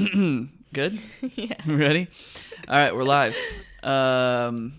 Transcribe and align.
Good? 0.72 0.98
yeah. 1.34 1.54
Ready? 1.66 2.08
All 2.66 2.74
right, 2.74 2.94
we're 2.94 3.04
live. 3.04 3.36
Um, 3.82 4.72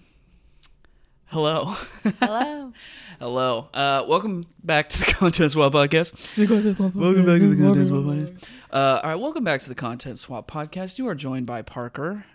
hello. 1.27 1.75
Hello. 2.19 2.73
hello. 3.19 3.69
Uh, 3.71 4.03
welcome 4.07 4.47
back 4.63 4.89
to 4.89 4.97
the 4.97 5.05
Content 5.05 5.51
Swap 5.51 5.73
Podcast. 5.73 6.13
Welcome 6.39 7.25
back 7.25 7.39
to 7.39 7.53
the 7.53 7.63
Content 7.63 7.87
Swap 7.87 8.03
Podcast. 8.03 8.43
Uh, 8.71 9.01
all 9.03 9.09
right, 9.11 9.15
welcome 9.15 9.43
back 9.43 9.59
to 9.61 9.69
the 9.69 9.75
Content 9.75 10.17
Swap 10.17 10.49
Podcast. 10.49 10.97
You 10.97 11.07
are 11.07 11.15
joined 11.15 11.45
by 11.45 11.61
Parker. 11.61 12.25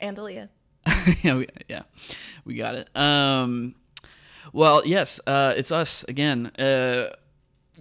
And 0.00 0.16
Aaliyah. 0.16 0.50
yeah, 1.24 1.34
we, 1.34 1.48
yeah, 1.68 1.82
we 2.44 2.54
got 2.54 2.76
it. 2.76 2.96
Um, 2.96 3.74
well, 4.52 4.82
yes, 4.86 5.18
uh, 5.26 5.54
it's 5.56 5.72
us 5.72 6.04
again. 6.06 6.46
Uh, 6.58 7.08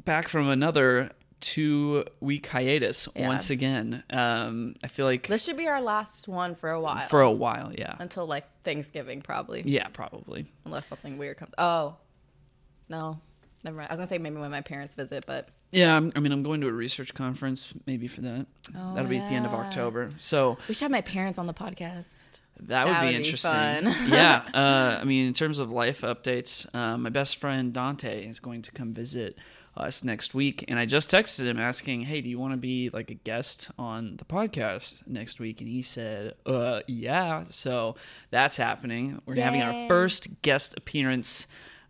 back 0.05 0.27
from 0.27 0.49
another 0.49 1.11
two 1.40 2.04
week 2.20 2.48
hiatus 2.48 3.08
Yeah. 3.16 3.28
once 3.28 3.50
again. 3.50 4.04
Um, 4.10 4.76
I 4.84 4.88
feel 4.88 5.06
like 5.06 5.28
This 5.28 5.44
should 5.44 5.58
be 5.58 5.68
our 5.68 5.82
last 5.82 6.28
one 6.28 6.55
for 6.55 6.70
a 6.72 6.80
while. 6.82 7.08
for 7.08 7.22
a 7.22 7.32
while, 7.32 7.72
yeah, 7.78 7.95
until 8.00 8.26
like 8.26 8.45
Thanksgiving, 8.64 9.22
probably. 9.22 9.62
yeah, 9.66 9.88
probably. 9.90 10.52
Unless 10.66 10.88
something 10.88 11.18
weird 11.18 11.38
comes. 11.38 11.54
Oh. 11.58 11.95
No. 12.90 13.20
Never 13.64 13.78
mind. 13.78 13.90
I 13.90 13.94
was 13.94 13.98
going 14.00 14.08
to 14.08 14.14
say 14.14 14.18
maybe 14.18 14.38
when 14.38 14.52
my 14.52 14.62
parents 14.62 14.94
visit, 14.95 15.26
but 15.28 15.50
Yeah, 15.72 15.98
I'm, 15.98 16.12
I 16.16 16.20
mean, 16.20 16.31
I'm 16.31 16.44
going 16.44 16.62
to 16.62 16.68
a 16.68 16.72
research 16.73 17.14
conference 17.14 17.73
maybe 17.86 18.08
for 18.08 18.22
that. 18.22 18.45
Oh, 18.78 18.95
That'll 18.95 19.09
be 19.09 19.17
at 19.17 19.28
the 19.28 19.36
end 19.36 19.45
of. 19.45 19.54
October. 19.54 20.12
So 20.17 20.58
we 20.67 20.73
should 20.73 20.84
have 20.84 20.92
my 20.92 21.02
parents 21.02 21.38
on 21.40 21.48
the 21.48 21.54
podcast. 21.54 22.14
that 22.62 22.86
would 22.88 22.94
That 22.95 23.02
be 23.02 23.08
would 23.08 23.12
be 23.12 23.16
interesting. 23.17 23.52
fun. 23.52 23.94
yeah. 24.09 24.44
Uh, 24.54 25.00
I 25.02 25.04
mean, 25.04 25.28
in 25.28 25.34
terms 25.34 25.59
of 25.59 25.72
life 25.72 26.02
updates, 26.02 26.66
uh, 26.73 26.98
my 26.98 27.09
best 27.09 27.38
friend 27.38 27.73
Dante 27.73 28.26
is 28.26 28.40
going 28.40 28.62
to 28.64 28.72
come 28.72 28.94
visit 28.94 29.38
us 29.77 30.04
next 30.04 30.34
week. 30.34 30.66
And 30.67 30.77
I 30.80 30.86
just 30.86 31.09
texted 31.12 31.45
him 31.45 31.59
asking, 31.59 32.02
hey, 32.02 32.22
do 32.22 32.30
you 32.30 32.40
want 32.40 32.54
to 32.54 32.58
be 32.58 32.90
like 32.90 33.09
a 33.12 33.16
guest 33.16 33.70
on 33.77 34.17
the 34.17 34.26
podcast 34.26 35.05
next 35.08 35.40
week? 35.40 35.62
And 35.62 35.70
he 35.70 35.81
said, 35.81 36.34
uh, 36.45 36.81
yeah. 36.88 37.44
So 37.45 37.95
that's 38.31 38.58
happening. 38.58 39.22
We're 39.25 39.36
having 39.36 39.61
our 39.61 39.88
first 39.88 40.42
guest 40.42 40.75
appearance. 40.78 41.48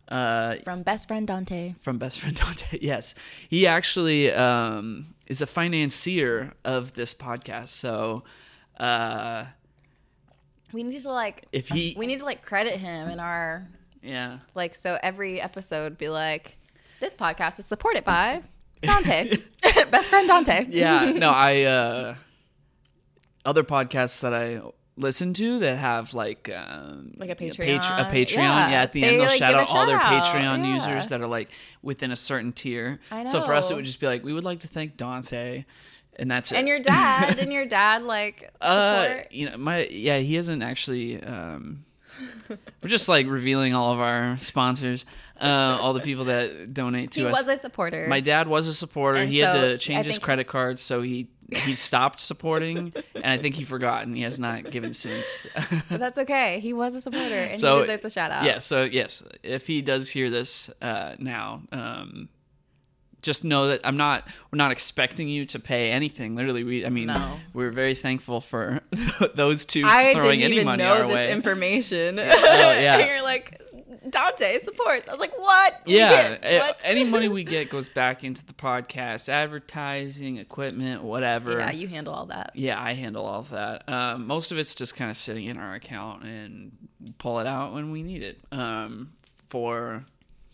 Uh, 0.08 0.56
From 0.64 0.82
best 0.82 1.06
friend 1.08 1.26
Dante. 1.26 1.74
from 1.82 1.98
best 1.98 2.20
friend 2.20 2.34
Dante. 2.34 2.78
Yes, 2.80 3.14
he 3.48 3.66
actually 3.66 4.32
um, 4.32 5.14
is 5.26 5.42
a 5.42 5.46
financier 5.46 6.54
of 6.64 6.94
this 6.94 7.14
podcast. 7.14 7.68
So 7.68 8.24
uh, 8.80 9.44
We 10.72 10.82
need 10.82 10.98
to 11.00 11.10
like 11.10 11.46
if 11.52 11.68
he, 11.68 11.94
we 11.98 12.06
need 12.06 12.20
to 12.20 12.24
like 12.24 12.42
credit 12.42 12.76
him 12.78 13.10
in 13.10 13.20
our 13.20 13.68
yeah, 14.02 14.38
like 14.54 14.74
so 14.76 14.96
every 15.02 15.40
episode 15.40 15.98
be 15.98 16.08
like 16.08 16.56
this 17.00 17.14
podcast 17.14 17.58
is 17.58 17.66
supported 17.66 18.04
by 18.04 18.42
Dante. 18.82 19.36
best 19.90 20.08
friend 20.10 20.28
Dante. 20.28 20.66
yeah, 20.70 21.10
no, 21.12 21.30
I 21.30 21.62
uh, 21.62 22.14
other 23.44 23.64
podcasts 23.64 24.20
that 24.20 24.34
I 24.34 24.60
listen 24.96 25.32
to 25.34 25.60
that 25.60 25.78
have 25.78 26.12
like 26.14 26.50
um, 26.54 27.12
Like 27.16 27.30
a 27.40 27.44
you 27.44 27.50
know, 27.50 27.54
Patreon. 27.54 28.00
a 28.08 28.10
Patreon. 28.12 28.36
Yeah. 28.36 28.70
Yeah, 28.70 28.82
at 28.82 28.92
the 28.92 29.00
They, 29.02 29.08
end 29.08 29.20
they'll 29.20 29.28
like, 29.28 29.38
shout 29.38 29.50
give 29.50 29.58
a 29.58 29.62
out 29.62 29.70
all 29.70 29.86
their 29.86 29.96
out. 30.00 30.24
Patreon 30.24 30.58
Yeah. 30.66 30.74
users 30.74 31.08
that 31.08 31.20
are 31.20 31.26
like 31.28 31.50
within 31.82 32.10
a 32.10 32.16
certain 32.16 32.52
tier. 32.52 32.98
I 33.10 33.24
So 33.24 33.42
for 33.42 33.54
us, 33.54 33.70
it 33.70 33.74
would 33.74 33.84
just 33.84 34.00
be 34.00 34.06
like 34.06 34.24
we 34.24 34.32
would 34.32 34.44
like 34.44 34.60
to 34.60 34.68
thank 34.68 34.96
Dante, 34.96 35.64
and 36.16 36.30
that's 36.30 36.50
it. 36.52 36.56
And 36.58 36.66
your 36.68 36.80
dad, 36.80 37.34
didn't 37.36 37.52
your 37.52 37.66
dad 37.66 38.02
like 38.02 38.50
Uh, 38.60 39.04
support? 39.06 39.32
you 39.32 39.48
know, 39.50 39.56
my 39.56 39.86
yeah, 39.90 40.18
he 40.18 40.34
hasn't 40.34 40.62
actually. 40.62 41.22
Um, 41.22 41.84
we're 42.82 42.88
just 42.88 43.08
like 43.08 43.28
revealing 43.28 43.74
all 43.74 43.92
of 43.92 44.00
our 44.00 44.36
sponsors, 44.40 45.06
uh, 45.40 45.78
all 45.80 45.92
the 45.94 46.00
people 46.00 46.26
that 46.26 46.72
donate 46.74 47.12
to 47.12 47.20
he 47.20 47.26
us. 47.26 47.32
was 47.38 47.48
a 47.48 47.56
supporter. 47.58 48.06
my 48.08 48.20
dad 48.20 48.48
was 48.48 48.68
a 48.68 48.74
supporter. 48.74 49.18
And 49.18 49.30
he 49.32 49.38
had 49.38 49.52
so, 49.52 49.60
to 49.60 49.74
I 49.74 49.76
change 49.76 50.06
his 50.06 50.18
credit 50.18 50.46
card, 50.46 50.78
so 50.78 51.02
he 51.02 51.28
he 51.50 51.74
stopped 51.88 52.20
supporting, 52.20 52.92
and 53.14 53.24
I 53.26 53.38
think 53.38 53.54
he 53.54 53.64
forgot, 53.64 54.06
and 54.06 54.14
he 54.14 54.22
has 54.22 54.38
not 54.38 54.70
given 54.70 54.92
since. 54.92 55.46
That's 55.88 56.18
okay. 56.18 56.60
He 56.60 56.72
was 56.74 56.94
a 56.94 57.00
supporter, 57.00 57.34
and 57.34 57.58
So, 57.60 57.76
he 57.76 57.80
deserves 57.86 58.04
a 58.04 58.10
shout 58.10 58.30
out. 58.30 58.44
yeah, 58.44 58.58
so 58.58 58.84
yes, 58.84 59.22
if 59.42 59.66
he 59.66 59.80
does 59.80 60.10
hear 60.10 60.28
this 60.28 60.68
uh, 60.82 61.14
now, 61.18 61.62
um, 61.72 62.28
just 63.22 63.42
know 63.44 63.68
that 63.68 63.80
I'm 63.82 63.96
not. 63.96 64.28
We're 64.52 64.58
not 64.58 64.70
expecting 64.72 65.28
you 65.28 65.44
to 65.46 65.58
pay 65.58 65.90
anything. 65.90 66.36
Literally, 66.36 66.62
we. 66.64 66.86
I 66.86 66.88
mean, 66.90 67.06
No. 67.08 67.36
we're 67.52 67.70
very 67.72 67.94
thankful 67.94 68.40
for 68.40 68.80
those 69.34 69.64
two 69.64 69.82
I 69.84 70.12
throwing 70.14 70.38
didn't 70.38 70.44
any 70.44 70.54
even 70.56 70.66
money 70.66 70.84
know 70.84 70.92
our 70.92 71.06
this 71.06 71.14
way. 71.14 71.32
information. 71.32 72.18
Oh, 72.18 72.22
yeah. 72.22 72.98
and 72.98 73.08
you're 73.10 73.22
like, 73.22 73.60
Dante 74.08 74.58
supports. 74.60 75.08
I 75.08 75.12
was 75.12 75.20
like, 75.20 75.36
what? 75.38 75.80
Yeah, 75.86 76.58
what? 76.60 76.80
any 76.84 77.04
money 77.04 77.28
we 77.28 77.44
get 77.44 77.70
goes 77.70 77.88
back 77.88 78.24
into 78.24 78.44
the 78.44 78.52
podcast, 78.52 79.28
advertising, 79.28 80.36
equipment, 80.36 81.02
whatever. 81.02 81.58
Yeah, 81.58 81.70
you 81.72 81.88
handle 81.88 82.12
all 82.14 82.26
that. 82.26 82.52
Yeah, 82.54 82.80
I 82.82 82.92
handle 82.94 83.24
all 83.26 83.40
of 83.40 83.50
that. 83.50 83.88
Um, 83.88 84.26
most 84.26 84.52
of 84.52 84.58
it's 84.58 84.74
just 84.74 84.96
kind 84.96 85.10
of 85.10 85.16
sitting 85.16 85.46
in 85.46 85.56
our 85.56 85.74
account 85.74 86.24
and 86.24 86.72
pull 87.18 87.38
it 87.40 87.46
out 87.46 87.72
when 87.74 87.90
we 87.90 88.02
need 88.02 88.22
it 88.22 88.38
um, 88.52 89.12
for 89.48 90.04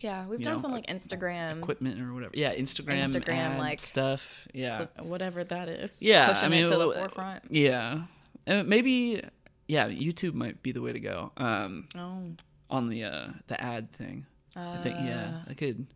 Yeah, 0.01 0.27
we've 0.27 0.41
done 0.43 0.55
know, 0.55 0.59
some 0.59 0.73
like 0.73 0.87
Instagram, 0.87 1.59
equipment 1.59 2.01
or 2.01 2.13
whatever. 2.15 2.33
Yeah, 2.35 2.55
Instagram, 2.55 3.05
Instagram, 3.05 3.29
ad 3.37 3.59
like- 3.59 3.81
stuff. 3.81 4.47
Yeah, 4.53 4.87
whatever 5.01 5.45
that 5.45 5.69
is. 5.69 6.01
yeah. 6.01 6.29
pushing 6.29 6.45
I 6.45 6.49
mean, 6.49 6.65
it 6.65 6.69
to 6.71 6.77
the 6.79 6.89
uh, 6.89 6.99
forefront. 7.01 7.45
Yeah, 7.51 8.03
Uh, 8.47 8.63
maybe. 8.65 9.23
Yeah, 9.67 9.89
YouTube 9.89 10.35
might 10.35 10.63
be 10.63 10.73
the 10.73 10.83
way 10.83 10.93
to 10.93 11.01
go. 11.01 11.33
Um, 11.39 11.89
Oh, 11.97 12.21
on 12.75 12.89
the 12.89 13.05
uh, 13.05 13.27
the 13.47 13.61
ad 13.61 13.93
thing, 13.93 14.27
I 14.57 14.77
think. 14.79 14.97
Yeah, 15.01 15.41
I 15.49 15.55
could. 15.55 15.87
Uh, 15.89 15.93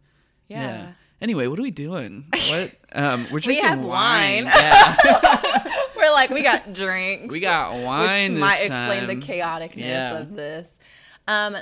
yeah. 0.49 0.93
Anyway, 1.21 1.49
what 1.49 1.59
are 1.59 1.63
we 1.63 1.73
doing? 1.73 2.27
What? 2.49 2.73
Um, 2.93 3.27
we're 3.33 3.41
We 3.47 3.57
have 3.59 3.81
wine. 3.81 4.45
Yeah, 4.45 4.97
We're 5.97 6.13
like, 6.13 6.31
we 6.31 6.43
got 6.43 6.73
drinks. 6.73 7.33
we 7.33 7.41
got 7.41 7.75
wine. 7.83 8.35
which 8.35 8.41
this 8.41 8.41
might 8.41 8.61
explain 8.61 9.07
the 9.09 9.15
time. 9.15 9.23
chaoticness 9.23 9.77
Yeah. 9.79 10.19
of 10.19 10.35
this. 10.37 10.79
Um, 11.27 11.57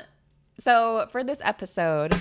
so 0.59 1.09
for 1.11 1.25
this 1.25 1.41
episode, 1.43 2.21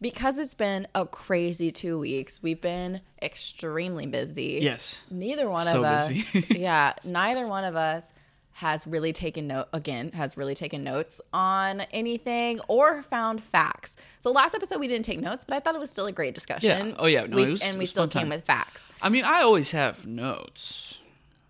because 0.00 0.38
it's 0.38 0.54
been 0.54 0.86
a 0.94 1.04
crazy 1.06 1.70
two 1.72 1.98
weeks, 1.98 2.40
we've 2.42 2.60
been 2.60 3.00
extremely 3.20 4.06
busy. 4.06 4.58
Yes. 4.62 5.02
Neither 5.10 5.48
one 5.50 5.64
So 5.66 5.78
of 5.80 5.84
us, 5.84 6.10
yeah, 6.50 6.92
neither 7.04 7.48
one 7.48 7.64
of 7.64 7.74
us 7.74 8.12
has 8.56 8.86
really 8.86 9.12
taken 9.12 9.46
note 9.46 9.66
again 9.74 10.10
has 10.12 10.34
really 10.34 10.54
taken 10.54 10.82
notes 10.82 11.20
on 11.30 11.82
anything 11.92 12.58
or 12.68 13.02
found 13.02 13.42
facts. 13.44 13.96
So 14.18 14.30
last 14.32 14.54
episode 14.54 14.80
we 14.80 14.88
didn't 14.88 15.04
take 15.04 15.20
notes, 15.20 15.44
but 15.44 15.54
I 15.54 15.60
thought 15.60 15.74
it 15.74 15.78
was 15.78 15.90
still 15.90 16.06
a 16.06 16.12
great 16.12 16.34
discussion. 16.34 16.88
Yeah. 16.88 16.94
Oh, 16.98 17.04
yeah. 17.04 17.26
No, 17.26 17.36
we, 17.36 17.42
was- 17.42 17.60
and 17.60 17.78
we 17.78 17.84
still 17.84 18.08
came 18.08 18.22
time. 18.22 18.28
with 18.30 18.44
facts. 18.44 18.88
I 19.02 19.10
mean, 19.10 19.26
I 19.26 19.42
always 19.42 19.72
have 19.72 20.06
notes. 20.06 20.98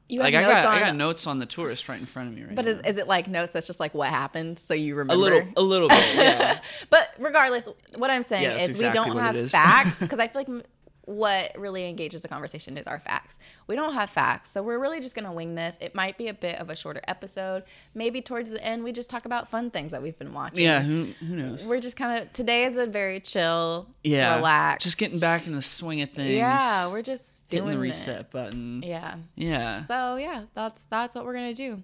You 0.09 0.19
Like 0.19 0.35
I 0.35 0.41
got, 0.43 0.67
on, 0.67 0.73
I 0.75 0.81
got 0.81 0.97
notes 0.97 1.29
on 1.29 1.39
the 1.39 1.47
tourist 1.47 1.89
right 1.89 1.99
in 1.99 2.07
front 2.07 2.29
of 2.29 2.35
me 2.35 2.43
right 2.43 2.55
but 2.55 2.65
now. 2.65 2.73
is, 2.73 2.81
is 2.85 2.97
it 2.97 3.07
like 3.07 3.29
notes 3.29 3.53
that's 3.53 3.67
just 3.69 3.79
like 3.81 3.95
what 3.95 4.09
happened 4.09 4.59
so 4.59 4.75
you 4.75 4.97
remember? 4.97 5.15
a 5.15 5.17
little, 5.17 5.49
a 5.57 5.63
little 5.63 5.89
bit. 5.89 6.15
Yeah. 6.17 6.59
but 6.91 7.11
regardless, 7.19 7.69
what 7.97 8.11
I'm 8.11 8.25
saying 8.25 8.43
Yeah, 8.43 8.59
is 8.59 8.71
exactly 8.71 9.11
we 9.11 9.17
don't 9.17 9.35
have 9.37 9.51
facts 9.51 9.99
because 10.01 10.19
I 10.19 10.27
feel 10.27 10.43
like 10.43 10.67
what 11.07 11.57
really 11.59 11.89
engages 11.89 12.21
the 12.23 12.29
conversation 12.29 12.77
is 12.77 12.87
our 12.87 12.99
facts. 12.99 13.39
We 13.67 13.75
don't 13.77 13.95
have 13.95 14.11
facts, 14.11 14.51
so 14.51 14.63
we're 14.63 14.79
really 14.79 15.01
just 15.01 15.15
gonna 15.15 15.33
wing 15.33 15.55
this. 15.55 15.79
It 15.81 15.95
might 15.95 16.19
be 16.19 16.29
a 16.29 16.35
bit 16.35 16.57
of 16.61 16.69
a 16.69 16.77
shorter 16.77 17.01
episode. 17.09 17.63
Maybe 17.95 18.21
towards 18.21 18.51
the 18.51 18.63
end 18.63 18.85
we 18.85 18.93
just 18.93 19.09
talk 19.09 19.25
about 19.25 19.49
fun 19.49 19.71
things 19.71 19.93
that 19.93 20.03
we've 20.03 20.19
been 20.19 20.35
watching. 20.35 20.65
yeah. 20.65 20.83
Who, 20.83 21.05
who 21.21 21.37
knows? 21.37 21.65
We're 21.65 21.81
just 21.81 21.97
kind 21.97 22.23
of 22.23 22.33
today 22.33 22.65
is 22.65 22.77
a 22.77 22.87
very 22.87 23.21
chill, 23.21 23.87
Yeah. 24.05 24.37
relaxed, 24.37 24.85
Just 24.85 24.99
getting 24.99 25.19
back 25.19 25.47
in 25.47 25.55
the 25.55 25.63
swing 25.63 26.03
of 26.03 26.11
things. 26.11 26.31
Yeah, 26.33 26.91
we're 26.91 27.03
just 27.03 27.49
doing 27.49 27.63
hitting 27.65 27.79
the 27.79 27.85
it. 27.85 27.89
reset 27.89 28.31
button. 28.31 28.83
Yeah. 28.85 29.17
Yeah. 29.37 29.85
So 29.85 30.17
yeah, 30.17 30.43
that's 30.55 30.83
that's 30.91 31.15
what 31.15 31.25
we're 31.25 31.35
gonna 31.35 31.55
do. 31.55 31.83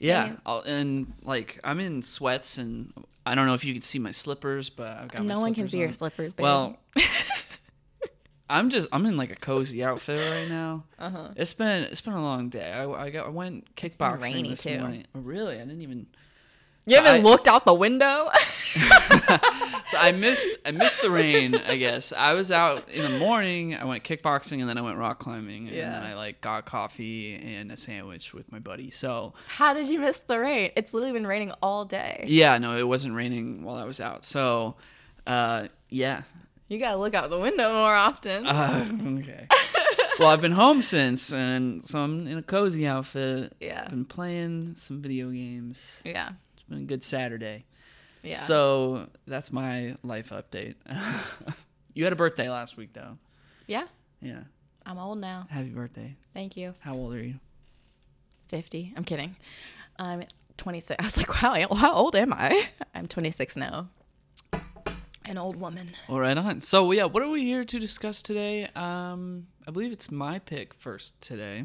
Yeah, 0.00 0.32
and 0.66 1.12
like 1.22 1.60
I'm 1.64 1.78
in 1.80 2.02
sweats, 2.02 2.58
and 2.58 2.92
I 3.24 3.34
don't 3.34 3.46
know 3.46 3.54
if 3.54 3.64
you 3.64 3.72
can 3.72 3.82
see 3.82 3.98
my 4.00 4.10
slippers, 4.10 4.68
but 4.68 4.88
I've 4.98 5.08
got 5.08 5.22
my 5.24 5.34
no 5.34 5.40
one 5.40 5.54
can 5.54 5.68
see 5.68 5.78
your 5.78 5.92
slippers. 5.92 6.32
Babe. 6.32 6.42
Well, 6.42 6.76
I'm 8.50 8.68
just 8.70 8.88
I'm 8.92 9.06
in 9.06 9.16
like 9.16 9.30
a 9.30 9.36
cozy 9.36 9.82
outfit 9.82 10.20
right 10.30 10.48
now. 10.48 10.84
Uh-huh. 10.98 11.30
It's 11.36 11.52
been 11.54 11.84
it's 11.84 12.00
been 12.00 12.12
a 12.14 12.22
long 12.22 12.48
day. 12.50 12.72
I, 12.72 12.88
I 12.90 13.10
got 13.10 13.26
I 13.26 13.30
went 13.30 13.74
kickboxing 13.74 14.22
rainy, 14.22 14.50
this 14.50 14.62
too. 14.62 14.78
morning. 14.78 15.06
Oh, 15.14 15.20
really? 15.20 15.56
I 15.56 15.60
didn't 15.64 15.80
even. 15.82 16.06
you 16.86 16.96
haven't 16.96 17.20
I- 17.24 17.28
looked 17.28 17.48
out 17.48 17.64
the 17.64 17.74
window. 17.74 18.30
So 19.88 19.98
I 19.98 20.12
missed 20.12 20.56
I 20.64 20.70
missed 20.70 21.02
the 21.02 21.10
rain. 21.10 21.54
I 21.56 21.76
guess 21.76 22.10
I 22.12 22.32
was 22.32 22.50
out 22.50 22.88
in 22.88 23.02
the 23.02 23.18
morning. 23.18 23.76
I 23.76 23.84
went 23.84 24.02
kickboxing 24.02 24.60
and 24.60 24.68
then 24.68 24.78
I 24.78 24.80
went 24.80 24.96
rock 24.96 25.18
climbing. 25.18 25.66
And 25.68 25.76
Yeah. 25.76 25.90
then 25.90 26.02
I 26.04 26.14
like 26.14 26.40
got 26.40 26.64
coffee 26.64 27.34
and 27.34 27.70
a 27.70 27.76
sandwich 27.76 28.32
with 28.32 28.50
my 28.50 28.58
buddy. 28.58 28.90
So 28.90 29.34
How 29.46 29.74
did 29.74 29.88
you 29.88 30.00
miss 30.00 30.22
the 30.22 30.40
rain? 30.40 30.70
It's 30.74 30.94
literally 30.94 31.12
been 31.12 31.26
raining 31.26 31.52
all 31.62 31.84
day. 31.84 32.24
yeah, 32.26 32.56
no, 32.56 32.76
it 32.78 32.88
wasn't 32.88 33.14
raining 33.14 33.62
while 33.62 33.76
I 33.76 33.84
was 33.84 34.00
out. 34.00 34.24
So 34.24 34.76
uh, 35.26 35.68
yeah, 35.90 36.22
You 36.68 36.78
gotta 36.78 36.96
look 36.96 37.14
out 37.14 37.30
the 37.30 37.38
window 37.38 37.72
more 37.72 37.94
often. 37.94 38.46
Uh, 38.46 38.88
okay. 39.20 39.46
well, 40.18 40.28
I've 40.28 40.40
been 40.40 40.52
home 40.52 40.82
since, 40.82 41.32
and 41.32 41.84
so 41.86 41.98
I'm 41.98 42.26
in 42.26 42.38
a 42.38 42.42
cozy 42.42 42.86
outfit. 42.86 43.54
Yeah. 43.60 43.88
Been 43.88 44.04
playing 44.04 44.76
some 44.76 45.02
video 45.02 45.30
games. 45.30 46.00
yeah. 46.04 46.30
It's 46.54 46.62
been 46.62 46.78
a 46.78 46.82
good 46.86 47.04
Saturday. 47.04 47.64
Yeah. 48.22 48.36
So 48.38 49.08
that's 49.26 49.52
my 49.52 49.96
life 50.02 50.30
update. 50.30 50.76
you 51.94 52.04
had 52.04 52.12
a 52.12 52.16
birthday 52.16 52.48
last 52.48 52.76
week, 52.76 52.92
though. 52.94 53.18
yeah. 53.66 53.84
Yeah. 54.22 54.40
I'm 54.86 54.98
old 54.98 55.18
now. 55.18 55.46
Happy 55.50 55.68
birthday. 55.70 56.14
Thank 56.32 56.56
you. 56.56 56.74
How 56.80 56.94
old 56.94 57.14
are 57.14 57.22
you? 57.22 57.34
50. 58.48 58.94
I'm 58.96 59.04
kidding. 59.04 59.36
I'm 59.98 60.24
26. 60.56 60.96
I 61.02 61.04
was 61.04 61.16
like, 61.16 61.42
wow, 61.42 61.74
how 61.74 61.94
old 61.94 62.16
am 62.16 62.32
I? 62.32 62.68
I'm 62.94 63.06
26 63.06 63.56
now. 63.56 63.88
An 65.26 65.38
old 65.38 65.56
woman. 65.56 65.88
All 66.08 66.20
right, 66.20 66.36
on. 66.36 66.60
So 66.62 66.92
yeah, 66.92 67.04
what 67.04 67.22
are 67.22 67.28
we 67.30 67.44
here 67.44 67.64
to 67.64 67.78
discuss 67.78 68.20
today? 68.22 68.68
Um, 68.76 69.46
I 69.66 69.70
believe 69.70 69.90
it's 69.92 70.10
my 70.10 70.38
pick 70.38 70.74
first 70.74 71.18
today 71.22 71.64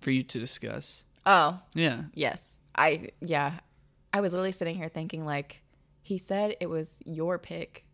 for 0.00 0.10
you 0.10 0.22
to 0.22 0.38
discuss. 0.38 1.04
Oh, 1.26 1.60
Yeah. 1.74 2.04
yes. 2.14 2.58
I, 2.74 3.08
yeah. 3.20 3.58
I 4.12 4.20
was 4.20 4.32
literally 4.32 4.52
sitting 4.52 4.76
here 4.76 4.88
thinking, 4.88 5.24
like, 5.24 5.60
he 6.02 6.18
said 6.18 6.56
it 6.60 6.66
was 6.66 7.00
your 7.04 7.38
pick. 7.38 7.84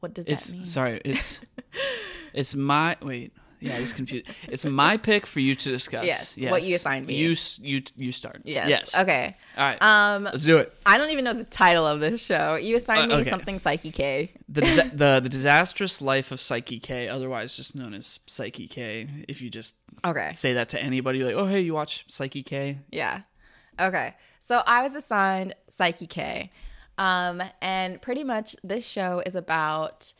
What 0.00 0.14
does 0.14 0.26
It's 0.26 0.46
that 0.48 0.56
mean? 0.56 0.64
sorry. 0.66 1.00
It's 1.04 1.40
it's 2.32 2.54
my 2.54 2.96
wait. 3.02 3.32
Yeah, 3.60 3.76
I 3.76 3.80
was 3.80 3.92
confused. 3.92 4.26
It's 4.48 4.64
my 4.64 4.96
pick 4.96 5.26
for 5.26 5.40
you 5.40 5.54
to 5.56 5.68
discuss. 5.70 6.04
Yes, 6.04 6.36
what 6.36 6.62
you 6.62 6.76
assigned 6.76 7.06
me. 7.06 7.14
You 7.16 7.34
you 7.60 7.82
you 7.96 8.12
start. 8.12 8.42
Yes. 8.44 8.68
Yes. 8.68 8.96
Okay. 8.98 9.34
All 9.56 9.64
right. 9.66 9.82
Um, 9.82 10.24
let's 10.24 10.44
do 10.44 10.58
it. 10.58 10.72
I 10.86 10.96
don't 10.98 11.10
even 11.10 11.24
know 11.24 11.34
the 11.34 11.44
title 11.44 11.86
of 11.86 11.98
this 12.00 12.20
show. 12.20 12.54
You 12.54 12.76
assigned 12.76 13.12
Uh, 13.12 13.18
me 13.18 13.24
something 13.24 13.58
Saiki 13.58 13.92
K. 13.92 14.32
The, 14.48 14.60
disa- 14.60 14.90
the 14.94 15.20
the 15.20 15.28
disastrous 15.28 16.00
life 16.00 16.30
of 16.30 16.38
Saiki 16.38 16.80
K, 16.82 17.08
otherwise 17.08 17.56
just 17.56 17.74
known 17.74 17.94
as 17.94 18.20
Saiki 18.28 18.70
K. 18.70 19.08
If 19.28 19.42
you 19.42 19.50
just 19.50 19.74
Okay. 20.04 20.30
say 20.34 20.52
that 20.54 20.68
to 20.70 20.80
anybody, 20.82 21.24
like, 21.24 21.34
oh 21.34 21.46
hey, 21.46 21.60
you 21.60 21.74
watch 21.74 22.06
Saiki 22.08 22.44
K? 22.46 22.78
Yeah. 22.90 23.22
Okay. 23.80 24.14
So 24.40 24.62
I 24.66 24.82
was 24.82 24.94
assigned 24.94 25.54
Saiki 25.68 26.08
K. 26.08 26.50
Um, 26.96 27.42
and 27.62 28.00
pretty 28.02 28.24
much 28.24 28.56
this 28.64 28.86
show 28.86 29.22
is 29.26 29.34
about 29.36 30.12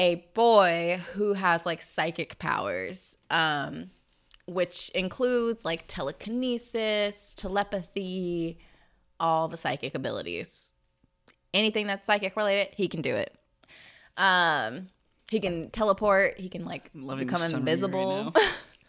a 0.00 0.26
boy 0.32 0.98
who 1.12 1.34
has 1.34 1.66
like 1.66 1.82
psychic 1.82 2.38
powers, 2.38 3.18
um, 3.28 3.90
which 4.46 4.88
includes 4.94 5.62
like 5.62 5.84
telekinesis, 5.86 7.34
telepathy, 7.34 8.58
all 9.20 9.46
the 9.46 9.58
psychic 9.58 9.94
abilities. 9.94 10.72
Anything 11.52 11.86
that's 11.86 12.06
psychic 12.06 12.34
related, 12.34 12.74
he 12.74 12.88
can 12.88 13.02
do 13.02 13.14
it. 13.14 13.36
Um, 14.16 14.88
he 15.30 15.38
can 15.38 15.68
teleport, 15.68 16.40
he 16.40 16.48
can 16.48 16.64
like 16.64 16.90
become 16.94 17.18
summary 17.18 17.42
right 17.42 17.54
invisible. 17.54 18.34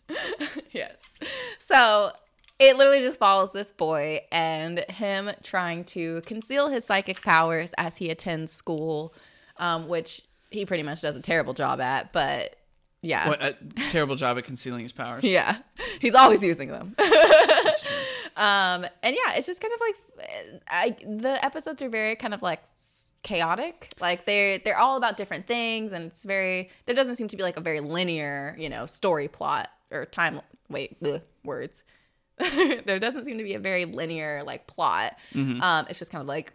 yes. 0.72 0.96
So 1.60 2.14
it 2.58 2.78
literally 2.78 3.02
just 3.02 3.20
follows 3.20 3.52
this 3.52 3.70
boy 3.70 4.22
and 4.32 4.80
him 4.90 5.30
trying 5.44 5.84
to 5.86 6.22
conceal 6.22 6.70
his 6.70 6.86
psychic 6.86 7.22
powers 7.22 7.74
as 7.78 7.98
he 7.98 8.10
attends 8.10 8.54
school, 8.54 9.14
um, 9.58 9.90
which 9.90 10.22
he 10.52 10.66
pretty 10.66 10.84
much 10.84 11.02
does 11.02 11.16
a 11.16 11.22
terrible 11.22 11.54
job 11.54 11.82
at. 11.82 12.14
But 12.14 12.56
yeah, 13.02 13.28
What 13.28 13.42
a 13.42 13.56
terrible 13.90 14.16
job 14.16 14.38
at 14.38 14.44
concealing 14.44 14.84
his 14.84 14.92
powers. 14.92 15.24
yeah, 15.24 15.58
he's 16.00 16.14
always 16.14 16.44
using 16.44 16.70
them. 16.70 16.96
Um, 18.38 18.86
and 19.04 19.16
yeah, 19.16 19.34
it's 19.34 19.46
just 19.46 19.60
kind 19.62 19.74
of 19.74 19.80
like 19.82 20.62
I, 20.70 20.96
the 21.06 21.44
episodes 21.44 21.82
are 21.82 21.90
very 21.90 22.16
kind 22.16 22.34
of 22.34 22.42
like 22.42 22.62
chaotic. 23.24 23.94
Like 24.00 24.26
they're 24.26 24.58
they're 24.60 24.78
all 24.78 24.96
about 24.98 25.18
different 25.18 25.48
things, 25.48 25.92
and 25.92 26.06
it's 26.06 26.24
very 26.24 26.70
there 26.86 26.96
doesn't 26.96 27.18
seem 27.18 27.28
to 27.28 27.38
be 27.38 27.44
like 27.44 27.58
a 27.58 27.62
very 27.62 27.82
linear, 27.82 28.56
you 28.58 28.70
know, 28.70 28.86
story 28.86 29.28
plot 29.28 29.70
or 29.92 30.06
time. 30.06 30.42
Wait, 30.70 30.96
the 31.02 31.22
words. 31.44 31.84
there 32.40 33.00
doesn't 33.00 33.26
seem 33.26 33.38
to 33.38 33.44
be 33.44 33.54
a 33.54 33.60
very 33.60 33.84
linear 33.86 34.44
like 34.46 34.66
plot. 34.66 35.18
Um, 35.36 35.86
it's 35.90 36.00
just 36.00 36.10
kind 36.12 36.22
of 36.22 36.28
like 36.28 36.54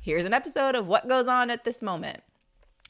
here's 0.00 0.24
an 0.24 0.32
episode 0.32 0.74
of 0.74 0.86
what 0.86 1.06
goes 1.06 1.28
on 1.28 1.50
at 1.50 1.64
this 1.64 1.82
moment. 1.82 2.22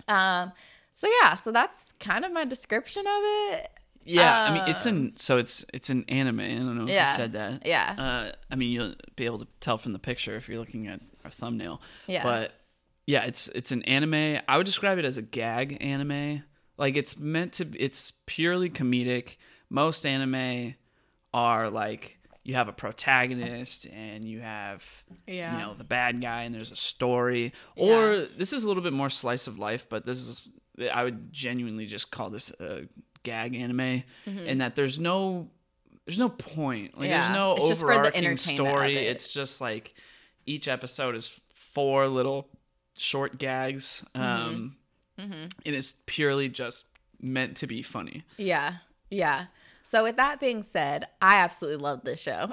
Um, 0.08 0.52
so 0.92 1.08
yeah, 1.22 1.34
so 1.34 1.50
that's 1.52 1.92
kind 2.00 2.24
of 2.24 2.32
my 2.32 2.44
description 2.44 3.06
of 3.06 3.22
it. 3.24 3.70
Yeah, 4.06 4.38
I 4.38 4.52
mean 4.52 4.64
it's 4.68 4.84
an 4.86 5.14
so 5.16 5.38
it's 5.38 5.64
it's 5.72 5.88
an 5.90 6.04
anime. 6.08 6.40
I 6.40 6.54
don't 6.56 6.76
know 6.76 6.84
if 6.84 6.90
Yeah. 6.90 7.10
you 7.10 7.16
said 7.16 7.32
that. 7.32 7.66
Yeah. 7.66 7.94
Uh, 7.96 8.32
I 8.50 8.54
mean 8.56 8.70
you'll 8.70 8.94
be 9.16 9.24
able 9.24 9.38
to 9.38 9.46
tell 9.60 9.78
from 9.78 9.92
the 9.94 9.98
picture 9.98 10.36
if 10.36 10.46
you're 10.48 10.58
looking 10.58 10.86
at 10.88 11.00
our 11.24 11.30
thumbnail. 11.30 11.80
Yeah. 12.06 12.22
But 12.22 12.52
yeah, 13.06 13.24
it's 13.24 13.48
it's 13.48 13.72
an 13.72 13.82
anime. 13.84 14.40
I 14.46 14.56
would 14.58 14.66
describe 14.66 14.98
it 14.98 15.04
as 15.06 15.16
a 15.16 15.22
gag 15.22 15.78
anime. 15.80 16.44
Like 16.76 16.96
it's 16.96 17.16
meant 17.16 17.54
to. 17.54 17.68
It's 17.78 18.12
purely 18.26 18.68
comedic. 18.68 19.36
Most 19.70 20.04
anime 20.04 20.74
are 21.32 21.70
like 21.70 22.18
you 22.44 22.54
have 22.54 22.68
a 22.68 22.72
protagonist 22.72 23.86
and 23.86 24.24
you 24.24 24.40
have 24.40 24.84
Yeah. 25.26 25.52
you 25.58 25.58
know 25.66 25.74
the 25.74 25.84
bad 25.84 26.20
guy 26.20 26.42
and 26.42 26.54
there's 26.54 26.70
a 26.70 26.76
story 26.76 27.52
or 27.76 28.18
this 28.36 28.52
is 28.52 28.64
a 28.64 28.68
little 28.68 28.82
bit 28.82 28.92
more 28.92 29.10
slice 29.10 29.46
of 29.46 29.58
life 29.58 29.86
but 29.88 30.04
this 30.06 30.18
is 30.18 30.48
i 30.92 31.02
would 31.02 31.32
genuinely 31.32 31.86
just 31.86 32.10
call 32.10 32.30
this 32.30 32.50
a 32.60 32.82
gag 33.22 33.54
anime 33.56 34.02
in 34.26 34.58
that 34.58 34.76
there's 34.76 34.98
no 34.98 35.48
there's 36.06 36.18
no 36.18 36.28
point 36.28 36.98
like 36.98 37.04
Mm-hmm. 37.08 37.10
Yeah. 37.10 37.22
there's 37.26 37.34
no 37.36 37.54
It's 37.56 37.68
just 37.68 37.80
the 37.80 37.86
overarching 37.86 38.36
story 38.36 38.96
it. 38.98 39.10
it's 39.12 39.32
just 39.32 39.60
like 39.62 39.94
each 40.46 40.68
episode 40.68 41.14
is 41.14 41.40
four 41.54 42.06
little 42.08 42.48
short 42.98 43.38
gags 43.38 44.04
Mm-hmm. 44.14 44.22
um 44.54 44.76
and 45.18 45.74
it's 45.76 45.94
purely 46.06 46.48
just 46.48 46.84
meant 47.20 47.56
to 47.58 47.66
be 47.66 47.80
funny 47.82 48.24
Yeah. 48.36 48.74
Yeah. 49.10 49.46
So 49.86 50.02
with 50.02 50.16
that 50.16 50.40
being 50.40 50.62
said, 50.62 51.06
I 51.20 51.36
absolutely 51.36 51.82
loved 51.82 52.06
this 52.06 52.18
show. 52.18 52.48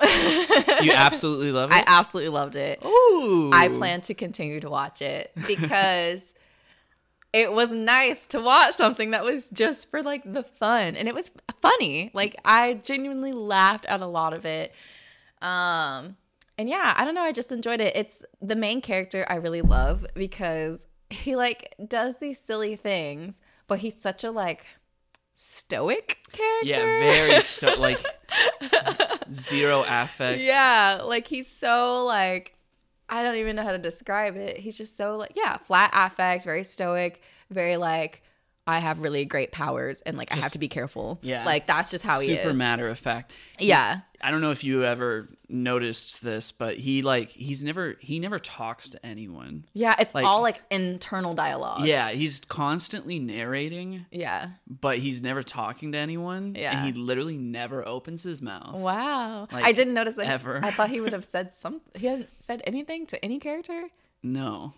you 0.81 0.91
absolutely 0.95 1.53
love 1.53 1.71
it 1.71 1.75
I 1.75 1.83
absolutely 1.87 2.29
loved 2.29 2.57
it. 2.57 2.83
Ooh. 2.85 3.49
I 3.53 3.69
plan 3.69 4.01
to 4.01 4.13
continue 4.13 4.59
to 4.59 4.69
watch 4.69 5.01
it 5.01 5.31
because 5.47 6.33
it 7.31 7.53
was 7.53 7.71
nice 7.71 8.27
to 8.27 8.41
watch 8.41 8.75
something 8.75 9.11
that 9.11 9.23
was 9.23 9.47
just 9.47 9.89
for 9.89 10.03
like 10.03 10.31
the 10.31 10.43
fun 10.43 10.97
and 10.97 11.07
it 11.07 11.15
was 11.15 11.31
funny. 11.61 12.11
Like 12.13 12.35
I 12.43 12.73
genuinely 12.73 13.31
laughed 13.31 13.85
at 13.85 14.01
a 14.01 14.07
lot 14.07 14.33
of 14.33 14.45
it. 14.45 14.73
Um 15.41 16.17
and 16.57 16.67
yeah, 16.67 16.93
I 16.97 17.05
don't 17.05 17.15
know, 17.15 17.21
I 17.21 17.31
just 17.31 17.53
enjoyed 17.53 17.79
it. 17.79 17.95
It's 17.95 18.25
the 18.41 18.57
main 18.57 18.81
character 18.81 19.25
I 19.29 19.35
really 19.35 19.61
love 19.61 20.05
because 20.15 20.85
he 21.09 21.37
like 21.37 21.75
does 21.87 22.17
these 22.17 22.39
silly 22.39 22.75
things, 22.75 23.39
but 23.67 23.79
he's 23.79 23.99
such 23.99 24.25
a 24.25 24.31
like 24.31 24.65
stoic 25.43 26.17
character. 26.31 26.67
yeah 26.69 26.99
very 26.99 27.41
sto- 27.41 27.75
like 27.79 27.99
zero 29.31 29.83
affect 29.87 30.39
Yeah, 30.41 31.01
like 31.03 31.27
he's 31.27 31.47
so 31.47 32.05
like 32.05 32.55
I 33.09 33.23
don't 33.23 33.35
even 33.35 33.55
know 33.57 33.63
how 33.63 33.71
to 33.73 33.77
describe 33.77 34.37
it. 34.37 34.57
He's 34.57 34.77
just 34.77 34.95
so 34.95 35.17
like 35.17 35.33
yeah, 35.35 35.57
flat 35.57 35.91
affect, 35.93 36.45
very 36.45 36.63
stoic, 36.63 37.21
very 37.49 37.75
like 37.77 38.23
I 38.67 38.79
have 38.79 39.01
really 39.01 39.25
great 39.25 39.51
powers 39.51 40.01
and 40.01 40.17
like 40.17 40.31
I 40.31 40.35
have 40.35 40.51
to 40.51 40.59
be 40.59 40.67
careful. 40.67 41.19
yeah. 41.23 41.43
Like 41.45 41.65
that's 41.67 41.89
just 41.91 42.03
how 42.03 42.19
he 42.19 42.31
is. 42.31 42.37
super 42.43 42.53
matter 42.53 42.87
of 42.87 42.99
fact 42.99 43.33
Yeah. 43.59 44.01
I 44.23 44.29
don't 44.29 44.41
know 44.41 44.51
if 44.51 44.63
you 44.63 44.83
ever 44.85 45.29
noticed 45.49 46.21
this, 46.23 46.51
but 46.51 46.77
he 46.77 47.01
like 47.01 47.29
he's 47.31 47.63
never 47.63 47.95
he 47.99 48.19
never 48.19 48.37
talks 48.37 48.89
to 48.89 49.03
anyone. 49.05 49.65
Yeah, 49.73 49.95
it's 49.99 50.13
Like- 50.13 50.25
all 50.25 50.41
like 50.43 50.61
internal 50.69 51.33
dialogue. 51.33 51.85
Yeah, 51.85 52.11
he's 52.11 52.39
constantly 52.41 53.17
narrating, 53.19 54.05
Yeah. 54.11 54.49
but 54.67 54.99
he's 54.99 55.21
never 55.23 55.41
talking 55.41 55.91
to 55.93 55.97
anyone. 55.97 56.53
Yeah. 56.55 56.77
and 56.77 56.85
he 56.85 56.99
literally 57.01 57.37
never 57.37 57.85
opens 57.87 58.21
his 58.23 58.41
mouth. 58.43 58.75
Wow. 58.75 59.47
Like, 59.51 59.65
I 59.65 59.71
didn't 59.71 59.95
notice 59.95 60.15
that. 60.17 60.27
ever. 60.27 60.63
I 60.63 60.69
thought 60.71 60.89
he 60.91 61.01
would 61.01 61.13
have 61.17 61.25
said 61.25 61.55
some 61.55 61.81
he 61.95 62.05
hadn't 62.05 62.29
said 62.39 62.61
anything 62.65 63.07
to 63.07 63.25
any 63.25 63.39
character. 63.39 63.87
No, 64.23 64.73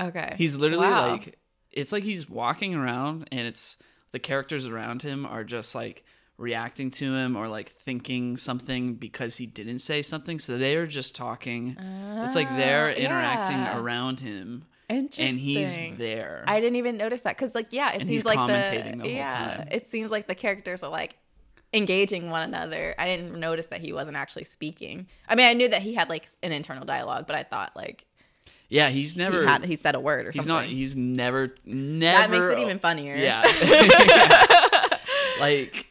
Okay. 0.00 0.34
he's 0.36 0.56
literally 0.56 0.86
Wow. 0.86 1.08
like 1.12 1.38
it's 1.72 1.92
like 1.92 2.02
he's 2.04 2.28
walking 2.28 2.74
around, 2.74 3.28
and 3.32 3.46
it's 3.46 3.76
the 4.12 4.18
characters 4.18 4.66
around 4.66 5.02
him 5.02 5.24
are 5.26 5.44
just 5.44 5.74
like 5.74 6.04
reacting 6.36 6.90
to 6.90 7.14
him 7.14 7.36
or 7.36 7.48
like 7.48 7.68
thinking 7.68 8.36
something 8.36 8.94
because 8.94 9.36
he 9.36 9.44
didn't 9.44 9.80
say 9.80 10.00
something 10.00 10.38
so 10.38 10.56
they're 10.56 10.86
just 10.86 11.14
talking 11.14 11.76
it's 12.24 12.34
like 12.34 12.48
they're 12.56 12.88
Ah, 12.88 12.92
interacting 12.94 13.58
yeah. 13.58 13.78
around 13.78 14.20
him 14.20 14.64
Interesting. 14.88 15.26
and 15.28 15.38
he's 15.38 15.78
there 15.98 16.42
I 16.46 16.58
didn't 16.60 16.76
even 16.76 16.96
notice 16.96 17.20
that 17.22 17.36
because, 17.36 17.54
like, 17.54 17.66
yeah, 17.72 17.90
it 17.90 17.96
And 18.00 18.08
seems 18.08 18.10
he's 18.10 18.24
like 18.24 18.38
commentating 18.38 18.92
the, 18.92 18.96
the 18.96 19.02
whole 19.02 19.12
yeah, 19.12 19.56
time. 19.58 19.68
it 19.70 19.90
seems 19.90 20.10
like 20.10 20.28
the 20.28 20.34
characters 20.34 20.82
are 20.82 20.90
like 20.90 21.18
engaging 21.72 22.30
one 22.30 22.42
another. 22.42 22.94
I 22.98 23.04
didn't 23.06 23.38
notice 23.38 23.68
that 23.68 23.80
he 23.80 23.92
wasn't 23.92 24.16
actually 24.16 24.44
speaking. 24.44 25.06
I 25.28 25.34
mean, 25.36 25.46
I 25.46 25.52
knew 25.52 25.68
that 25.68 25.82
he 25.82 25.94
had 25.94 26.08
like 26.08 26.26
an 26.42 26.52
internal 26.52 26.84
dialogue, 26.84 27.26
but 27.26 27.36
I 27.36 27.42
thought 27.44 27.76
like 27.76 28.06
Yeah, 28.70 28.88
he's 28.88 29.16
never. 29.16 29.42
he 29.42 29.46
had 29.46 29.64
he 29.64 29.76
said 29.76 29.94
a 29.96 30.00
word 30.00 30.26
or 30.26 30.30
he's 30.30 30.46
something. 30.46 30.54
not. 30.54 30.64
He's 30.66 30.96
never. 30.96 31.54
Never. 31.66 32.18
that 32.18 32.30
makes 32.30 32.46
it 32.46 32.62
even 32.62 32.78
funnier. 32.78 33.16
Yeah. 33.16 33.42
like 35.40 35.86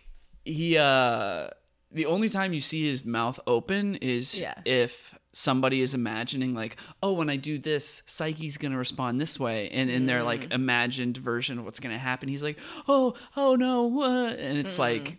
he. 0.45 0.77
uh 0.77 1.49
The 1.91 2.05
only 2.05 2.29
time 2.29 2.53
you 2.53 2.61
see 2.61 2.87
his 2.87 3.03
mouth 3.05 3.39
open 3.47 3.95
is 3.95 4.39
Yeah. 4.39 4.55
if 4.65 5.13
somebody 5.33 5.81
is 5.81 5.93
imagining 5.93 6.53
like, 6.55 6.77
oh, 7.03 7.13
when 7.13 7.29
I 7.29 7.35
do 7.35 7.57
this, 7.57 8.01
Saiki's 8.07 8.57
gonna 8.57 8.77
respond 8.77 9.19
this 9.21 9.39
way, 9.39 9.69
and 9.69 9.89
in 9.89 10.05
their 10.05 10.21
Mm. 10.21 10.25
like 10.25 10.53
imagined 10.53 11.17
version 11.17 11.59
of 11.59 11.65
what's 11.65 11.79
gonna 11.79 11.99
happen, 11.99 12.29
he's 12.29 12.43
like, 12.43 12.57
oh, 12.87 13.13
oh 13.37 13.55
no, 13.55 13.83
what? 13.83 14.39
and 14.39 14.57
it's 14.57 14.75
Mm. 14.75 14.79
like 14.79 15.17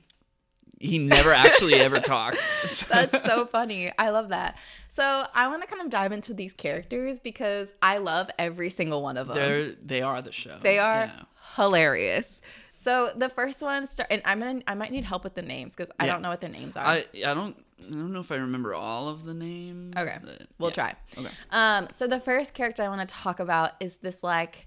he 0.80 0.96
never 0.98 1.32
actually 1.32 1.74
ever 1.74 2.00
talks. 2.00 2.42
So- 2.70 2.86
That's 2.90 3.22
so 3.24 3.44
funny. 3.46 3.92
I 3.98 4.08
love 4.10 4.30
that. 4.30 4.56
So 4.92 5.24
I 5.32 5.46
want 5.46 5.62
to 5.62 5.68
kind 5.68 5.82
of 5.82 5.88
dive 5.88 6.10
into 6.10 6.34
these 6.34 6.52
characters 6.52 7.20
because 7.20 7.72
I 7.80 7.98
love 7.98 8.28
every 8.40 8.70
single 8.70 9.02
one 9.02 9.16
of 9.16 9.28
them. 9.28 9.36
They're 9.36 9.66
they 9.72 10.02
are 10.02 10.20
the 10.20 10.32
show. 10.32 10.58
They 10.62 10.78
are 10.80 11.04
Yeah. 11.04 11.22
hilarious. 11.56 12.42
So 12.72 13.12
the 13.14 13.28
first 13.28 13.62
one 13.62 13.86
start, 13.86 14.08
and 14.10 14.20
I'm 14.24 14.40
gonna 14.40 14.62
I 14.66 14.74
might 14.74 14.90
need 14.90 15.04
help 15.04 15.22
with 15.22 15.34
the 15.34 15.42
names 15.42 15.76
because 15.76 15.92
I 16.00 16.06
don't 16.06 16.22
know 16.22 16.28
what 16.30 16.40
the 16.40 16.48
names 16.48 16.76
are. 16.76 16.84
I 16.84 17.04
I 17.24 17.34
don't 17.34 17.56
I 17.78 17.90
don't 17.92 18.12
know 18.12 18.20
if 18.20 18.32
I 18.32 18.36
remember 18.36 18.74
all 18.74 19.08
of 19.08 19.24
the 19.24 19.32
names. 19.34 19.94
okay, 19.96 20.18
we'll 20.58 20.70
yeah. 20.70 20.74
try. 20.74 20.94
Okay. 21.16 21.28
Um, 21.50 21.86
so 21.92 22.06
the 22.08 22.18
first 22.20 22.52
character 22.54 22.82
I 22.82 22.88
want 22.88 23.06
to 23.08 23.14
talk 23.14 23.38
about 23.38 23.72
is 23.80 23.98
this 23.98 24.24
like 24.24 24.66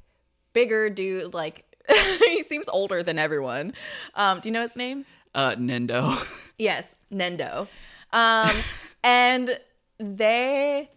bigger 0.53 0.89
dude. 0.89 1.33
Like 1.33 1.65
he 2.29 2.43
seems 2.43 2.67
older 2.69 3.03
than 3.03 3.19
everyone. 3.19 3.73
Um, 4.15 4.39
do 4.39 4.47
you 4.47 4.53
know 4.53 4.61
his 4.61 4.75
name? 4.77 5.05
Uh, 5.35 5.55
Nendo. 5.55 6.17
Yes, 6.59 6.95
Nendo. 7.11 7.67
Um, 8.11 8.55
and 9.03 9.59
they 10.03 10.89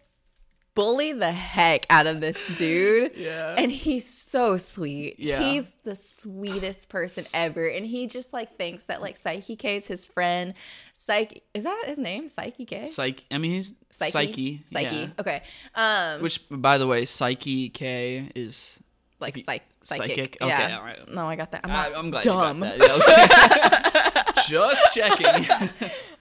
bully 0.74 1.12
the 1.14 1.32
heck 1.32 1.86
out 1.88 2.06
of 2.06 2.20
this 2.20 2.36
dude. 2.58 3.12
Yeah. 3.16 3.54
And 3.56 3.72
he's 3.72 4.06
so 4.08 4.58
sweet. 4.58 5.18
Yeah. 5.18 5.40
He's 5.40 5.70
the 5.84 5.96
sweetest 5.96 6.88
person 6.90 7.26
ever. 7.32 7.66
And 7.66 7.86
he 7.86 8.06
just 8.06 8.32
like 8.34 8.56
thinks 8.58 8.84
that 8.86 9.00
like 9.00 9.18
Saiki 9.18 9.58
K 9.58 9.76
is 9.76 9.86
his 9.86 10.04
friend. 10.04 10.52
Saiki 10.98 11.40
is 11.54 11.64
that 11.64 11.84
his 11.86 11.98
name? 11.98 12.28
Saiki 12.28 12.66
K? 12.66 12.84
Saiki. 12.84 13.20
I 13.30 13.38
mean, 13.38 13.52
he's 13.52 13.72
Saiki. 13.92 14.64
Saiki. 14.70 15.02
yeah. 15.02 15.06
Okay. 15.18 15.42
Um 15.74 16.20
Which, 16.20 16.40
by 16.50 16.76
the 16.78 16.86
way, 16.86 17.04
Saiki 17.06 17.72
K 17.72 18.30
is. 18.34 18.78
like 19.18 19.36
psych 19.46 19.62
psychic. 19.82 20.08
psychic? 20.10 20.36
Okay, 20.42 20.48
Yeah. 20.48 20.78
all 20.78 20.84
right. 20.84 21.08
No, 21.14 21.26
I 21.26 21.36
got 21.36 21.52
that. 21.52 21.62
I'm 21.64 21.70
I, 21.70 21.98
I'm 21.98 22.10
glad 22.10 22.22
dumb. 22.24 22.58
you 22.62 22.64
got 22.78 22.78
that. 23.06 24.12
Yeah, 24.20 24.32
okay. 24.34 24.42
Just 24.48 24.94
checking. 24.94 25.70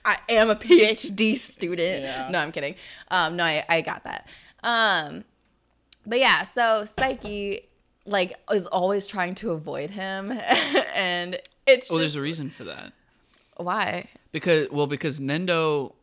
I 0.05 0.19
am 0.29 0.49
a 0.49 0.55
PhD 0.55 1.37
student. 1.37 2.03
Yeah. 2.03 2.29
No, 2.29 2.39
I'm 2.39 2.51
kidding. 2.51 2.75
Um, 3.09 3.35
no, 3.35 3.43
I, 3.43 3.65
I 3.67 3.81
got 3.81 4.03
that. 4.03 4.27
Um, 4.63 5.25
but 6.05 6.19
yeah, 6.19 6.43
so 6.43 6.85
Saiki 6.85 7.63
like 8.05 8.35
is 8.51 8.67
always 8.67 9.07
trying 9.07 9.35
to 9.35 9.51
avoid 9.51 9.89
him, 9.89 10.31
and 10.95 11.39
it's 11.65 11.89
well, 11.89 11.99
just, 11.99 12.13
there's 12.13 12.15
a 12.15 12.21
reason 12.21 12.49
for 12.49 12.65
that. 12.65 12.93
why. 13.57 14.07
Because 14.31 14.69
well, 14.69 14.87
because 14.87 15.19
Nendo, 15.19 15.93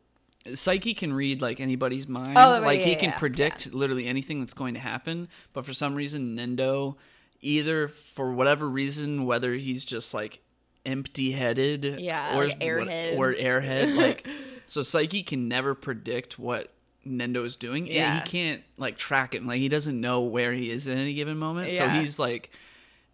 Saiki 0.47 0.97
can 0.97 1.12
read 1.12 1.40
like 1.40 1.61
anybody's 1.61 2.09
mind. 2.09 2.37
Oh, 2.38 2.52
right, 2.52 2.62
like 2.62 2.80
he 2.80 2.97
can 2.97 3.11
yeah, 3.11 3.18
predict 3.18 3.73
literally 3.73 4.06
anything 4.06 4.40
that's 4.40 4.54
going 4.54 4.75
to 4.75 4.80
happen. 4.80 5.28
But 5.52 5.64
for 5.64 5.73
some 5.73 5.94
reason, 5.94 6.37
Nendo, 6.37 6.97
either 7.40 7.88
for 7.88 8.32
whatever 8.32 8.68
reason, 8.68 9.26
whether 9.26 9.54
he's 9.54 9.85
just 9.85 10.12
like 10.12 10.40
empty-headed, 10.86 12.00
Yeah, 12.00 12.36
or 12.38 12.46
like 12.48 12.60
airhead. 12.60 13.16
or 13.18 13.32
airhead, 13.34 13.96
like 13.96 14.26
so 14.66 14.80
Saiki 14.80 15.26
can 15.26 15.48
never 15.48 15.74
predict 15.74 16.38
what 16.38 16.72
Nendo 17.06 17.44
is 17.44 17.56
doing. 17.56 17.84
and 17.84 17.92
Yeah. 17.94 18.20
he 18.22 18.28
can't 18.28 18.62
like 18.76 18.96
track 18.96 19.34
him. 19.34 19.46
Like 19.46 19.60
he 19.60 19.68
doesn't 19.68 20.00
know 20.00 20.22
where 20.22 20.52
he 20.52 20.70
is 20.70 20.86
at 20.88 20.96
any 20.96 21.14
given 21.14 21.38
moment. 21.38 21.72
So 21.72 21.88
he's 21.88 22.18
like. 22.18 22.50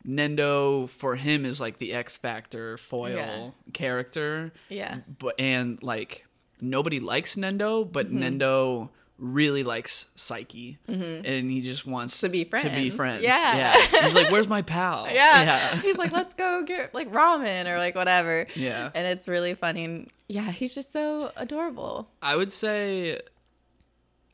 Nendo 0.06 0.88
for 0.88 1.16
him 1.16 1.44
is 1.44 1.60
like 1.60 1.78
the 1.78 1.92
X 1.92 2.16
Factor 2.16 2.78
foil 2.78 3.16
Yeah. 3.16 3.50
character 3.72 4.52
Yeah. 4.68 4.98
but 5.18 5.34
and 5.40 5.82
like 5.82 6.24
nobody 6.60 7.00
likes 7.00 7.34
Nendo, 7.36 7.90
but 7.90 8.06
Mm-hmm. 8.06 8.22
Nendo 8.22 8.88
really 9.18 9.64
likes 9.64 10.06
Saiki, 10.16 10.78
mm-hmm. 10.88 11.26
and 11.26 11.50
he 11.50 11.60
just 11.60 11.86
wants 11.86 12.20
To 12.20 12.28
be 12.28 12.44
friends. 12.44 12.64
To 12.64 12.70
be 12.70 12.90
friends. 12.90 13.22
friends. 13.22 13.22
Yeah. 13.24 13.56
yeah. 13.56 14.02
He's 14.02 14.14
like, 14.14 14.30
"Where's 14.30 14.48
my 14.48 14.62
pal?" 14.62 15.06
Yeah. 15.12 15.42
yeah, 15.42 15.76
He's 15.80 15.96
like, 15.96 16.12
let's 16.12 16.34
go 16.34 16.62
get 16.62 16.94
like 16.94 17.10
ramen 17.12 17.66
or 17.66 17.78
like 17.78 17.94
whatever. 17.94 18.46
Yeah. 18.54 18.90
And 18.94 19.06
it's 19.06 19.26
really 19.26 19.54
funny. 19.54 19.84
And 19.84 20.10
yeah, 20.28 20.50
he's 20.50 20.74
just 20.74 20.92
so 20.92 21.32
adorable. 21.36 22.08
I 22.22 22.36
would 22.36 22.52
say, 22.52 23.20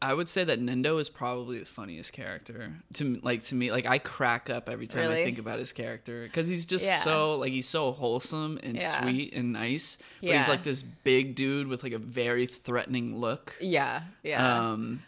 I 0.02 0.12
would 0.12 0.28
say 0.28 0.44
that 0.44 0.60
Nendo 0.60 1.00
is 1.00 1.08
probably 1.08 1.58
the 1.60 1.64
funniest 1.64 2.12
character 2.12 2.74
to 2.94 3.18
like 3.22 3.44
to 3.46 3.54
me. 3.54 3.70
Like 3.70 3.86
I 3.86 3.98
crack 3.98 4.50
up 4.50 4.68
every 4.68 4.86
time 4.86 5.08
Really? 5.08 5.22
I 5.22 5.24
think 5.24 5.38
about 5.38 5.58
his 5.58 5.72
character 5.72 6.24
because 6.24 6.48
he's 6.48 6.66
just 6.66 6.84
Yeah. 6.84 6.98
so 6.98 7.36
like 7.38 7.52
he's 7.52 7.68
so 7.68 7.92
wholesome 7.92 8.58
and 8.62 8.76
Yeah. 8.76 9.00
sweet 9.00 9.32
and 9.32 9.52
nice. 9.52 9.96
But 10.20 10.28
Yeah. 10.28 10.38
he's 10.38 10.48
like 10.48 10.62
this 10.62 10.82
big 10.82 11.34
dude 11.36 11.68
with 11.68 11.82
like 11.82 11.92
a 11.92 11.98
very 11.98 12.44
threatening 12.46 13.18
look. 13.18 13.54
Yeah. 13.60 14.02
Yeah. 14.22 14.70
Um, 14.72 15.02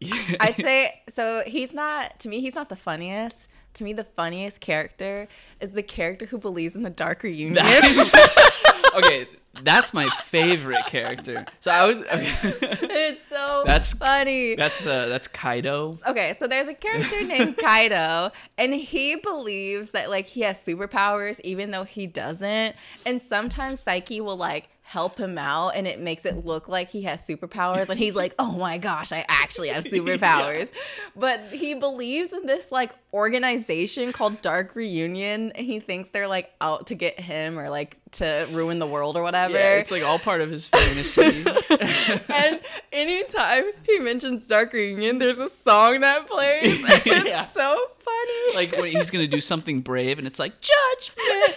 I'd 0.40 0.56
say 0.56 1.00
so. 1.14 1.42
He's 1.46 1.72
not 1.74 2.18
to 2.20 2.28
me. 2.28 2.40
He's 2.40 2.54
not 2.54 2.68
the 2.68 2.76
funniest. 2.76 3.48
To 3.74 3.84
me, 3.84 3.92
the 3.92 4.04
funniest 4.04 4.60
character 4.60 5.28
is 5.60 5.72
the 5.72 5.82
character 5.84 6.26
who 6.26 6.38
believes 6.38 6.74
in 6.74 6.82
the 6.82 6.90
dark 6.90 7.22
reunion. 7.24 7.58
okay, 8.94 9.26
that's 9.64 9.92
my 9.94 10.08
favorite 10.24 10.86
character. 10.86 11.44
So 11.60 11.70
I 11.70 11.86
was. 11.86 11.96
Okay. 11.96 12.32
it's 12.42 13.20
so 13.28 13.62
That's- 13.66 13.92
funny. 13.94 14.54
that's 14.56 14.86
uh, 14.86 15.06
that's 15.06 15.28
Kaido. 15.28 15.96
okay, 16.06 16.34
so 16.38 16.46
there's 16.46 16.68
a 16.68 16.74
character 16.74 17.22
named 17.24 17.56
Kaido, 17.58 18.30
and 18.56 18.74
he 18.74 19.16
believes 19.16 19.90
that 19.90 20.10
like 20.10 20.26
he 20.26 20.42
has 20.42 20.56
superpowers, 20.58 21.40
even 21.44 21.70
though 21.70 21.84
he 21.84 22.06
doesn't. 22.06 22.76
And 23.06 23.20
sometimes 23.22 23.84
Saiki 23.84 24.20
will 24.20 24.36
like 24.36 24.68
help 24.88 25.18
him 25.18 25.36
out, 25.36 25.70
and 25.76 25.86
it 25.86 26.00
makes 26.00 26.24
it 26.24 26.44
look 26.46 26.66
like 26.66 26.88
he 26.90 27.02
has 27.02 27.20
superpowers, 27.26 27.88
and 27.90 27.98
he's 27.98 28.14
like, 28.14 28.34
"Oh 28.38 28.52
my 28.52 28.78
gosh, 28.78 29.12
I 29.12 29.24
actually 29.28 29.68
have 29.68 29.84
superpowers." 29.96 30.70
But 31.14 31.40
he 31.50 31.74
believes 31.74 32.32
in 32.32 32.46
this 32.46 32.72
like 32.72 32.92
organization 33.12 34.12
called 34.12 34.40
Dark 34.40 34.74
Reunion, 34.74 35.52
and 35.52 35.66
he 35.66 35.78
thinks 35.80 36.10
they're 36.10 36.26
like 36.28 36.50
out 36.60 36.86
to 36.88 36.94
get 36.94 37.20
him 37.20 37.58
or 37.58 37.68
like 37.68 37.96
to 38.12 38.48
ruin 38.52 38.78
the 38.78 38.86
world 38.86 39.16
or 39.18 39.22
whatever. 39.22 39.52
Yeah, 39.52 39.74
it's 39.76 39.90
like 39.90 40.02
all 40.02 40.18
part 40.18 40.40
of 40.40 40.50
his 40.50 40.68
fantasy. 40.68 41.44
and 42.34 42.60
anytime 42.90 43.64
he 43.84 43.98
mentions 43.98 44.46
Dark 44.46 44.72
Reunion, 44.72 45.18
there's 45.18 45.38
a 45.38 45.48
song 45.48 46.00
that 46.00 46.26
plays. 46.26 46.82
And 46.82 46.92
it's 47.06 47.28
Yeah. 47.28 47.44
so 47.46 47.78
funny. 47.98 48.54
like 48.54 48.72
when 48.72 48.90
he's 48.90 49.10
gonna 49.10 49.26
do 49.26 49.40
something 49.42 49.82
brave, 49.82 50.16
and 50.18 50.26
it's 50.26 50.38
like 50.38 50.54
Judgment 50.60 51.56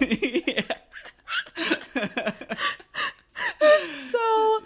Night. 0.00 0.59
so 4.10 4.62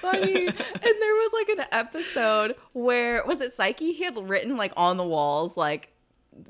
funny. 0.00 0.46
And 0.46 0.54
there 0.54 1.14
was 1.14 1.32
like 1.32 1.48
an 1.58 1.64
episode 1.72 2.54
where 2.72 3.24
was 3.24 3.40
it 3.40 3.56
Saiki? 3.56 3.94
He 3.94 4.04
had 4.04 4.16
written 4.28 4.56
like 4.56 4.72
on 4.76 4.96
the 4.96 5.04
walls 5.04 5.56
like 5.56 5.90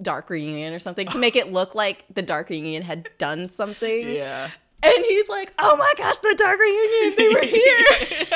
Dark 0.03 0.29
Reunion 0.31 0.75
or 0.75 0.79
something 0.79 1.07
to 1.09 1.19
make 1.19 1.37
it 1.37 1.53
look 1.53 1.75
like 1.75 2.05
the 2.13 2.23
Dark 2.23 2.49
Reunion 2.51 2.83
had 2.83 3.09
done 3.19 3.49
something. 3.49 4.11
yeah. 4.11 4.51
And 4.83 5.05
he's 5.05 5.29
like, 5.29 5.53
"Oh 5.59 5.75
my 5.77 5.93
gosh, 5.97 6.19
the 6.19 6.35
Dark 6.37 6.61
Reunion! 6.61 7.15
They 7.17 7.29
were 7.29 7.45
here." 7.45 7.87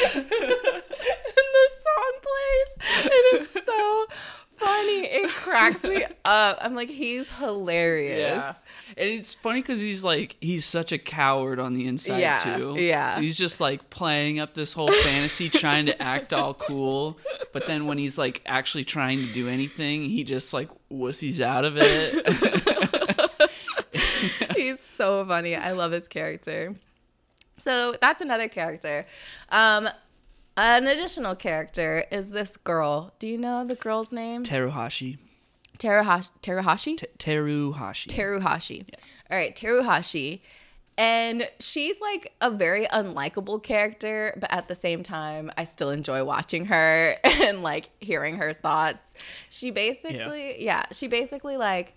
and 0.14 0.24
the 0.30 1.68
song 1.82 2.12
plays, 2.22 3.04
and 3.04 3.12
it's 3.40 3.64
so 3.64 4.06
funny. 4.60 5.04
It 5.06 5.30
cracks 5.30 5.82
me 5.82 6.04
up. 6.24 6.58
I'm 6.60 6.74
like, 6.74 6.88
he's 6.90 7.26
hilarious. 7.38 8.18
Yeah. 8.18 8.52
And 8.96 9.08
it's 9.08 9.34
funny 9.34 9.62
because 9.62 9.80
he's 9.80 10.04
like 10.04 10.36
he's 10.40 10.64
such 10.64 10.92
a 10.92 10.98
coward 10.98 11.58
on 11.60 11.74
the 11.74 11.86
inside 11.86 12.18
Yeah, 12.18 12.56
too. 12.56 12.76
yeah. 12.78 13.20
He's 13.20 13.36
just 13.36 13.60
like 13.60 13.88
playing 13.90 14.38
up 14.40 14.54
this 14.54 14.72
whole 14.72 14.92
fantasy, 14.92 15.48
trying 15.48 15.86
to 15.86 16.02
act 16.02 16.32
all 16.32 16.54
cool. 16.54 17.18
But 17.52 17.66
then 17.66 17.86
when 17.86 17.98
he's 17.98 18.18
like 18.18 18.42
actually 18.46 18.84
trying 18.84 19.18
to 19.26 19.32
do 19.32 19.48
anything, 19.48 20.04
he 20.10 20.24
just 20.24 20.52
like 20.52 20.68
wussies 20.92 21.40
out 21.40 21.64
of 21.64 21.74
it. 21.78 23.50
he's 24.56 24.80
so 24.80 25.24
funny. 25.24 25.54
I 25.56 25.72
love 25.72 25.92
his 25.92 26.08
character. 26.08 26.74
So 27.58 27.94
that's 28.00 28.20
another 28.20 28.48
character. 28.48 29.06
Um, 29.50 29.88
an 30.60 30.86
additional 30.86 31.34
character 31.34 32.04
is 32.10 32.30
this 32.30 32.56
girl. 32.56 33.14
Do 33.18 33.26
you 33.26 33.38
know 33.38 33.64
the 33.64 33.74
girl's 33.74 34.12
name? 34.12 34.44
Teruhashi. 34.44 35.18
Teruhashi. 35.78 36.28
Teruhashi. 36.42 36.98
T- 36.98 37.06
Teruhashi. 37.18 38.08
Teruhashi. 38.08 38.88
All 39.30 39.38
right, 39.38 39.56
Teruhashi. 39.56 40.40
And 40.98 41.48
she's 41.60 41.98
like 42.00 42.34
a 42.42 42.50
very 42.50 42.86
unlikable 42.88 43.62
character, 43.62 44.36
but 44.38 44.52
at 44.52 44.68
the 44.68 44.74
same 44.74 45.02
time, 45.02 45.50
I 45.56 45.64
still 45.64 45.88
enjoy 45.88 46.24
watching 46.24 46.66
her 46.66 47.16
and 47.24 47.62
like 47.62 47.88
hearing 48.00 48.36
her 48.36 48.52
thoughts. 48.52 49.14
She 49.48 49.70
basically, 49.70 50.62
yeah, 50.62 50.84
she 50.92 51.06
basically 51.06 51.56
like 51.56 51.94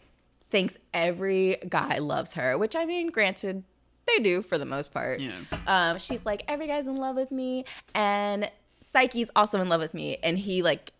thinks 0.49 0.77
every 0.93 1.57
guy 1.67 1.97
loves 1.97 2.33
her, 2.33 2.57
which 2.57 2.75
I 2.77 2.85
mean, 2.85 3.09
granted, 3.09 3.63
they 4.07 4.19
do 4.19 4.41
for 4.41 4.57
the 4.57 4.65
most 4.65 4.93
part. 4.93 5.19
Yeah. 5.19 5.31
Um, 5.67 5.97
she's 5.99 6.25
like, 6.25 6.43
every 6.47 6.67
guy's 6.67 6.87
in 6.87 6.97
love 6.97 7.15
with 7.15 7.31
me, 7.31 7.65
and 7.95 8.49
Saiki's 8.83 9.29
also 9.35 9.61
in 9.61 9.69
love 9.69 9.81
with 9.81 9.93
me, 9.93 10.17
and 10.23 10.37
he 10.37 10.61
like, 10.61 10.91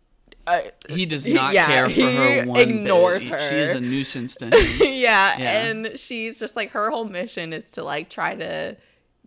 uh, 0.48 0.62
He 0.89 1.05
does 1.05 1.25
not 1.27 1.53
Yeah, 1.53 1.67
care 1.67 1.89
for 1.89 2.01
her 2.01 2.45
one 2.45 2.60
ignores 2.60 3.24
bit. 3.24 3.31
her. 3.33 3.39
She 3.50 3.55
is 3.55 3.72
a 3.74 3.79
nuisance 3.81 4.36
to 4.38 4.45
him. 4.48 4.53
yeah, 4.79 5.38
Yeah. 5.38 5.65
and 5.67 6.00
she's 6.00 6.38
just 6.38 6.55
like 6.55 6.72
her 6.72 6.89
whole 6.89 7.05
mission 7.05 7.53
is 7.53 7.72
to 7.72 7.83
like 7.83 8.10
try 8.10 8.36
to 8.36 8.77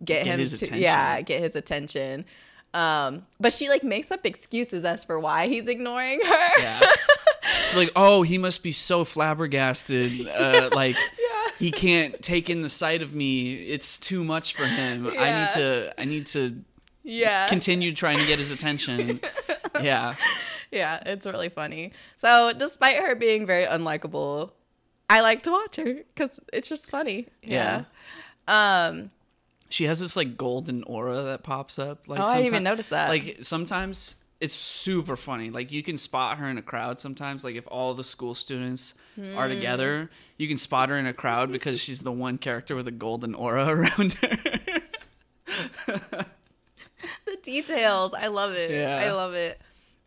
get, 0.03 0.23
Get 0.23 0.27
him 0.27 0.39
his 0.39 0.51
to 0.51 0.57
attention. 0.57 0.81
yeah 0.83 1.21
get 1.21 1.41
his 1.41 1.55
attention. 1.55 2.25
Um, 2.73 3.25
but 3.39 3.53
she 3.53 3.69
like 3.69 3.83
makes 3.83 4.11
up 4.11 4.25
excuses 4.25 4.85
as 4.85 5.03
for 5.03 5.19
why 5.19 5.47
he's 5.47 5.67
ignoring 5.67 6.19
her. 6.23 6.49
Yeah. 6.61 6.81
Like, 7.75 7.91
oh, 7.95 8.21
he 8.23 8.37
must 8.37 8.61
be 8.61 8.71
so 8.71 9.03
flabbergasted. 9.05 10.27
Uh, 10.27 10.69
like, 10.75 10.95
Yeah. 10.95 11.26
He 11.57 11.71
can't 11.71 12.21
take 12.21 12.49
in 12.49 12.61
the 12.61 12.69
sight 12.69 13.01
of 13.01 13.13
me. 13.13 13.53
It's 13.53 13.97
too 13.97 14.23
much 14.23 14.55
for 14.55 14.65
him. 14.65 15.07
I 15.07 15.31
need 15.41 15.51
to. 15.51 15.93
I 15.97 16.05
need 16.05 16.25
to 16.27 16.63
yeah, 17.03 17.47
continue 17.47 17.93
trying 17.93 18.19
to 18.19 18.25
get 18.25 18.39
his 18.39 18.51
attention. 18.51 19.19
Yeah. 19.79 20.15
yeah, 20.71 21.03
it's 21.05 21.27
really 21.27 21.49
funny. 21.49 21.91
So 22.15 22.51
despite 22.51 22.97
her 22.97 23.13
being 23.13 23.45
very 23.45 23.65
unlikable, 23.65 24.49
I 25.07 25.21
like 25.21 25.43
to 25.43 25.51
watch 25.51 25.75
her 25.75 25.83
because 26.15 26.39
it's 26.51 26.67
just 26.67 26.89
funny. 26.89 27.27
Yeah. 27.43 27.83
Um. 28.47 29.11
She 29.69 29.83
has 29.83 29.99
this 29.99 30.15
like 30.15 30.35
golden 30.35 30.81
aura 30.83 31.21
that 31.21 31.43
pops 31.43 31.77
up. 31.77 32.07
Like 32.07 32.19
Oh, 32.19 32.23
I 32.23 32.37
didn't 32.37 32.47
even 32.47 32.63
notice 32.63 32.89
that. 32.89 33.09
Like 33.09 33.37
sometimes 33.41 34.15
it's 34.39 34.53
super 34.53 35.15
funny. 35.15 35.49
Like 35.49 35.71
you 35.71 35.81
can 35.83 35.97
spot 35.97 36.37
her 36.37 36.47
in 36.47 36.57
a 36.57 36.61
crowd 36.61 36.99
sometimes. 37.01 37.43
Like 37.43 37.55
if 37.55 37.67
all 37.67 37.93
the 37.93 38.03
school 38.03 38.35
students 38.35 38.93
Hmm. 39.15 39.35
are 39.35 39.47
together, 39.47 40.11
you 40.37 40.47
can 40.47 40.57
spot 40.59 40.89
her 40.89 40.97
in 40.97 41.07
a 41.07 41.13
crowd 41.13 41.51
because 41.51 41.79
she's 41.79 42.01
the 42.01 42.11
one 42.11 42.37
character 42.37 42.75
with 42.75 42.87
a 42.87 42.91
golden 42.91 43.33
aura 43.33 43.65
around 43.75 44.13
her. 44.13 44.37
the 47.25 47.37
details. 47.43 48.13
I 48.17 48.27
love 48.27 48.51
it. 48.53 48.71
Yeah. 48.71 49.01
I 49.05 49.11
love 49.11 49.33
it. 49.33 49.59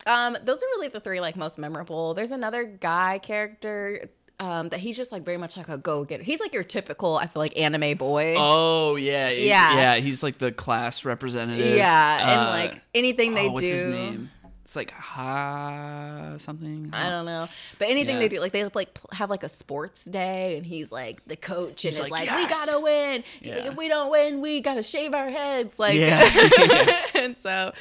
Um, 0.07 0.37
those 0.45 0.63
are 0.63 0.67
really 0.77 0.89
the 0.89 1.01
three 1.01 1.21
like 1.21 1.37
most 1.37 1.59
memorable. 1.59 2.15
There's 2.15 2.33
another 2.33 2.65
guy 2.65 3.19
character 3.19 4.09
um, 4.41 4.71
that 4.71 4.81
he's 4.81 4.97
just 4.97 5.13
like 5.13 5.23
very 5.25 5.37
much 5.37 5.57
like 5.57 5.69
a 5.69 5.77
go 5.79 6.03
getter. 6.05 6.23
He's 6.25 6.41
like 6.41 6.53
your 6.55 6.65
typical, 6.65 7.17
I 7.17 7.27
feel 7.29 7.41
like 7.43 7.57
anime 7.57 7.97
boy. 7.97 8.35
oh 8.39 8.97
yeah, 8.97 9.29
Yeah. 9.29 9.75
yeah. 9.77 9.95
He's 9.97 10.23
like 10.23 10.39
the 10.39 10.51
class 10.51 11.05
representative. 11.05 11.77
yeah, 11.77 12.33
and 12.33 12.41
Uh, 12.41 12.51
like 12.51 12.81
anything 12.95 13.35
they 13.35 13.47
oh, 13.49 13.53
what's 13.53 13.67
do. 13.67 13.73
his 13.73 13.87
name? 13.87 14.31
It's 14.65 14.77
like 14.77 14.93
ha 14.93 16.35
something. 16.39 16.91
I 16.93 17.11
don't 17.11 17.25
know, 17.27 17.49
but 17.79 17.89
anything 17.89 18.15
Yeah. 18.17 18.21
they 18.21 18.29
do, 18.29 18.41
like 18.41 18.53
they 18.53 18.65
like 18.73 18.99
have 19.13 19.29
like 19.29 19.43
a 19.43 19.49
sports 19.49 20.05
day, 20.05 20.57
and 20.57 20.65
he's 20.65 20.93
like 20.93 21.25
the 21.27 21.37
coach, 21.37 21.85
and 21.85 21.93
He's 21.93 21.99
it's 21.99 22.01
like, 22.01 22.13
like, 22.13 22.27
"Yes!" 22.27 22.37
we 22.39 22.47
gotta 22.49 22.81
win. 22.81 23.25
He's 23.41 23.53
like, 23.53 23.65
Yeah. 23.65 23.71
if 23.71 23.77
we 23.77 23.89
don't 23.89 24.11
win, 24.11 24.41
we 24.41 24.61
gotta 24.61 24.83
shave 24.85 25.13
our 25.13 25.29
heads. 25.29 25.79
Like, 25.79 25.95
Yeah. 25.99 27.05
and 27.15 27.37
so, 27.37 27.73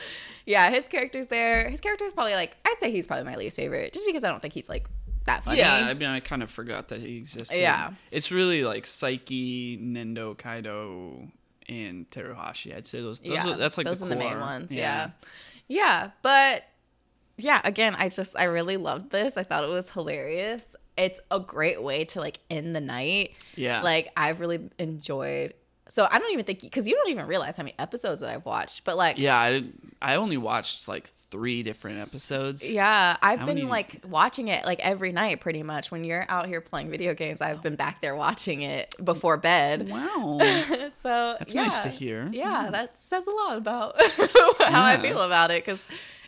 yeah, 0.48 0.72
his 0.72 0.86
character's 0.88 1.28
there. 1.28 1.70
His 1.70 1.80
character's 1.80 2.12
probably 2.14 2.34
like 2.34 2.58
I'd 2.66 2.76
say 2.80 2.90
he's 2.92 3.06
probably 3.06 3.26
my 3.26 3.36
least 3.36 3.56
favorite, 3.56 3.94
just 3.94 4.06
because 4.08 4.24
I 4.24 4.30
don't 4.30 4.42
think 4.42 4.56
he's 4.56 4.68
like 4.70 4.88
that 5.30 5.44
funny. 5.44 5.60
Yeah, 5.60 5.88
I 5.90 5.94
mean, 5.94 6.10
I 6.10 6.20
kind 6.20 6.44
of 6.44 6.50
forgot 6.50 6.90
that 6.90 7.02
he 7.02 7.18
existed. 7.18 7.60
Yeah. 7.60 7.92
it's 8.12 8.32
really 8.32 8.64
like 8.64 8.86
Saiki, 8.86 9.82
Nendo, 9.82 10.38
Kaido, 10.38 11.30
and 11.68 12.10
Teruhashi. 12.10 12.76
I'd 12.76 12.88
say 12.88 13.02
those. 13.02 13.20
those 13.20 13.34
yeah, 13.34 13.54
are, 13.54 13.58
that's 13.58 13.78
like 13.78 13.86
those 13.86 14.00
the 14.00 14.08
are 14.08 14.10
the 14.10 14.16
main 14.16 14.40
ones. 14.40 14.74
Yeah. 14.74 15.12
yeah, 15.68 16.12
but 16.22 16.64
yeah, 17.38 17.62
again, 17.64 17.96
I 17.96 18.10
just 18.10 18.38
I 18.38 18.46
really 18.46 18.78
loved 18.78 19.12
this. 19.12 19.38
I 19.38 19.44
thought 19.44 19.64
it 19.64 19.70
was 19.70 19.90
hilarious. 19.90 20.76
It's 20.98 21.20
a 21.32 21.40
great 21.40 21.82
way 21.82 22.06
to 22.06 22.20
like 22.20 22.40
end 22.50 22.76
the 22.76 22.82
night. 22.82 23.32
yeah. 23.56 23.82
Like 23.82 24.12
I've 24.18 24.40
really 24.40 24.70
enjoyed. 24.78 25.54
So 25.90 26.08
I 26.10 26.20
don't 26.20 26.32
even 26.32 26.46
think 26.46 26.62
because 26.62 26.88
you 26.88 26.96
don't 26.96 27.10
even 27.10 27.28
realize 27.28 27.58
how 27.58 27.64
many 27.64 27.76
episodes 27.80 28.22
that 28.22 28.30
I've 28.30 28.46
watched. 28.46 28.84
But 28.84 28.96
like, 28.96 29.18
yeah, 29.18 29.38
I, 29.38 29.64
I 30.02 30.16
only 30.16 30.38
watched 30.38 30.88
like 30.88 31.10
three 31.32 31.62
different 31.64 32.00
episodes. 32.00 32.68
yeah, 32.68 33.18
I've 33.22 33.46
been 33.46 33.68
like 33.68 34.04
watching 34.08 34.48
it 34.48 34.66
like 34.66 34.80
every 34.80 35.12
night 35.12 35.42
pretty 35.42 35.64
much. 35.64 35.92
When 35.92 36.04
you're 36.04 36.26
out 36.30 36.48
here 36.48 36.62
playing 36.62 36.90
video 36.90 37.14
games, 37.14 37.42
I've 37.42 37.62
been 37.62 37.76
back 37.76 38.02
there 38.02 38.16
watching 38.16 38.62
it 38.62 38.94
before 39.04 39.38
bed. 39.38 39.90
Wow, 39.90 40.40
so 40.98 41.36
that's 41.40 41.54
yeah. 41.54 41.64
nice 41.64 41.82
to 41.82 41.90
hear. 41.90 42.30
Yeah, 42.32 42.70
that 42.72 42.98
says 42.98 43.28
a 43.28 43.32
lot 43.32 43.58
about 43.58 44.02
how 44.60 44.84
I 44.84 45.00
feel 45.02 45.22
about 45.22 45.52
it 45.52 45.66
because 45.66 45.82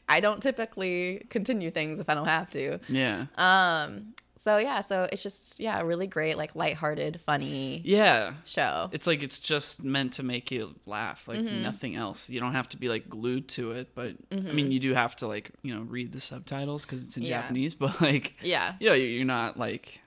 I 0.09 0.19
don't 0.19 0.41
typically 0.41 1.25
continue 1.29 1.71
things 1.71 1.99
if 1.99 2.09
I 2.09 2.15
don't 2.15 2.27
have 2.27 2.49
to. 2.51 2.79
Yeah, 2.89 3.25
Um. 3.37 4.13
So 4.41 4.57
yeah, 4.57 4.81
so 4.81 5.07
it's 5.11 5.21
just 5.21 5.59
yeah, 5.59 5.79
really 5.83 6.07
great 6.07 6.35
like 6.35 6.55
lighthearted, 6.55 7.21
funny 7.27 7.79
yeah. 7.85 8.33
show. 8.43 8.89
It's 8.91 9.05
like 9.05 9.21
it's 9.21 9.37
just 9.37 9.83
meant 9.83 10.13
to 10.13 10.23
make 10.23 10.49
you 10.49 10.73
laugh, 10.87 11.27
like 11.27 11.37
Mm-hmm. 11.37 11.61
nothing 11.61 11.95
else. 11.95 12.27
You 12.27 12.39
don't 12.39 12.53
have 12.53 12.67
to 12.69 12.77
be 12.77 12.89
like 12.89 13.07
glued 13.07 13.47
to 13.49 13.73
it, 13.73 13.93
but 13.93 14.15
I 14.31 14.35
Mm-hmm. 14.35 14.55
mean, 14.55 14.71
you 14.71 14.79
do 14.79 14.95
have 14.95 15.15
to 15.17 15.27
like 15.27 15.51
you 15.61 15.75
know 15.75 15.81
read 15.81 16.11
the 16.11 16.19
subtitles 16.19 16.87
because 16.87 17.03
it's 17.03 17.17
in 17.17 17.21
Yeah. 17.23 17.41
Japanese. 17.43 17.75
But 17.81 18.01
like, 18.01 18.33
Yeah. 18.41 18.73
you 18.79 18.89
know, 18.89 18.95
you're 18.95 19.25
not 19.25 19.59
like, 19.59 20.01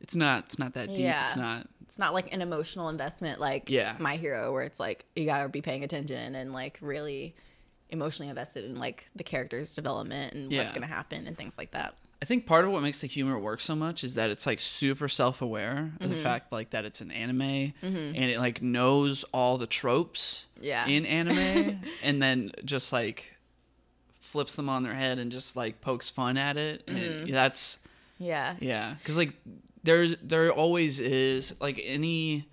it's 0.00 0.16
not, 0.16 0.44
it's 0.46 0.58
not 0.58 0.72
that 0.74 0.88
deep. 0.88 1.00
Yeah. 1.00 1.26
It's 1.26 1.36
not. 1.36 1.66
It's 1.82 1.98
not 1.98 2.14
like 2.14 2.32
an 2.32 2.40
emotional 2.40 2.88
investment 2.88 3.38
like 3.38 3.68
Yeah. 3.68 3.96
My 3.98 4.16
Hero, 4.16 4.50
where 4.50 4.62
it's 4.62 4.80
like 4.80 5.04
you 5.14 5.26
gotta 5.26 5.50
be 5.50 5.60
paying 5.60 5.84
attention 5.84 6.34
and 6.34 6.54
like 6.54 6.78
really 6.80 7.34
emotionally 7.90 8.30
invested 8.30 8.64
in 8.64 8.78
like 8.78 9.04
the 9.14 9.24
character's 9.24 9.74
development 9.74 10.32
and 10.32 10.50
what's 10.50 10.72
gonna 10.72 10.86
happen 10.86 11.26
and 11.26 11.36
things 11.36 11.58
like 11.58 11.72
that. 11.72 11.94
I 12.24 12.26
think 12.26 12.46
part 12.46 12.64
of 12.64 12.70
what 12.72 12.80
makes 12.82 13.00
the 13.00 13.06
humor 13.06 13.38
work 13.38 13.60
so 13.60 13.76
much 13.76 14.02
is 14.02 14.14
that 14.14 14.30
it's 14.30 14.46
like 14.46 14.58
super 14.58 15.08
self-aware 15.10 15.92
of 16.00 16.06
Mm-hmm. 16.06 16.08
the 16.08 16.16
fact 16.22 16.52
like 16.52 16.70
that 16.70 16.86
it's 16.86 17.02
an 17.02 17.10
anime 17.10 17.42
and 17.82 18.16
it 18.16 18.38
like 18.38 18.62
knows 18.62 19.24
all 19.24 19.58
the 19.58 19.66
tropes 19.66 20.46
Yeah. 20.58 20.86
in 20.86 21.04
anime 21.04 21.82
and 22.02 22.22
then 22.22 22.50
just 22.64 22.94
like 22.94 23.34
flips 24.20 24.56
them 24.56 24.70
on 24.70 24.84
their 24.84 24.94
head 24.94 25.18
and 25.18 25.30
just 25.30 25.54
like 25.54 25.82
pokes 25.82 26.08
fun 26.08 26.38
at 26.38 26.56
it. 26.56 26.82
And 26.88 26.96
Mm-hmm. 26.96 27.32
that's 27.34 27.76
Yeah. 28.18 28.56
yeah, 28.58 28.94
because 28.94 29.18
like 29.18 29.34
there's 29.82 30.16
there 30.22 30.50
always 30.50 31.00
is 31.00 31.54
like 31.60 31.78
any 31.84 32.48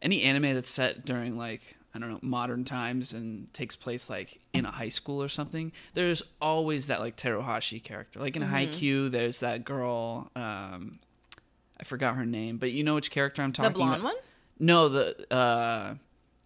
any 0.00 0.22
anime 0.22 0.54
that's 0.54 0.70
set 0.70 1.04
during 1.04 1.36
like 1.36 1.76
I 1.98 2.00
don't 2.00 2.10
know 2.12 2.20
modern 2.22 2.64
times 2.64 3.12
and 3.12 3.52
takes 3.52 3.74
place 3.74 4.08
like 4.08 4.40
in 4.52 4.64
a 4.64 4.70
high 4.70 4.88
school 4.88 5.20
or 5.22 5.28
something. 5.28 5.72
There's 5.94 6.22
always 6.40 6.86
that 6.86 7.00
like 7.00 7.16
Teruhashi 7.16 7.82
character. 7.82 8.20
Like 8.20 8.36
in 8.36 8.42
Mm-hmm. 8.42 8.54
Haikyuu, 8.54 9.10
there's 9.10 9.40
that 9.40 9.64
girl. 9.64 10.30
Um, 10.36 11.00
I 11.80 11.84
forgot 11.84 12.14
her 12.16 12.24
name, 12.24 12.58
but 12.58 12.70
you 12.72 12.84
know 12.84 12.94
which 12.94 13.10
character 13.10 13.42
I'm 13.42 13.52
talking. 13.52 13.72
The 13.72 13.78
talking 13.80 13.86
blonde 13.88 14.00
about. 14.02 14.14
one? 14.14 14.22
No, 14.60 14.88
the 14.88 15.34
uh, 15.34 15.94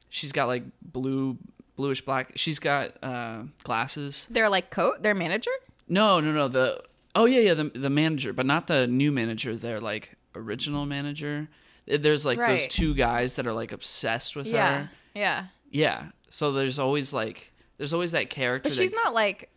she's 0.08 0.32
got 0.32 0.46
like 0.48 0.64
blue, 0.82 1.36
bluish 1.76 2.02
black. 2.02 2.32
She's 2.36 2.58
got 2.58 2.92
uh, 3.02 3.42
glasses. 3.64 4.26
They're 4.30 4.48
like 4.48 4.70
coat, 4.70 5.02
their 5.02 5.14
manager? 5.14 5.50
No, 5.88 6.20
no, 6.20 6.32
no. 6.32 6.48
The 6.48 6.82
oh 7.14 7.24
yeah, 7.26 7.40
yeah. 7.40 7.54
The 7.54 7.64
the 7.64 7.90
manager, 7.90 8.32
but 8.32 8.46
not 8.46 8.66
the 8.68 8.86
new 8.86 9.10
manager. 9.12 9.54
They're 9.56 9.80
like 9.80 10.16
original 10.34 10.86
manager. 10.86 11.48
There's 11.86 12.24
like 12.24 12.38
those 12.38 12.66
two 12.68 12.94
guys 12.94 13.34
that 13.34 13.46
are 13.46 13.52
like 13.52 13.72
obsessed 13.72 14.36
with 14.36 14.46
Yeah. 14.46 14.74
her. 14.84 14.90
Yeah. 15.14 15.46
Yeah. 15.70 16.06
So 16.30 16.52
there's 16.52 16.78
always 16.78 17.12
like 17.12 17.52
there's 17.78 17.92
always 17.92 18.12
that 18.12 18.30
character. 18.30 18.68
But 18.68 18.76
that, 18.76 18.82
she's 18.82 18.92
not 18.92 19.14
like 19.14 19.50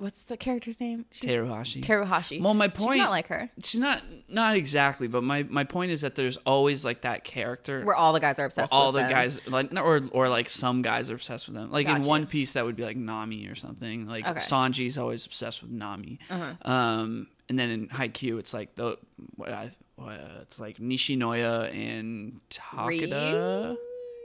what's 0.00 0.24
the 0.24 0.36
character's 0.36 0.80
name? 0.80 1.04
She's 1.10 1.30
Teruhashi. 1.30 1.82
Teruhashi. 1.82 2.40
Well, 2.40 2.54
my 2.54 2.68
point. 2.68 2.92
She's 2.92 2.98
not 2.98 3.10
like 3.10 3.28
her. 3.28 3.50
she's 3.62 3.80
not 3.80 4.02
not 4.28 4.56
exactly, 4.56 5.08
but 5.08 5.22
my 5.22 5.44
my 5.44 5.64
point 5.64 5.92
is 5.92 6.00
that 6.00 6.14
there's 6.14 6.36
always 6.38 6.84
like 6.84 7.02
that 7.02 7.22
character. 7.22 7.84
Where 7.84 7.94
all 7.94 8.12
the 8.12 8.20
guys 8.20 8.38
are 8.38 8.46
obsessed 8.46 8.66
with 8.66 8.70
them. 8.70 8.78
all 8.78 8.92
the 8.92 9.00
them. 9.00 9.10
guys 9.10 9.46
like 9.46 9.72
or 9.76 10.00
or 10.12 10.28
like 10.28 10.48
some 10.48 10.82
guys 10.82 11.10
are 11.10 11.14
obsessed 11.14 11.46
with 11.46 11.54
them. 11.56 11.70
Like 11.70 11.86
in 11.86 12.02
One 12.02 12.26
Piece, 12.26 12.54
that 12.54 12.64
would 12.64 12.76
be 12.76 12.84
like 12.84 12.96
Nami 12.96 13.46
or 13.46 13.54
something. 13.54 14.06
Like 14.06 14.26
Okay. 14.26 14.40
Sanji's 14.40 14.98
always 14.98 15.26
obsessed 15.26 15.62
with 15.62 15.70
Nami. 15.70 16.18
Uh-huh. 16.28 16.70
Um, 16.70 17.28
and 17.48 17.58
then 17.58 17.70
in 17.70 17.88
Haikyuu, 17.88 18.38
it's 18.38 18.54
like 18.54 18.74
the 18.74 18.96
what 19.36 19.52
I 19.52 19.70
what, 19.96 20.18
it's 20.40 20.58
like 20.58 20.78
Nishinoya 20.78 21.74
and 21.74 22.40
Takeda. 22.50 23.32
Ryu? 23.72 23.76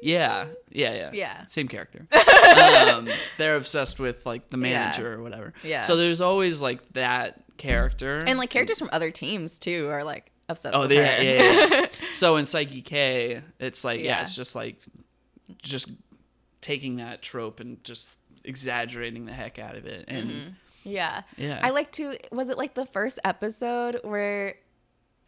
Yeah, 0.01 0.45
yeah, 0.71 0.93
yeah, 0.93 1.09
Yeah. 1.13 1.45
Same 1.47 1.67
character. 1.67 2.07
um, 2.11 3.07
they're 3.37 3.55
obsessed 3.55 3.99
with 3.99 4.25
like 4.25 4.49
the 4.49 4.57
Yeah. 4.57 4.63
manager 4.63 5.13
or 5.13 5.23
whatever. 5.23 5.53
Yeah. 5.63 5.81
So 5.83 5.95
there's 5.95 6.21
always 6.21 6.61
like 6.61 6.81
that 6.93 7.41
character 7.57 8.17
And 8.27 8.37
like 8.37 8.49
characters 8.49 8.77
from 8.79 8.89
other 8.91 9.09
teams 9.11 9.57
too 9.57 9.87
are 9.89 10.03
like 10.03 10.31
obsessed 10.49 10.75
Oh, 10.75 10.81
with 10.81 10.89
they, 10.89 10.97
her. 10.97 11.23
yeah, 11.23 11.41
yeah, 11.41 11.67
yeah. 11.81 11.85
so 12.13 12.35
in 12.35 12.45
Saiki 12.45 12.83
K, 12.83 13.41
it's 13.59 13.83
like 13.83 13.99
yeah. 13.99 14.05
Yeah. 14.17 14.21
it's 14.21 14.35
just 14.35 14.55
like 14.55 14.77
just 15.61 15.87
taking 16.61 16.97
that 16.97 17.21
trope 17.21 17.59
and 17.59 17.83
just 17.83 18.09
exaggerating 18.43 19.25
the 19.25 19.31
heck 19.33 19.57
out 19.59 19.75
of 19.75 19.85
it, 19.85 20.05
and 20.07 20.55
Yeah. 20.83 21.21
Yeah. 21.37 21.59
I 21.63 21.71
like 21.71 21.91
to 21.93 22.17
was 22.31 22.49
it 22.49 22.57
like 22.57 22.75
the 22.75 22.85
first 22.85 23.17
episode 23.23 23.99
where 24.03 24.55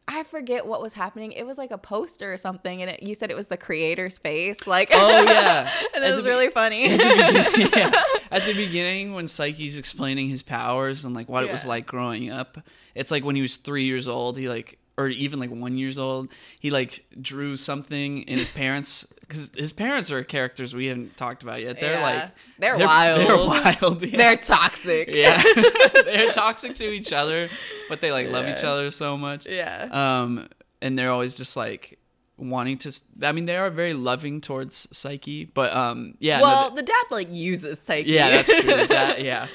I 0.07 0.23
forget 0.23 0.65
what 0.65 0.81
was 0.81 0.93
happening. 0.93 1.33
It 1.33 1.45
was 1.45 1.57
like 1.57 1.71
a 1.71 1.77
poster 1.77 2.31
or 2.31 2.37
something 2.37 2.81
and 2.81 2.91
it, 2.91 3.03
you 3.03 3.13
said 3.13 3.29
it 3.29 3.35
was 3.37 3.47
the 3.47 3.57
creator's 3.57 4.17
face 4.17 4.65
like 4.65 4.89
oh 4.93 5.23
yeah, 5.23 5.69
and 5.95 6.03
At 6.03 6.11
it 6.11 6.15
was 6.15 6.23
the 6.23 6.29
be- 6.29 6.35
really 6.35 6.49
funny. 6.49 6.87
yeah. 6.95 7.91
At 8.31 8.45
the 8.45 8.53
beginning, 8.53 9.13
when 9.13 9.25
Saiki's 9.27 9.77
explaining 9.77 10.29
his 10.29 10.43
powers 10.43 11.05
and 11.05 11.13
like 11.15 11.27
what 11.29 11.43
it 11.43 11.51
was 11.51 11.65
like 11.65 11.85
growing 11.85 12.29
up, 12.29 12.57
it's 12.95 13.11
like 13.11 13.23
when 13.23 13.35
he 13.35 13.41
was 13.41 13.55
three 13.57 13.85
years 13.85 14.07
old, 14.07 14.37
he 14.37 14.49
like, 14.49 14.79
or 14.97 15.07
even 15.07 15.39
like 15.39 15.51
one 15.51 15.77
years 15.77 15.97
old, 15.97 16.29
he 16.59 16.69
like 16.71 17.05
drew 17.21 17.55
something 17.57 18.23
in 18.23 18.37
his 18.39 18.49
parents 18.49 19.05
because 19.21 19.51
his 19.55 19.71
parents 19.73 20.09
are 20.11 20.23
characters 20.23 20.73
we 20.73 20.85
haven't 20.87 21.17
talked 21.17 21.43
about 21.43 21.61
yet. 21.61 21.79
They're 21.79 21.93
Yeah. 21.99 22.01
like 22.03 22.31
They're 22.59 22.77
wild. 22.77 23.19
They're 23.19 23.37
wild. 23.37 24.01
yeah. 24.05 24.17
They're 24.17 24.35
toxic. 24.37 25.09
yeah, 25.13 25.41
they're 26.05 26.31
toxic 26.33 26.73
to 26.75 26.85
each 26.85 27.11
other, 27.13 27.49
but 27.89 28.01
they 28.01 28.11
like 28.11 28.29
love 28.29 28.47
each 28.47 28.63
other 28.63 28.89
so 28.91 29.17
much. 29.17 29.45
Yeah. 29.45 29.87
Um, 29.91 30.47
and 30.81 30.97
they're 30.97 31.11
always 31.11 31.33
just 31.33 31.55
like 31.57 31.99
wanting 32.37 32.77
to. 32.79 32.91
I 33.21 33.31
mean, 33.33 33.45
they 33.47 33.57
are 33.57 33.69
very 33.69 33.93
loving 33.93 34.41
towards 34.41 34.87
Saiki, 34.93 35.49
but 35.53 35.75
um, 35.75 36.13
yeah. 36.19 36.37
no, 36.37 36.43
well, 36.43 36.63
th- 36.69 36.75
the 36.77 36.83
dad 36.83 37.03
like 37.11 37.27
uses 37.31 37.79
Saiki. 37.79 38.05
yeah, 38.07 38.29
that's 38.29 38.49
true. 38.49 38.61
The 38.75 38.87
dad, 38.87 39.19
yeah. 39.21 39.47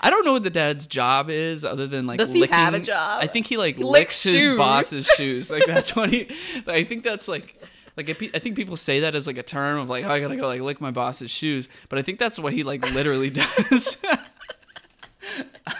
I 0.00 0.10
don't 0.10 0.24
know 0.24 0.32
what 0.32 0.44
the 0.44 0.50
dad's 0.50 0.86
job 0.86 1.30
is 1.30 1.64
other 1.64 1.86
than 1.86 2.06
like. 2.06 2.18
Does 2.18 2.32
he 2.32 2.46
have 2.46 2.74
a 2.74 2.80
job? 2.80 3.22
I 3.22 3.26
think 3.26 3.46
he 3.46 3.56
like 3.56 3.76
He 3.76 3.84
licks, 3.84 4.24
licks 4.24 4.44
his 4.44 4.56
boss's 4.56 5.06
shoes. 5.16 5.50
Like 5.50 5.66
that's 5.66 5.96
what 5.96 6.10
he. 6.10 6.28
I 6.66 6.84
think 6.84 7.04
that's 7.04 7.28
like. 7.28 7.62
Like 7.96 8.10
I 8.10 8.38
think 8.38 8.56
people 8.56 8.76
say 8.76 9.00
that 9.00 9.14
as 9.14 9.26
like 9.26 9.38
a 9.38 9.42
term 9.42 9.78
of 9.78 9.88
like 9.88 10.04
oh, 10.04 10.10
I 10.10 10.20
gotta 10.20 10.36
go 10.36 10.48
like 10.48 10.60
lick 10.60 10.82
my 10.82 10.90
boss's 10.90 11.30
shoes, 11.30 11.70
but 11.88 11.98
I 11.98 12.02
think 12.02 12.18
that's 12.18 12.38
what 12.38 12.52
he 12.52 12.62
like 12.62 12.84
literally 12.92 13.30
does. 13.70 13.96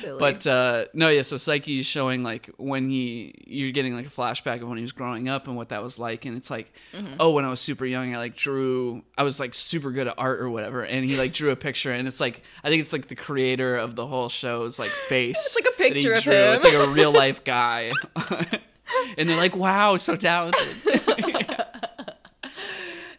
Silly. 0.05 0.19
But 0.19 0.47
uh, 0.47 0.85
no, 0.93 1.09
yeah. 1.09 1.23
So 1.23 1.35
Saiki 1.35 1.79
is 1.79 1.85
showing 1.85 2.23
like 2.23 2.49
when 2.57 2.89
he 2.89 3.33
you're 3.45 3.71
getting 3.71 3.95
like 3.95 4.05
a 4.05 4.09
flashback 4.09 4.61
of 4.61 4.67
when 4.69 4.77
he 4.77 4.81
was 4.83 4.91
growing 4.91 5.27
up 5.27 5.47
and 5.47 5.55
what 5.57 5.69
that 5.69 5.83
was 5.83 5.99
like, 5.99 6.25
and 6.25 6.37
it's 6.37 6.49
like, 6.49 6.71
Mm-hmm. 6.93 7.15
oh, 7.19 7.31
when 7.31 7.43
I 7.45 7.49
was 7.49 7.59
super 7.59 7.85
young, 7.85 8.13
I 8.15 8.17
like 8.17 8.35
drew. 8.35 9.03
I 9.17 9.23
was 9.23 9.39
like 9.39 9.53
super 9.53 9.91
good 9.91 10.07
at 10.07 10.15
art 10.17 10.39
or 10.39 10.49
whatever, 10.49 10.83
and 10.85 11.03
he 11.03 11.17
like 11.17 11.33
drew 11.33 11.51
a 11.51 11.55
picture, 11.55 11.91
and 11.91 12.07
it's 12.07 12.19
like 12.21 12.41
I 12.63 12.69
think 12.69 12.81
it's 12.81 12.93
like 12.93 13.07
the 13.07 13.15
creator 13.15 13.75
of 13.77 13.95
the 13.95 14.05
whole 14.07 14.29
show's 14.29 14.77
like 14.79 14.89
face. 15.09 15.37
It's 15.45 15.55
like 15.55 15.67
a 15.73 15.77
picture 15.77 16.13
of 16.13 16.23
drew. 16.23 16.33
him. 16.33 16.53
It's 16.55 16.63
like 16.65 16.73
a 16.75 16.87
real 16.89 17.11
life 17.11 17.43
guy, 17.43 17.91
and 19.17 19.27
they're 19.29 19.37
like, 19.37 19.55
wow, 19.55 19.97
so 19.97 20.15
talented. 20.15 20.67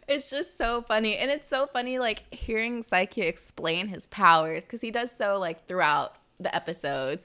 It's 0.09 0.31
just 0.31 0.57
so 0.57 0.83
funny. 0.83 1.17
And 1.17 1.33
it's 1.33 1.49
so 1.49 1.67
funny, 1.67 1.99
like, 1.99 2.33
hearing 2.33 2.85
Saiki 2.85 3.25
explain 3.25 3.89
his 3.89 4.07
powers 4.07 4.63
because 4.65 4.81
he 4.81 4.93
does 4.93 5.11
so, 5.11 5.39
like, 5.41 5.67
throughout 5.67 6.15
the 6.41 6.55
episodes. 6.55 7.25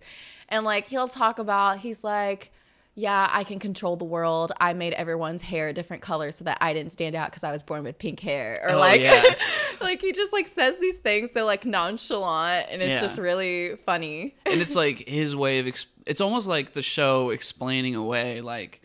And, 0.49 0.65
like, 0.65 0.87
he'll 0.87 1.07
talk 1.07 1.39
about, 1.39 1.79
he's 1.79 2.03
like, 2.03 2.51
yeah, 2.93 3.29
I 3.31 3.45
can 3.45 3.57
control 3.57 3.95
the 3.95 4.03
world. 4.03 4.51
I 4.59 4.73
made 4.73 4.91
everyone's 4.93 5.41
hair 5.41 5.69
a 5.69 5.73
different 5.73 6.01
color 6.01 6.33
so 6.33 6.43
that 6.43 6.57
I 6.59 6.73
didn't 6.73 6.91
stand 6.91 7.15
out 7.15 7.29
because 7.31 7.43
I 7.45 7.53
was 7.53 7.63
born 7.63 7.83
with 7.83 7.97
pink 7.97 8.19
hair. 8.19 8.59
Or 8.63 8.71
Oh, 8.71 8.79
like, 8.79 8.99
yeah. 8.99 9.23
like 9.81 10.01
he 10.01 10.11
just 10.11 10.33
like 10.33 10.47
says 10.49 10.77
these 10.79 10.97
things 10.97 11.31
so 11.31 11.45
like 11.45 11.65
nonchalant, 11.65 12.67
and 12.69 12.81
it's 12.81 12.91
Yeah. 12.91 12.99
just 12.99 13.17
really 13.17 13.77
funny. 13.85 14.35
and 14.45 14.61
it's 14.61 14.75
like 14.83 15.07
his 15.07 15.33
way 15.37 15.59
of 15.59 15.67
ex- 15.67 15.85
it's 16.05 16.19
almost 16.19 16.47
like 16.47 16.73
the 16.73 16.81
show 16.81 17.29
explaining 17.29 17.95
away 17.95 18.41
like 18.41 18.81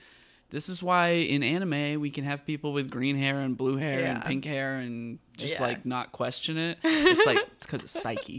this 0.50 0.68
is 0.68 0.80
why 0.80 1.08
in 1.08 1.42
anime 1.42 2.00
we 2.00 2.08
can 2.10 2.22
have 2.22 2.46
people 2.46 2.72
with 2.72 2.88
green 2.88 3.16
hair 3.16 3.40
and 3.40 3.56
blue 3.56 3.76
hair 3.76 4.04
and 4.06 4.24
pink 4.24 4.44
hair 4.44 4.76
and 4.76 5.18
just 5.36 5.58
Yeah. 5.58 5.66
like 5.66 5.84
not 5.84 6.12
question 6.12 6.56
it 6.56 6.78
it's 6.84 7.26
like 7.26 7.38
it's 7.38 7.66
because 7.66 7.82
it's 7.82 8.00
Saiki 8.00 8.38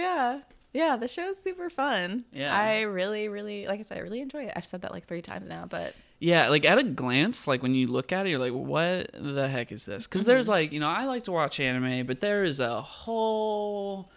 Yeah. 0.00 0.40
Yeah, 0.72 0.96
the 0.96 1.08
show's 1.08 1.38
super 1.38 1.70
fun. 1.70 2.24
Yeah. 2.32 2.54
I 2.54 2.82
really, 2.82 3.28
really, 3.28 3.66
like 3.66 3.80
I 3.80 3.82
said, 3.82 3.96
I 3.98 4.00
really 4.02 4.20
enjoy 4.20 4.44
it. 4.44 4.52
I've 4.54 4.66
said 4.66 4.82
that 4.82 4.92
like 4.92 5.06
three 5.06 5.22
times 5.22 5.48
now, 5.48 5.66
but 5.68 5.94
yeah 6.18 6.48
like 6.48 6.64
at 6.64 6.78
a 6.78 6.82
glance 6.82 7.46
like 7.46 7.62
when 7.62 7.74
you 7.74 7.86
look 7.86 8.10
at 8.10 8.24
it 8.26 8.30
you're 8.30 8.38
like 8.38 8.52
what 8.54 9.10
the 9.12 9.46
heck 9.48 9.70
is 9.70 9.84
this 9.84 10.06
because 10.06 10.22
Mm-hmm. 10.22 10.30
there's 10.30 10.48
like 10.48 10.72
you 10.72 10.80
know 10.80 10.88
i 10.88 11.04
like 11.04 11.24
to 11.24 11.30
watch 11.30 11.60
anime 11.60 12.06
but 12.06 12.22
there 12.22 12.42
is 12.42 12.58
a 12.58 12.80
whole 12.80 14.10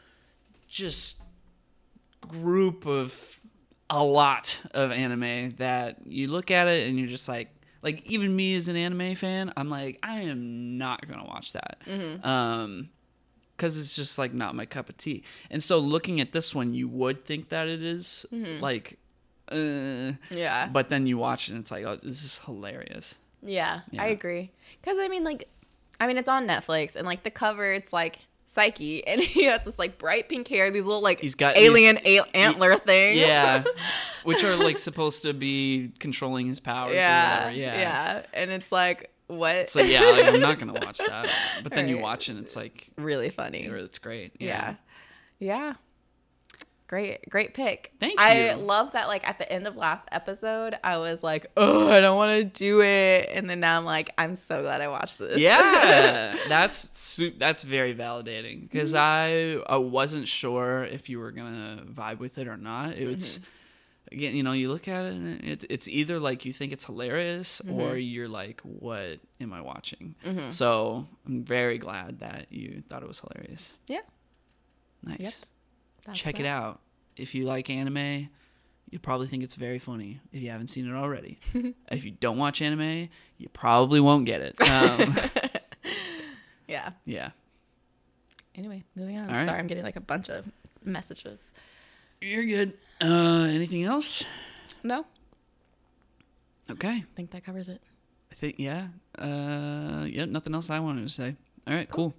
just 0.69 1.19
group 2.21 2.85
of 2.85 3.37
a 3.89 4.01
lot 4.01 4.61
of 4.73 4.91
anime 4.93 5.51
that 5.57 5.97
you 6.05 6.29
look 6.29 6.51
at 6.51 6.69
it 6.69 6.87
and 6.87 6.97
you're 6.97 7.07
just 7.09 7.27
like 7.27 7.49
like 7.81 8.01
even 8.09 8.33
me 8.33 8.55
as 8.55 8.69
an 8.69 8.77
anime 8.77 9.13
fan 9.15 9.51
i'm 9.57 9.69
like 9.69 9.99
i 10.01 10.19
am 10.21 10.77
not 10.77 11.05
gonna 11.05 11.25
watch 11.25 11.51
that 11.51 11.81
Mm-hmm. 11.85 12.25
um 12.25 12.89
because 13.59 13.77
it's 13.77 13.95
just 13.95 14.17
like 14.17 14.33
not 14.33 14.55
my 14.55 14.65
cup 14.65 14.87
of 14.89 14.95
tea 14.97 15.21
and 15.51 15.61
so 15.63 15.77
looking 15.77 16.21
at 16.21 16.31
this 16.31 16.55
one 16.55 16.73
you 16.73 16.87
would 16.87 17.25
think 17.25 17.49
that 17.49 17.67
it 17.67 17.83
is, 17.83 18.25
Mm-hmm. 18.33 18.63
like 18.63 18.97
uh 19.51 20.13
yeah. 20.31 20.67
but 20.71 20.89
then 20.89 21.05
you 21.07 21.17
watch 21.17 21.49
it 21.49 21.53
and 21.53 21.61
it's 21.61 21.71
like 21.71 21.83
oh 21.83 21.97
this 22.01 22.23
is 22.23 22.39
hilarious 22.45 23.15
Yeah, 23.41 23.81
Yeah. 23.91 24.03
I 24.03 24.07
agree. 24.07 24.51
Because 24.81 24.97
I 24.99 25.07
mean, 25.07 25.23
like, 25.23 25.47
I 25.99 26.07
mean, 26.07 26.17
it's 26.17 26.29
on 26.29 26.47
Netflix, 26.47 26.95
and 26.95 27.05
like 27.05 27.23
the 27.23 27.31
cover, 27.31 27.73
it's 27.73 27.91
like 27.91 28.19
Saiki, 28.47 29.01
and 29.07 29.19
he 29.21 29.43
has 29.45 29.63
this 29.65 29.77
like 29.79 29.97
bright 29.97 30.29
pink 30.29 30.47
hair, 30.47 30.69
these 30.71 30.83
little 30.85 31.01
like 31.01 31.19
He's 31.19 31.35
got- 31.35 31.57
alien 31.57 31.97
a- 32.05 32.21
antler 32.35 32.75
things. 32.89 33.17
yeah 33.19 33.63
which 34.23 34.43
are 34.43 34.55
like 34.55 34.77
supposed 34.77 35.23
to 35.23 35.33
be 35.33 35.91
controlling 35.99 36.47
his 36.47 36.59
powers 36.59 36.93
yeah, 36.95 37.09
or 37.09 37.37
whatever. 37.47 37.57
yeah, 37.59 37.79
yeah 37.81 38.21
and 38.33 38.51
it's 38.51 38.71
like 38.71 39.09
what? 39.29 39.55
it's 39.55 39.75
like 39.75 39.87
yeah 39.89 40.01
like, 40.05 40.25
i'm 40.25 40.41
not 40.41 40.59
gonna 40.59 40.73
watch 40.73 40.97
that 40.97 41.29
but 41.63 41.71
then 41.71 41.87
you 41.87 41.97
watch 41.99 42.27
and 42.29 42.37
it's 42.39 42.55
like 42.55 42.89
really 42.97 43.29
funny. 43.29 43.63
it's 43.65 43.99
great 43.99 44.33
Yeah. 44.39 44.75
Yeah. 45.39 45.73
Great, 46.87 47.29
great 47.29 47.53
pick. 47.53 47.93
Thank 47.99 48.13
you. 48.13 48.17
I 48.25 48.53
love 48.55 48.93
that. 48.93 49.07
Like 49.07 49.27
at 49.29 49.37
the 49.37 49.49
end 49.51 49.67
of 49.67 49.77
last 49.77 50.07
episode, 50.11 50.75
I 50.83 50.97
was 50.97 51.21
like, 51.21 51.45
"Oh, 51.55 51.87
I 51.87 52.01
don't 52.01 52.17
want 52.17 52.35
to 52.39 52.43
do 52.43 52.81
it," 52.81 53.29
and 53.31 53.47
then 53.47 53.59
now 53.59 53.77
I'm 53.77 53.85
like, 53.85 54.09
"I'm 54.17 54.35
so 54.35 54.63
glad 54.63 54.81
I 54.81 54.87
watched 54.87 55.19
this." 55.19 55.37
yeah 55.37 56.35
that's 56.49 56.89
su- 56.99 57.33
that's 57.37 57.61
very 57.61 57.93
validating 57.93 58.61
because 58.61 58.93
Mm-hmm. 58.95 59.61
i 59.69 59.75
i 59.75 59.77
wasn't 59.77 60.27
sure 60.27 60.83
if 60.83 61.09
you 61.09 61.19
were 61.19 61.31
gonna 61.31 61.83
vibe 61.87 62.17
with 62.17 62.39
it 62.39 62.47
or 62.47 62.57
not 62.57 62.93
it 62.97 63.05
was 63.07 63.37
Mm-hmm. 63.37 63.43
Again 64.11 64.35
you 64.35 64.43
know 64.43 64.51
you 64.53 64.71
look 64.71 64.87
at 64.87 65.05
it 65.05 65.13
and 65.13 65.43
it, 65.43 65.63
it's 65.69 65.87
either 65.87 66.19
like 66.19 66.45
you 66.45 66.51
think 66.53 66.71
it's 66.71 66.85
hilarious 66.85 67.61
Mm-hmm. 67.65 67.79
or 67.79 67.97
you're 67.97 68.27
like 68.27 68.59
what 68.61 69.19
am 69.41 69.53
i 69.53 69.61
watching 69.61 70.15
so 70.51 71.07
i'm 71.27 71.43
very 71.43 71.77
glad 71.77 72.19
that 72.19 72.47
you 72.49 72.81
thought 72.89 73.01
it 73.03 73.07
was 73.07 73.19
hilarious 73.19 73.73
yeah. 73.87 73.99
nice 75.03 75.19
Yep. 76.07 76.15
Check 76.15 76.35
that. 76.35 76.41
it 76.41 76.47
out 76.47 76.79
if 77.17 77.35
you 77.35 77.45
like 77.45 77.69
anime 77.69 78.29
you 78.89 78.97
probably 78.97 79.27
think 79.27 79.43
it's 79.43 79.55
very 79.55 79.77
funny 79.79 80.19
if 80.33 80.41
you 80.41 80.49
haven't 80.49 80.67
seen 80.67 80.87
it 80.89 80.95
already 80.95 81.39
if 81.91 82.03
you 82.05 82.11
don't 82.11 82.37
watch 82.37 82.61
anime 82.61 83.09
you 83.37 83.47
probably 83.53 83.99
won't 83.99 84.25
get 84.25 84.41
it 84.41 84.59
um, 84.69 85.15
Yeah. 86.67 86.91
yeah 87.05 87.29
Anyway, 88.55 88.83
moving 88.93 89.17
on. 89.17 89.27
Right. 89.27 89.45
Sorry, 89.45 89.57
I'm 89.57 89.67
getting 89.67 89.85
like 89.85 89.95
a 89.95 90.01
bunch 90.01 90.29
of 90.29 90.45
messages. 90.83 91.49
You're 92.21 92.45
good. 92.45 92.73
Uh, 93.01 93.47
anything 93.49 93.83
else? 93.83 94.23
No, 94.83 95.05
Okay. 96.69 96.89
I 96.89 97.03
think 97.15 97.31
that 97.31 97.43
covers 97.43 97.67
it. 97.67 97.81
I 98.31 98.35
think 98.35 98.55
yeah. 98.59 98.87
Uh, 99.17 100.05
yeah. 100.07 100.25
Nothing 100.25 100.53
else 100.53 100.69
I 100.69 100.79
wanted 100.79 101.03
to 101.03 101.09
say. 101.09 101.35
All 101.67 101.73
right. 101.73 101.89
Cool. 101.89 102.13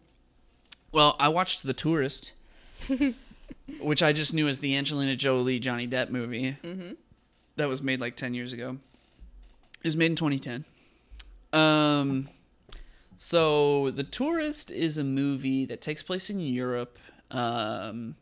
Well, 0.92 1.14
I 1.20 1.28
watched 1.28 1.62
The 1.62 1.72
Tourist, 1.72 2.32
which 3.80 4.02
I 4.02 4.12
just 4.12 4.34
knew 4.34 4.48
as 4.48 4.58
the 4.58 4.76
Angelina 4.76 5.14
Jolie 5.16 5.60
Johnny 5.60 5.86
Depp 5.86 6.10
movie 6.10 6.56
that 7.56 7.68
was 7.68 7.80
made 7.80 8.00
like 8.00 8.16
ten 8.16 8.34
years 8.34 8.52
ago. 8.52 8.78
It 9.82 9.86
was 9.86 9.96
made 9.96 10.10
in 10.10 10.16
2010. 10.16 10.64
Um, 11.52 12.28
so 13.16 13.90
The 13.90 14.02
Tourist 14.04 14.70
is 14.72 14.98
a 14.98 15.04
movie 15.04 15.64
that 15.66 15.80
takes 15.80 16.02
place 16.02 16.28
in 16.28 16.40
Europe. 16.40 16.98
Um, 17.30 18.16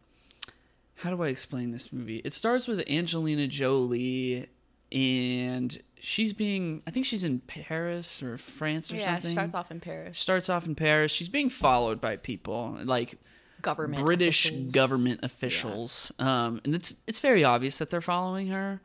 how 0.98 1.14
do 1.14 1.22
I 1.22 1.28
explain 1.28 1.70
this 1.70 1.92
movie? 1.92 2.16
It 2.24 2.32
starts 2.32 2.66
with 2.66 2.82
Angelina 2.90 3.46
Jolie, 3.46 4.48
and 4.90 5.80
she's 6.00 6.32
being, 6.32 6.82
I 6.88 6.90
think 6.90 7.06
she's 7.06 7.22
in 7.22 7.38
Paris 7.40 8.20
or 8.20 8.36
France 8.36 8.90
or 8.92 8.96
yeah, 8.96 9.14
something. 9.14 9.30
it 9.30 9.34
starts 9.34 9.54
off 9.54 9.70
in 9.70 9.78
Paris. 9.78 10.18
Starts 10.18 10.48
off 10.48 10.66
in 10.66 10.74
Paris. 10.74 11.12
She's 11.12 11.28
being 11.28 11.50
followed 11.50 12.00
by 12.00 12.16
people 12.16 12.78
like 12.84 13.18
Government. 13.62 14.04
British 14.04 14.46
officials. 14.46 14.72
government 14.72 15.20
officials, 15.24 16.12
um, 16.20 16.60
and 16.64 16.76
it's 16.76 16.94
it's 17.08 17.18
very 17.18 17.42
obvious 17.42 17.78
that 17.78 17.90
they're 17.90 18.00
following 18.00 18.48
her. 18.48 18.80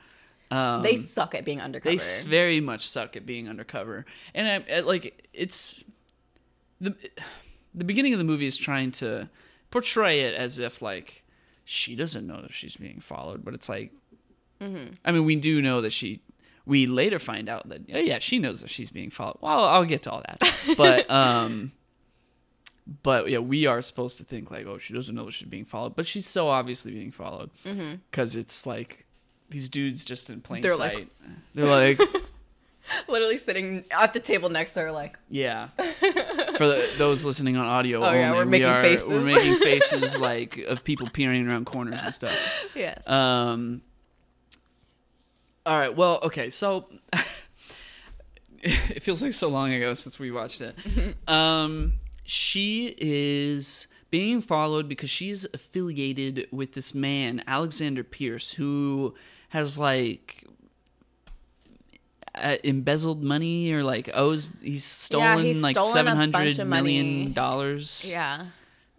Um, 0.50 0.82
They 0.82 0.96
suck 0.96 1.36
at 1.36 1.46
being 1.46 1.62
undercover. 1.62 1.96
they 1.96 2.04
very 2.26 2.60
much 2.60 2.88
suck 2.88 3.16
at 3.16 3.24
being 3.24 3.48
undercover, 3.48 4.06
and 4.34 4.66
I, 4.68 4.78
I, 4.78 4.80
like 4.80 5.30
it's 5.32 5.84
the 6.82 6.96
the 7.76 7.84
beginning 7.84 8.14
of 8.14 8.18
the 8.18 8.24
movie 8.26 8.48
is 8.48 8.58
trying 8.58 8.92
to 8.94 9.30
portray 9.70 10.22
it 10.22 10.34
as 10.34 10.58
if 10.58 10.82
like 10.82 11.23
she 11.66 11.96
doesn't 11.96 12.26
know 12.28 12.42
that 12.42 12.54
she's 12.54 12.76
being 12.78 13.00
followed, 13.00 13.44
but 13.46 13.54
it's 13.54 13.70
like, 13.70 13.92
Mm-hmm. 14.62 14.94
I 15.04 15.12
mean, 15.12 15.26
we 15.26 15.36
do 15.36 15.62
know 15.62 15.82
that 15.82 15.92
she. 15.92 16.22
We 16.66 16.86
later 16.86 17.20
find 17.20 17.50
out 17.50 17.68
that 17.68 17.82
oh 17.94 18.00
yeah, 18.00 18.20
she 18.20 18.40
knows 18.40 18.62
that 18.62 18.70
she's 18.70 18.92
being 18.92 19.10
followed. 19.10 19.38
Well, 19.42 19.66
I'll 19.66 19.84
get 19.84 20.04
to 20.04 20.12
all 20.12 20.22
that, 20.26 20.54
but 20.78 21.10
um, 21.12 21.74
but 23.02 23.30
yeah, 23.30 23.40
we 23.40 23.66
are 23.66 23.82
supposed 23.82 24.18
to 24.20 24.24
think 24.24 24.50
like, 24.52 24.66
oh, 24.66 24.78
she 24.78 24.94
doesn't 24.94 25.14
know 25.14 25.26
that 25.26 25.34
she's 25.34 25.50
being 25.50 25.66
followed, 25.66 25.96
but 25.98 26.08
she's 26.08 26.26
so 26.28 26.48
obviously 26.48 26.94
being 26.94 27.12
followed 27.12 27.50
because 27.64 28.38
it's 28.38 28.66
like 28.66 29.06
these 29.50 29.68
dudes 29.68 30.06
just 30.06 30.30
in 30.30 30.40
plain 30.40 30.62
They're 30.62 30.78
like- 30.78 30.94
sight. 30.94 31.10
They're 31.54 31.66
like, 31.70 32.00
literally 33.10 33.38
sitting 33.38 33.84
at 33.92 34.14
the 34.14 34.20
table 34.22 34.48
next 34.50 34.74
to 34.76 34.82
her, 34.82 34.92
like, 34.94 35.18
yeah. 35.30 35.70
For 36.58 36.68
the, 36.68 36.90
those 36.98 37.26
listening 37.26 37.58
on 37.58 37.66
audio 37.66 38.02
Oh, 38.02 38.06
only, 38.06 38.20
yeah, 38.20 38.32
we're 38.32 38.46
we 38.46 38.52
making 38.52 38.68
are 38.68 38.82
faces. 38.84 39.08
we're 39.10 39.22
making 39.22 39.56
faces 39.60 40.18
like 40.18 40.58
of 40.60 40.84
people 40.84 41.10
peering 41.10 41.48
around 41.48 41.66
corners 41.66 42.00
and 42.04 42.14
stuff. 42.14 42.38
yes. 42.76 43.06
Um. 43.08 43.82
All 45.66 45.78
right. 45.80 45.96
Well. 45.96 46.20
Okay. 46.24 46.50
So 46.50 46.90
it 48.62 49.02
feels 49.04 49.22
like 49.22 49.34
so 49.34 49.50
long 49.50 49.74
ago 49.74 49.94
since 49.94 50.20
we 50.20 50.32
watched 50.32 50.62
it. 50.62 50.76
Um. 51.28 51.94
She 52.26 52.96
is 53.00 53.88
being 54.10 54.42
followed 54.42 54.88
because 54.88 55.10
she's 55.10 55.46
affiliated 55.54 56.48
with 56.52 56.74
this 56.74 56.94
man, 56.94 57.44
Alexander 57.48 58.04
Pierce, 58.04 58.54
who 58.54 59.14
has 59.50 59.78
like 59.78 60.43
uh, 62.36 62.58
embezzled 62.64 63.24
money 63.24 63.72
or 63.72 63.84
like 63.84 64.10
owes 64.14 64.48
he's 64.62 64.84
stolen 64.84 65.46
he's 65.46 65.62
like 65.62 65.78
seven 65.78 66.16
hundred 66.16 66.58
million 66.68 67.34
dollars 67.34 68.04
yeah. 68.08 68.48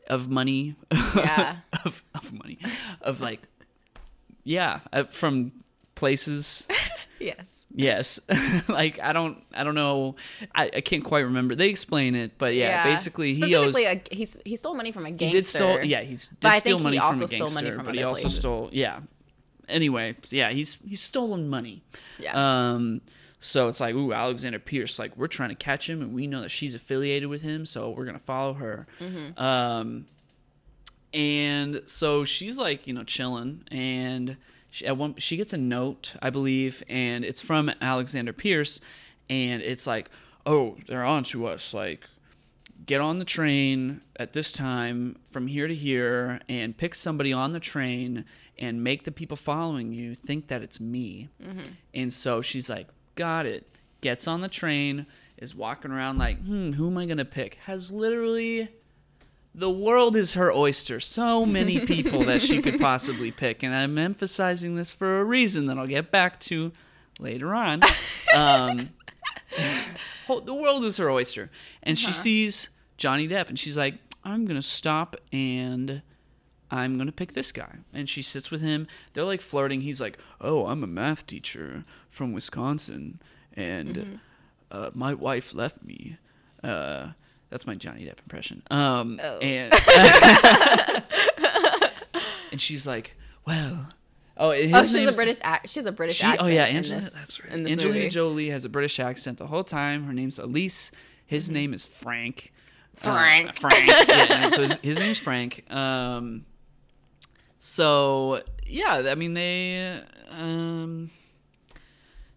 of 0.09 0.29
money 0.29 0.77
Yeah. 1.17 1.57
of, 1.85 2.05
of 2.15 2.33
money 2.33 2.59
of 3.01 3.21
like 3.21 3.41
yeah 4.45 4.81
uh, 4.93 5.05
from 5.05 5.53
places 5.95 6.67
Yes. 7.21 7.67
Yes, 7.77 8.21
like 8.69 9.01
I 9.01 9.13
don't, 9.13 9.43
I 9.53 9.65
don't 9.65 9.75
know, 9.75 10.15
I, 10.55 10.71
I 10.77 10.81
can't 10.81 11.03
quite 11.03 11.21
remember. 11.21 11.57
They 11.57 11.71
explain 11.71 12.15
it, 12.15 12.39
but 12.39 12.55
yeah, 12.55 12.85
basically 12.85 13.35
he 13.35 13.57
owes. 13.57 13.77
A, 13.77 14.01
he's, 14.13 14.37
he 14.45 14.55
stole 14.55 14.75
money 14.75 14.93
from 14.93 15.07
a 15.07 15.11
gangster. 15.11 15.27
He 15.27 15.33
did 15.33 15.47
stole, 15.47 15.83
yeah, 15.83 16.03
he's 16.03 16.29
did 16.29 16.41
But 16.41 16.49
I 16.53 16.59
steal 16.59 16.77
think 16.77 16.85
money 16.85 16.97
he 16.97 17.01
from 17.01 17.09
also 17.09 17.25
a 17.25 17.29
stole 17.29 17.39
money 17.49 17.55
gangster, 17.55 17.77
from 17.77 17.87
but 17.87 17.95
he 17.97 18.01
other 18.03 18.09
also 18.11 18.23
places. 18.23 18.39
stole, 18.39 18.69
yeah. 18.73 19.01
Anyway, 19.69 20.15
yeah, 20.31 20.51
he's 20.51 20.77
he's 20.87 21.01
stolen 21.01 21.49
money. 21.49 21.83
Yeah. 22.19 22.35
Um. 22.75 23.01
So 23.45 23.69
it's 23.69 23.79
like, 23.79 23.95
ooh, 23.95 24.13
Alexander 24.13 24.59
Pierce. 24.59 24.99
Like 24.99 25.17
we're 25.17 25.27
trying 25.27 25.51
to 25.51 25.55
catch 25.55 25.89
him, 25.89 26.01
and 26.01 26.15
we 26.15 26.27
know 26.27 26.41
that 26.41 26.51
she's 26.51 26.75
affiliated 26.75 27.29
with 27.29 27.43
him, 27.43 27.67
so 27.67 27.91
we're 27.91 28.07
gonna 28.07 28.19
follow 28.19 28.55
her. 28.55 28.87
Mm-hmm. 29.01 29.41
Um. 29.43 30.07
And 31.13 31.83
so 31.87 32.25
she's 32.25 32.59
like, 32.59 32.89
you 32.89 32.95
know, 32.95 33.05
chilling, 33.05 33.65
and 33.71 34.37
she, 34.71 34.85
at 34.87 34.97
one, 34.97 35.15
she 35.17 35.37
gets 35.37 35.53
a 35.53 35.59
note, 35.59 36.15
I 36.21 36.31
believe, 36.31 36.83
and 36.89 37.25
it's 37.25 37.41
from 37.41 37.71
Alexander 37.81 38.33
Pierce, 38.33 38.81
and 39.31 39.63
it's 39.63 39.87
like, 39.87 40.11
oh, 40.45 40.77
they're 40.89 41.05
on 41.05 41.23
to 41.25 41.47
us, 41.47 41.73
like 41.73 42.01
get 42.87 43.01
on 43.01 43.19
the 43.19 43.25
train 43.25 44.01
at 44.17 44.33
this 44.33 44.53
time 44.53 45.17
from 45.31 45.47
here 45.47 45.69
to 45.69 45.75
here 45.75 46.41
and 46.49 46.77
pick 46.77 46.95
somebody 46.95 47.33
on 47.33 47.53
the 47.53 47.61
train 47.61 48.25
and 48.59 48.83
make 48.83 49.05
the 49.05 49.13
people 49.13 49.37
following 49.37 49.93
you 49.93 50.15
think 50.15 50.49
that 50.49 50.63
it's 50.63 50.81
me. 50.81 51.29
And 51.95 52.13
so 52.13 52.43
she's 52.43 52.69
like, 52.69 52.89
got 53.15 53.47
it. 53.47 53.69
Gets 54.01 54.29
on 54.29 54.41
the 54.41 54.49
train, 54.49 55.07
is 55.39 55.55
walking 55.55 55.91
around 55.91 56.19
like, 56.19 56.39
hmm, 56.39 56.73
who 56.73 56.89
am 56.89 56.99
I 56.99 57.07
going 57.07 57.19
to 57.19 57.25
pick? 57.25 57.57
Has 57.67 57.91
literally. 57.91 58.69
The 59.57 59.71
world 59.71 60.17
is 60.17 60.35
her 60.35 60.51
oyster. 60.51 60.99
So 60.99 61.47
many 61.47 61.81
people 61.87 62.25
that 62.25 62.43
she 62.43 62.61
could 62.61 62.81
possibly 62.81 63.31
pick. 63.31 63.63
And 63.63 63.73
I'm 63.73 63.97
emphasizing 63.99 64.75
this 64.75 64.93
for 64.93 65.21
a 65.21 65.25
reason 65.25 65.67
that 65.67 65.79
I'll 65.79 65.87
get 65.87 66.11
back 66.11 66.41
to 66.41 66.73
later 67.21 67.55
on. 67.55 67.83
Um, 68.35 68.91
the 70.27 70.55
world 70.55 70.83
is 70.85 70.97
her 70.97 71.09
oyster. 71.09 71.49
And 71.85 71.97
she 71.97 72.11
sees 72.11 72.69
Johnny 72.97 73.29
Depp 73.29 73.49
and 73.49 73.57
she's 73.57 73.77
like, 73.77 73.95
I'm 74.25 74.45
going 74.45 74.57
to 74.57 74.67
stop 74.67 75.15
and 75.33 76.03
I'm 76.75 76.97
going 76.97 77.07
to 77.07 77.13
pick 77.13 77.33
this 77.35 77.53
guy. 77.53 77.77
And 77.93 78.09
she 78.09 78.23
sits 78.23 78.51
with 78.51 78.61
him. 78.61 78.87
They're 79.13 79.25
like 79.25 79.41
flirting. 79.41 79.83
He's 79.83 80.01
like, 80.01 80.19
Oh, 80.41 80.67
I'm 80.67 80.83
a 80.83 80.87
math 80.87 81.27
teacher 81.27 81.85
from 82.11 82.33
Wisconsin 82.33 83.21
and 83.55 84.19
uh, 84.71 84.91
my 84.95 85.15
wife 85.15 85.55
left 85.55 85.85
me. 85.85 86.19
Uh, 86.63 87.09
that's 87.51 87.67
my 87.67 87.75
Johnny 87.77 88.05
Depp 88.07 88.19
impression. 88.21 88.63
Um, 88.71 89.21
Oh. 89.23 89.39
and, 89.39 89.73
and 92.53 92.61
she's 92.61 92.87
like, 92.87 93.17
Well, 93.47 93.89
oh, 94.37 94.51
his 94.51 94.73
oh, 94.75 94.83
she's 94.83 95.07
a 95.07 95.13
British. 95.13 95.39
Ac- 95.45 95.61
she's 95.67 95.87
a 95.87 95.93
British. 95.93 96.17
she, 96.17 96.25
accent 96.27 96.43
oh 96.43 96.47
yeah, 96.49 96.65
Angela. 96.65 97.01
this- 97.03 97.13
that's 97.13 97.41
right. 97.43 97.53
Angelina 97.53 97.85
movie. 97.85 98.09
Jolie 98.09 98.49
has 98.51 98.65
a 98.65 98.69
British 98.69 98.99
accent 99.01 99.39
the 99.39 99.47
whole 99.47 99.65
time. 99.65 100.05
Her 100.05 100.13
name's 100.13 100.39
Elise. 100.39 100.91
His 101.27 101.51
name 101.51 101.73
is 101.75 101.87
Frank. 101.87 102.53
Uh, 102.53 102.61
Mm-hmm. 103.09 103.11
Frank. 103.11 103.57
Frank. 103.59 104.09
Yeah, 104.09 104.49
so 104.51 104.63
his, 104.63 104.79
his 104.83 104.99
name's 105.01 105.19
Frank. 105.19 105.65
Um. 105.73 106.45
So 107.67 108.43
yeah, 108.67 109.05
I 109.11 109.15
mean 109.15 109.33
they 109.33 109.99
um 110.31 111.11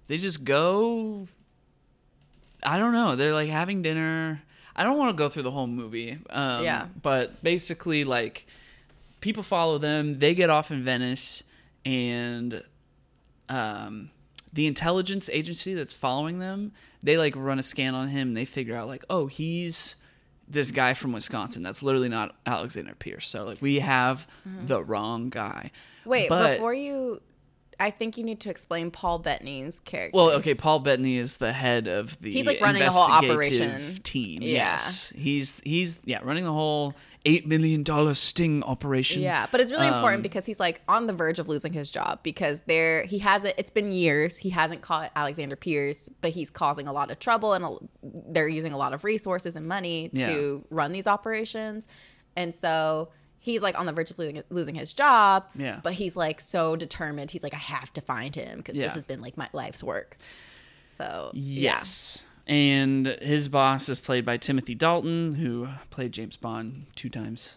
they 0.08 0.18
just 0.18 0.46
go. 0.46 1.28
I 2.64 2.78
don't 2.80 2.94
know. 2.94 3.18
They're 3.18 3.34
like 3.34 3.50
having 3.50 3.82
dinner. 3.82 4.42
I 4.74 4.84
don't 4.84 4.98
want 4.98 5.10
to 5.10 5.22
go 5.22 5.28
through 5.28 5.44
the 5.44 5.52
whole 5.52 5.68
movie. 5.68 6.18
Um, 6.30 6.64
Yeah. 6.64 6.88
But 7.02 7.44
basically, 7.44 8.06
like 8.06 8.48
people 9.20 9.44
follow 9.44 9.78
them. 9.78 10.16
They 10.16 10.34
get 10.34 10.50
off 10.50 10.72
in 10.72 10.86
Venice, 10.86 11.44
and 11.86 12.64
um, 13.50 14.12
the 14.54 14.66
intelligence 14.66 15.30
agency 15.30 15.74
that's 15.74 15.94
following 15.94 16.40
them, 16.40 16.72
they 17.04 17.18
like 17.18 17.36
run 17.36 17.60
a 17.60 17.64
scan 17.64 17.96
on 17.96 18.08
him. 18.08 18.30
And 18.30 18.38
they 18.38 18.46
figure 18.46 18.78
out 18.78 18.88
like, 18.88 19.04
oh, 19.10 19.28
he's 19.28 19.96
this 20.48 20.72
guy 20.72 20.94
from 20.94 21.12
Wisconsin. 21.12 21.64
That's 21.64 21.84
literally 21.84 22.10
not 22.10 22.36
Alexander 22.46 22.96
Pierce. 22.96 23.28
So 23.28 23.46
like, 23.46 23.62
we 23.62 23.80
have 23.80 24.28
the 24.46 24.84
wrong 24.84 25.30
guy. 25.30 25.72
Mm-hmm. 26.02 26.10
Wait, 26.10 26.30
But- 26.30 26.54
before 26.56 26.74
you, 26.74 27.22
I 27.80 27.92
think 27.92 28.18
you 28.18 28.24
need 28.24 28.40
to 28.42 28.50
explain 28.50 28.90
Paul 28.92 29.20
Bettany's 29.20 29.80
character. 29.80 30.18
Well, 30.18 30.32
okay, 30.32 30.56
Paul 30.56 30.80
Bettany 30.80 31.18
is 31.18 31.38
the 31.38 31.54
head 31.54 31.88
of 31.88 32.20
the 32.22 32.32
He's, 32.32 32.46
like, 32.48 32.60
running 32.60 32.84
the 32.84 32.90
whole 32.90 33.04
operation. 33.04 34.00
team. 34.04 34.42
Yeah. 34.42 34.50
Yes, 34.78 35.14
he's 35.16 35.62
he's 35.64 36.00
yeah 36.04 36.20
running 36.24 36.44
the 36.44 36.54
whole 36.54 36.96
eight 37.26 37.46
million 37.46 37.84
dollar 37.84 38.14
sting 38.14 38.64
operation. 38.64 39.22
Yeah, 39.22 39.48
but 39.52 39.60
it's 39.62 39.72
really 39.72 39.88
Um, 39.88 39.96
important 39.96 40.24
because 40.24 40.46
he's 40.46 40.60
like 40.60 40.82
on 40.88 41.08
the 41.08 41.14
verge 41.14 41.40
of 41.40 41.48
losing 41.50 41.74
his 41.74 41.92
job 41.92 42.20
because 42.24 42.62
there 42.62 43.04
he 43.04 43.20
hasn't. 43.20 43.54
It's 43.58 43.72
been 43.72 43.92
years. 43.92 44.38
He 44.38 44.50
hasn't 44.50 44.82
caught 44.82 45.12
Alexander 45.16 45.56
Pierce, 45.56 46.10
but 46.22 46.32
he's 46.32 46.50
causing 46.50 46.88
a 46.88 46.94
lot 46.94 47.12
of 47.12 47.20
trouble, 47.20 47.54
and 47.54 47.64
a, 47.66 47.78
they're 48.02 48.48
using 48.48 48.74
a 48.74 48.78
lot 48.78 48.94
of 48.94 49.04
resources 49.04 49.56
and 49.56 49.68
money 49.68 50.10
to 50.16 50.66
run 50.70 50.92
these 50.94 51.06
operations, 51.06 51.86
and 52.36 52.56
so 52.56 53.10
he's 53.52 53.62
like 53.62 53.78
on 53.80 53.86
the 53.86 53.92
verge 53.94 54.12
of 54.12 54.20
losing, 54.20 54.44
losing 54.50 54.76
his 54.76 54.94
job. 54.94 55.46
Yeah. 55.56 55.80
but 55.84 55.94
he's 55.94 56.16
like 56.16 56.40
so 56.42 56.76
determined. 56.76 57.32
He's 57.32 57.44
like, 57.44 57.54
I 57.54 57.58
have 57.58 57.92
to 57.94 58.02
find 58.02 58.36
him 58.36 58.58
because 58.60 58.76
Yeah. 58.76 58.86
this 58.88 58.94
has 58.96 59.06
been 59.06 59.22
like 59.22 59.38
my 59.38 59.50
life's 59.54 59.84
work. 59.84 60.18
So 60.88 61.32
yeah. 61.34 61.82
Yes. 61.82 62.24
And 62.46 63.08
his 63.22 63.50
boss 63.50 63.90
is 63.90 64.00
played 64.00 64.26
by 64.26 64.38
Timothy 64.38 64.74
Dalton, 64.76 65.34
who 65.36 65.68
played 65.90 66.14
James 66.14 66.38
Bond 66.38 66.86
two 66.96 67.10
times. 67.10 67.56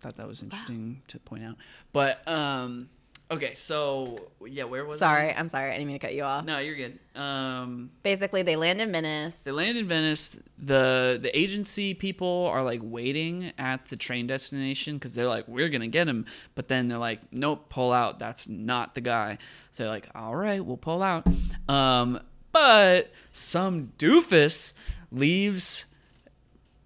Thought 0.00 0.16
that 0.16 0.28
was 0.28 0.42
interesting 0.42 1.02
to 1.08 1.18
point 1.18 1.44
out. 1.44 1.56
But 1.92 2.26
um, 2.28 2.88
okay, 3.30 3.54
so 3.54 4.18
yeah, 4.46 4.64
where 4.64 4.84
was 4.84 5.00
I? 5.02 5.06
Sorry, 5.06 5.32
I'm 5.34 5.48
sorry. 5.48 5.70
I 5.70 5.72
didn't 5.74 5.88
mean 5.88 5.98
to 5.98 6.06
cut 6.06 6.14
you 6.14 6.22
off. 6.22 6.44
No, 6.44 6.58
you're 6.58 6.76
good. 6.76 6.98
Um, 7.14 7.90
Basically, 8.02 8.42
they 8.42 8.56
land 8.56 8.80
in 8.80 8.92
Venice. 8.92 9.42
They 9.42 9.50
land 9.50 9.76
in 9.78 9.86
Venice. 9.88 10.36
the 10.58 11.18
The 11.20 11.36
agency 11.38 11.94
people 11.94 12.48
are 12.52 12.62
like 12.62 12.80
waiting 12.82 13.52
at 13.58 13.86
the 13.86 13.96
train 13.96 14.26
destination 14.26 14.94
because 14.98 15.14
they're 15.14 15.26
like, 15.28 15.46
"We're 15.48 15.68
gonna 15.68 15.88
get 15.88 16.08
him," 16.08 16.26
but 16.54 16.68
then 16.68 16.88
they're 16.88 16.98
like, 16.98 17.20
"Nope, 17.32 17.68
pull 17.68 17.92
out. 17.92 18.18
That's 18.18 18.48
not 18.48 18.94
the 18.94 19.00
guy." 19.00 19.38
So 19.72 19.82
they're 19.84 19.92
like, 19.92 20.08
"All 20.14 20.34
right, 20.34 20.64
we'll 20.64 20.76
pull 20.76 21.02
out." 21.02 21.26
Um, 21.68 22.20
but 22.52 23.10
some 23.32 23.92
doofus 23.98 24.72
leaves 25.12 25.84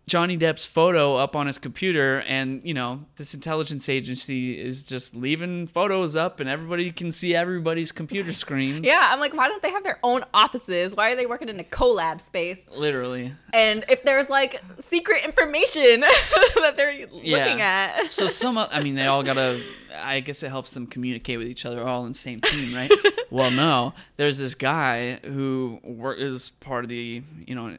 Johnny 0.08 0.36
Depp's 0.36 0.66
photo 0.66 1.16
up 1.16 1.36
on 1.36 1.46
his 1.46 1.58
computer, 1.58 2.20
and 2.22 2.60
you 2.64 2.74
know 2.74 3.04
this 3.16 3.34
intelligence 3.34 3.88
agency 3.88 4.58
is 4.60 4.82
just 4.82 5.14
leaving 5.14 5.66
photos 5.66 6.16
up, 6.16 6.40
and 6.40 6.48
everybody 6.48 6.90
can 6.90 7.12
see 7.12 7.34
everybody's 7.34 7.92
computer 7.92 8.32
screen. 8.32 8.82
Yeah, 8.92 9.08
I'm 9.10 9.20
like, 9.20 9.32
why 9.32 9.48
don't 9.48 9.62
they 9.62 9.70
have 9.70 9.84
their 9.84 9.98
own 10.02 10.24
offices? 10.34 10.94
Why 10.94 11.12
are 11.12 11.16
they 11.16 11.24
working 11.24 11.48
in 11.48 11.58
a 11.60 11.64
collab 11.64 12.20
space? 12.20 12.66
literally. 12.74 13.32
And 13.54 13.84
if 13.88 14.02
there's 14.02 14.28
like 14.28 14.60
secret 14.80 15.24
information 15.24 16.00
that 16.00 16.74
they're 16.76 17.06
looking 17.06 17.60
at, 17.60 18.10
so 18.10 18.26
some, 18.26 18.58
I 18.58 18.82
mean, 18.82 18.96
they 18.96 19.06
all 19.06 19.22
gotta. 19.22 19.62
I 20.02 20.20
guess 20.20 20.42
it 20.42 20.48
helps 20.48 20.72
them 20.72 20.86
communicate 20.86 21.38
with 21.38 21.46
each 21.46 21.64
other, 21.66 21.86
all 21.86 22.04
in 22.06 22.12
the 22.12 22.18
same 22.18 22.40
team, 22.40 22.74
right? 22.74 22.90
well, 23.30 23.50
no, 23.50 23.94
there's 24.16 24.38
this 24.38 24.54
guy 24.54 25.14
who 25.24 25.78
wor- 25.82 26.16
part 26.60 26.84
of 26.84 26.88
the, 26.88 27.22
you 27.46 27.54
know, 27.54 27.76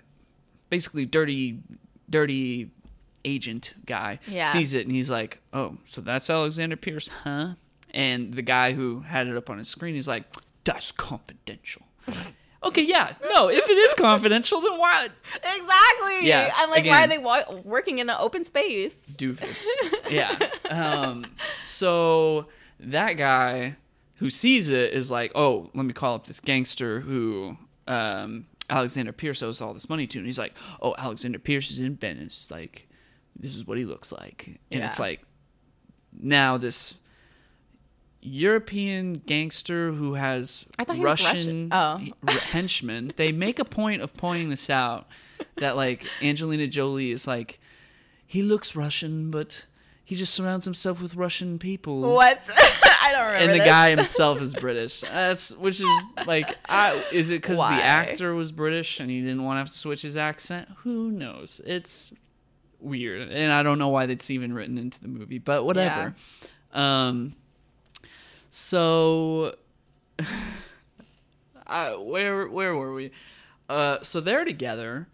basically 0.70 1.06
dirty, 1.06 1.60
dirty 2.14 2.70
agent 3.26 3.74
guy. 3.86 4.20
Yeah. 4.28 4.52
Sees 4.54 4.74
it 4.74 4.86
and 4.86 4.96
he's 4.96 5.10
like, 5.10 5.40
"Oh, 5.52 5.78
so 5.86 6.02
that's 6.02 6.30
Alexander 6.30 6.76
Pierce, 6.78 7.08
huh?" 7.08 7.56
And 7.94 8.34
the 8.34 8.42
guy 8.42 8.74
who 8.74 9.02
had 9.02 9.28
it 9.28 9.36
up 9.36 9.50
on 9.50 9.58
his 9.58 9.68
screen, 9.68 9.96
he's 9.96 10.08
like, 10.08 10.24
"That's 10.64 10.92
confidential." 10.92 11.84
okay, 12.64 12.84
yeah, 12.84 13.14
no, 13.30 13.50
if 13.50 13.68
it 13.68 13.78
is 13.78 13.94
confidential, 13.96 14.62
then 14.62 14.78
why? 14.78 15.10
exactly. 15.36 16.28
Yeah, 16.28 16.54
I'm 16.56 16.70
like, 16.70 16.86
why 16.86 17.04
are 17.04 17.08
they 17.08 17.18
wa- 17.18 17.46
working 17.64 18.00
in 18.00 18.10
an 18.10 18.18
open 18.20 18.44
space? 18.44 19.16
doofus. 19.18 19.66
yeah. 20.10 20.38
Um, 20.70 21.26
so 21.64 22.48
that 22.80 23.14
guy 23.14 23.76
who 24.16 24.30
sees 24.30 24.70
it 24.70 24.94
is 24.94 25.10
like, 25.10 25.32
oh, 25.36 25.70
let 25.74 25.86
me 25.86 25.94
call 25.94 26.16
up 26.16 26.28
this 26.28 26.40
gangster 26.40 27.00
who 27.02 27.58
um, 27.88 28.46
Alexander 28.74 29.12
Pierce 29.12 29.44
owes 29.44 29.62
all 29.62 29.74
this 29.74 29.88
money 29.88 30.08
to. 30.08 30.18
And 30.18 30.26
he's 30.26 30.40
like, 30.40 30.54
oh, 30.82 30.96
Alexander 30.98 31.40
Pierce 31.40 31.70
is 31.70 31.80
in 31.80 31.96
Venice. 31.96 32.50
Like, 32.50 32.88
this 33.38 33.56
is 33.56 33.68
what 33.68 33.78
he 33.78 33.86
looks 33.86 34.12
like. 34.12 34.60
And 34.72 34.84
it's 34.84 35.00
like, 35.00 35.22
now 36.20 36.58
this 36.58 36.96
European 38.22 39.16
gangster 39.26 39.92
who 39.92 40.14
has 40.14 40.66
I 40.80 40.86
thought 40.86 40.96
he 40.96 41.02
was 41.04 41.22
Russian, 41.24 41.70
Russian. 41.70 42.14
Oh. 42.28 42.32
henchmen. 42.32 43.14
They 43.16 43.32
make 43.32 43.60
a 43.60 43.66
point 43.66 44.02
of 44.02 44.16
pointing 44.16 44.50
this 44.50 44.70
out 44.70 45.08
that 45.58 45.76
like 45.76 46.06
Angelina 46.22 46.68
Jolie 46.68 47.12
is 47.12 47.28
like 47.28 47.60
he 48.26 48.42
looks 48.42 48.76
Russian, 48.76 49.30
but 49.30 49.66
he 50.04 50.16
just 50.16 50.34
surrounds 50.34 50.66
himself 50.66 51.02
with 51.02 51.16
Russian 51.16 51.60
people. 51.60 52.02
What? 52.02 52.50
I 53.04 53.12
don't 53.12 53.26
remember. 53.26 53.44
And 53.44 53.54
the 53.54 53.58
this. 53.58 53.68
guy 53.68 53.90
himself 53.96 54.42
is 54.42 54.56
British. 54.56 55.02
That's 55.02 55.52
which 55.52 55.82
is 55.82 56.04
like, 56.26 56.58
I, 56.70 57.04
is 57.12 57.30
it 57.30 57.42
because 57.42 57.58
the 57.58 57.84
actor 57.84 58.34
was 58.34 58.52
British 58.52 59.00
and 59.00 59.10
he 59.10 59.22
didn't 59.22 59.44
want 59.44 59.58
to 59.58 59.60
have 59.60 59.68
to 59.68 59.78
switch 59.78 60.02
his 60.02 60.16
accent? 60.16 60.70
Who 60.84 61.12
knows? 61.12 61.60
It's 61.66 62.14
weird, 62.80 63.30
and 63.30 63.52
I 63.52 63.62
don't 63.62 63.78
know 63.78 63.90
why 63.90 64.06
that's 64.06 64.30
even 64.30 64.54
written 64.54 64.78
into 64.78 65.02
the 65.02 65.10
movie, 65.10 65.38
but 65.38 65.66
whatever. 65.66 66.16
Yeah. 66.74 67.08
Um, 67.08 67.36
so 68.50 69.56
I, 71.68 71.96
where 71.96 72.48
where 72.48 72.76
were 72.76 72.94
we? 72.94 73.12
Uh, 73.68 73.98
so 74.02 74.22
they're 74.22 74.46
together, 74.46 75.08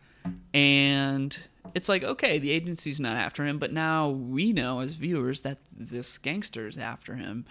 and 0.54 1.38
it's 1.73 1.89
like 1.89 2.04
okay, 2.04 2.38
the 2.38 2.52
agency's 2.52 2.99
not 2.99 3.15
after 3.15 3.45
him, 3.45 3.58
but 3.58 3.73
now 3.73 4.10
we 4.10 4.54
know 4.54 4.80
as 4.80 4.93
viewers 4.93 5.41
that 5.41 5.58
this 5.75 6.17
gangster 6.17 6.67
is 6.67 6.78
after 6.78 7.15
him, 7.15 7.45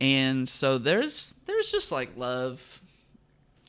and 0.00 0.48
so 0.48 0.78
there's 0.78 1.34
there's 1.46 1.70
just 1.70 1.92
like 1.92 2.10
love 2.16 2.80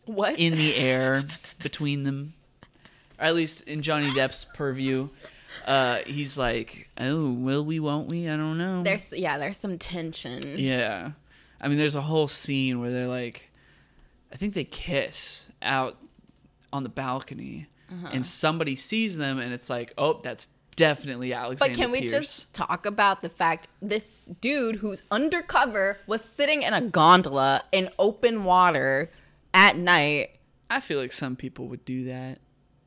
What? 0.05 0.37
in 0.39 0.55
the 0.55 0.75
air 0.77 1.23
between 1.61 2.03
them, 2.03 2.33
or 3.19 3.25
at 3.25 3.35
least 3.35 3.61
in 3.63 3.81
Johnny 3.81 4.11
Depp's 4.11 4.45
purview. 4.53 5.09
Uh, 5.65 5.99
he's 6.07 6.37
like, 6.37 6.89
oh, 6.99 7.31
will 7.31 7.63
we? 7.63 7.79
Won't 7.79 8.09
we? 8.09 8.27
I 8.29 8.35
don't 8.37 8.57
know. 8.57 8.81
there's 8.83 9.11
yeah, 9.13 9.37
there's 9.37 9.57
some 9.57 9.77
tension. 9.77 10.41
Yeah. 10.57 11.11
I 11.59 11.67
mean, 11.67 11.77
there's 11.77 11.95
a 11.95 12.01
whole 12.01 12.27
scene 12.27 12.79
where 12.79 12.89
they're 12.91 13.07
like, 13.07 13.51
I 14.33 14.37
think 14.37 14.55
they 14.55 14.63
kiss 14.63 15.45
out 15.61 15.97
on 16.73 16.81
the 16.83 16.89
balcony, 16.89 17.67
Uh-huh. 17.91 18.07
and 18.13 18.25
somebody 18.25 18.75
sees 18.75 19.17
them, 19.17 19.37
and 19.39 19.53
it's 19.53 19.69
like, 19.69 19.93
oh, 19.97 20.21
that's 20.23 20.47
definitely 20.75 21.33
Alexander 21.33 21.73
But 21.73 21.81
can 21.81 21.91
we 21.91 22.01
Pierce. 22.01 22.11
just 22.11 22.53
talk 22.53 22.85
about 22.85 23.21
the 23.21 23.29
fact 23.29 23.67
this 23.81 24.25
dude 24.41 24.77
who's 24.77 25.01
undercover 25.11 25.97
was 26.07 26.21
sitting 26.23 26.63
in 26.63 26.73
a 26.73 26.81
gondola 26.81 27.63
in 27.71 27.89
open 27.99 28.43
water 28.43 29.11
at 29.53 29.77
night? 29.77 30.31
I 30.69 30.79
feel 30.79 30.99
like 30.99 31.11
some 31.11 31.35
people 31.35 31.67
would 31.67 31.83
do 31.85 32.05
that. 32.05 32.39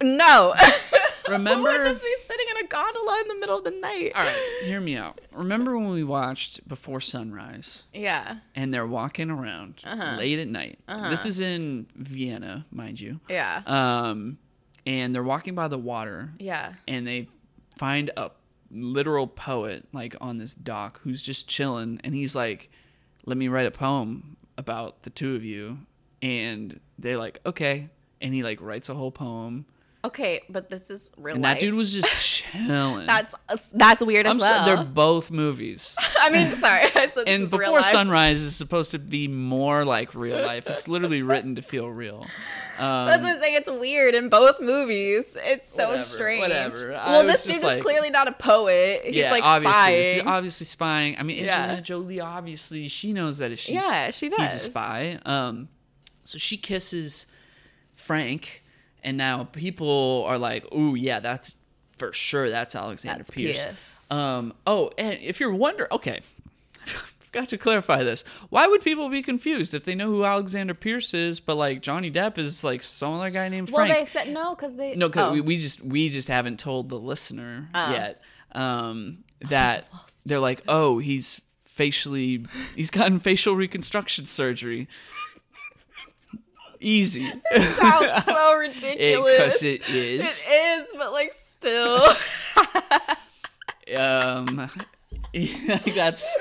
No. 0.03 0.55
Remember- 1.29 1.71
would 1.71 1.83
just 1.83 2.03
be 2.03 2.15
sitting 2.29 2.47
in 2.59 2.65
a 2.67 2.69
gondola 2.69 3.19
in 3.23 3.29
the 3.29 3.35
middle 3.37 3.57
of 3.59 3.65
the 3.65 3.71
night? 3.71 4.13
All 4.15 4.23
right, 4.25 4.37
hear 4.65 4.79
me 4.81 4.95
out. 4.97 5.21
Remember 5.33 5.79
when 5.79 5.89
we 5.89 6.05
watched 6.05 6.67
Before 6.69 7.01
Sunrise, 7.01 7.85
Yeah. 7.95 8.39
and 8.55 8.75
they're 8.75 8.87
walking 8.87 9.31
around 9.31 9.81
Uh-huh. 9.85 10.17
late 10.19 10.39
at 10.39 10.49
night? 10.49 10.79
This 11.09 11.25
is 11.25 11.41
in 11.41 11.87
Vienna, 11.97 12.67
mind 12.71 13.01
you. 13.01 13.21
Yeah. 13.31 13.63
Um, 13.67 14.37
and 14.87 15.15
they're 15.15 15.23
walking 15.23 15.55
by 15.55 15.69
the 15.69 15.79
water, 15.79 16.35
yeah. 16.39 16.75
and 16.87 17.07
they 17.07 17.29
find 17.77 18.11
a 18.17 18.31
literal 18.71 19.27
poet 19.27 19.87
like 19.93 20.17
on 20.21 20.39
this 20.39 20.55
dock 20.55 21.01
who's 21.03 21.23
just 21.23 21.47
chilling 21.47 22.01
and 22.03 22.15
he's 22.15 22.35
like 22.35 22.71
let 23.27 23.37
me 23.37 23.49
write 23.49 23.67
a 23.67 23.71
poem 23.71 24.37
about 24.57 25.03
the 25.03 25.11
two 25.11 25.35
of 25.35 25.45
you. 25.45 25.79
And 26.23 26.81
they're 26.99 27.19
like 27.19 27.41
okay. 27.45 27.89
And 28.21 28.35
he 28.35 28.43
like 28.43 28.61
writes 28.61 28.89
a 28.89 28.95
whole 28.95 29.11
poem 29.11 29.67
Okay, 30.05 30.43
but 30.51 30.69
this 30.69 30.91
is 30.91 31.11
real 31.17 31.35
life. 31.35 31.35
and 31.37 31.43
life. 31.45 31.55
that 31.55 31.61
dude 31.61 31.75
was 31.75 31.95
just 31.95 32.09
chilling 32.19 33.07
That's 33.07 33.35
that's 33.73 34.03
weird 34.03 34.27
as 34.27 34.33
I'm 34.33 34.39
well. 34.39 34.65
so, 34.67 34.75
they're 34.77 34.85
both 34.85 35.31
movies 35.31 35.97
I 36.21 36.31
mean, 36.31 36.55
sorry. 36.57 36.83
I 36.95 37.09
said 37.09 37.25
and 37.27 37.45
this 37.45 37.53
is 37.53 37.59
real 37.59 37.71
before 37.73 37.83
sunrise 37.83 38.43
is 38.43 38.55
supposed 38.55 38.91
to 38.91 38.99
be 38.99 39.29
more 39.29 39.85
like 39.85 40.15
real 40.15 40.41
life 40.43 40.67
it's 40.67 40.89
literally 40.89 41.23
written 41.23 41.55
to 41.55 41.63
feel 41.63 41.89
real 41.89 42.27
um, 42.77 43.07
That's 43.07 43.23
what 43.23 43.31
I'm 43.35 43.39
saying. 43.39 43.55
It's 43.55 43.71
weird 43.71 44.17
in 44.17 44.29
both 44.29 44.61
movies. 44.61 45.37
It's 45.37 45.73
so 45.73 45.91
Whatever, 45.91 46.03
strange. 46.05 46.41
whatever. 46.41 46.97
I 46.97 47.07
Well, 47.13 47.25
was 47.25 47.35
this 47.35 47.43
dude 47.45 47.63
just 47.63 47.77
is 47.77 47.83
clearly 47.85 48.11
not 48.11 48.27
a 48.27 48.33
poet. 48.33 49.03
He's 49.05 49.15
yeah, 49.15 49.31
like 49.31 49.45
obviously, 49.45 49.97
he's 49.99 50.07
spying. 50.07 50.27
obviously 50.27 50.65
spying. 50.67 51.17
I 51.17 51.23
mean, 51.23 51.45
Yeah. 51.45 51.55
Angelina 51.57 51.83
Jolie, 51.83 52.19
obviously, 52.21 52.89
she 52.89 53.13
knows 53.13 53.39
that 53.39 53.57
she's 53.61 53.77
Yeah, 53.77 54.11
she 54.11 54.29
does. 54.29 54.41
He's 54.41 54.55
a 54.55 54.59
spy. 54.59 55.21
Um, 55.25 55.69
so 56.25 56.37
she 56.37 56.57
kisses 56.57 57.27
Frank, 57.95 58.64
and 59.05 59.17
now 59.17 59.45
people 59.45 60.25
are 60.27 60.39
like, 60.39 60.73
"Ooh, 60.75 60.95
yeah, 60.95 61.21
that's 61.21 61.55
for 61.99 62.13
sure. 62.13 62.51
That's 62.51 62.75
Alexander 62.75 63.19
That's 63.19 63.31
Pierce." 63.31 63.63
Pierce. 63.63 64.11
Um, 64.11 64.55
oh, 64.67 64.91
and 64.99 65.19
if 65.21 65.41
you're 65.41 65.55
wondering, 65.55 65.89
okay. 65.93 66.21
I 66.87 66.91
Forgot 67.35 67.49
to 67.49 67.59
clarify 67.59 68.05
this. 68.05 68.23
Why 68.49 68.69
would 68.69 68.83
people 68.83 69.09
be 69.09 69.21
confused 69.21 69.75
if 69.75 69.85
they 69.85 69.97
know 69.97 70.07
who 70.07 70.25
Alexander 70.25 70.73
Pierce 70.73 71.13
is, 71.15 71.41
but 71.41 71.57
like 71.57 71.83
Johnny 71.83 72.09
Depp 72.09 72.39
is 72.39 72.63
like 72.63 72.81
some 72.83 73.15
other 73.15 73.31
guy 73.31 73.49
named 73.49 73.71
Frank? 73.71 73.89
well, 73.89 73.99
they 73.99 74.09
said 74.09 74.29
no 74.29 74.55
because 74.55 74.77
they 74.77 74.95
No, 74.95 75.09
because 75.09 75.31
oh. 75.31 75.33
we, 75.33 75.41
we 75.41 75.61
just 75.61 75.83
we 75.83 76.11
just 76.11 76.29
haven't 76.29 76.61
told 76.61 76.91
the 76.91 76.99
listener 76.99 77.69
Oh. 77.75 77.91
yet 77.91 78.23
um, 78.53 79.25
that 79.49 79.89
they're 80.25 80.39
like, 80.39 80.63
oh, 80.69 80.99
he's 80.99 81.41
facially 81.65 82.47
he's 82.77 82.91
gotten 82.91 83.19
facial 83.19 83.57
reconstruction 83.57 84.27
surgery. 84.27 84.87
Easy, 86.81 87.31
sounds 87.77 88.25
so 88.25 88.55
ridiculous. 88.59 89.37
because 89.37 89.63
it 89.63 89.89
is. 89.89 90.21
It 90.49 90.51
is, 90.51 90.89
but 90.97 91.13
like 91.13 91.33
still. 91.45 92.05
Um, 93.97 94.71
that's 95.95 96.37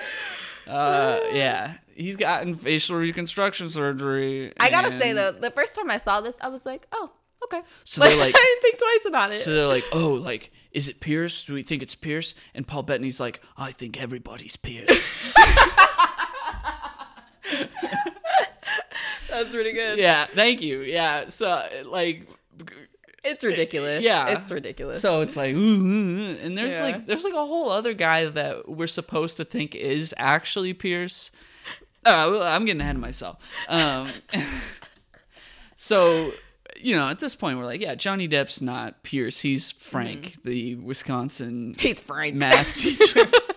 uh, 0.67 1.19
yeah. 1.32 1.76
He's 1.96 2.15
gotten 2.15 2.56
facial 2.56 2.96
reconstruction 2.98 3.69
surgery. 3.69 4.52
I 4.60 4.69
gotta 4.69 4.91
say 5.00 5.13
though, 5.13 5.32
the 5.32 5.52
first 5.52 5.76
time 5.76 5.89
I 5.91 5.98
saw 5.98 6.22
this, 6.22 6.36
I 6.41 6.48
was 6.50 6.65
like, 6.65 6.88
oh, 6.91 7.12
okay. 7.43 7.62
So 7.84 8.02
they're 8.02 8.15
like- 8.17 8.34
I 8.36 8.39
didn't 8.39 8.62
think 8.62 8.80
twice 8.80 9.06
about 9.08 9.32
it. 9.32 9.39
So 9.41 9.54
they're 9.54 9.67
like, 9.67 9.86
oh, 9.91 10.13
like, 10.13 10.52
is 10.72 10.89
it 10.89 11.00
Pierce? 11.02 11.46
Do 11.46 11.54
we 11.54 11.62
think 11.63 11.84
it's 11.84 11.93
Pierce? 11.96 12.34
And 12.56 12.65
Paul 12.65 12.82
Bettany's 12.84 13.19
like, 13.19 13.41
I 13.58 13.72
think 13.72 14.02
everybody's 14.02 14.56
Pierce. 14.58 15.08
That's 19.34 19.52
pretty 19.52 19.74
good. 19.74 20.00
yeah, 20.00 20.26
thank 20.34 20.62
you. 20.62 20.82
Yeah, 20.82 21.30
so 21.30 21.62
like, 21.86 22.28
It's 23.24 23.43
ridiculous. 23.43 24.04
Yeah. 24.04 24.28
It's 24.30 24.52
ridiculous. 24.52 25.02
so 25.02 25.22
it's 25.22 25.36
like, 25.36 25.56
ooh, 25.56 25.58
ooh, 25.58 26.19
ooh. 26.19 26.38
and 26.41 26.58
there's 26.58 26.74
Yeah. 26.76 26.84
like, 26.84 27.08
there's 27.08 27.24
like 27.24 27.34
a 27.34 27.38
whole 27.46 27.69
other 27.69 27.93
guy 27.93 28.26
that 28.26 28.69
we're 28.69 28.88
supposed 28.88 29.38
to 29.38 29.46
think 29.46 29.76
is 29.76 30.13
actually 30.17 30.74
Pierce. 30.74 31.32
Uh, 32.06 32.28
well, 32.32 32.43
I'm 32.43 32.65
getting 32.65 32.82
ahead 32.82 32.96
of 32.96 33.02
myself. 33.02 33.38
Um, 33.69 34.10
so 35.76 36.34
you 36.82 36.96
know, 36.98 37.08
at 37.08 37.19
this 37.19 37.34
point, 37.36 37.58
we're 37.58 37.63
like, 37.65 37.80
yeah, 37.82 37.96
Johnny 37.96 38.28
Depp's 38.28 38.60
not 38.62 39.04
Pierce. 39.04 39.39
He's 39.39 39.72
Frank, 39.72 40.43
the 40.43 40.76
Wisconsin 40.76 41.76
He's 41.80 42.02
Frank. 42.02 42.36
math 42.36 42.76
teacher. 42.76 43.22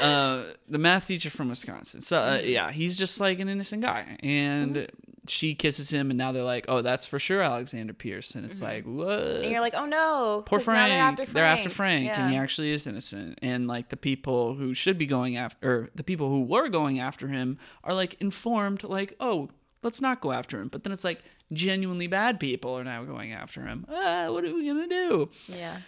uh, 0.00 0.44
the 0.68 0.78
math 0.78 1.06
teacher 1.06 1.30
from 1.30 1.48
Wisconsin. 1.48 2.00
So 2.00 2.18
uh, 2.20 2.40
yeah, 2.42 2.70
he's 2.70 2.96
just 2.96 3.20
like 3.20 3.40
an 3.40 3.48
innocent 3.48 3.82
guy, 3.82 4.16
and 4.22 4.88
she 5.28 5.54
kisses 5.54 5.90
him, 5.90 6.10
and 6.10 6.18
now 6.18 6.32
they're 6.32 6.42
like, 6.42 6.64
oh, 6.68 6.80
that's 6.82 7.06
for 7.06 7.18
sure 7.18 7.40
Alexander 7.42 7.92
Pierce, 7.92 8.34
and 8.34 8.44
it's 8.44 8.60
like, 8.62 8.84
what? 8.84 9.18
and 9.20 9.50
you're 9.52 9.60
like, 9.60 9.74
oh 9.76 9.84
no. 9.86 10.42
poor 10.46 10.58
Frank. 10.60 10.90
They're 10.90 10.98
after 10.98 11.16
Frank. 11.24 11.34
They're 11.34 11.44
after 11.44 11.68
Frank, 11.68 12.06
Yeah. 12.06 12.22
and 12.22 12.30
he 12.32 12.36
actually 12.36 12.72
is 12.72 12.86
innocent. 12.86 13.38
And 13.42 13.68
like 13.68 13.90
the 13.90 13.96
people 13.96 14.54
who 14.54 14.74
should 14.74 14.98
be 14.98 15.06
going 15.06 15.36
after, 15.36 15.58
or 15.70 15.90
the 15.94 16.04
people 16.04 16.28
who 16.28 16.42
were 16.42 16.68
going 16.68 16.98
after 17.00 17.28
him, 17.28 17.58
are 17.84 17.94
like 17.94 18.16
informed, 18.20 18.82
like, 18.82 19.14
oh, 19.20 19.50
let's 19.82 20.00
not 20.00 20.20
go 20.20 20.32
after 20.32 20.60
him. 20.60 20.68
But 20.68 20.84
then 20.84 20.92
it's 20.92 21.04
like 21.04 21.22
genuinely 21.52 22.06
bad 22.06 22.40
people 22.40 22.76
are 22.78 22.84
now 22.84 23.04
going 23.04 23.32
after 23.32 23.62
him. 23.62 23.84
Ah, 23.88 24.30
what 24.30 24.44
are 24.44 24.54
we 24.54 24.66
gonna 24.66 24.88
do? 24.88 25.30
yeah. 25.48 25.80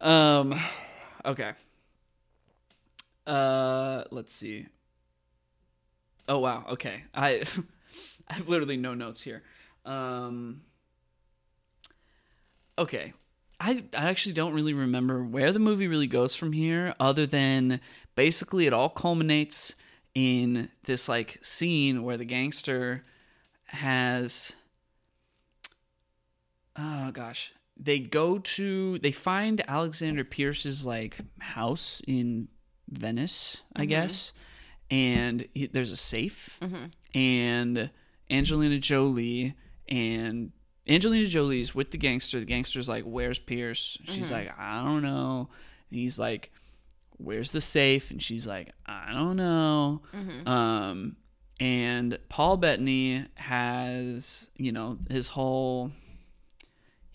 Um 0.00 0.58
okay. 1.24 1.52
Uh 3.26 4.04
let's 4.10 4.34
see. 4.34 4.66
Oh 6.28 6.38
wow, 6.38 6.64
okay. 6.70 7.04
I 7.14 7.44
I 8.28 8.34
have 8.34 8.48
literally 8.48 8.76
no 8.76 8.94
notes 8.94 9.22
here. 9.22 9.42
Um 9.84 10.62
Okay. 12.78 13.12
I 13.58 13.84
I 13.96 14.08
actually 14.08 14.34
don't 14.34 14.52
really 14.54 14.74
remember 14.74 15.24
where 15.24 15.52
the 15.52 15.58
movie 15.58 15.88
really 15.88 16.06
goes 16.06 16.34
from 16.34 16.52
here 16.52 16.94
other 17.00 17.26
than 17.26 17.80
basically 18.14 18.66
it 18.66 18.72
all 18.72 18.90
culminates 18.90 19.74
in 20.14 20.70
this 20.84 21.08
like 21.08 21.38
scene 21.42 22.02
where 22.02 22.16
the 22.16 22.24
gangster 22.24 23.04
has 23.68 24.52
oh 26.76 27.10
gosh 27.10 27.52
they 27.76 27.98
go 27.98 28.38
to 28.38 28.98
they 29.00 29.12
find 29.12 29.62
alexander 29.68 30.24
pierce's 30.24 30.86
like 30.86 31.18
house 31.40 32.00
in 32.06 32.48
venice 32.88 33.62
i 33.74 33.80
mm-hmm. 33.80 33.90
guess. 33.90 34.32
And 34.88 35.48
he, 35.52 35.66
there's 35.66 35.90
a 35.90 35.96
safe. 35.96 36.58
Mm-hmm. 36.62 37.18
And 37.18 37.90
angelina 38.30 38.78
jolie 38.78 39.54
and 39.88 40.52
angelina 40.86 41.26
jolie's 41.26 41.74
with 41.74 41.90
the 41.90 41.98
gangster. 41.98 42.38
The 42.38 42.46
gangster's 42.46 42.88
like 42.88 43.04
where's 43.04 43.38
pierce? 43.38 43.98
She's 44.04 44.26
mm-hmm. 44.26 44.34
like 44.34 44.58
i 44.58 44.82
don't 44.82 45.02
know. 45.02 45.48
And 45.90 45.98
he's 45.98 46.18
like 46.18 46.52
where's 47.18 47.50
the 47.50 47.60
safe? 47.60 48.10
And 48.10 48.22
she's 48.22 48.46
like 48.46 48.72
i 48.86 49.12
don't 49.12 49.36
know. 49.36 50.02
Um 50.46 51.16
and 51.58 52.18
paul 52.28 52.56
bettany 52.56 53.24
has 53.34 54.50
you 54.56 54.72
know 54.72 54.98
his 55.10 55.28
whole 55.28 55.90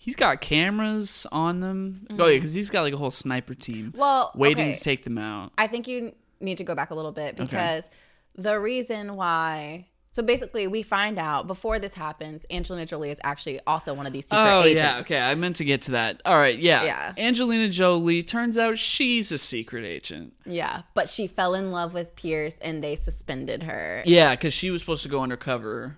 he's 0.04 0.16
got 0.16 0.40
cameras 0.40 1.26
on 1.30 1.60
them 1.60 2.06
oh 2.18 2.26
yeah 2.26 2.34
because 2.36 2.52
he's 2.54 2.70
got 2.70 2.82
like 2.82 2.92
a 2.92 2.96
whole 2.96 3.10
sniper 3.12 3.54
team 3.54 3.92
Well, 3.96 4.32
waiting 4.34 4.70
okay. 4.70 4.74
to 4.74 4.80
take 4.80 5.04
them 5.04 5.16
out 5.18 5.52
I 5.56 5.68
think 5.68 5.86
you 5.86 6.12
need 6.40 6.58
to 6.58 6.64
go 6.64 6.74
back 6.74 6.90
a 6.90 6.94
little 6.94 7.12
bit 7.12 7.36
because 7.36 7.88
the 8.34 8.58
reason 8.58 9.14
why. 9.16 9.86
So 10.10 10.22
basically, 10.22 10.66
we 10.66 10.82
find 10.82 11.18
out 11.18 11.46
before 11.46 11.78
this 11.78 11.94
happens, 11.94 12.44
Angelina 12.50 12.84
Jolie 12.84 13.08
is 13.08 13.18
actually 13.24 13.60
also 13.66 13.94
one 13.94 14.06
of 14.06 14.12
these 14.12 14.26
secret 14.26 14.40
oh 14.42 14.62
agents. 14.64 14.82
yeah 14.82 14.98
okay 15.00 15.20
i 15.20 15.34
meant 15.34 15.56
to 15.56 15.64
get 15.64 15.82
to 15.82 15.92
that 15.92 16.20
all 16.26 16.36
right 16.36 16.58
yeah 16.58 16.84
Yeah. 16.84 17.12
angelina 17.16 17.68
jolie 17.70 18.22
turns 18.22 18.58
out 18.58 18.76
she's 18.76 19.32
a 19.32 19.38
secret 19.38 19.84
agent 19.86 20.34
Yeah, 20.44 20.82
but 20.94 21.08
she 21.08 21.28
fell 21.28 21.54
in 21.54 21.70
love 21.70 21.94
with 21.94 22.14
Pierce 22.14 22.58
and 22.60 22.84
they 22.84 22.94
suspended 22.96 23.62
her. 23.62 24.02
yeah 24.04 24.34
because 24.34 24.52
she 24.52 24.70
was 24.70 24.82
supposed 24.82 25.02
to 25.04 25.08
go 25.08 25.22
undercover 25.22 25.96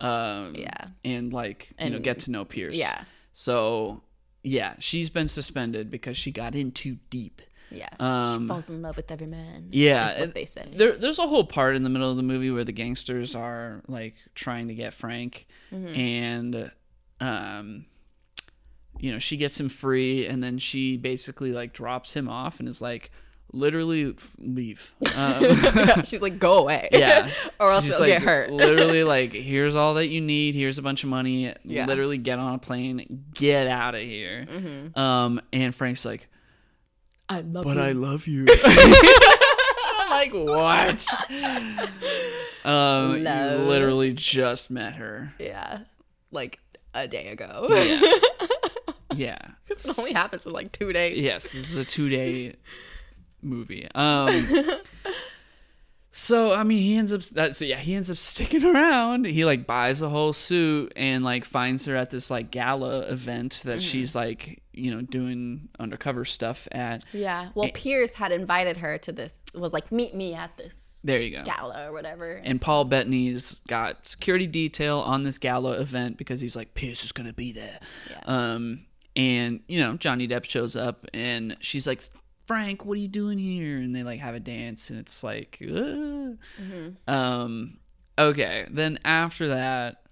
Um, 0.00 0.54
Yeah. 0.54 0.86
and 1.04 1.32
like 1.32 1.72
you 1.82 1.90
know 1.90 1.98
get 1.98 2.20
to 2.20 2.30
know 2.30 2.44
Pierce. 2.44 2.74
Yeah. 2.74 3.02
So 3.38 4.00
yeah, 4.42 4.76
she's 4.78 5.10
been 5.10 5.28
suspended 5.28 5.90
because 5.90 6.16
she 6.16 6.32
got 6.32 6.54
in 6.54 6.72
too 6.72 6.96
deep. 7.10 7.42
Yeah. 7.70 7.88
Um, 8.00 8.44
she 8.44 8.48
falls 8.48 8.70
in 8.70 8.80
love 8.80 8.96
with 8.96 9.10
every 9.10 9.26
man. 9.26 9.68
Yeah, 9.72 10.12
is 10.14 10.20
what 10.20 10.34
they 10.34 10.46
say. 10.46 10.64
There, 10.74 10.92
there's 10.96 11.18
a 11.18 11.26
whole 11.26 11.44
part 11.44 11.76
in 11.76 11.82
the 11.82 11.90
middle 11.90 12.10
of 12.10 12.16
the 12.16 12.22
movie 12.22 12.50
where 12.50 12.64
the 12.64 12.72
gangsters 12.72 13.34
are 13.34 13.82
like 13.88 14.14
trying 14.34 14.68
to 14.68 14.74
get 14.74 14.94
Frank, 14.94 15.46
Mm-hmm. 15.70 15.94
and 16.00 16.70
um, 17.20 17.84
you 18.98 19.12
know, 19.12 19.18
she 19.18 19.36
gets 19.36 19.60
him 19.60 19.68
free, 19.68 20.26
and 20.26 20.42
then 20.42 20.56
she 20.56 20.96
basically 20.96 21.52
like 21.52 21.74
drops 21.74 22.14
him 22.14 22.28
off 22.30 22.58
and 22.58 22.68
is 22.68 22.80
like, 22.80 23.10
literally 23.56 24.14
leave. 24.38 24.94
Um, 25.16 26.02
She's 26.04 26.20
like, 26.20 26.38
go 26.38 26.58
away. 26.58 26.90
yeah, 26.92 27.30
or 27.60 27.72
else 27.72 27.86
you'll 27.86 27.98
like, 27.98 28.08
get 28.08 28.22
hurt. 28.22 28.50
literally, 28.50 29.02
like, 29.02 29.32
here's 29.32 29.74
all 29.74 29.94
that 29.94 30.08
you 30.08 30.20
need. 30.20 30.54
Here's 30.54 30.76
a 30.76 30.82
bunch 30.82 31.04
of 31.04 31.08
money. 31.08 31.54
Yeah. 31.64 31.86
Literally, 31.86 32.18
get 32.18 32.38
on 32.38 32.52
a 32.54 32.58
plane, 32.58 33.24
get 33.32 33.66
out 33.66 33.94
of 33.94 34.02
here. 34.02 34.44
Mm-hmm. 34.46 34.98
Um, 34.98 35.40
and 35.54 35.74
Frank's 35.74 36.04
like, 36.04 36.28
I 37.30 37.40
love 37.40 37.64
you. 37.64 37.72
but 37.74 37.76
you. 37.76 37.82
I 37.82 37.92
love 37.92 38.26
you. 38.26 38.46
Like, 40.10 40.32
what? 40.32 41.06
Um, 42.64 43.22
Love. 43.22 43.60
you 43.60 43.66
literally 43.66 44.12
just 44.12 44.70
met 44.70 44.94
her. 44.94 45.32
yeah. 45.38 45.80
Like 46.30 46.58
a 46.94 47.06
day 47.08 47.28
ago. 47.28 47.68
Yeah. 49.14 49.38
it 49.68 49.98
only 49.98 50.12
happens 50.12 50.46
in 50.46 50.52
like 50.52 50.72
two 50.72 50.92
days. 50.92 51.18
Yes, 51.18 51.44
this 51.52 51.70
is 51.70 51.76
a 51.76 51.84
two 51.84 52.08
day 52.08 52.54
movie. 53.42 53.88
Um, 53.94 54.46
so 56.12 56.52
I 56.54 56.62
mean, 56.62 56.78
he 56.78 56.96
ends 56.96 57.12
up 57.12 57.22
that. 57.34 57.56
So 57.56 57.64
yeah, 57.64 57.76
he 57.76 57.94
ends 57.94 58.10
up 58.10 58.16
sticking 58.18 58.64
around. 58.64 59.26
He 59.26 59.44
like 59.44 59.66
buys 59.66 60.02
a 60.02 60.08
whole 60.08 60.32
suit 60.32 60.92
and 60.96 61.24
like 61.24 61.44
finds 61.44 61.86
her 61.86 61.94
at 61.94 62.10
this 62.10 62.30
like 62.30 62.50
gala 62.50 63.00
event 63.00 63.62
that 63.64 63.82
she's 63.82 64.14
like 64.14 64.62
you 64.72 64.90
know 64.90 65.00
doing 65.02 65.68
undercover 65.78 66.24
stuff 66.24 66.68
at. 66.72 67.04
Yeah. 67.12 67.48
Well, 67.54 67.70
Pierce 67.72 68.14
had 68.14 68.32
invited 68.32 68.76
her 68.78 68.98
to 68.98 69.12
this. 69.12 69.42
Was 69.54 69.72
like, 69.72 69.90
meet 69.90 70.14
me 70.14 70.34
at 70.34 70.56
this 70.58 71.00
There 71.04 71.20
you 71.20 71.38
go. 71.38 71.44
gala 71.44 71.88
or 71.88 71.92
whatever. 71.92 72.40
And 72.44 72.60
Paul 72.60 72.84
Bettany's 72.84 73.60
got 73.68 74.06
security 74.06 74.46
detail 74.46 74.98
on 75.00 75.22
this 75.22 75.38
gala 75.38 75.72
event 75.80 76.18
because 76.18 76.40
he's 76.40 76.54
like 76.56 76.74
Pierce 76.74 77.04
is 77.04 77.12
gonna 77.12 77.32
be 77.32 77.52
there. 77.52 77.80
Yeah. 78.10 78.20
Um, 78.26 78.86
and 79.14 79.60
you 79.66 79.80
know 79.80 79.96
Johnny 79.96 80.28
Depp 80.28 80.44
shows 80.44 80.76
up 80.76 81.06
and 81.14 81.56
she's 81.60 81.86
like, 81.86 82.02
Frank, 82.46 82.84
what 82.84 82.94
are 82.94 83.00
you 83.00 83.08
doing 83.08 83.38
here? 83.38 83.76
And 83.76 83.94
they 83.94 84.02
like 84.02 84.20
have 84.20 84.34
a 84.34 84.40
dance 84.40 84.90
and 84.90 84.98
it's 84.98 85.22
like, 85.24 85.60
"Uh." 85.62 86.32
um, 87.08 87.78
okay. 88.18 88.66
Then 88.70 88.98
after 89.04 89.48
that, 89.48 90.02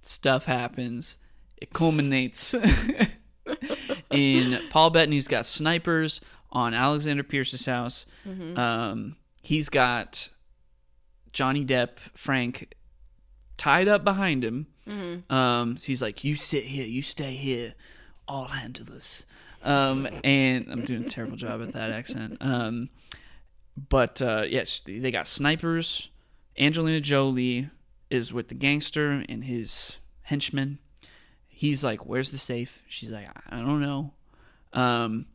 stuff 0.00 0.44
happens. 0.46 1.18
It 1.56 1.72
culminates 1.72 2.54
in 4.10 4.60
Paul 4.70 4.90
Bettany's 4.90 5.28
got 5.28 5.46
snipers 5.46 6.20
on 6.50 6.74
Alexander 6.74 7.22
Pierce's 7.22 7.66
house. 7.66 8.06
Um, 8.58 9.16
he's 9.42 9.68
got 9.68 10.30
Johnny 11.32 11.64
Depp, 11.64 11.98
Frank, 12.14 12.74
tied 13.56 13.88
up 13.88 14.02
behind 14.04 14.42
him. 14.44 14.66
Um, 15.30 15.76
so 15.76 15.86
he's 15.86 16.02
like, 16.02 16.24
"You 16.24 16.34
sit 16.34 16.64
here, 16.64 16.86
you 16.86 17.02
stay 17.02 17.34
here, 17.34 17.74
I'll 18.26 18.46
handle 18.46 18.84
this." 18.86 19.24
Um, 19.62 20.08
and 20.24 20.66
I'm 20.70 20.84
doing 20.84 21.04
a 21.04 21.08
terrible 21.08 21.36
job 21.36 21.62
at 21.62 21.72
that 21.74 21.90
accent. 21.90 22.38
Um, 22.40 22.88
but 23.88 24.20
uh, 24.22 24.44
yes, 24.48 24.82
they 24.86 25.10
got 25.10 25.28
snipers. 25.28 26.08
Angelina 26.58 27.00
Jolie 27.00 27.70
is 28.10 28.32
with 28.32 28.48
the 28.48 28.54
gangster 28.54 29.10
and 29.28 29.44
his 29.44 29.98
henchmen. 30.22 30.78
He's 31.48 31.84
like, 31.84 32.06
"Where's 32.06 32.30
the 32.30 32.38
safe?" 32.38 32.82
She's 32.88 33.10
like, 33.10 33.28
"I 33.48 33.60
don't 33.60 33.80
know." 33.80 34.12
Um, 34.72 35.26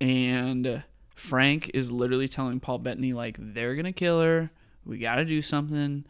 and 0.00 0.82
Frank 1.14 1.70
is 1.74 1.90
literally 1.90 2.28
telling 2.28 2.60
Paul 2.60 2.78
Bettany 2.78 3.12
like, 3.12 3.36
"They're 3.38 3.74
gonna 3.74 3.92
kill 3.92 4.20
her. 4.20 4.50
We 4.84 4.98
got 4.98 5.16
to 5.16 5.24
do 5.24 5.42
something. 5.42 6.04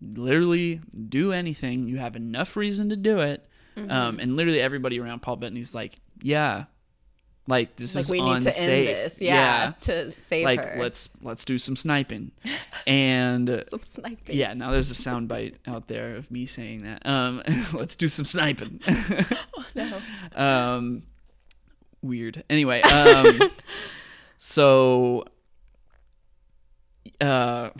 Literally, 0.00 0.80
do 1.08 1.32
anything. 1.32 1.88
You 1.88 1.98
have 1.98 2.16
enough 2.16 2.56
reason 2.56 2.88
to 2.90 2.96
do 2.96 3.20
it." 3.20 3.46
Um, 3.76 4.18
and 4.18 4.36
literally 4.36 4.60
everybody 4.60 4.98
around 5.00 5.20
Paul 5.22 5.36
Bettany's 5.36 5.74
like, 5.74 5.96
"Yeah." 6.22 6.64
Like 7.50 7.76
this 7.76 7.94
like 7.94 8.04
is 8.04 8.10
we 8.10 8.20
need 8.20 8.30
to 8.42 8.48
unsafe. 8.48 8.88
end 8.88 8.96
this. 9.10 9.20
Yeah. 9.20 9.72
To 9.82 10.10
save 10.20 10.44
Like 10.44 10.64
her. 10.64 10.76
let's 10.80 11.08
let's 11.22 11.44
do 11.44 11.58
some 11.58 11.76
sniping. 11.76 12.30
and 12.86 13.64
some 13.68 13.82
sniping. 13.82 14.36
yeah, 14.36 14.54
now 14.54 14.70
there's 14.70 14.90
a 14.90 14.94
sound 14.94 15.28
bite 15.28 15.56
out 15.66 15.88
there 15.88 16.16
of 16.16 16.30
me 16.30 16.46
saying 16.46 16.82
that. 16.82 17.04
Um, 17.04 17.42
let's 17.72 17.96
do 17.96 18.08
some 18.08 18.24
sniping. 18.24 18.80
Oh, 19.56 19.64
No. 19.74 20.00
um, 20.34 21.02
weird. 22.02 22.42
Anyway, 22.48 22.80
um, 22.82 23.38
so, 24.38 25.24
uh, 27.20 27.70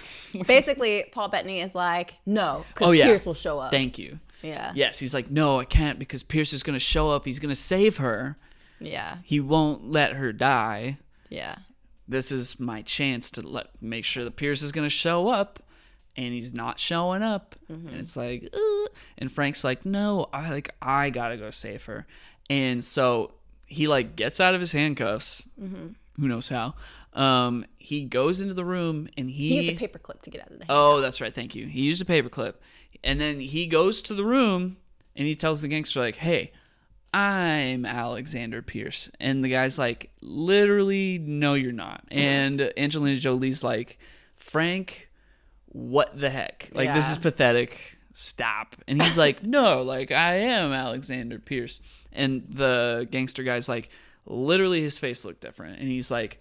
Basically, 0.46 1.04
Paul 1.12 1.28
Bettany 1.28 1.60
is 1.60 1.74
like, 1.74 2.14
no, 2.26 2.64
because 2.68 2.88
Oh, 2.88 2.90
yeah. 2.92 3.06
Pierce 3.06 3.24
will 3.26 3.34
show 3.34 3.58
up. 3.58 3.70
thank 3.70 3.98
you. 3.98 4.18
yeah. 4.42 4.72
Yes, 4.74 4.98
he's 4.98 5.14
like, 5.14 5.30
no, 5.30 5.58
I 5.60 5.64
can't 5.64 5.98
because 5.98 6.22
Pierce 6.22 6.52
is 6.52 6.62
gonna 6.62 6.78
show 6.78 7.10
up. 7.10 7.24
He's 7.24 7.38
gonna 7.38 7.54
save 7.54 7.96
her. 7.98 8.36
Yeah. 8.80 9.18
He 9.24 9.40
won't 9.40 9.90
let 9.90 10.14
her 10.14 10.32
die. 10.32 10.98
Yeah. 11.28 11.56
This 12.08 12.32
is 12.32 12.58
my 12.58 12.82
chance 12.82 13.30
to 13.32 13.42
let 13.46 13.80
make 13.80 14.04
sure 14.04 14.24
that 14.24 14.36
Pierce 14.36 14.62
is 14.62 14.72
gonna 14.72 14.88
show 14.88 15.28
up. 15.28 15.62
And 16.16 16.34
he's 16.34 16.52
not 16.52 16.80
showing 16.80 17.22
up, 17.22 17.54
and 17.68 17.94
it's 17.94 18.16
like, 18.16 18.48
"Ugh." 18.52 18.88
and 19.16 19.30
Frank's 19.30 19.62
like, 19.62 19.86
"No, 19.86 20.28
I 20.32 20.50
like, 20.50 20.74
I 20.82 21.08
gotta 21.10 21.36
go 21.36 21.50
save 21.52 21.84
her," 21.84 22.04
and 22.50 22.84
so 22.84 23.34
he 23.66 23.86
like 23.86 24.16
gets 24.16 24.40
out 24.40 24.52
of 24.54 24.60
his 24.60 24.72
handcuffs. 24.72 25.40
Who 25.56 26.28
knows 26.28 26.48
how? 26.48 26.74
Um, 27.12 27.64
he 27.78 28.02
goes 28.02 28.40
into 28.40 28.54
the 28.54 28.64
room, 28.64 29.08
and 29.16 29.30
He 29.30 29.48
he, 29.48 29.62
used 29.70 29.80
a 29.80 29.88
paperclip 29.88 30.20
to 30.22 30.30
get 30.30 30.42
out 30.42 30.50
of 30.50 30.58
the 30.58 30.64
Oh, 30.68 31.00
that's 31.00 31.20
right. 31.20 31.34
Thank 31.34 31.54
you. 31.54 31.66
He 31.66 31.82
used 31.82 32.02
a 32.02 32.04
paperclip. 32.04 32.54
And 33.02 33.20
then 33.20 33.40
he 33.40 33.66
goes 33.66 34.02
to 34.02 34.14
the 34.14 34.24
room 34.24 34.76
and 35.16 35.26
he 35.26 35.34
tells 35.34 35.60
the 35.62 35.68
gangster, 35.68 36.00
like, 36.00 36.16
hey, 36.16 36.52
I'm 37.12 37.84
Alexander 37.84 38.62
Pierce. 38.62 39.10
And 39.18 39.42
the 39.42 39.48
guy's 39.48 39.78
like, 39.78 40.10
literally, 40.20 41.18
no, 41.18 41.54
you're 41.54 41.72
not. 41.72 42.04
And 42.10 42.72
Angelina 42.76 43.18
Jolie's 43.18 43.64
like, 43.64 43.98
Frank, 44.36 45.10
what 45.66 46.18
the 46.18 46.30
heck? 46.30 46.68
Like, 46.72 46.94
this 46.94 47.10
is 47.10 47.18
pathetic. 47.18 47.98
Stop. 48.12 48.76
And 48.86 49.00
he's 49.02 49.16
like, 49.16 49.42
no, 49.44 49.82
like, 49.82 50.12
I 50.12 50.34
am 50.34 50.72
Alexander 50.72 51.38
Pierce. 51.38 51.80
And 52.12 52.44
the 52.48 53.08
gangster 53.10 53.42
guy's 53.42 53.68
like, 53.68 53.90
literally, 54.26 54.80
his 54.80 54.98
face 54.98 55.24
looked 55.24 55.40
different. 55.40 55.80
And 55.80 55.88
he's 55.88 56.10
like, 56.10 56.40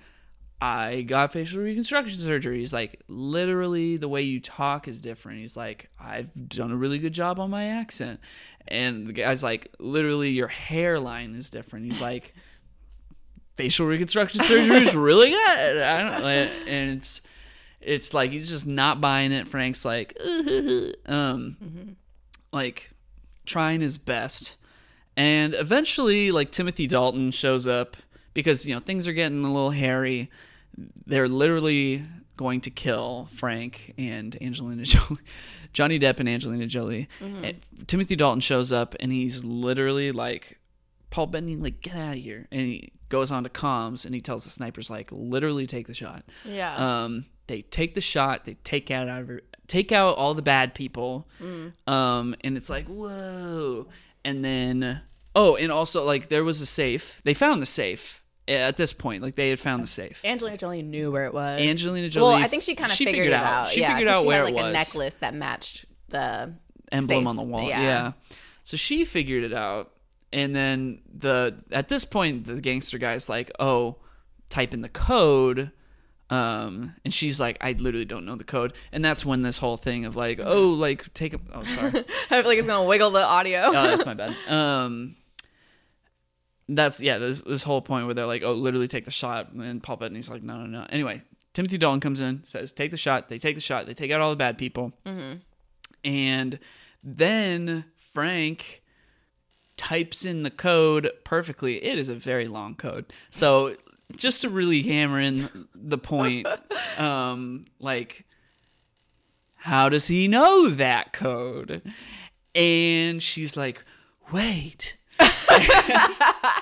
I 0.61 1.01
got 1.01 1.31
facial 1.31 1.61
reconstruction 1.61 2.19
surgery. 2.19 2.59
He's 2.59 2.73
like, 2.73 3.01
literally, 3.07 3.97
the 3.97 4.09
way 4.09 4.23
you 4.23 4.39
talk 4.39 4.87
is 4.87 4.99
different. 4.99 5.39
He's 5.39 5.55
like, 5.55 5.89
I've 5.99 6.31
done 6.49 6.71
a 6.71 6.75
really 6.75 6.99
good 6.99 7.13
job 7.13 7.39
on 7.39 7.49
my 7.49 7.65
accent. 7.65 8.19
And 8.67 9.07
the 9.07 9.13
guy's 9.13 9.41
like, 9.41 9.73
literally, 9.79 10.31
your 10.31 10.49
hairline 10.49 11.35
is 11.35 11.49
different. 11.49 11.85
He's 11.85 12.01
like, 12.01 12.33
facial 13.55 13.87
reconstruction 13.87 14.41
surgery 14.43 14.77
is 14.77 14.95
really 14.95 15.29
good. 15.29 15.77
I 15.81 16.01
don't, 16.01 16.23
and 16.67 16.97
it's, 16.97 17.21
it's 17.81 18.13
like 18.13 18.31
he's 18.31 18.49
just 18.49 18.67
not 18.67 18.99
buying 18.99 19.31
it. 19.31 19.47
Frank's 19.47 19.85
like, 19.85 20.17
um, 21.05 21.95
like 22.51 22.91
trying 23.45 23.81
his 23.81 23.97
best, 23.97 24.55
and 25.15 25.53
eventually, 25.53 26.31
like 26.31 26.51
Timothy 26.51 26.87
Dalton 26.87 27.31
shows 27.31 27.67
up 27.67 27.97
because 28.33 28.65
you 28.65 28.73
know 28.73 28.79
things 28.79 29.07
are 29.07 29.13
getting 29.13 29.43
a 29.43 29.51
little 29.51 29.71
hairy. 29.71 30.29
They're 31.05 31.27
literally 31.27 32.03
going 32.37 32.61
to 32.61 32.69
kill 32.69 33.27
Frank 33.31 33.93
and 33.97 34.37
Angelina 34.41 34.83
Jolie, 34.85 35.19
Johnny 35.73 35.99
Depp 35.99 36.19
and 36.19 36.29
Angelina 36.29 36.67
Jolie. 36.67 37.09
And 37.43 37.57
Timothy 37.87 38.15
Dalton 38.15 38.39
shows 38.39 38.71
up 38.71 38.95
and 38.99 39.11
he's 39.11 39.43
literally 39.43 40.11
like, 40.11 40.57
Paul 41.09 41.27
Bettany, 41.27 41.55
like 41.55 41.81
get 41.81 41.95
out 41.95 42.13
of 42.13 42.19
here, 42.19 42.47
and 42.51 42.61
he 42.61 42.91
goes 43.09 43.31
on 43.31 43.43
to 43.43 43.49
comms 43.49 44.05
and 44.05 44.13
he 44.13 44.21
tells 44.21 44.43
the 44.43 44.51
snipers 44.51 44.89
like, 44.89 45.09
literally 45.11 45.65
take 45.65 45.87
the 45.87 45.93
shot. 45.93 46.23
Yeah. 46.45 46.75
Um, 47.03 47.25
they 47.47 47.63
take 47.63 47.95
the 47.95 48.01
shot. 48.01 48.45
They 48.45 48.53
take 48.63 48.89
out 48.91 49.09
out 49.09 49.23
of 49.23 49.39
take 49.67 49.91
out 49.91 50.15
all 50.15 50.33
the 50.33 50.41
bad 50.41 50.73
people. 50.73 51.27
Um, 51.87 52.35
and 52.41 52.55
it's 52.55 52.69
like 52.69 52.87
whoa. 52.87 53.87
And 54.23 54.45
then 54.45 55.01
oh, 55.35 55.55
and 55.55 55.71
also 55.71 56.05
like 56.05 56.29
there 56.29 56.43
was 56.43 56.61
a 56.61 56.65
safe. 56.65 57.21
They 57.25 57.33
found 57.33 57.61
the 57.61 57.65
safe 57.65 58.23
at 58.49 58.77
this 58.77 58.93
point. 58.93 59.21
Like 59.23 59.35
they 59.35 59.49
had 59.49 59.59
found 59.59 59.83
the 59.83 59.87
safe. 59.87 60.21
Angelina 60.23 60.57
Jolie 60.57 60.81
knew 60.81 61.11
where 61.11 61.25
it 61.25 61.33
was. 61.33 61.61
Angelina 61.61 62.09
Jolie. 62.09 62.33
Well, 62.33 62.43
I 62.43 62.47
think 62.47 62.63
she 62.63 62.75
kind 62.75 62.91
of 62.91 62.97
she 62.97 63.05
figured, 63.05 63.27
it 63.27 63.33
out. 63.33 63.69
She 63.69 63.81
yeah, 63.81 63.93
figured 63.93 64.09
out 64.09 64.21
she 64.21 64.27
where 64.27 64.45
had, 64.45 64.53
it 64.53 64.55
like 64.55 64.63
was. 64.63 64.69
a 64.69 64.73
necklace 64.73 65.15
that 65.15 65.33
matched 65.33 65.85
the 66.09 66.53
emblem 66.91 67.21
safe. 67.21 67.27
on 67.27 67.35
the 67.35 67.43
wall. 67.43 67.67
Yeah. 67.67 67.81
Yeah. 67.81 68.11
So 68.63 68.77
she 68.77 69.05
figured 69.05 69.43
it 69.43 69.53
out. 69.53 69.91
And 70.31 70.55
then 70.55 71.01
the 71.11 71.63
at 71.71 71.89
this 71.89 72.05
point 72.05 72.45
the 72.45 72.61
gangster 72.61 72.99
guy's 72.99 73.29
like, 73.29 73.51
"Oh, 73.59 73.97
type 74.49 74.73
in 74.73 74.81
the 74.81 74.89
code. 74.89 75.71
Um, 76.31 76.95
and 77.03 77.11
she's 77.11 77.39
like, 77.39 77.57
I 77.61 77.71
literally 77.71 78.05
don't 78.05 78.25
know 78.25 78.35
the 78.35 78.43
code, 78.43 78.73
and 78.91 79.03
that's 79.03 79.25
when 79.25 79.41
this 79.41 79.57
whole 79.57 79.77
thing 79.77 80.05
of 80.05 80.15
like, 80.15 80.39
oh, 80.43 80.69
like 80.69 81.11
take 81.15 81.33
a, 81.33 81.39
oh, 81.53 81.63
sorry, 81.63 81.87
I 81.89 81.91
feel 82.41 82.45
like 82.45 82.59
it's 82.59 82.67
gonna 82.67 82.87
wiggle 82.87 83.09
the 83.09 83.23
audio. 83.23 83.61
oh, 83.65 83.71
that's 83.71 84.05
my 84.05 84.13
bad. 84.13 84.35
Um, 84.47 85.15
that's 86.75 87.01
yeah, 87.01 87.17
this 87.17 87.41
this 87.41 87.63
whole 87.63 87.81
point 87.81 88.05
where 88.05 88.13
they're 88.13 88.25
like, 88.25 88.43
oh, 88.43 88.53
literally 88.53 88.87
take 88.87 89.05
the 89.05 89.11
shot, 89.11 89.51
and 89.51 89.81
pop 89.81 90.01
it, 90.01 90.07
and 90.07 90.15
he's 90.15 90.29
like, 90.29 90.43
no, 90.43 90.57
no, 90.57 90.65
no. 90.65 90.85
Anyway, 90.89 91.21
Timothy 91.53 91.77
Dalton 91.77 91.99
comes 91.99 92.21
in, 92.21 92.43
says, 92.45 92.71
take 92.71 92.91
the 92.91 92.97
shot. 92.97 93.29
They 93.29 93.39
take 93.39 93.55
the 93.55 93.61
shot. 93.61 93.85
They 93.85 93.93
take 93.93 94.11
out 94.11 94.21
all 94.21 94.29
the 94.29 94.35
bad 94.35 94.57
people, 94.57 94.93
and 96.03 96.59
then 97.03 97.85
Frank 98.13 98.81
types 99.77 100.25
in 100.25 100.43
the 100.43 100.51
code 100.51 101.09
perfectly. 101.23 101.83
It 101.83 101.97
is 101.97 102.09
a 102.09 102.15
very 102.15 102.47
long 102.47 102.75
code, 102.75 103.11
so 103.31 103.75
just 104.15 104.41
to 104.41 104.49
really 104.49 104.81
hammer 104.81 105.19
in 105.19 105.67
the 105.75 105.97
point, 105.97 106.47
um, 106.97 107.65
like 107.79 108.25
how 109.59 109.89
does 109.89 110.07
he 110.07 110.27
know 110.27 110.69
that 110.69 111.11
code? 111.13 111.81
And 112.55 113.21
she's 113.21 113.57
like, 113.57 113.83
wait. 114.31 114.95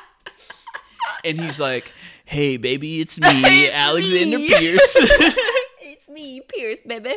and 1.23 1.39
he's 1.39 1.59
like, 1.59 1.91
hey, 2.25 2.57
baby, 2.57 2.99
it's 3.01 3.19
me, 3.19 3.27
It's 3.31 3.73
Alexander 3.75 4.38
me." 4.39 4.47
Pierce. 4.49 4.97
it's 5.81 6.09
me, 6.09 6.41
Pierce, 6.47 6.83
baby. 6.83 7.15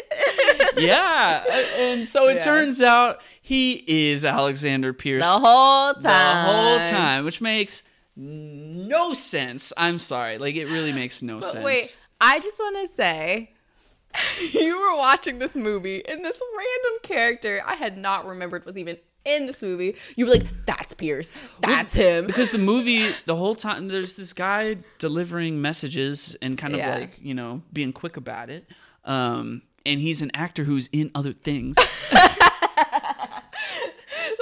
yeah. 0.76 1.44
Uh, 1.48 1.52
and 1.78 2.08
so 2.08 2.28
it 2.28 2.36
Yeah. 2.36 2.44
turns 2.44 2.80
out 2.80 3.20
he 3.42 3.82
is 3.86 4.24
Alexander 4.24 4.92
Pierce 4.92 5.24
the 5.24 5.28
whole 5.28 5.94
time. 5.94 6.02
the 6.02 6.52
whole 6.52 6.78
time, 6.90 7.24
which 7.24 7.40
makes 7.40 7.82
no 8.16 9.14
sense. 9.14 9.72
I'm 9.76 9.98
sorry. 9.98 10.38
Like, 10.38 10.56
it 10.56 10.66
really 10.66 10.92
makes 10.92 11.22
no 11.22 11.40
But 11.40 11.52
sense. 11.52 11.64
wait, 11.64 11.96
I 12.20 12.38
just 12.38 12.58
want 12.58 12.86
to 12.88 12.94
say, 12.94 13.52
you 14.52 14.78
were 14.78 14.96
watching 14.96 15.38
this 15.38 15.54
movie, 15.56 16.06
and 16.06 16.24
this 16.24 16.40
random 16.56 17.00
character 17.02 17.62
I 17.64 17.74
had 17.74 17.96
not 17.96 18.26
remembered 18.26 18.66
was 18.66 18.76
even 18.76 18.98
in 19.24 19.46
this 19.46 19.62
movie. 19.62 19.96
You 20.16 20.26
were 20.26 20.32
like, 20.32 20.46
"That's 20.66 20.94
Pierce. 20.94 21.30
That's 21.60 21.92
him." 21.92 22.26
because 22.26 22.50
the 22.50 22.58
movie 22.72 23.06
the 23.26 23.36
whole 23.36 23.54
time 23.54 23.88
there's 23.88 24.14
this 24.14 24.32
guy 24.32 24.76
delivering 24.98 25.60
messages 25.60 26.36
and 26.42 26.56
kind 26.58 26.74
of 26.74 26.78
Yeah. 26.80 26.94
like 26.94 27.18
you 27.20 27.34
know 27.34 27.62
being 27.72 27.92
quick 27.92 28.16
about 28.16 28.50
it 28.50 28.66
um 29.04 29.62
and 29.86 30.00
he's 30.00 30.20
an 30.22 30.30
actor 30.34 30.64
who's 30.64 30.88
in 30.92 31.10
other 31.14 31.32
things 31.32 31.76
the 31.76 31.82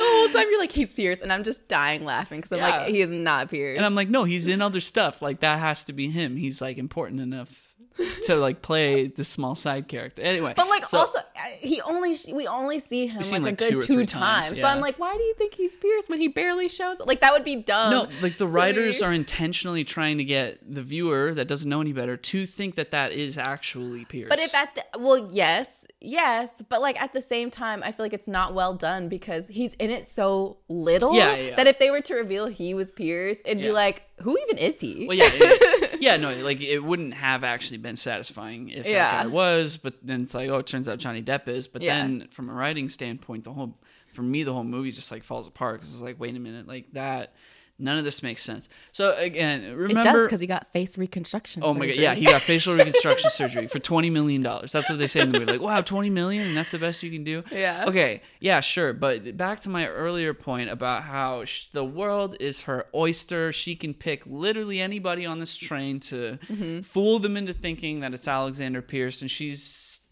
whole 0.01 0.29
time 0.29 0.47
you're 0.51 0.59
like, 0.61 0.73
"He's 0.73 0.93
Pierce," 0.93 1.21
and 1.21 1.33
I'm 1.33 1.45
just 1.45 1.69
dying 1.69 2.05
laughing 2.05 2.39
because 2.41 2.53
I'm 2.53 2.59
Yeah. 2.59 2.77
like, 2.79 2.89
"He 2.89 3.01
is 3.01 3.11
not 3.11 3.51
Pierce." 3.51 3.77
and 3.77 3.87
i'm 3.87 3.95
like 3.95 4.09
no 4.09 4.25
he's 4.25 4.47
in 4.49 4.61
other 4.63 4.81
stuff 4.81 5.23
like 5.23 5.41
that 5.41 5.59
has 5.61 5.85
to 5.85 5.93
be 5.93 6.09
him 6.11 6.37
he's 6.37 6.61
like 6.61 6.79
important 6.79 7.21
enough 7.21 7.68
to 8.25 8.37
like 8.37 8.63
play 8.63 9.07
the 9.09 9.25
small 9.25 9.55
side 9.55 9.89
character 9.89 10.23
anyway 10.23 10.53
But 10.57 10.69
like 10.69 10.87
so- 10.87 10.99
also, 11.01 11.19
he 11.59 11.81
only 11.83 12.17
we 12.33 12.47
only 12.47 12.79
see 12.79 13.07
him 13.07 13.23
like, 13.23 13.43
like, 13.43 13.53
a 13.55 13.57
two 13.57 13.81
good 13.81 13.87
two, 13.87 13.95
three 13.97 14.07
times. 14.07 14.47
times, 14.49 14.61
So. 14.61 14.67
I'm 14.67 14.81
like, 14.81 14.99
why 14.99 15.15
do 15.17 15.23
you 15.23 15.35
think 15.35 15.55
he's 15.55 15.77
Pierce 15.77 16.09
when 16.09 16.21
he 16.21 16.29
barely 16.29 16.69
shows? 16.69 16.99
Like 17.01 17.21
that 17.21 17.33
would 17.33 17.45
be 17.45 17.57
dumb. 17.57 17.91
no 17.91 18.01
like 18.23 18.37
the 18.39 18.47
to 18.47 18.49
writers 18.49 19.03
are 19.03 19.13
intentionally 19.13 19.85
trying 19.85 20.19
to 20.19 20.25
get 20.25 20.59
the 20.75 20.83
viewer 20.83 21.35
that 21.35 21.49
doesn't 21.49 21.69
know 21.69 21.81
any 21.81 21.93
better 21.93 22.17
to 22.17 22.47
think 22.47 22.75
that 22.77 22.91
that 22.93 23.13
is 23.13 23.37
actually 23.39 24.05
pierce 24.05 24.29
But 24.29 24.39
if 24.39 24.55
at 24.55 24.75
the 24.75 24.99
well, 24.99 25.29
yes, 25.33 25.87
yes, 26.01 26.63
but 26.69 26.81
like 26.81 27.01
at 27.01 27.13
the 27.13 27.23
same 27.23 27.51
time, 27.51 27.83
I 27.83 27.93
feel 27.93 28.05
like 28.05 28.13
it's 28.13 28.29
not 28.29 28.55
well 28.55 28.75
done 28.75 29.09
because 29.09 29.47
he's 29.49 29.75
in 29.75 29.91
it 29.91 30.09
so 30.09 30.59
little 30.69 31.15
Yeah, 31.15 31.35
yeah, 31.35 31.43
yeah. 31.51 31.57
that 31.57 31.67
if 31.67 31.79
they 31.79 31.91
were 31.91 32.01
to 32.03 32.15
reveal 32.15 32.47
he 32.47 32.75
was 32.75 32.91
Pierce, 32.93 33.39
it'd 33.45 33.61
Yeah. 33.61 33.69
be 33.69 33.73
like, 33.73 34.03
who 34.23 34.37
even 34.47 34.59
is 34.59 34.81
he? 34.81 35.07
Well, 35.09 35.17
yeah, 35.17 35.29
yeah, 36.01 36.17
no, 36.17 36.35
like 36.43 36.61
it 36.61 36.79
wouldn't 36.83 37.15
have 37.15 37.45
actually 37.45 37.79
been 37.79 37.97
satisfying 37.97 38.69
if 38.71 38.87
Yeah. 38.87 39.11
that 39.11 39.23
guy 39.25 39.27
was, 39.27 39.77
but 39.77 39.95
then 40.03 40.23
it's 40.23 40.35
like, 40.35 40.49
oh, 40.51 40.59
it 40.59 40.67
turns 40.67 40.89
out 40.89 40.99
Johnny 40.99 41.23
Depp 41.23 41.49
is. 41.49 41.69
But 41.69 41.83
Yeah. 41.83 41.99
then 41.99 42.29
from 42.31 42.49
a 42.51 42.53
writing 42.53 42.89
standpoint, 42.89 43.45
the 43.45 43.53
whole, 43.53 43.79
for 44.13 44.23
me, 44.23 44.43
the 44.43 44.53
whole 44.53 44.65
movie 44.65 44.91
just 44.93 45.11
like 45.11 45.23
falls 45.23 45.47
apart 45.47 45.81
because 45.81 45.93
it's 45.95 46.03
like, 46.03 46.19
wait 46.19 46.35
a 46.37 46.41
minute, 46.41 46.67
like 46.69 46.93
that, 46.93 47.35
none 47.79 47.99
of 47.99 48.05
this 48.05 48.23
makes 48.23 48.43
sense. 48.43 48.69
So 48.93 49.15
again, 49.19 49.63
it 49.63 49.75
remember, 49.77 50.03
does 50.03 50.27
because 50.27 50.41
he 50.41 50.47
got 50.47 50.73
face 50.73 50.99
reconstruction. 50.99 51.63
oh 51.65 51.75
my 51.75 51.87
god, 51.87 51.97
yeah, 51.97 52.15
he 52.15 52.25
got 52.27 52.43
facial 52.53 52.75
reconstruction 52.75 53.31
surgery 53.31 53.67
for 53.67 53.79
twenty 53.79 54.11
million 54.11 54.43
dollars. 54.43 54.73
That's 54.73 54.89
what 54.91 54.99
they 54.99 55.07
say 55.07 55.21
in 55.21 55.33
the 55.33 55.39
movie. 55.39 55.53
Like, 55.53 55.61
wow, 55.61 55.81
twenty 55.81 56.11
million, 56.11 56.47
and 56.49 56.57
that's 56.57 56.71
the 56.71 56.79
best 56.79 57.03
you 57.03 57.11
can 57.11 57.25
do. 57.25 57.43
Yeah. 57.53 57.85
Okay, 57.89 58.23
yeah, 58.41 58.61
sure. 58.61 58.93
But 58.93 59.37
back 59.37 59.61
to 59.61 59.69
my 59.69 59.87
earlier 59.87 60.35
point 60.35 60.71
about 60.71 61.05
how 61.05 61.45
sh- 61.45 61.67
the 61.73 61.85
world 61.85 62.37
is 62.41 62.63
her 62.63 62.87
oyster. 62.95 63.53
She 63.53 63.77
can 63.77 63.95
pick 63.95 64.23
literally 64.27 64.81
anybody 64.81 65.25
on 65.27 65.39
this 65.39 65.57
train 65.57 66.01
to 66.01 66.39
Mm-hmm. 66.49 66.81
fool 66.83 67.19
them 67.19 67.37
into 67.37 67.53
thinking 67.55 68.01
that 68.01 68.15
it's 68.15 68.27
Alexander 68.29 68.81
Pierce, 68.83 69.21
and 69.23 69.31
she's 69.31 69.63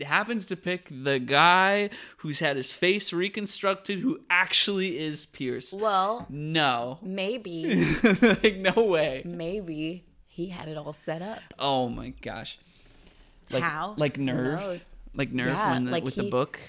happens 0.05 0.45
to 0.47 0.57
pick 0.57 0.89
the 0.91 1.19
guy 1.19 1.89
who's 2.19 2.41
had 2.41 2.57
his 2.57 2.73
face 2.73 3.13
reconstructed, 3.13 4.01
who 4.01 4.21
actually 4.29 4.99
is 4.99 5.27
Pierce. 5.27 5.73
Well, 5.73 6.27
No, 6.29 6.99
maybe, 7.03 7.85
like 8.23 8.57
no 8.57 8.85
way. 8.85 9.23
maybe 9.25 10.05
he 10.27 10.49
had 10.51 10.69
it 10.69 10.77
all 10.77 10.93
set 10.93 11.23
up. 11.23 11.41
Oh 11.59 11.89
my 11.89 12.11
gosh. 12.21 12.59
Like, 13.51 13.63
How? 13.63 13.95
Like 13.97 14.19
Nerve. 14.19 14.85
Like 15.15 15.33
Nerve 15.33 15.47
Yeah, 15.49 15.71
when 15.73 15.85
the, 15.87 15.91
like 15.93 16.05
with 16.05 16.17
the 16.17 16.29
book. 16.29 16.61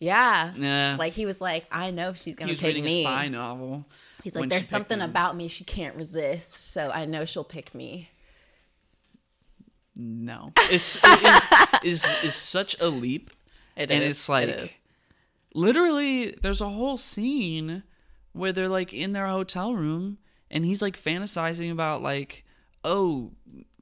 Yeah. 0.00 0.52
Nah. 0.56 0.96
Like 0.98 1.12
he 1.12 1.26
was 1.26 1.40
like, 1.40 1.66
I 1.70 1.90
know 1.90 2.12
she's 2.14 2.34
gonna 2.34 2.50
was 2.50 2.60
take 2.60 2.74
reading 2.74 2.86
a 2.86 3.02
spy 3.02 3.28
novel. 3.28 3.84
He's 4.24 4.34
like, 4.34 4.50
there's 4.50 4.68
something 4.68 5.00
about 5.00 5.36
me 5.36 5.46
she 5.48 5.62
can't 5.64 5.94
resist, 5.94 6.60
so 6.72 6.90
I 6.92 7.04
know 7.04 7.24
she'll 7.24 7.44
pick 7.44 7.74
me. 7.74 8.08
No, 10.00 10.52
it's 10.70 10.96
it 11.02 11.22
is 11.82 12.04
is 12.04 12.06
is 12.22 12.34
such 12.36 12.76
a 12.80 12.88
leap. 12.88 13.30
It 13.76 13.90
And 13.90 14.02
is, 14.04 14.10
it's 14.10 14.28
like- 14.28 14.48
it 14.48 14.58
is. 14.60 14.80
Literally, 15.54 16.30
there's 16.42 16.60
a 16.60 16.68
whole 16.68 16.96
scene 16.98 17.82
where 18.32 18.52
they're 18.52 18.68
like 18.68 18.92
in 18.94 19.12
their 19.12 19.26
hotel 19.26 19.74
room, 19.74 20.18
and 20.50 20.64
he's 20.64 20.80
like 20.82 20.96
fantasizing 20.96 21.72
about 21.72 22.02
like, 22.02 22.44
oh, 22.84 23.32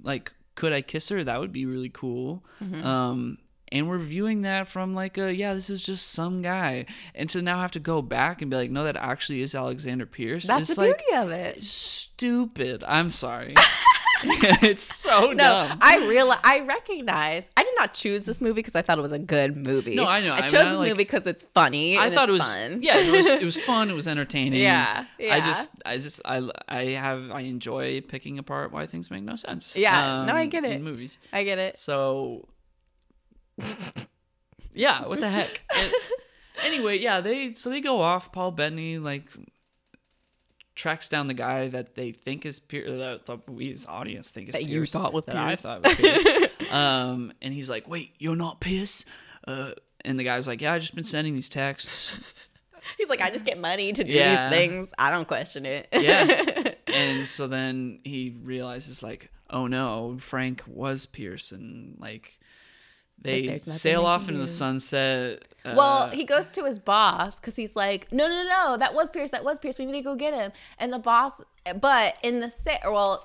like 0.02 0.32
could 0.54 0.72
I 0.72 0.80
kiss 0.80 1.08
her? 1.10 1.22
That 1.22 1.38
would 1.40 1.52
be 1.52 1.66
really 1.66 1.90
cool. 1.90 2.44
Mm-hmm. 2.62 2.86
Um, 2.86 3.38
and 3.72 3.88
we're 3.88 3.98
viewing 3.98 4.42
that 4.42 4.68
from 4.68 4.94
like 4.94 5.18
a 5.18 5.34
yeah, 5.34 5.52
this 5.54 5.68
is 5.68 5.82
just 5.82 6.12
some 6.12 6.40
guy, 6.40 6.86
and 7.14 7.28
to 7.30 7.42
now 7.42 7.60
have 7.60 7.72
to 7.72 7.80
go 7.80 8.00
back 8.00 8.40
and 8.40 8.50
be 8.50 8.56
like, 8.56 8.70
no, 8.70 8.84
that 8.84 8.96
actually 8.96 9.42
is 9.42 9.54
Alexander 9.54 10.06
Pierce. 10.06 10.46
That's 10.46 10.74
the 10.76 10.80
like 10.80 10.98
beauty 11.06 11.20
of 11.20 11.30
it. 11.30 11.62
stupid. 11.64 12.84
I'm 12.86 13.10
sorry. 13.10 13.54
it's 14.62 14.82
so 14.84 15.32
No, 15.32 15.34
dumb. 15.34 15.78
I 15.80 15.98
realize 16.06 16.38
I 16.44 16.60
recognize. 16.60 17.48
I 17.56 17.62
did 17.62 17.74
not 17.78 17.94
choose 17.94 18.24
this 18.24 18.40
movie 18.40 18.54
because 18.54 18.74
I 18.74 18.82
thought 18.82 18.98
it 18.98 19.02
was 19.02 19.12
a 19.12 19.18
good 19.18 19.56
movie. 19.56 19.94
No, 19.94 20.06
I 20.06 20.20
know. 20.22 20.32
I 20.32 20.38
I 20.38 20.40
mean, 20.42 20.50
chose 20.50 20.54
I 20.60 20.64
this 20.70 20.78
like- 20.78 20.88
movie 20.90 20.98
because 21.04 21.26
it's 21.26 21.44
funny. 21.54 21.98
I 21.98 22.10
thought 22.10 22.28
it 22.28 22.32
was 22.32 22.54
fun. 22.54 22.78
yeah, 22.82 22.98
it 22.98 23.12
was, 23.12 23.26
it 23.26 23.42
was 23.42 23.56
fun. 23.70 23.90
It 23.90 23.94
was 23.94 24.06
entertaining. 24.08 24.60
Yeah, 24.62 25.04
I 25.20 25.40
just, 25.40 25.72
I 25.84 25.96
just, 25.98 26.20
I, 26.24 26.48
I 26.68 26.82
have, 26.84 27.30
I 27.30 27.40
enjoy 27.40 28.00
picking 28.02 28.38
apart 28.38 28.72
why 28.72 28.86
things 28.86 29.10
make 29.10 29.22
no 29.22 29.36
sense. 29.36 29.76
Yeah, 29.76 30.24
no, 30.26 30.32
I 30.34 30.44
um, 30.44 30.48
get 30.48 30.64
it. 30.64 30.72
in 30.72 30.82
movies. 30.84 31.18
I 31.32 31.44
get 31.44 31.58
it. 31.58 31.76
So, 31.76 32.48
yeah, 34.74 35.06
what 35.06 35.20
the 35.20 35.28
heck? 35.28 35.60
It- 35.74 35.94
anyway, 36.64 36.98
yeah, 36.98 37.20
they 37.20 37.52
so 37.54 37.68
they 37.70 37.80
go 37.82 38.00
off. 38.00 38.32
Paul 38.32 38.50
Bettany 38.50 38.96
like 38.98 39.24
tracks 40.76 41.08
down 41.08 41.26
the 41.26 41.34
guy 41.34 41.66
that 41.68 41.96
they 41.96 42.12
think 42.12 42.46
is 42.46 42.60
Pierce. 42.60 42.88
That, 42.88 43.22
as 43.72 43.86
audience 43.86 44.30
think 44.30 44.50
is 44.50 44.52
That 44.52 44.64
you 44.66 44.86
thought 44.86 45.12
was 45.12 45.24
that 45.24 45.36
I 45.36 45.56
thought 45.56 45.82
was 45.82 45.94
Pierce. 45.96 46.50
um, 46.70 47.32
and 47.42 47.52
he's 47.52 47.68
like, 47.68 47.88
"Wait, 47.88 48.12
you're 48.18 48.36
not 48.36 48.60
Pierce." 48.60 49.04
Uh, 49.48 49.72
and 50.04 50.18
the 50.18 50.24
guy's 50.24 50.46
like, 50.46 50.60
"Yeah, 50.60 50.74
I 50.74 50.78
just 50.78 50.94
been 50.94 51.02
sending 51.04 51.34
these 51.34 51.48
texts." 51.48 52.14
He's 52.98 53.08
like, 53.08 53.20
I 53.20 53.30
just 53.30 53.44
get 53.44 53.58
money 53.58 53.92
to 53.92 54.04
do 54.04 54.12
Yeah. 54.12 54.48
these 54.48 54.56
things. 54.58 54.88
I 54.96 55.10
don't 55.10 55.26
question 55.26 55.66
it. 55.66 55.88
Yeah. 55.92 56.70
and 56.86 57.26
so 57.26 57.48
then 57.48 57.98
he 58.04 58.36
realizes 58.44 59.02
like, 59.02 59.28
oh 59.50 59.66
no, 59.66 60.18
Frank 60.20 60.62
was 60.68 61.04
Pierce, 61.04 61.50
and 61.50 61.96
like 61.98 62.38
they 63.20 63.58
sail 63.58 64.04
off 64.06 64.28
into 64.28 64.40
the 64.40 64.46
sunset. 64.46 65.44
Uh, 65.64 65.74
Well, 65.76 66.08
he 66.10 66.24
goes 66.24 66.52
to 66.52 66.64
his 66.64 66.78
boss 66.78 67.40
because 67.40 67.56
he's 67.56 67.74
like, 67.74 68.12
no, 68.12 68.28
no, 68.28 68.34
no, 68.44 68.48
no, 68.48 68.76
that 68.76 68.94
was 68.94 69.08
Pierce, 69.10 69.32
that 69.32 69.42
was 69.44 69.58
Pierce. 69.58 69.78
We 69.78 69.86
need 69.86 69.92
to 69.92 70.02
go 70.02 70.14
get 70.14 70.32
him. 70.32 70.52
And 70.78 70.92
the 70.92 70.98
boss, 71.00 71.40
but 71.80 72.18
in 72.22 72.38
the 72.40 72.50
sa- 72.50 72.78
well, 72.84 73.24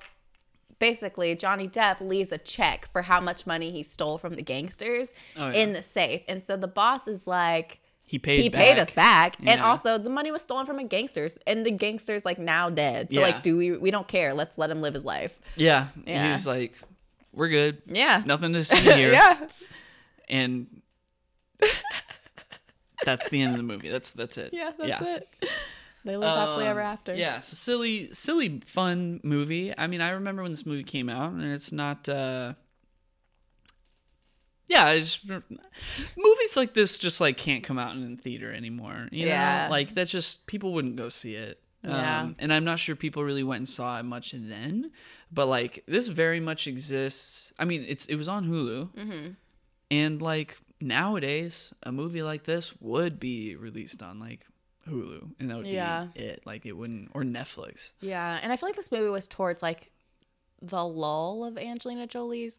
basically 0.78 1.34
Johnny 1.36 1.68
Depp 1.68 2.00
leaves 2.00 2.32
a 2.32 2.38
check 2.38 2.88
for 2.92 3.02
how 3.02 3.20
much 3.20 3.46
money 3.46 3.70
he 3.70 3.82
stole 3.82 4.18
from 4.18 4.34
the 4.34 4.42
gangsters 4.42 5.12
Oh, 5.36 5.48
yeah. 5.48 5.52
in 5.62 5.72
the 5.72 5.82
safe, 5.82 6.22
and 6.28 6.42
so 6.42 6.56
the 6.56 6.66
boss 6.68 7.06
is 7.06 7.26
like. 7.26 7.78
he 8.06 8.18
paid. 8.18 8.42
he 8.42 8.50
paid 8.50 8.78
us 8.78 8.90
back, 8.90 9.36
and 9.44 9.60
also 9.60 9.96
the 9.98 10.10
money 10.10 10.32
was 10.32 10.42
stolen 10.42 10.66
from 10.66 10.78
a 10.80 10.84
gangsters, 10.84 11.38
and 11.46 11.64
the 11.64 11.70
gangsters 11.70 12.24
like 12.24 12.38
now 12.38 12.68
dead. 12.70 13.12
So 13.12 13.20
Yeah. 13.20 13.26
like, 13.26 13.42
do 13.42 13.56
we? 13.56 13.76
We 13.76 13.90
don't 13.92 14.08
care. 14.08 14.34
Let's 14.34 14.58
let 14.58 14.70
him 14.70 14.80
live 14.82 14.94
his 14.94 15.04
life. 15.04 15.38
Yeah, 15.54 15.88
Yeah. 16.04 16.32
he's 16.32 16.46
like, 16.46 16.72
we're 17.32 17.48
good. 17.48 17.80
Yeah, 17.86 18.22
Nothing 18.26 18.52
to 18.54 18.64
see 18.70 18.78
here. 18.80 19.12
yeah. 19.12 19.46
And 20.28 20.82
that's 23.04 23.28
the 23.28 23.42
end 23.42 23.52
of 23.52 23.56
the 23.58 23.62
movie. 23.64 23.88
That's 23.88 24.10
that's 24.12 24.38
it. 24.38 24.50
Yeah, 24.52 24.72
that's 24.78 25.02
it. 25.02 25.28
They 26.04 26.16
live 26.16 26.34
happily 26.36 26.66
ever 26.66 26.80
Um, 26.80 26.86
after. 26.86 27.14
Yeah, 27.14 27.38
so 27.40 27.54
silly, 27.54 28.12
silly, 28.12 28.60
fun 28.66 29.20
movie. 29.22 29.72
I 29.78 29.86
mean, 29.86 30.00
I 30.00 30.10
remember 30.10 30.42
when 30.42 30.50
this 30.50 30.66
movie 30.66 30.82
came 30.84 31.08
out, 31.08 31.32
and 31.32 31.44
it's 31.44 31.72
not. 31.72 32.08
uh 32.08 32.54
yeah, 34.68 34.90
it's, 34.92 35.22
movies 35.26 36.56
like 36.56 36.72
this 36.72 36.96
just 36.98 37.20
like 37.20 37.36
can't 37.36 37.62
come 37.62 37.78
out 37.78 37.94
in 37.94 38.16
the 38.16 38.22
theater 38.22 38.50
anymore. 38.52 39.06
You 39.12 39.26
Yeah. 39.26 39.66
know, 39.66 39.70
like 39.70 39.94
that 39.96 40.06
just 40.08 40.46
people 40.46 40.72
wouldn't 40.72 40.96
go 40.96 41.08
see 41.10 41.34
it. 41.34 41.60
Yeah. 41.84 42.20
Um, 42.22 42.36
and 42.38 42.52
I'm 42.52 42.64
not 42.64 42.78
sure 42.78 42.96
people 42.96 43.22
really 43.22 43.42
went 43.42 43.58
and 43.58 43.68
saw 43.68 43.98
it 43.98 44.04
much 44.04 44.32
then, 44.34 44.92
but 45.30 45.46
like 45.46 45.82
this 45.86 46.06
very 46.06 46.40
much 46.40 46.66
exists. 46.68 47.52
I 47.58 47.64
mean, 47.66 47.84
it's 47.86 48.06
it 48.06 48.14
was 48.16 48.28
on 48.28 48.48
Hulu, 48.48 48.88
Mm-hmm. 48.94 49.28
And 49.92 50.20
like 50.22 50.56
nowadays, 50.80 51.70
a 51.84 51.92
movie 51.92 52.22
like 52.22 52.44
this 52.44 52.72
would 52.80 53.20
be 53.20 53.54
released 53.56 54.02
on 54.02 54.18
like 54.18 54.46
Hulu, 54.88 55.30
and 55.38 55.50
that 55.50 55.56
would 55.58 55.66
Yeah. 55.66 56.08
be 56.14 56.20
it. 56.20 56.42
Like 56.44 56.66
it 56.66 56.72
wouldn't 56.72 57.10
or 57.14 57.22
Netflix. 57.22 57.92
Yeah, 58.00 58.40
and 58.42 58.52
I 58.52 58.56
feel 58.56 58.68
like 58.68 58.76
this 58.76 58.90
movie 58.90 59.08
was 59.10 59.28
towards 59.28 59.62
like 59.62 59.90
the 60.60 60.84
lull 60.84 61.44
of 61.44 61.56
Angelina 61.58 62.06
Jolie's. 62.06 62.58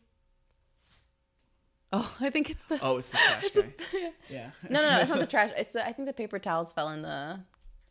Oh, 1.92 2.16
I 2.20 2.30
think 2.30 2.50
it's 2.50 2.64
the. 2.66 2.80
Oh, 2.82 2.98
it's 2.98 3.12
the 3.12 3.18
trash 3.28 3.44
It's 3.44 3.56
a- 3.58 3.64
Yeah. 4.30 4.50
no, 4.70 4.82
no, 4.82 4.90
no, 4.92 5.00
it's 5.02 5.10
not 5.10 5.20
the 5.20 5.26
trash. 5.36 5.52
It's 5.58 5.74
the. 5.74 5.86
I 5.86 5.94
think 5.94 6.08
the 6.08 6.14
paper 6.14 6.40
towels 6.40 6.72
fell 6.72 6.90
in 6.90 7.02
the. 7.02 7.40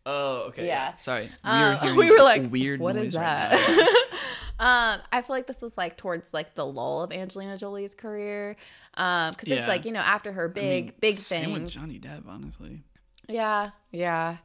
Oh, 0.04 0.46
okay. 0.48 0.66
Yeah. 0.66 0.88
Yeah. 0.90 0.94
Sorry. 0.96 1.30
Uh, 1.44 1.78
hearing 1.78 1.96
we 1.96 2.10
were 2.10 2.18
like, 2.24 2.50
weird 2.50 2.80
What 2.80 2.96
is 2.96 3.14
right 3.14 3.22
that? 3.50 3.52
now. 4.12 4.18
Um, 4.62 5.00
I 5.10 5.22
feel 5.22 5.34
like 5.34 5.46
this 5.48 5.60
was 5.60 5.76
like 5.76 5.96
towards 5.96 6.32
like 6.32 6.54
the 6.54 6.64
lull 6.64 7.02
of 7.02 7.12
Angelina 7.12 7.58
Jolie's 7.58 7.94
career, 7.94 8.56
um, 8.94 9.32
because 9.32 9.48
Yeah. 9.48 9.56
it's 9.56 9.68
like 9.68 9.84
you 9.84 9.92
know 9.92 10.00
after 10.00 10.30
her 10.32 10.48
I 10.48 10.52
big 10.52 10.84
mean, 10.86 10.92
big 11.00 11.14
same 11.16 11.52
with 11.52 11.62
things. 11.62 11.72
Johnny 11.72 11.98
Depp, 11.98 12.28
honestly. 12.28 12.82
Yeah, 13.28 13.70
yeah. 13.90 14.36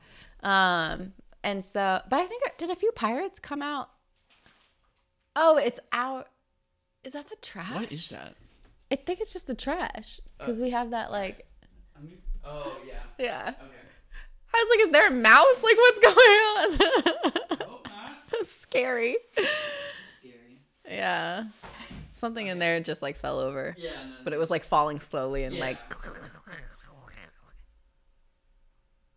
Um, 0.44 1.14
and 1.44 1.64
so, 1.64 2.02
but 2.10 2.18
I 2.20 2.26
think 2.26 2.44
did 2.58 2.70
a 2.70 2.76
few 2.76 2.92
pirates 2.94 3.40
come 3.40 3.62
out? 3.62 3.90
Oh, 5.36 5.58
it's 5.58 5.80
out. 5.92 6.28
Is 7.04 7.14
that 7.14 7.30
the 7.30 7.36
trash? 7.42 7.74
What 7.74 7.92
is 7.92 8.10
that? 8.10 8.34
I 8.92 8.96
think 8.96 9.20
it's 9.20 9.34
just 9.34 9.46
the 9.48 9.54
trash 9.56 10.20
because 10.40 10.60
we 10.60 10.72
have 10.72 10.90
that 10.92 11.12
like. 11.12 11.46
oh 12.44 12.78
yeah. 12.88 12.94
Yeah. 13.20 13.50
Okay. 13.50 13.74
I 14.54 14.66
was 14.66 14.78
like, 14.78 14.88
is 14.88 14.92
there 14.92 15.08
a 15.08 15.12
mouse? 15.12 15.62
Like, 15.62 15.78
what's 15.78 16.00
going 16.00 17.68
on? 17.68 18.46
Scary. 18.46 19.18
Yeah. 20.88 21.46
Something 22.16 22.48
in 22.48 22.60
there 22.60 22.80
just 22.80 23.02
like 23.02 23.18
fell 23.18 23.40
over, 23.40 23.76
Yeah. 23.78 23.92
No, 23.92 24.14
but 24.24 24.34
it 24.34 24.40
was 24.40 24.50
like 24.50 24.64
falling 24.64 25.00
slowly 25.00 25.44
and 25.44 25.54
Yeah. 25.56 25.62
like. 25.62 26.08
Okay. 26.08 26.20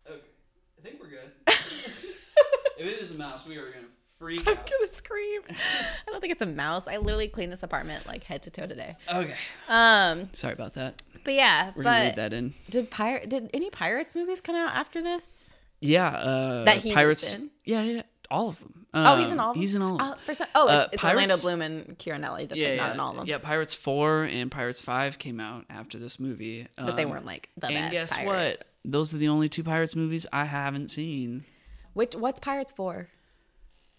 I 0.07 0.81
think 0.83 0.99
we're 0.99 1.09
good. 1.09 1.31
if 1.47 2.87
it 2.87 2.99
is 3.01 3.11
a 3.11 3.15
mouse, 3.15 3.45
we 3.45 3.57
are 3.57 3.71
gonna 3.71 3.85
freak 4.19 4.47
I'm 4.47 4.57
out. 4.57 4.69
gonna 4.69 4.91
scream. 4.91 5.41
I 5.49 6.11
don't 6.11 6.21
think 6.21 6.31
it's 6.33 6.41
a 6.41 6.45
mouse. 6.47 6.87
I 6.87 6.97
literally 6.97 7.27
cleaned 7.27 7.51
this 7.51 7.63
apartment 7.63 8.05
like 8.07 8.23
head 8.23 8.43
to 8.43 8.49
toe 8.51 8.65
today. 8.67 8.95
Okay. 9.13 9.35
Um, 9.67 10.29
Sorry 10.33 10.53
about 10.53 10.73
that. 10.75 11.01
but 11.23 11.33
yeah, 11.33 11.71
We're 11.75 11.83
gonna 11.83 11.99
leave 12.05 12.09
but 12.11 12.15
that 12.17 12.33
in. 12.33 12.53
did 12.69 12.89
pirate 12.89 13.29
did 13.29 13.49
any 13.53 13.69
pirates 13.69 14.15
movies 14.15 14.41
come 14.41 14.55
out 14.55 14.73
after 14.73 15.01
this? 15.01 15.49
Yeah. 15.79 16.07
Uh, 16.09 16.63
That 16.65 16.77
he 16.77 16.89
was 16.89 16.95
Pirates. 16.95 17.33
in? 17.33 17.49
Yeah, 17.65 17.83
yeah. 17.83 18.01
All 18.29 18.47
of 18.49 18.59
them. 18.59 18.80
Oh, 18.93 19.15
he's 19.15 19.27
Um, 19.27 19.31
in 19.33 19.39
all 19.39 19.49
of 19.51 19.55
them. 19.55 19.61
He's 19.61 19.75
in 19.75 19.81
all 19.81 19.93
of 19.93 19.97
them. 19.99 20.11
Uh, 20.11 20.15
for 20.15 20.33
some, 20.33 20.47
oh, 20.53 20.63
it's, 20.65 20.71
Uh, 20.73 20.89
it's 20.91 21.03
Orlando 21.03 21.27
Pirates- 21.27 21.41
Bloom 21.43 21.61
and 21.61 21.97
Knightley. 22.05 22.45
That's 22.47 22.59
yeah, 22.59 22.67
like, 22.67 22.75
yeah, 22.77 22.85
not 22.87 22.93
in 22.95 22.99
all 22.99 23.11
of 23.11 23.17
them. 23.17 23.25
yeah. 23.27 23.37
Pirates 23.37 23.73
Four 23.73 24.23
and 24.23 24.51
Pirates 24.51 24.81
Five 24.81 25.17
came 25.17 25.39
out 25.39 25.63
after 25.69 25.97
this 25.97 26.19
movie, 26.19 26.67
But 26.77 26.97
they 26.97 27.03
Um, 27.05 27.11
weren't 27.11 27.25
like 27.25 27.49
the 27.57 27.67
and 27.67 27.75
best 27.75 27.91
guess 27.93 28.13
pirates. 28.13 28.63
what? 28.83 28.91
Those 28.91 29.13
are 29.13 29.17
the 29.17 29.29
only 29.29 29.47
two 29.47 29.63
Pirates 29.63 29.95
movies 29.95 30.25
I 30.33 30.43
haven't 30.45 30.89
seen. 30.91 31.45
Which 31.93 32.15
what's 32.15 32.39
Pirates 32.41 32.71
Four? 32.73 33.07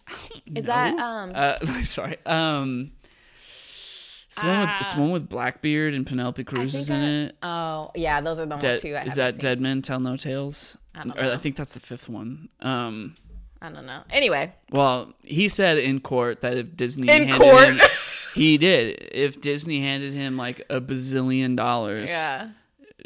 Is 0.55 0.65
that 0.67 0.99
um? 0.99 1.33
Uh, 1.35 1.57
sorry. 1.85 2.17
Um, 2.27 2.93
it's 3.39 4.41
the, 4.41 4.47
one 4.47 4.61
with, 4.61 4.71
it's 4.81 4.97
one 4.97 5.11
with 5.11 5.29
Blackbeard 5.29 5.95
and 5.95 6.07
Penelope 6.07 6.43
Cruz 6.45 6.75
is 6.75 6.91
in 6.91 6.97
I- 7.03 7.25
it. 7.29 7.37
oh 7.43 7.91
yeah, 7.95 8.21
those 8.21 8.39
are 8.39 8.47
the 8.47 8.57
Dead, 8.57 8.81
two. 8.81 8.95
I 8.95 9.05
is 9.05 9.15
that 9.15 9.35
seen. 9.35 9.41
Dead 9.43 9.61
Men 9.61 9.83
Tell 9.83 10.01
No 10.01 10.17
Tales? 10.17 10.77
I 10.95 11.05
don't 11.05 11.19
Or 11.19 11.23
know. 11.23 11.33
I 11.33 11.37
think 11.37 11.57
that's 11.57 11.73
the 11.75 11.81
fifth 11.81 12.09
one. 12.09 12.49
Um, 12.61 13.17
I 13.63 13.71
don't 13.71 13.87
know. 13.87 14.03
Anyway, 14.11 14.53
well, 14.71 15.15
he 15.23 15.49
said 15.49 15.79
in 15.79 16.01
court 16.01 16.41
that 16.41 16.57
if 16.57 16.77
Disney 16.77 17.09
In 17.09 17.29
handed 17.29 17.41
court? 17.41 17.65
him, 17.69 17.81
he 18.35 18.59
did. 18.59 19.09
If 19.13 19.41
Disney 19.41 19.81
handed 19.81 20.13
him 20.13 20.37
like 20.37 20.63
a 20.69 20.81
bazillion 20.81 21.57
dollars, 21.57 22.11
yeah. 22.11 22.51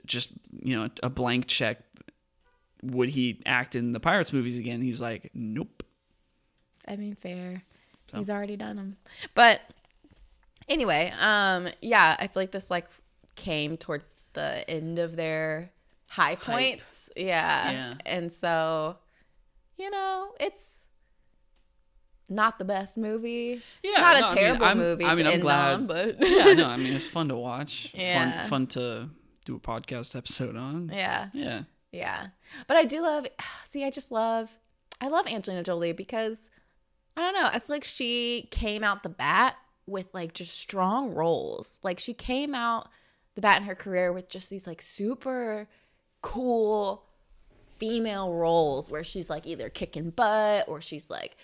just 0.07 0.30
you 0.62 0.78
know 0.78 0.88
a 1.02 1.11
blank 1.11 1.46
check, 1.46 1.82
would 2.82 3.11
he 3.11 3.42
act 3.44 3.74
in 3.74 3.92
the 3.92 4.00
Pirates 4.00 4.32
movies 4.32 4.57
again? 4.57 4.80
He's 4.80 5.00
like, 5.00 5.30
nope. 5.34 5.82
I 6.88 6.96
mean, 6.96 7.16
fair. 7.16 7.62
So. 8.11 8.16
He's 8.16 8.30
already 8.30 8.57
done 8.57 8.76
them. 8.76 8.96
But 9.34 9.61
anyway, 10.70 11.12
um, 11.20 11.68
yeah, 11.82 12.16
I 12.18 12.28
feel 12.28 12.42
like 12.42 12.52
this 12.52 12.70
like 12.70 12.86
came 13.34 13.76
towards 13.76 14.07
the 14.32 14.68
end 14.70 14.98
of 14.98 15.16
their 15.16 15.70
high 16.09 16.36
points. 16.36 17.11
Yeah. 17.14 17.70
Yeah. 17.70 17.94
And 18.07 18.32
so, 18.32 18.96
you 19.79 19.91
know, 19.91 20.33
it's 20.41 20.85
not 22.29 22.59
the 22.59 22.64
best 22.64 22.97
movie. 22.99 23.62
Yeah, 23.83 24.01
not 24.01 24.20
no, 24.20 24.27
a 24.27 24.29
I 24.31 24.35
mean, 24.35 24.45
terrible 24.45 24.64
I'm- 24.66 24.79
movie 24.79 25.05
I 25.05 25.14
mean, 25.14 25.27
I'm 25.27 25.41
glad- 25.41 25.74
on, 25.74 25.87
but 25.87 26.16
yeah, 26.29 26.53
no, 26.55 26.66
I 26.66 26.77
mean 26.77 26.93
it's 26.93 27.07
fun 27.09 27.29
to 27.29 27.37
watch. 27.37 27.93
Yeah. 27.95 28.41
Fun, 28.43 28.49
fun 28.51 28.66
to 28.68 29.11
do 29.45 29.57
a 29.57 29.61
podcast 29.61 30.16
episode 30.16 30.57
on. 30.57 30.91
yeah. 30.93 31.29
Yeah. 31.33 31.62
Yeah. 31.93 32.27
But 32.66 32.77
I 32.77 32.85
do 32.85 33.01
love 33.03 33.27
see, 33.64 33.85
I 33.85 33.91
just 33.91 34.11
love 34.11 34.51
I 35.01 35.09
love 35.09 35.27
Angelina 35.27 35.62
Jolie 35.62 35.93
because 35.93 36.51
I 37.16 37.20
don't 37.22 37.35
know, 37.35 37.49
I 37.51 37.59
feel 37.61 37.77
like 37.77 37.85
she 37.85 38.49
came 38.51 38.83
out 38.85 39.03
the 39.03 39.09
bat 39.09 39.57
with 39.87 40.07
like 40.12 40.35
just 40.35 40.53
strong 40.59 41.14
roles. 41.14 41.79
Like 41.83 41.99
she 42.01 42.12
came 42.12 42.55
out 42.55 42.89
the 43.37 43.41
bat 43.41 43.59
in 43.59 43.68
her 43.68 43.74
career 43.77 44.12
with 44.12 44.29
just 44.29 44.51
these 44.51 44.66
like 44.66 44.83
super 44.83 45.68
cool 46.22 47.05
female 47.79 48.33
roles 48.33 48.91
where 48.91 49.05
she's 49.05 49.29
like 49.31 49.47
either 49.47 49.68
kicking 49.68 50.11
butt 50.11 50.68
or 50.68 50.81
she's 50.81 51.11
like 51.11 51.37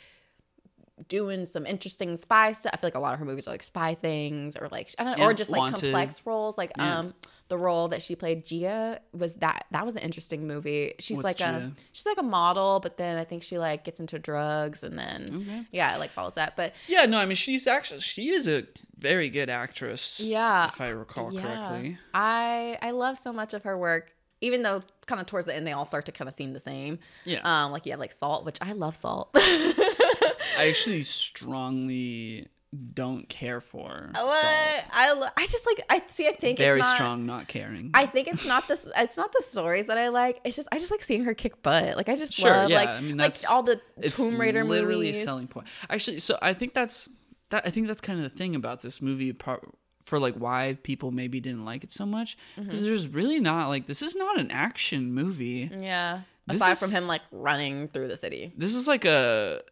doing 1.08 1.44
some 1.44 1.66
interesting 1.66 2.16
spy 2.16 2.52
stuff. 2.52 2.72
I 2.74 2.76
feel 2.76 2.86
like 2.88 2.94
a 2.94 3.00
lot 3.00 3.12
of 3.14 3.18
her 3.18 3.24
movies 3.24 3.48
are 3.48 3.50
like 3.52 3.62
spy 3.62 3.94
things 3.94 4.56
or 4.56 4.68
like 4.70 4.94
I 4.98 5.04
don't 5.04 5.18
know, 5.18 5.24
Yeah, 5.24 5.30
or 5.30 5.34
just 5.34 5.50
like 5.50 5.58
Wanted. 5.58 5.80
complex 5.80 6.22
roles. 6.24 6.56
Like 6.58 6.72
Yeah. 6.76 6.98
um 7.00 7.14
the 7.48 7.58
role 7.58 7.88
that 7.88 8.00
she 8.02 8.14
played 8.16 8.46
Gia 8.46 9.00
was 9.12 9.34
that 9.36 9.66
that 9.72 9.84
was 9.84 9.96
an 9.96 10.02
interesting 10.02 10.46
movie. 10.46 10.94
She's 11.00 11.16
What's 11.22 11.40
like 11.40 11.40
a 11.40 11.72
she's 11.92 12.06
like 12.06 12.18
a 12.18 12.22
model, 12.22 12.78
but 12.80 12.96
then 12.98 13.18
I 13.18 13.24
think 13.24 13.42
she 13.42 13.58
like 13.58 13.84
gets 13.84 14.00
into 14.00 14.18
drugs 14.18 14.82
and 14.82 14.98
then 14.98 15.26
Okay. 15.34 15.66
yeah, 15.72 15.96
like 15.96 16.10
follows 16.12 16.34
that. 16.34 16.56
But 16.56 16.72
Yeah, 16.86 17.06
no, 17.06 17.18
I 17.18 17.26
mean 17.26 17.36
she's 17.36 17.66
actually 17.66 18.00
she 18.00 18.30
is 18.30 18.46
a 18.46 18.64
very 18.96 19.28
good 19.28 19.50
actress. 19.50 20.20
Yeah. 20.20 20.68
if 20.68 20.80
I 20.80 20.88
recall 20.88 21.32
yeah, 21.32 21.42
correctly. 21.42 21.98
I 22.14 22.78
I 22.80 22.92
love 22.92 23.18
so 23.18 23.32
much 23.32 23.54
of 23.54 23.64
her 23.64 23.76
work. 23.76 24.12
Even 24.42 24.62
though 24.62 24.82
kind 25.06 25.20
of 25.20 25.26
towards 25.26 25.46
the 25.46 25.54
end 25.54 25.66
they 25.66 25.72
all 25.72 25.86
start 25.86 26.04
to 26.06 26.12
kind 26.12 26.28
of 26.28 26.34
seem 26.34 26.52
the 26.52 26.60
same. 26.60 26.98
Yeah, 27.24 27.40
Um, 27.44 27.72
like 27.72 27.86
you 27.86 27.92
have 27.92 28.00
like 28.00 28.12
Salt, 28.12 28.44
which 28.44 28.58
I 28.60 28.72
love 28.72 28.94
Salt. 28.96 29.30
I 29.34 30.66
actually 30.68 31.04
strongly 31.04 32.48
don't 32.94 33.28
care 33.28 33.60
for. 33.60 34.10
What? 34.14 34.40
Salt. 34.40 34.44
I 34.92 35.28
I 35.36 35.46
just 35.46 35.66
like 35.66 35.84
I 35.90 36.02
see. 36.14 36.26
I 36.28 36.32
think 36.32 36.58
Very 36.58 36.80
it's 36.80 36.88
not, 36.88 36.94
strong, 36.96 37.26
not 37.26 37.46
caring. 37.48 37.90
I 37.94 38.06
think 38.06 38.28
it's 38.28 38.44
not 38.46 38.66
this. 38.68 38.86
It's 38.96 39.16
not 39.16 39.32
the 39.32 39.42
stories 39.42 39.86
that 39.88 39.98
I 39.98 40.08
like. 40.08 40.40
It's 40.44 40.56
just 40.56 40.68
I 40.72 40.78
just 40.78 40.90
like 40.90 41.02
seeing 41.02 41.24
her 41.24 41.34
kick 41.34 41.62
butt. 41.62 41.96
Like 41.96 42.08
I 42.08 42.16
just 42.16 42.32
Sure, 42.34 42.50
love 42.50 42.70
yeah, 42.70 42.76
like 42.76 42.88
I 42.88 43.00
mean, 43.00 43.16
like 43.18 43.32
that's- 43.32 43.44
all 43.44 43.62
the 43.62 43.80
Tomb 44.08 44.40
Raider 44.40 44.64
literally 44.64 45.06
movies. 45.08 45.22
a 45.22 45.24
selling 45.24 45.48
point. 45.48 45.66
Actually, 45.90 46.20
so 46.20 46.38
I 46.40 46.54
think 46.54 46.72
that's 46.74 47.08
that. 47.50 47.66
I 47.66 47.70
think 47.70 47.86
that's 47.88 48.00
kind 48.00 48.22
of 48.24 48.30
the 48.30 48.36
thing 48.36 48.54
about 48.56 48.82
this 48.82 49.02
movie. 49.02 49.32
Part 49.32 49.68
for 50.04 50.18
like 50.18 50.34
why 50.34 50.76
people 50.82 51.10
maybe 51.10 51.40
didn't 51.40 51.64
like 51.64 51.84
it 51.84 51.92
so 51.92 52.04
much 52.06 52.36
because 52.56 52.78
Mm-hmm. 52.78 52.84
there's 52.86 53.08
really 53.08 53.40
not 53.40 53.68
like 53.68 53.86
this 53.86 54.02
is 54.02 54.14
not 54.16 54.38
an 54.40 54.50
action 54.50 55.12
movie. 55.14 55.70
Yeah. 55.78 56.22
This 56.46 56.56
Aside 56.56 56.72
is- 56.72 56.80
from 56.80 56.90
him 56.90 57.06
like 57.06 57.22
running 57.30 57.88
through 57.88 58.08
the 58.08 58.16
city, 58.16 58.52
This 58.56 58.74
is 58.74 58.88
like 58.88 59.04
a 59.04 59.62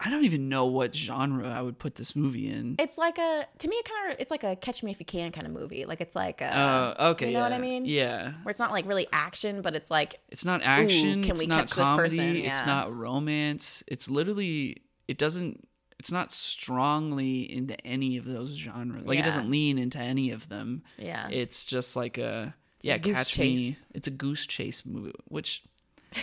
I 0.00 0.10
don't 0.10 0.24
even 0.24 0.48
know 0.48 0.66
what 0.66 0.94
genre 0.94 1.48
I 1.50 1.60
would 1.60 1.76
put 1.76 1.96
this 1.96 2.14
movie 2.14 2.48
in. 2.48 2.76
it's 2.78 2.96
like 2.96 3.18
a 3.18 3.46
to 3.58 3.66
me 3.68 3.74
it 3.76 3.84
kind 3.88 4.12
of 4.12 4.20
it's 4.20 4.30
like 4.30 4.44
a 4.44 4.54
Catch 4.54 4.84
Me 4.84 4.92
If 4.92 5.00
You 5.00 5.06
Can 5.06 5.32
kind 5.32 5.44
of 5.46 5.52
movie. 5.52 5.86
Like 5.86 6.00
it's 6.00 6.14
like 6.14 6.40
a 6.40 6.54
Uh, 6.54 6.94
okay, 7.12 7.28
you 7.28 7.34
know 7.34 7.40
what 7.42 7.52
I 7.52 7.58
mean? 7.58 7.84
Yeah, 7.84 8.32
where 8.44 8.50
it's 8.50 8.60
not 8.60 8.70
like 8.70 8.86
really 8.86 9.08
action, 9.12 9.60
but 9.62 9.74
it's 9.74 9.90
like 9.90 10.20
it's 10.28 10.44
not 10.44 10.62
action. 10.62 11.22
can 11.22 11.32
it's 11.32 11.40
we 11.40 11.46
not 11.46 11.60
catch 11.62 11.70
this 11.70 11.88
person? 11.96 12.18
comedy. 12.18 12.46
It's 12.46 12.64
not 12.64 12.94
romance. 12.96 13.82
It's 13.88 14.08
literally 14.08 14.82
it 15.08 15.18
doesn't. 15.18 15.66
It's 15.98 16.12
not 16.12 16.32
strongly 16.32 17.50
into 17.52 17.74
any 17.86 18.16
of 18.18 18.24
those 18.24 18.50
genres. 18.50 19.02
Like 19.04 19.18
it 19.18 19.24
doesn't 19.24 19.50
lean 19.50 19.78
into 19.78 19.98
any 19.98 20.30
of 20.30 20.48
them. 20.48 20.82
yeah. 20.96 21.28
It's 21.30 21.64
just 21.64 21.96
like 21.96 22.18
a 22.18 22.54
a 22.84 22.86
yeah, 22.86 22.98
goose 22.98 23.16
catch 23.16 23.38
me. 23.40 23.74
It's 23.92 24.06
a 24.06 24.12
goose 24.12 24.46
chase 24.46 24.84
movie, 24.86 25.12
which. 25.26 25.62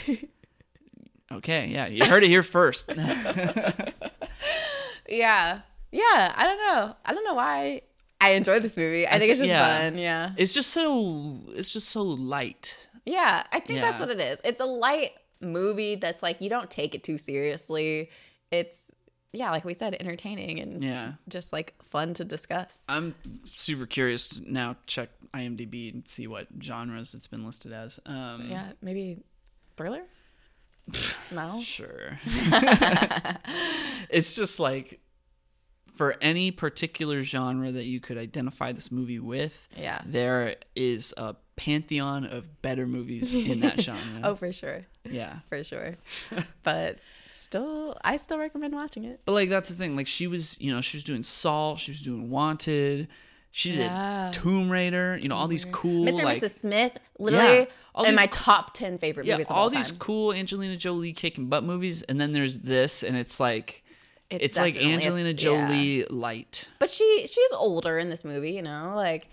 Okay, 1.32 1.67
yeah, 1.69 1.88
you 1.88 2.05
heard 2.05 2.23
it 2.23 2.30
here 2.30 2.43
first. 2.43 2.86
yeah. 5.09 5.61
Yeah. 5.91 6.34
I 6.36 6.43
don't 6.43 6.57
know. 6.57 6.95
I 7.03 7.13
don't 7.13 7.23
know 7.23 7.34
why 7.34 7.82
I 8.21 8.32
enjoy 8.32 8.59
this 8.59 8.78
movie. 8.78 9.07
I 9.07 9.17
think 9.19 9.32
it's 9.32 9.39
just 9.39 9.49
Yeah. 9.49 9.80
fun. 9.89 9.97
Yeah. 9.97 10.32
it's 10.38 10.53
just 10.53 10.71
so 10.71 11.41
it's 11.49 11.69
just 11.73 11.89
so 11.89 12.03
light. 12.03 12.78
Yeah, 13.05 13.43
I 13.51 13.59
think 13.59 13.82
that's 13.82 13.99
what 13.99 14.09
it 14.09 14.19
is. 14.19 14.39
It's 14.43 14.59
a 14.61 14.65
light 14.65 15.11
movie 15.41 15.95
that's 15.95 16.23
like 16.23 16.41
you 16.41 16.49
don't 16.49 16.69
take 16.71 16.95
it 16.95 17.03
too 17.03 17.17
seriously. 17.17 18.09
It's 18.51 18.91
yeah, 19.36 19.52
like 19.52 19.66
we 19.66 19.74
said, 19.74 19.96
entertaining 20.00 20.60
and 20.60 20.84
Yeah. 20.84 21.14
just 21.30 21.52
like 21.54 21.74
fun 21.84 22.14
to 22.16 22.24
discuss. 22.26 22.82
I'm 22.90 23.14
super 23.56 23.86
curious 23.86 24.30
to 24.30 24.52
now 24.52 24.76
check 24.88 25.10
IMDb 25.34 25.94
and 25.94 26.08
see 26.08 26.28
what 26.28 26.48
genres 26.62 27.14
it's 27.14 27.28
been 27.28 27.46
listed 27.46 27.74
as. 27.74 28.00
Um, 28.06 28.50
Yeah, 28.50 28.72
maybe 28.82 29.18
thriller. 29.78 30.04
no. 31.32 31.60
Sure. 31.62 32.20
it's 34.10 34.36
just 34.36 34.60
like 34.60 35.00
for 35.96 36.16
any 36.22 36.52
particular 36.52 37.24
genre 37.24 37.72
that 37.72 37.86
you 37.86 38.00
could 38.00 38.18
identify 38.18 38.72
this 38.72 38.92
movie 38.92 39.20
with, 39.20 39.68
Yeah. 39.78 40.02
there 40.06 40.56
is 40.76 41.14
a 41.18 41.36
pantheon 41.56 42.26
of 42.26 42.62
better 42.62 42.86
movies 42.86 43.34
in 43.34 43.62
that 43.62 43.80
genre. 43.82 44.02
Oh, 44.24 44.36
for 44.36 44.52
sure, 44.52 44.86
Yeah. 45.10 45.40
for 45.48 45.64
sure. 45.64 45.96
but 46.64 47.00
still, 47.46 47.98
I 48.04 48.18
still 48.18 48.38
recommend 48.39 48.74
watching 48.74 49.06
it. 49.06 49.22
But 49.26 49.32
like 49.34 49.50
that's 49.50 49.70
the 49.70 49.76
thing. 49.76 49.96
Like 49.96 50.08
she 50.08 50.28
was, 50.28 50.60
you 50.60 50.72
know, 50.72 50.82
she 50.82 50.98
was 50.98 51.04
doing 51.04 51.24
Salt, 51.24 51.80
she 51.80 51.91
was 51.91 52.02
doing 52.02 52.30
Wanted, 52.30 53.08
she 53.52 53.72
did 53.72 53.80
Yeah. 53.80 54.32
Tomb 54.34 54.70
Raider, 54.70 55.18
you 55.22 55.30
know, 55.30 55.36
all 55.36 55.48
these 55.48 55.66
cool 55.66 56.06
Mr. 56.06 56.24
like 56.24 56.41
and 56.43 56.52
Mrs. 56.52 56.60
Smith, 56.60 56.91
literally, 57.20 57.60
Yeah, 57.60 57.66
all 57.93 58.04
in 58.04 58.12
these 58.12 58.16
my 58.18 58.26
top 58.28 58.74
ten 58.74 58.98
favorite 58.98 59.26
yeah, 59.26 59.36
movies 59.36 59.50
of 59.50 59.56
all 59.56 59.64
all, 59.64 59.70
these 59.70 59.91
cool 59.93 60.34
Angelina 60.34 60.76
Jolie 60.76 61.14
kicking 61.14 61.48
butt 61.48 61.64
movies, 61.64 62.04
and 62.04 62.20
then 62.20 62.34
there's 62.34 62.58
this, 62.60 63.04
and 63.04 63.16
it's 63.16 63.39
like 63.39 63.84
It's 64.30 64.43
it's, 64.43 64.58
like 64.58 64.74
definitely 64.74 64.91
a- 64.91 64.96
Angelina 64.98 65.30
yeah. 65.30 65.34
Jolie 65.36 66.04
light. 66.10 66.68
But 66.80 66.89
she 66.89 67.28
she's 67.32 67.52
older 67.54 67.98
in 67.98 68.10
this 68.10 68.26
movie, 68.26 68.52
you 68.52 68.62
know, 68.62 68.93
like 68.96 69.28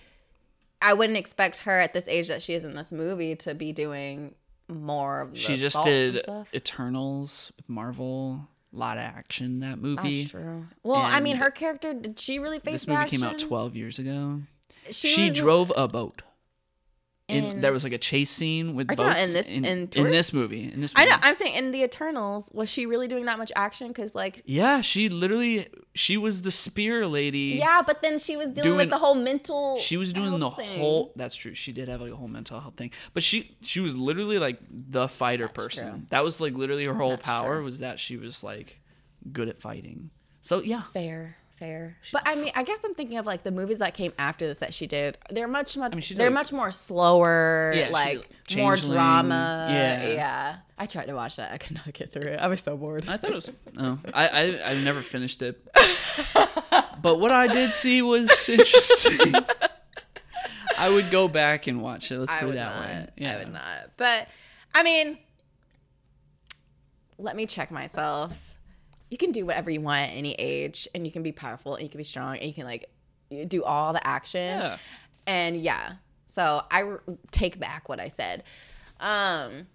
I 0.81 0.93
wouldn't 0.95 1.17
expect 1.19 1.59
her 1.59 1.79
at 1.81 1.93
this 1.93 2.07
age 2.09 2.29
that 2.29 2.43
she 2.43 2.55
is 2.55 2.65
in 2.65 2.75
this 2.75 2.93
movie 2.93 3.35
to 3.37 3.55
be 3.55 3.73
doing 3.73 4.35
more 4.73 5.20
of 5.20 5.33
the 5.33 5.39
She 5.39 5.57
just 5.57 5.77
and 5.77 5.85
did. 5.85 6.27
Eternals 6.55 7.53
with 7.57 7.68
Marvel. 7.68 8.49
A 8.75 8.79
lot 8.79 8.97
of 8.97 9.03
action 9.03 9.47
in 9.47 9.61
that 9.61 9.79
movie. 9.79 10.23
That's 10.23 10.31
true. 10.31 10.66
Well, 10.83 11.01
I 11.01 11.20
mean, 11.20 11.37
her 11.37 11.51
character 11.51 11.93
did 11.93 12.18
she 12.18 12.39
really 12.39 12.59
face 12.59 12.87
This 12.87 12.89
movie 12.89 13.11
came 13.11 13.23
out 13.23 13.39
12 13.39 13.77
years 13.77 13.99
ago. 13.99 14.43
She, 14.91 15.09
She, 15.09 15.29
was- 15.29 15.39
drove 15.39 15.73
a 15.77 15.87
boat. 15.89 16.23
In, 17.33 17.45
in- 17.45 17.61
there 17.61 17.72
was 17.72 17.85
like 17.85 17.93
a 17.93 17.99
chase 17.99 18.30
scene 18.30 18.74
with 18.74 18.87
boats 18.89 19.01
in 19.01 19.33
this- 19.33 19.49
in, 19.49 19.64
in 19.64 19.89
in 19.95 20.11
this 20.11 20.33
movie. 20.33 20.72
In 20.72 20.80
this 20.80 20.93
I 20.97 21.05
know 21.07 21.16
I'm 21.22 21.35
saying 21.35 21.55
in 21.55 21.70
the 21.70 21.83
Eternals, 21.83 22.51
was 22.53 22.68
she 22.68 22.87
really 22.87 23.09
doing 23.09 23.24
that 23.26 23.39
much 23.39 23.51
action? 23.57 23.89
Because 23.89 24.14
like, 24.14 24.43
Yeah, 24.47 24.80
she 24.80 25.09
literally 25.09 25.68
she 25.95 26.16
was 26.16 26.43
the 26.43 26.51
spear 26.51 27.07
lady. 27.07 27.57
yeah, 27.59 27.83
but 27.83 28.03
then 28.03 28.18
she 28.18 28.37
was 28.37 28.53
dealing 28.53 28.62
Doing- 28.70 28.78
with 28.78 28.91
the 28.91 28.99
whole 28.99 29.14
mental. 29.14 29.78
She 29.78 29.97
was 29.97 30.12
doing 30.12 30.39
the 30.39 30.51
thing. 30.51 30.78
whole 30.78 31.12
that's 31.16 31.35
true. 31.35 31.55
She 31.55 31.72
did 31.72 31.89
have 31.89 32.01
like 32.01 32.12
a 32.12 32.16
whole 32.16 32.28
mental 32.28 32.61
health 32.61 32.76
thing. 32.76 32.91
But 33.14 33.22
she 33.22 33.57
she 33.62 33.80
was 33.80 33.97
literally 33.97 34.39
like 34.39 34.59
the 34.70 35.09
fighter 35.09 35.49
person. 35.49 35.89
true. 35.91 36.01
That 36.11 36.24
was 36.24 36.41
like 36.41 36.55
literally 36.55 36.85
her 36.87 36.95
whole 36.95 37.11
That's 37.11 37.26
power 37.26 37.57
true. 37.57 37.64
was 37.64 37.78
that 37.80 37.99
she 38.01 38.16
was 38.16 38.43
like 38.43 38.80
good 39.33 39.49
at 39.49 39.59
fighting. 39.61 40.11
So 40.41 40.61
yeah. 40.62 40.83
Fair, 40.93 41.37
fair. 41.63 41.97
But 42.13 42.23
I 42.27 42.35
mean, 42.35 42.51
I 42.55 42.65
guess 42.65 42.83
I'm 42.85 42.95
thinking 42.95 43.19
of 43.19 43.27
like 43.27 43.45
the 43.45 43.51
movies 43.51 43.79
that 43.79 43.95
came 43.95 44.13
after 44.19 44.47
this 44.47 44.59
that 44.59 44.75
she 44.75 44.87
did. 44.87 45.17
They're 45.31 45.47
much, 45.47 45.77
much. 45.77 45.93
mean, 45.93 46.01
she 46.01 46.15
did, 46.15 46.21
they're 46.21 46.29
like- 46.31 46.35
much 46.35 46.53
more 46.53 46.71
slower. 46.71 47.73
Yeah, 47.75 47.89
like 47.91 48.19
like, 48.51 48.59
more 48.59 48.77
drama. 48.77 49.69
Yeah. 49.71 50.09
yeah. 50.09 50.57
I 50.77 50.87
tried 50.87 51.07
to 51.07 51.15
watch 51.15 51.37
that. 51.37 51.53
I 51.53 51.59
could 51.59 51.77
not 51.77 51.93
get 51.93 52.13
through 52.13 52.33
it. 52.33 52.41
I 52.41 52.49
was 52.49 52.61
so 52.61 52.77
bored. 52.77 53.09
I 53.09 53.17
thought 53.17 53.31
it 53.31 53.35
was 53.35 53.51
no. 53.75 53.99
I 54.13 54.29
I 54.29 54.71
I 54.73 54.75
never 54.75 55.03
finished 55.03 55.41
it. 55.43 55.65
but 57.01 57.21
what 57.21 57.31
I 57.31 57.47
did 57.47 57.75
see 57.75 58.03
was 58.03 58.29
interesting. 58.49 59.35
I 60.77 60.89
would 60.89 61.11
go 61.11 61.29
back 61.29 61.69
and 61.69 61.81
watch 61.81 62.11
it. 62.11 62.19
Let's 62.19 62.33
I 62.33 62.41
put 62.41 62.51
it 62.51 62.55
that 62.55 62.75
not. 62.75 62.85
way. 63.21 63.27
I 63.27 63.37
would 63.39 63.53
not. 63.53 63.91
But 63.97 64.27
I 64.75 64.83
mean, 64.83 65.19
let 67.19 67.37
me 67.37 67.47
check 67.47 67.71
myself. 67.71 68.33
You 69.13 69.19
can 69.19 69.31
do 69.31 69.45
whatever 69.45 69.71
you 69.71 69.83
want 69.83 70.11
at 70.11 70.17
any 70.17 70.33
age, 70.39 70.89
and 70.95 71.05
you 71.07 71.13
can 71.13 71.23
be 71.23 71.33
powerful, 71.33 71.75
and 71.75 71.83
you 71.83 71.91
can 71.91 71.99
be 71.99 72.05
strong, 72.05 72.39
and 72.39 72.47
you 72.49 72.55
can 72.55 72.65
like 72.65 72.89
do 73.47 73.63
all 73.63 73.93
the 73.93 74.05
action. 74.07 74.41
Yeah. 74.59 74.77
And 75.27 75.55
yeah, 75.59 75.97
so 76.29 76.63
I 76.71 76.83
r- 76.83 77.03
take 77.31 77.61
back 77.61 77.91
what 77.91 78.01
I 78.01 78.09
said. 78.09 78.43
Um, 79.01 79.67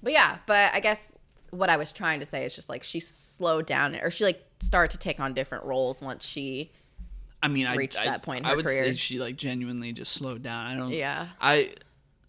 but 0.00 0.12
yeah, 0.12 0.38
but 0.46 0.72
I 0.72 0.78
guess 0.78 1.10
what 1.50 1.70
I 1.70 1.76
was 1.76 1.90
trying 1.90 2.20
to 2.20 2.26
say 2.26 2.44
is 2.44 2.54
just 2.54 2.68
like 2.68 2.84
she 2.84 3.00
slowed 3.00 3.66
down, 3.66 3.96
or 3.96 4.12
she 4.12 4.22
like 4.22 4.40
started 4.60 4.92
to 4.92 4.98
take 4.98 5.18
on 5.18 5.34
different 5.34 5.64
roles 5.64 6.00
once 6.00 6.24
she. 6.24 6.70
I 7.42 7.48
mean, 7.48 7.66
I 7.66 7.74
reached 7.74 7.98
I, 7.98 8.04
that 8.04 8.22
point 8.22 8.46
in 8.46 8.46
I 8.46 8.54
would 8.54 8.64
career. 8.64 8.84
say 8.84 8.94
she 8.94 9.18
like 9.18 9.34
genuinely 9.34 9.92
just 9.92 10.12
slowed 10.12 10.44
down. 10.44 10.68
I 10.68 10.76
don't. 10.76 10.90
Yeah. 10.90 11.26
I 11.40 11.74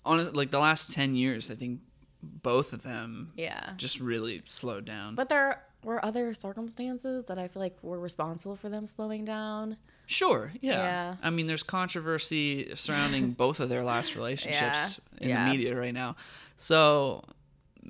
honestly 0.04 0.34
like 0.34 0.50
the 0.50 0.58
last 0.60 0.94
ten 0.94 1.16
years. 1.16 1.52
I 1.52 1.54
think 1.54 1.82
both 2.24 2.74
of 2.74 2.82
them 2.82 3.32
Yeah. 3.38 3.74
just 3.78 4.00
really 4.00 4.42
slowed 4.48 4.86
down. 4.86 5.14
But 5.14 5.30
there 5.30 5.62
were 5.86 6.04
other 6.04 6.34
circumstances 6.34 7.26
that 7.28 7.38
I 7.40 7.48
feel 7.48 7.62
like 7.62 7.78
were 7.82 8.00
responsible 8.00 8.56
for 8.56 8.68
them 8.70 8.88
slowing 8.88 9.24
down. 9.24 9.78
sure, 10.08 10.52
yeah. 10.62 10.72
Yeah. 10.74 11.16
I 11.24 11.30
mean, 11.30 11.48
there's 11.48 11.64
controversy 11.64 12.74
surrounding 12.76 13.32
both 13.44 13.60
of 13.60 13.70
their 13.70 13.84
last 13.84 14.16
relationships 14.16 15.00
in 15.22 15.30
Yeah. 15.30 15.46
the 15.46 15.52
media 15.52 15.76
right 15.76 15.94
now. 15.94 16.16
So. 16.58 17.24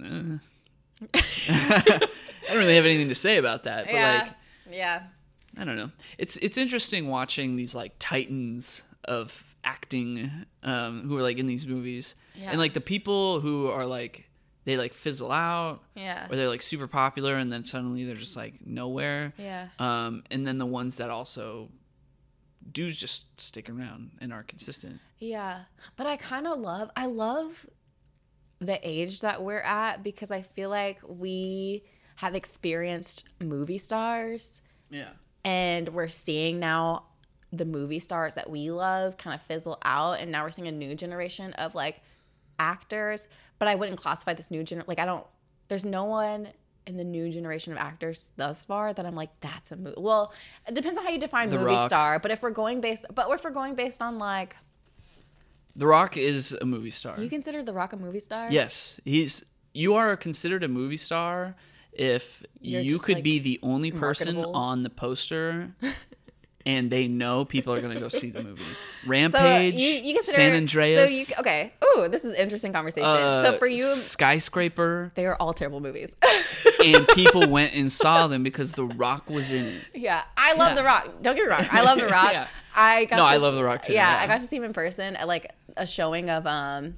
eh. 0.04 0.38
I 1.50 2.08
don't 2.48 2.58
really 2.58 2.76
have 2.76 2.86
anything 2.86 3.10
to 3.10 3.16
say 3.16 3.38
about 3.38 3.64
that, 3.64 3.86
but 3.86 3.94
like 3.94 4.30
yeah. 4.72 5.04
I 5.58 5.64
don't 5.66 5.76
know. 5.78 5.92
It's 6.18 6.38
it's 6.38 6.58
interesting 6.58 7.08
watching 7.08 7.56
these 7.56 7.74
like 7.76 7.94
titans 8.00 8.84
of 9.06 9.44
acting 9.64 10.32
um, 10.64 11.08
who 11.08 11.18
are 11.18 11.22
like 11.22 11.38
in 11.38 11.48
these 11.48 11.66
movies, 11.66 12.16
Yeah. 12.36 12.50
and 12.52 12.60
like 12.60 12.74
the 12.74 12.82
people 12.82 13.40
who 13.40 13.68
are 13.70 13.86
like 13.86 14.30
they 14.66 14.78
like 14.78 14.94
fizzle 14.94 15.32
out, 15.32 15.82
Yeah. 15.96 16.28
or 16.30 16.36
they're 16.36 16.48
like 16.50 16.62
super 16.62 16.88
popular, 16.88 17.36
and 17.36 17.52
then 17.52 17.64
suddenly 17.64 18.04
they're 18.06 18.16
just 18.16 18.36
like 18.36 18.66
nowhere. 18.66 19.34
Yeah. 19.38 19.70
Um, 19.80 20.24
and 20.32 20.46
then 20.46 20.58
the 20.58 20.66
ones 20.66 20.98
that 20.98 21.10
also 21.10 21.70
do 22.72 22.92
just 22.92 23.40
stick 23.40 23.70
around 23.70 24.12
and 24.20 24.34
are 24.34 24.44
consistent. 24.44 25.00
Yeah. 25.20 25.62
But 25.96 26.08
I 26.08 26.18
kind 26.18 26.48
of 26.48 26.60
love 26.60 26.90
I 26.96 27.06
love 27.06 27.66
the 28.60 28.80
age 28.88 29.22
that 29.22 29.44
we're 29.44 29.60
at 29.60 30.02
because 30.04 30.32
I 30.32 30.42
feel 30.42 30.70
like 30.70 31.00
we 31.08 31.84
have 32.16 32.34
experienced 32.36 33.26
movie 33.42 33.78
stars 33.78 34.62
Yeah. 34.90 35.10
and 35.44 35.90
we're 35.90 36.08
seeing 36.08 36.60
now 36.60 37.04
the 37.52 37.66
movie 37.66 38.00
stars 38.00 38.34
that 38.36 38.50
we 38.50 38.72
love 38.72 39.18
kind 39.18 39.36
of 39.36 39.42
fizzle 39.42 39.78
out 39.84 40.14
and 40.14 40.32
now 40.32 40.44
we're 40.44 40.52
seeing 40.52 40.68
a 40.70 40.72
new 40.72 40.96
generation 40.96 41.54
of 41.54 41.76
like 41.76 42.02
actors 42.60 43.28
but 43.60 43.68
i 43.68 43.76
wouldn't 43.76 43.98
classify 43.98 44.34
this 44.34 44.50
new 44.52 44.64
gener 44.64 44.84
like 44.88 45.00
i 45.00 45.06
don't 45.06 45.26
there's 45.68 45.86
no 45.86 46.04
one 46.06 46.48
in 46.88 46.98
the 46.98 47.04
new 47.04 47.32
generation 47.32 47.72
of 47.74 47.80
actors 47.80 48.30
thus 48.36 48.62
far 48.62 48.94
that 48.94 49.06
i'm 49.06 49.16
like 49.16 49.30
that's 49.42 49.72
a 49.72 49.76
movie 49.76 49.96
well 49.98 50.34
it 50.68 50.76
depends 50.76 50.98
on 51.00 51.04
how 51.06 51.10
you 51.12 51.20
define 51.20 51.50
The 51.50 51.58
movie 51.58 51.72
Rock. 51.72 51.90
star 51.90 52.20
but 52.20 52.32
if 52.32 52.42
we're 52.44 52.52
going 52.52 52.82
based 52.82 53.06
but 53.14 53.30
if 53.32 53.44
we're 53.44 53.50
going 53.52 53.74
based 53.76 54.02
on 54.02 54.18
like 54.20 54.56
The 55.76 55.88
Rock 55.88 56.16
is 56.18 56.56
a 56.62 56.66
movie 56.66 56.90
star. 56.92 57.20
you 57.20 57.30
consider 57.30 57.64
the 57.64 57.74
rock 57.74 57.94
a 57.94 57.98
movie 57.98 58.20
star 58.22 58.48
Yes, 58.52 59.00
he's. 59.04 59.44
You 59.74 59.96
are 59.96 60.16
considered 60.16 60.64
a 60.64 60.70
movie 60.70 60.96
star 60.98 61.56
if 61.92 62.44
You're 62.62 62.82
you 62.82 62.98
could 63.00 63.16
like, 63.16 63.24
be 63.26 63.40
the 63.40 63.60
only 63.62 63.92
person 63.92 64.36
marketable. 64.36 64.56
on 64.56 64.84
the 64.84 64.90
poster, 64.90 65.76
and 66.66 66.90
they 66.90 67.08
know 67.08 67.46
people 67.46 67.74
are 67.74 67.82
going 67.82 67.94
to 67.94 68.00
go 68.00 68.10
see 68.10 68.32
the 68.32 68.42
movie. 68.44 68.64
so 69.04 69.10
Rampage, 69.10 69.76
you, 69.76 69.90
you 69.90 70.14
consider 70.16 70.36
San 70.36 70.56
Andreas, 70.56 71.12
so 71.12 71.18
you, 71.36 71.40
okay 71.40 71.74
ooh 71.84 72.08
this 72.08 72.24
is 72.24 72.32
an 72.32 72.38
interesting 72.38 72.74
conversation 72.74 73.08
uh, 73.08 73.44
so 73.44 73.58
for 73.58 73.68
you 73.68 73.84
skyscraper, 73.86 75.12
they 75.16 75.26
are 75.26 75.36
all 75.36 75.54
terrible 75.54 75.80
movies 75.80 76.10
and 76.84 77.08
people 77.10 77.48
went 77.50 77.74
and 77.74 77.92
saw 77.92 78.28
them 78.28 78.44
because 78.44 78.72
The 78.72 78.86
Rock 78.86 79.30
was 79.30 79.52
in 79.52 79.66
it. 79.66 79.82
Yeah, 79.94 80.24
I 80.38 80.54
love 80.54 80.70
Yeah. 80.70 80.76
The 80.76 80.84
Rock. 80.84 81.08
Don't 81.22 81.36
get 81.36 81.44
me 81.46 81.50
wrong, 81.50 81.66
I 81.72 81.82
love 81.82 82.00
The 82.00 82.08
Rock. 82.08 82.32
Yeah. 82.32 82.48
I 82.76 83.06
got 83.06 83.18
No, 83.18 83.24
to, 83.24 83.30
I 83.30 83.38
love 83.38 83.56
The 83.56 83.64
Rock 83.64 83.84
too, 83.84 83.94
Yeah, 83.94 84.12
yeah. 84.18 84.24
I 84.24 84.28
got 84.28 84.42
to 84.42 84.48
see 84.48 84.58
him 84.58 84.64
in 84.64 84.74
person 84.74 85.16
at 85.16 85.28
like 85.28 85.52
a 85.78 85.88
showing 85.88 86.30
of 86.30 86.46
um 86.48 86.96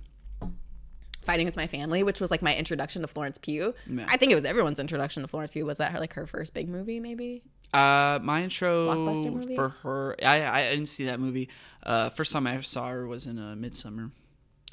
Fighting 1.28 1.45
with 1.45 1.57
My 1.57 1.68
Family, 1.68 2.03
which 2.03 2.22
was 2.22 2.32
like 2.32 2.41
my 2.41 2.55
introduction 2.55 3.01
to 3.01 3.07
Florence 3.09 3.38
Pugh. 3.38 3.74
Yeah. 3.86 4.05
I 4.07 4.15
think 4.15 4.32
it 4.32 4.36
was 4.36 4.45
everyone's 4.45 4.80
introduction 4.80 5.24
to 5.24 5.28
Florence 5.28 5.51
Pugh. 5.51 5.65
Was 5.65 5.78
that 5.80 5.91
her 5.91 5.99
like 5.99 6.13
her 6.13 6.26
first 6.26 6.53
big 6.53 6.70
movie? 6.70 7.01
Maybe. 7.01 7.43
Uh, 7.74 8.20
my 8.24 8.43
intro 8.43 9.05
movie? 9.05 9.55
for 9.55 9.70
her, 9.70 10.15
I, 10.26 10.45
I 10.47 10.70
didn't 10.70 10.88
see 10.88 11.05
that 11.05 11.20
movie. 11.20 11.49
Uh, 11.84 12.09
first 12.09 12.32
time 12.32 12.47
I 12.47 12.61
saw 12.61 12.88
her 12.88 13.05
was 13.07 13.28
in 13.28 13.38
uh, 13.38 13.55
Midsommar. 13.57 14.11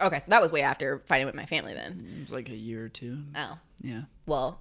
Okay, 0.00 0.18
so 0.18 0.24
that 0.28 0.40
was 0.42 0.50
way 0.52 0.62
after 0.62 1.00
Fighting 1.06 1.26
with 1.26 1.34
My 1.34 1.46
Family. 1.46 1.74
Then. 1.74 2.06
It 2.18 2.22
was 2.22 2.32
like 2.32 2.48
a 2.48 2.56
year 2.56 2.84
or 2.84 2.88
two. 2.88 3.18
Oh 3.36 3.58
Yeah. 3.82 4.02
well. 4.26 4.60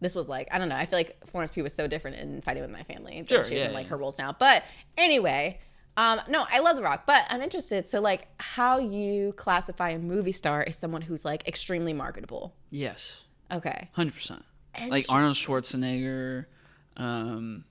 This 0.00 0.14
was 0.14 0.28
like 0.28 0.48
I 0.50 0.58
don't 0.58 0.68
know. 0.68 0.76
I 0.76 0.84
feel 0.86 0.98
like 0.98 1.16
Florence 1.30 1.52
P 1.54 1.62
was 1.62 1.72
so 1.72 1.86
different 1.86 2.18
in 2.18 2.42
Fighting 2.42 2.62
with 2.62 2.70
My 2.72 2.82
Family 2.82 3.14
than 3.16 3.26
Sure, 3.26 3.44
she 3.44 3.54
is 3.54 3.60
yeah, 3.60 3.68
in 3.68 3.74
like 3.74 3.84
yeah. 3.84 3.90
her 3.90 3.96
roles 3.96 4.18
now. 4.18 4.32
But 4.38 4.62
anyway, 4.98 5.60
um, 5.96 6.20
no, 6.28 6.44
I 6.50 6.58
love 6.58 6.76
The 6.76 6.82
Rock, 6.82 7.04
but 7.06 7.24
I'm 7.30 7.40
interested. 7.40 7.88
So 7.88 8.00
like, 8.00 8.26
how 8.38 8.78
you 8.78 9.32
classify 9.36 9.90
a 9.90 9.98
movie 9.98 10.32
star 10.32 10.62
as 10.66 10.76
someone 10.76 11.00
who's 11.02 11.24
like 11.24 11.46
extremely 11.48 11.92
marketable? 11.94 12.54
Yes. 12.70 13.22
Okay, 13.52 13.88
Hundred 13.92 14.14
percent. 14.14 14.44
Like 14.88 15.06
Arnold 15.08 15.36
Schwarzenegger, 15.36 16.46
um, 16.96 17.64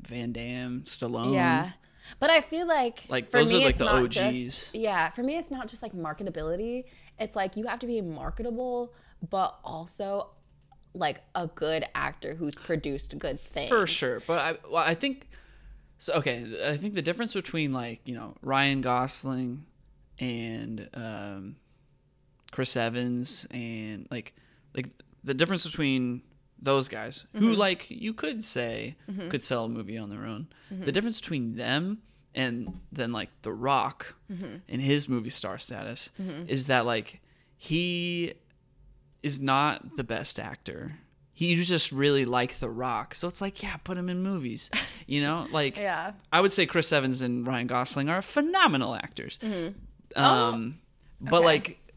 Van 0.00 0.32
Damme, 0.32 0.82
Stallone. 0.84 1.34
yeah. 1.34 1.70
But 2.18 2.30
I 2.30 2.40
feel 2.40 2.66
like 2.66 3.04
Like, 3.08 3.30
for 3.30 3.38
those 3.38 3.52
are, 3.52 3.58
like, 3.58 3.78
the 3.78 3.88
OGs. 3.88 4.14
just- 4.14 4.74
yeah, 4.74 5.10
for 5.10 5.22
me, 5.22 5.36
it's 5.36 5.50
not 5.50 5.68
just 5.68 5.80
like 5.82 5.92
marketability. 5.92 6.84
It's 7.20 7.36
like 7.36 7.56
you 7.56 7.66
have 7.66 7.78
to 7.80 7.86
be 7.86 8.00
marketable, 8.00 8.92
but 9.28 9.58
also 9.62 10.30
like 10.94 11.20
a 11.36 11.46
good 11.46 11.84
actor 11.94 12.34
who's 12.34 12.54
produced 12.56 13.16
good 13.18 13.38
things. 13.38 13.68
for 13.68 13.86
sure. 13.86 14.20
But 14.26 14.40
I, 14.40 14.68
well, 14.68 14.82
I 14.84 14.94
think 14.94 15.28
so. 15.98 16.14
Okay, 16.14 16.44
I 16.66 16.76
think 16.76 16.94
the 16.94 17.02
difference 17.02 17.32
between 17.34 17.72
like 17.72 18.00
you 18.06 18.14
know 18.14 18.34
Ryan 18.42 18.80
Gosling 18.80 19.66
and 20.18 20.88
um, 20.94 21.56
Chris 22.50 22.76
Evans 22.76 23.46
and 23.52 24.08
like 24.10 24.34
like 24.74 24.88
the 25.22 25.34
difference 25.34 25.64
between 25.64 26.22
those 26.62 26.88
guys 26.88 27.26
who 27.34 27.50
mm-hmm. 27.50 27.58
like 27.58 27.90
you 27.90 28.12
could 28.12 28.44
say 28.44 28.96
mm-hmm. 29.10 29.28
could 29.28 29.42
sell 29.42 29.64
a 29.64 29.68
movie 29.68 29.98
on 29.98 30.10
their 30.10 30.24
own. 30.24 30.48
Mm-hmm. 30.72 30.84
The 30.84 30.92
difference 30.92 31.20
between 31.20 31.56
them 31.56 31.98
and 32.34 32.80
then 32.92 33.12
like 33.12 33.30
The 33.42 33.52
Rock 33.52 34.14
and 34.68 34.80
his 34.80 35.08
movie 35.08 35.30
star 35.30 35.58
status 35.58 36.10
is 36.46 36.66
that 36.66 36.86
like 36.86 37.20
he 37.56 38.34
is 39.22 39.40
not 39.40 39.96
the 39.96 40.04
best 40.04 40.38
actor. 40.38 40.96
He 41.32 41.56
just 41.64 41.90
really 41.90 42.24
like 42.24 42.58
The 42.58 42.68
Rock, 42.68 43.14
so 43.14 43.26
it's 43.26 43.40
like, 43.40 43.62
yeah, 43.62 43.76
put 43.78 43.96
him 43.96 44.08
in 44.08 44.22
movies. 44.22 44.70
You 45.06 45.22
know, 45.22 45.46
like 45.52 45.76
Yeah. 45.76 46.12
I 46.32 46.40
would 46.40 46.52
say 46.52 46.66
Chris 46.66 46.92
Evans 46.92 47.22
and 47.22 47.46
Ryan 47.46 47.66
Gosling 47.66 48.08
are 48.08 48.22
phenomenal 48.22 48.94
actors. 48.94 49.38
Um, 49.42 49.74
oh, 50.16 50.72
but 51.20 51.32
Oh, 51.32 51.36
okay. 51.38 51.44
like, 51.44 51.94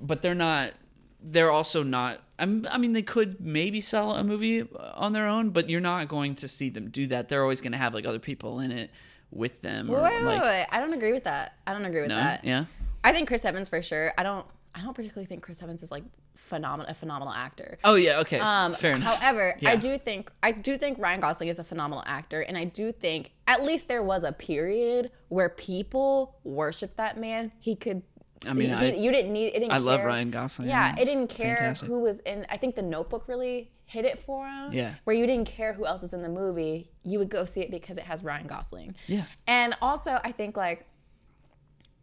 but 0.00 0.22
they're 0.22 0.34
not. 0.34 0.72
They're 1.20 1.50
also 1.50 1.82
not. 1.82 2.20
I'm, 2.38 2.66
I 2.70 2.78
mean, 2.78 2.92
they 2.92 3.02
could 3.02 3.40
maybe 3.40 3.80
sell 3.80 4.12
a 4.12 4.24
movie 4.24 4.66
on 4.94 5.12
their 5.12 5.26
own, 5.26 5.50
but 5.50 5.68
you're 5.70 5.80
not 5.80 6.08
going 6.08 6.34
to 6.36 6.48
see 6.48 6.68
them 6.68 6.90
do 6.90 7.06
that. 7.08 7.28
They're 7.28 7.42
always 7.42 7.60
going 7.60 7.72
to 7.72 7.78
have 7.78 7.94
like 7.94 8.06
other 8.06 8.18
people 8.18 8.60
in 8.60 8.72
it 8.72 8.90
with 9.30 9.62
them. 9.62 9.88
Wait, 9.88 9.96
or, 9.98 10.02
wait, 10.02 10.22
like, 10.22 10.40
wait, 10.40 10.46
wait. 10.46 10.66
I 10.70 10.80
don't 10.80 10.92
agree 10.94 11.12
with 11.12 11.24
that. 11.24 11.54
I 11.66 11.72
don't 11.72 11.84
agree 11.84 12.00
with 12.02 12.10
No, 12.10 12.16
that. 12.16 12.44
yeah. 12.44 12.64
I 13.04 13.12
think 13.12 13.28
Chris 13.28 13.44
Evans 13.44 13.68
for 13.68 13.82
sure. 13.82 14.12
I 14.18 14.22
don't. 14.22 14.46
I 14.74 14.82
don't 14.82 14.94
particularly 14.94 15.26
think 15.26 15.42
Chris 15.42 15.62
Evans 15.62 15.84
is 15.84 15.92
like 15.92 16.02
phenomenal, 16.34 16.90
a 16.90 16.94
phenomenal 16.94 17.32
actor. 17.32 17.78
Oh 17.84 17.94
yeah. 17.94 18.18
Okay. 18.20 18.38
Um, 18.40 18.74
Fair 18.74 18.96
enough. 18.96 19.20
However, 19.20 19.54
Yeah. 19.60 19.70
I 19.70 19.76
do 19.76 19.96
think 19.98 20.32
I 20.42 20.50
do 20.52 20.76
think 20.78 20.98
Ryan 20.98 21.20
Gosling 21.20 21.48
is 21.48 21.58
a 21.60 21.64
phenomenal 21.64 22.02
actor, 22.06 22.40
and 22.40 22.58
I 22.58 22.64
do 22.64 22.90
think 22.90 23.32
at 23.46 23.62
least 23.62 23.86
there 23.88 24.02
was 24.02 24.24
a 24.24 24.32
period 24.32 25.10
where 25.28 25.48
people 25.48 26.36
worshipped 26.44 26.96
that 26.96 27.18
man. 27.18 27.52
He 27.60 27.76
could. 27.76 28.02
I 28.46 28.52
mean, 28.52 28.68
he- 28.68 28.74
I- 28.74 28.94
you 28.94 29.10
didn't 29.10 29.32
need. 29.32 29.48
It 29.48 29.60
didn't 29.60 29.72
I 29.72 29.78
love 29.78 30.04
Ryan 30.04 30.30
Gosling. 30.30 30.68
Yeah, 30.68 30.94
it 30.98 31.04
didn't 31.04 31.28
care 31.28 31.56
fantastic. 31.56 31.88
who 31.88 32.00
was 32.00 32.18
in. 32.20 32.46
I 32.50 32.56
think 32.56 32.74
The 32.76 32.82
Notebook 32.82 33.26
really 33.28 33.70
hit 33.86 34.04
it 34.04 34.18
for 34.24 34.46
him. 34.46 34.72
Yeah. 34.72 34.94
Where 35.04 35.14
you 35.16 35.26
didn't 35.26 35.46
care 35.46 35.72
who 35.72 35.86
else 35.86 36.02
is 36.02 36.12
in 36.12 36.22
the 36.22 36.28
movie, 36.28 36.90
you 37.04 37.18
would 37.18 37.28
go 37.28 37.44
see 37.44 37.60
it 37.60 37.70
because 37.70 37.96
it 37.98 38.04
has 38.04 38.24
Ryan 38.24 38.46
Gosling. 38.46 38.94
Yeah. 39.06 39.24
And 39.46 39.74
also, 39.82 40.18
I 40.24 40.32
think 40.32 40.56
like 40.56 40.86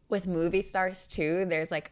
with 0.10 0.28
movie 0.28 0.62
stars 0.62 1.08
too, 1.08 1.46
there's 1.48 1.72
like 1.72 1.92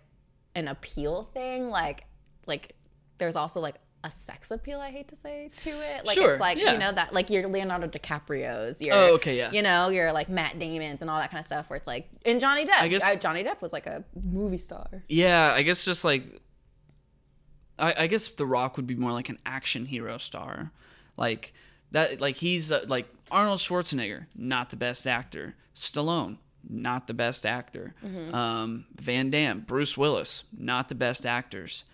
an 0.55 0.67
appeal 0.67 1.29
thing. 1.33 1.69
Like, 1.69 2.05
like 2.45 2.75
there's 3.17 3.35
also 3.35 3.59
like 3.59 3.75
a 4.03 4.09
sex 4.11 4.49
appeal. 4.51 4.79
I 4.79 4.91
hate 4.91 5.09
to 5.09 5.15
say 5.15 5.51
to 5.57 5.69
it. 5.69 6.05
Like 6.05 6.15
Sure, 6.15 6.31
it's 6.31 6.39
like 6.39 6.57
yeah. 6.57 6.73
you 6.73 6.79
know 6.79 6.91
that 6.91 7.13
like 7.13 7.29
your 7.29 7.47
Leonardo 7.47 7.87
DiCaprio's. 7.87 8.81
Your, 8.81 8.95
Oh, 8.95 9.13
okay, 9.15 9.37
yeah. 9.37 9.51
You 9.51 9.61
know, 9.61 9.89
you're 9.89 10.11
like 10.13 10.29
Matt 10.29 10.57
Damon's 10.57 11.01
and 11.01 11.09
all 11.09 11.19
that 11.19 11.31
kind 11.31 11.39
of 11.41 11.45
stuff. 11.45 11.69
Where 11.69 11.77
it's 11.77 11.87
like, 11.87 12.07
and 12.25 12.39
Johnny 12.39 12.65
Depp. 12.65 12.79
I 12.79 12.87
guess- 12.87 13.03
Uh, 13.15 13.17
Johnny 13.17 13.43
Depp 13.43 13.61
was 13.61 13.73
like 13.73 13.87
a 13.87 14.03
movie 14.23 14.57
star. 14.57 15.03
Yeah, 15.09 15.51
I 15.53 15.63
guess 15.63 15.83
just 15.83 16.03
like 16.05 16.23
I, 17.77 17.93
I 17.99 18.07
guess 18.07 18.27
The 18.27 18.45
Rock 18.45 18.77
would 18.77 18.87
be 18.87 18.95
more 18.95 19.11
like 19.11 19.29
an 19.29 19.39
action 19.45 19.85
hero 19.85 20.17
star, 20.17 20.71
like 21.17 21.53
that. 21.91 22.19
Like 22.21 22.37
he's 22.37 22.71
uh, 22.71 22.85
like 22.87 23.07
Arnold 23.31 23.59
Schwarzenegger, 23.59 24.25
not 24.35 24.69
the 24.69 24.75
best 24.75 25.07
actor. 25.07 25.55
Stallone, 25.75 26.37
not 26.67 27.07
the 27.07 27.13
best 27.13 27.45
actor. 27.45 27.95
Um, 28.33 28.85
Van 28.95 29.29
Damme, 29.29 29.61
Bruce 29.61 29.95
Willis, 29.97 30.43
not 30.57 30.89
the 30.89 30.95
best 30.95 31.25
actors. 31.25 31.85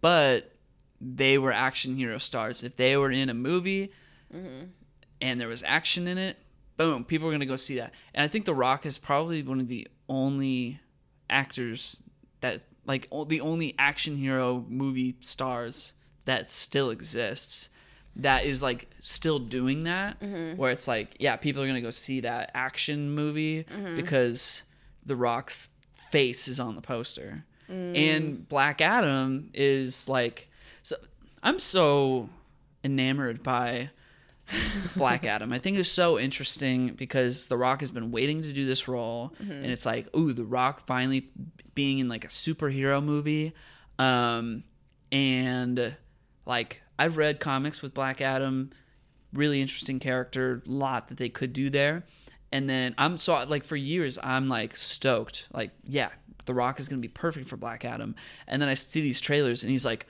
But 0.00 0.52
they 1.04 1.38
were 1.38 1.52
action 1.52 1.96
hero 1.96 2.18
stars. 2.18 2.62
If 2.62 2.76
they 2.76 2.96
were 2.96 3.10
in 3.10 3.28
a 3.28 3.34
movie 3.34 3.92
mm-hmm. 4.34 4.66
and 5.20 5.40
there 5.40 5.48
was 5.48 5.62
action 5.64 6.08
in 6.08 6.18
it, 6.18 6.38
boom, 6.76 7.04
people 7.04 7.28
are 7.28 7.32
gonna 7.32 7.46
go 7.46 7.56
see 7.56 7.76
that. 7.76 7.92
And 8.14 8.24
I 8.24 8.28
think 8.28 8.44
The 8.44 8.54
Rock 8.54 8.86
is 8.86 8.98
probably 8.98 9.42
one 9.42 9.60
of 9.60 9.68
the 9.68 9.88
only 10.08 10.80
actors 11.28 12.02
that 12.40 12.62
like 12.86 13.08
o- 13.10 13.24
the 13.24 13.40
only 13.40 13.74
action 13.78 14.16
hero 14.16 14.64
movie 14.68 15.16
stars 15.20 15.94
that 16.26 16.50
still 16.50 16.90
exists 16.90 17.70
that 18.16 18.44
is 18.44 18.62
like 18.62 18.88
still 19.00 19.38
doing 19.38 19.84
that 19.84 20.20
mm-hmm. 20.20 20.56
where 20.56 20.70
it's 20.70 20.86
like 20.86 21.16
yeah 21.18 21.34
people 21.36 21.62
are 21.62 21.66
gonna 21.66 21.80
go 21.80 21.90
see 21.90 22.20
that 22.20 22.50
action 22.54 23.10
movie 23.10 23.64
mm-hmm. 23.64 23.96
because 23.96 24.62
the 25.06 25.16
rock's 25.16 25.68
face 26.14 26.46
is 26.46 26.60
on 26.60 26.76
the 26.76 26.80
poster. 26.80 27.44
Mm. 27.68 27.98
And 27.98 28.48
black 28.48 28.80
adam 28.80 29.50
is 29.54 30.08
like 30.08 30.48
so 30.84 30.94
i'm 31.42 31.58
so 31.58 32.28
enamored 32.84 33.42
by 33.42 33.90
Black 34.96 35.24
Adam. 35.26 35.52
I 35.52 35.58
think 35.58 35.78
is 35.78 35.90
so 35.90 36.18
interesting 36.18 36.88
because 36.88 37.46
The 37.46 37.56
Rock 37.56 37.80
has 37.80 37.90
been 37.90 38.10
waiting 38.10 38.42
to 38.42 38.52
do 38.52 38.66
this 38.66 38.86
role, 38.86 39.32
and 39.38 39.66
it's 39.66 39.86
like, 39.86 40.14
ooh, 40.16 40.32
The 40.32 40.44
Rock 40.44 40.86
finally 40.86 41.30
being 41.74 41.98
in 41.98 42.08
like 42.08 42.24
a 42.24 42.28
superhero 42.28 43.02
movie, 43.02 43.54
um, 43.98 44.64
and 45.10 45.96
like 46.46 46.82
I've 46.98 47.16
read 47.16 47.40
comics 47.40 47.80
with 47.82 47.94
Black 47.94 48.20
Adam, 48.20 48.70
really 49.32 49.60
interesting 49.60 49.98
character, 49.98 50.62
lot 50.66 51.08
that 51.08 51.16
they 51.16 51.28
could 51.30 51.52
do 51.52 51.70
there, 51.70 52.04
and 52.52 52.68
then 52.68 52.94
I'm 52.98 53.18
so 53.18 53.44
like 53.48 53.64
for 53.64 53.76
years 53.76 54.18
I'm 54.22 54.48
like 54.48 54.76
stoked, 54.76 55.48
like 55.52 55.70
yeah, 55.84 56.10
The 56.44 56.54
Rock 56.54 56.78
is 56.78 56.88
gonna 56.88 57.00
be 57.00 57.08
perfect 57.08 57.48
for 57.48 57.56
Black 57.56 57.84
Adam, 57.84 58.14
and 58.46 58.60
then 58.60 58.68
I 58.68 58.74
see 58.74 59.00
these 59.00 59.20
trailers 59.20 59.62
and 59.62 59.70
he's 59.70 59.86
like 59.86 60.06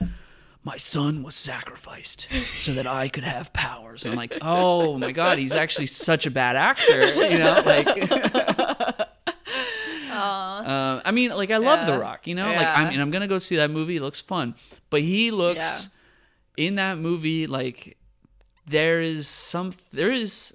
my 0.65 0.75
son 0.77 1.21
was 1.23 1.35
sacrificed 1.35 2.27
so 2.57 2.73
that 2.73 2.87
I 2.87 3.07
could 3.07 3.23
have 3.23 3.53
powers. 3.53 4.03
And 4.03 4.11
I'm 4.11 4.17
like, 4.17 4.37
oh 4.41 4.97
my 4.97 5.11
god, 5.13 5.37
he's 5.37 5.51
actually 5.53 5.85
such 5.85 6.25
a 6.25 6.31
bad 6.31 6.55
actor, 6.57 7.05
you 7.13 7.37
know? 7.37 7.61
Like, 7.65 7.87
uh, 10.11 11.01
I 11.05 11.11
mean, 11.11 11.31
like 11.31 11.51
I 11.51 11.57
love 11.57 11.85
The 11.87 11.97
Rock, 11.99 12.27
you 12.27 12.35
know? 12.35 12.47
Like, 12.47 12.59
Yeah. 12.61 12.73
I 12.75 12.89
mean, 12.89 12.99
I'm 12.99 13.11
gonna 13.11 13.27
go 13.27 13.37
see 13.37 13.57
that 13.57 13.71
movie. 13.71 13.97
It 13.97 14.01
looks 14.01 14.21
fun, 14.21 14.55
but 14.89 15.01
he 15.01 15.31
looks 15.31 15.89
in 16.57 16.75
that 16.75 16.97
movie 16.97 17.47
like 17.47 17.97
there 18.65 19.01
is 19.01 19.27
some 19.27 19.73
there 19.91 20.11
is. 20.11 20.53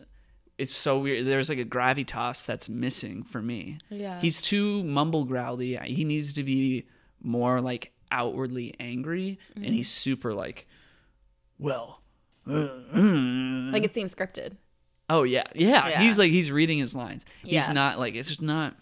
It's 0.58 0.74
so 0.76 0.98
weird. 0.98 1.24
There's 1.26 1.48
like 1.48 1.58
a 1.58 1.64
gravitas 1.64 2.44
that's 2.44 2.68
missing 2.68 3.22
for 3.22 3.40
me. 3.40 3.78
Yeah. 3.88 4.20
He's 4.20 4.42
too 4.42 4.84
mumble 4.84 5.24
growly. 5.24 5.76
He 5.84 6.04
needs 6.04 6.34
to 6.34 6.42
be 6.42 6.86
more 7.22 7.62
like 7.62 7.92
outwardly 8.10 8.74
angry, 8.80 9.38
and 9.56 9.66
he's 9.66 9.88
super 9.90 10.32
like, 10.34 10.66
well, 11.58 12.00
uh, 12.48 12.52
uh." 12.94 13.70
Like 13.72 13.84
it 13.84 13.94
seems 13.94 14.14
scripted. 14.14 14.56
oh 15.08 15.22
yeah, 15.24 15.44
yeah, 15.54 15.88
Yeah. 15.88 16.00
He's 16.02 16.18
like 16.18 16.30
he's 16.30 16.50
reading 16.50 16.78
his 16.78 16.94
lines. 16.94 17.24
He's 17.42 17.52
Yeah. 17.52 17.72
not 17.72 17.98
like 17.98 18.14
it's 18.14 18.28
just 18.28 18.42
not. 18.42 18.76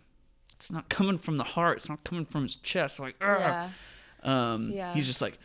It's 0.56 0.70
not 0.72 0.88
coming 0.88 1.18
from 1.18 1.36
the 1.36 1.44
heart. 1.44 1.76
It's 1.76 1.88
not 1.88 2.02
coming 2.02 2.24
from 2.24 2.42
his 2.42 2.56
chest. 2.56 2.98
Like, 2.98 3.14
Yeah. 3.20 3.68
um, 4.24 4.72
Yeah. 4.72 4.92
he's 4.92 5.06
just 5.06 5.22
like, 5.22 5.38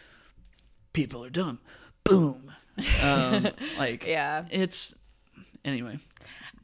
people 0.92 1.24
are 1.24 1.30
dumb. 1.30 1.60
Boom. 2.04 2.52
Um, 3.00 3.50
like, 3.78 4.08
Yeah. 4.08 4.46
It's 4.50 4.96
anyway. 5.64 6.00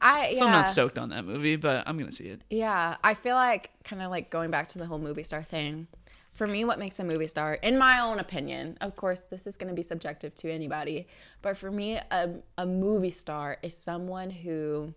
I 0.00 0.34
So 0.34 0.46
I'm 0.46 0.50
not 0.50 0.66
stoked 0.66 0.98
on 0.98 1.10
that 1.10 1.24
movie, 1.24 1.54
but 1.54 1.86
I'm 1.86 1.96
gonna 1.96 2.10
see 2.10 2.24
it. 2.24 2.40
Yeah, 2.50 2.96
I 3.04 3.14
feel 3.14 3.36
like 3.36 3.70
kind 3.84 4.02
of 4.02 4.10
like 4.10 4.30
going 4.30 4.50
back 4.50 4.66
to 4.70 4.78
the 4.78 4.86
whole 4.86 4.98
movie 4.98 5.22
star 5.22 5.44
thing. 5.44 5.86
For 6.34 6.46
me, 6.46 6.64
what 6.64 6.78
makes 6.78 6.98
a 6.98 7.04
movie 7.04 7.26
star, 7.26 7.54
in 7.54 7.76
my 7.76 8.00
own 8.00 8.18
opinion, 8.18 8.78
of 8.80 8.96
course, 8.96 9.20
this 9.30 9.46
is 9.46 9.56
going 9.56 9.68
to 9.68 9.74
be 9.74 9.82
subjective 9.82 10.34
to 10.36 10.50
anybody, 10.50 11.06
but 11.42 11.56
for 11.56 11.70
me, 11.70 11.98
a, 12.10 12.30
a 12.56 12.64
movie 12.66 13.10
star 13.10 13.58
is 13.62 13.76
someone 13.76 14.30
who 14.30 14.94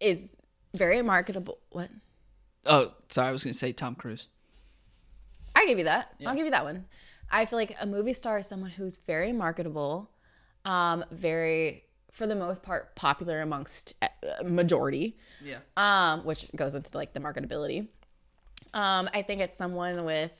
is 0.00 0.38
very 0.74 1.02
marketable. 1.02 1.58
What? 1.70 1.90
Oh, 2.66 2.88
sorry, 3.08 3.28
I 3.28 3.32
was 3.32 3.42
gonna 3.44 3.54
say 3.54 3.72
Tom 3.72 3.94
Cruise. 3.94 4.28
I 5.56 5.66
give 5.66 5.78
you 5.78 5.84
that. 5.84 6.14
I'll 6.26 6.34
give 6.34 6.44
you 6.44 6.50
that 6.52 6.64
one. 6.64 6.86
I 7.30 7.44
feel 7.46 7.58
like 7.58 7.76
a 7.80 7.86
movie 7.86 8.12
star 8.12 8.38
is 8.38 8.46
someone 8.46 8.70
who's 8.70 8.98
very 8.98 9.32
marketable, 9.32 10.10
um, 10.64 11.04
very, 11.10 11.84
for 12.12 12.26
the 12.26 12.34
most 12.34 12.62
part, 12.62 12.94
popular 12.96 13.40
amongst 13.40 13.94
uh, 14.02 14.08
majority. 14.44 15.16
Yeah. 15.42 15.58
um, 15.76 16.24
which 16.24 16.46
goes 16.54 16.74
into 16.74 16.90
like 16.94 17.14
the 17.14 17.20
marketability. 17.20 17.88
Um, 18.74 19.08
I 19.14 19.22
think 19.22 19.40
it's 19.40 19.56
someone 19.56 20.04
with 20.04 20.32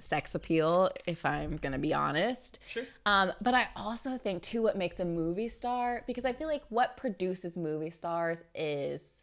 sex 0.00 0.34
appeal, 0.34 0.90
if 1.06 1.24
I'm 1.26 1.56
gonna 1.56 1.78
be 1.78 1.92
honest. 1.94 2.58
Sure. 2.68 2.84
Um, 3.06 3.32
but 3.40 3.54
I 3.54 3.68
also 3.76 4.16
think 4.18 4.42
too 4.42 4.62
what 4.62 4.76
makes 4.76 5.00
a 5.00 5.04
movie 5.04 5.48
star 5.48 6.02
because 6.06 6.24
I 6.24 6.32
feel 6.32 6.46
like 6.48 6.62
what 6.68 6.96
produces 6.96 7.56
movie 7.56 7.90
stars 7.90 8.44
is 8.54 9.22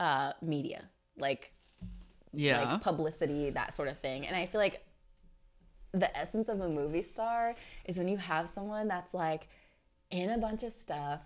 uh, 0.00 0.32
media, 0.40 0.84
like 1.18 1.52
Yeah. 2.32 2.72
like 2.72 2.82
publicity, 2.82 3.50
that 3.50 3.74
sort 3.74 3.88
of 3.88 3.98
thing. 3.98 4.26
And 4.26 4.36
I 4.36 4.46
feel 4.46 4.60
like 4.60 4.84
the 5.92 6.16
essence 6.16 6.48
of 6.48 6.60
a 6.60 6.68
movie 6.68 7.02
star 7.02 7.54
is 7.84 7.98
when 7.98 8.08
you 8.08 8.16
have 8.16 8.48
someone 8.48 8.88
that's 8.88 9.12
like 9.12 9.48
in 10.10 10.30
a 10.30 10.38
bunch 10.38 10.62
of 10.62 10.72
stuff. 10.72 11.20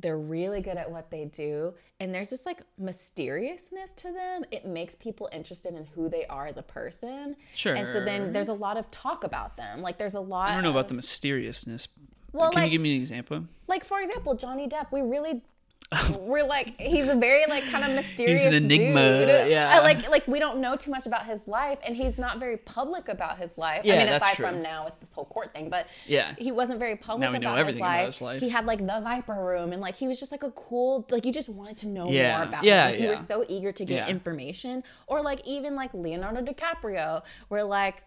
They're 0.00 0.18
really 0.18 0.60
good 0.60 0.76
at 0.76 0.90
what 0.90 1.10
they 1.10 1.24
do 1.26 1.72
and 2.00 2.14
there's 2.14 2.30
this 2.30 2.46
like 2.46 2.60
mysteriousness 2.78 3.92
to 3.92 4.12
them 4.12 4.44
it 4.50 4.64
makes 4.66 4.94
people 4.94 5.28
interested 5.32 5.74
in 5.74 5.84
who 5.94 6.08
they 6.08 6.24
are 6.26 6.46
as 6.46 6.56
a 6.56 6.62
person 6.62 7.36
Sure. 7.54 7.74
and 7.74 7.86
so 7.92 8.04
then 8.04 8.32
there's 8.32 8.48
a 8.48 8.54
lot 8.54 8.76
of 8.76 8.90
talk 8.90 9.24
about 9.24 9.56
them 9.56 9.80
like 9.82 9.98
there's 9.98 10.14
a 10.14 10.20
lot 10.20 10.50
I 10.50 10.54
don't 10.54 10.62
know 10.64 10.70
about 10.70 10.88
the 10.88 10.94
mysteriousness. 10.94 11.88
Well, 12.32 12.50
Can 12.50 12.62
like- 12.62 12.70
you 12.70 12.78
give 12.78 12.82
me 12.82 12.94
an 12.94 13.00
example? 13.00 13.44
like 13.66 13.84
for 13.84 14.00
example 14.00 14.34
johnny 14.34 14.68
depp 14.68 14.92
we 14.92 15.00
really 15.02 15.42
we're 16.20 16.44
like 16.44 16.80
he's 16.80 17.08
a 17.08 17.16
very 17.16 17.44
like 17.48 17.64
kind 17.64 17.84
of 17.84 17.90
mysterious 17.96 18.44
enigma, 18.44 19.26
dude. 19.26 19.50
yeah. 19.50 19.76
Uh, 19.78 19.82
like 19.82 20.08
like 20.08 20.26
we 20.28 20.38
don't 20.38 20.60
know 20.60 20.76
too 20.76 20.88
much 20.90 21.04
about 21.04 21.26
his 21.26 21.48
life 21.48 21.80
and 21.84 21.96
he's 21.96 22.16
not 22.16 22.38
very 22.38 22.56
public 22.58 23.08
about 23.08 23.38
his 23.38 23.58
life 23.58 23.80
Yeah, 23.84 23.94
i 23.94 23.98
mean 23.98 24.06
that's 24.06 24.24
aside 24.24 24.36
true. 24.36 24.46
from 24.46 24.62
now 24.62 24.84
with 24.84 25.00
this 25.00 25.10
whole 25.12 25.24
court 25.24 25.52
thing 25.52 25.68
but 25.68 25.88
Yeah. 26.06 26.32
he 26.38 26.52
wasn't 26.52 26.78
very 26.78 26.94
public 26.94 27.22
Now 27.28 27.32
we 27.32 27.38
know 27.40 27.48
about, 27.48 27.58
everything 27.58 27.82
his 27.82 27.88
about 27.88 27.96
life. 27.98 28.06
his 28.06 28.22
life. 28.22 28.40
he 28.40 28.48
had 28.48 28.66
like 28.66 28.78
the 28.86 29.00
viper 29.02 29.34
room 29.34 29.72
and 29.72 29.82
like 29.82 29.96
he 29.96 30.06
was 30.06 30.20
just 30.20 30.30
like 30.30 30.44
a 30.44 30.52
cool 30.52 31.04
like 31.10 31.26
you 31.26 31.32
just 31.32 31.48
wanted 31.48 31.76
to 31.78 31.88
know 31.88 32.08
Yeah, 32.08 32.36
more 32.38 32.46
about 32.46 32.62
yeah, 32.62 32.84
him 32.86 32.90
like, 32.92 33.00
you 33.00 33.08
were 33.08 33.16
so 33.16 33.44
eager 33.48 33.72
to 33.72 33.84
get 33.84 34.06
Yeah. 34.06 34.08
information 34.08 34.84
or 35.08 35.22
like 35.22 35.44
even 35.44 35.74
like 35.74 35.92
leonardo 35.92 36.40
dicaprio 36.40 37.22
where 37.48 37.64
like 37.64 38.04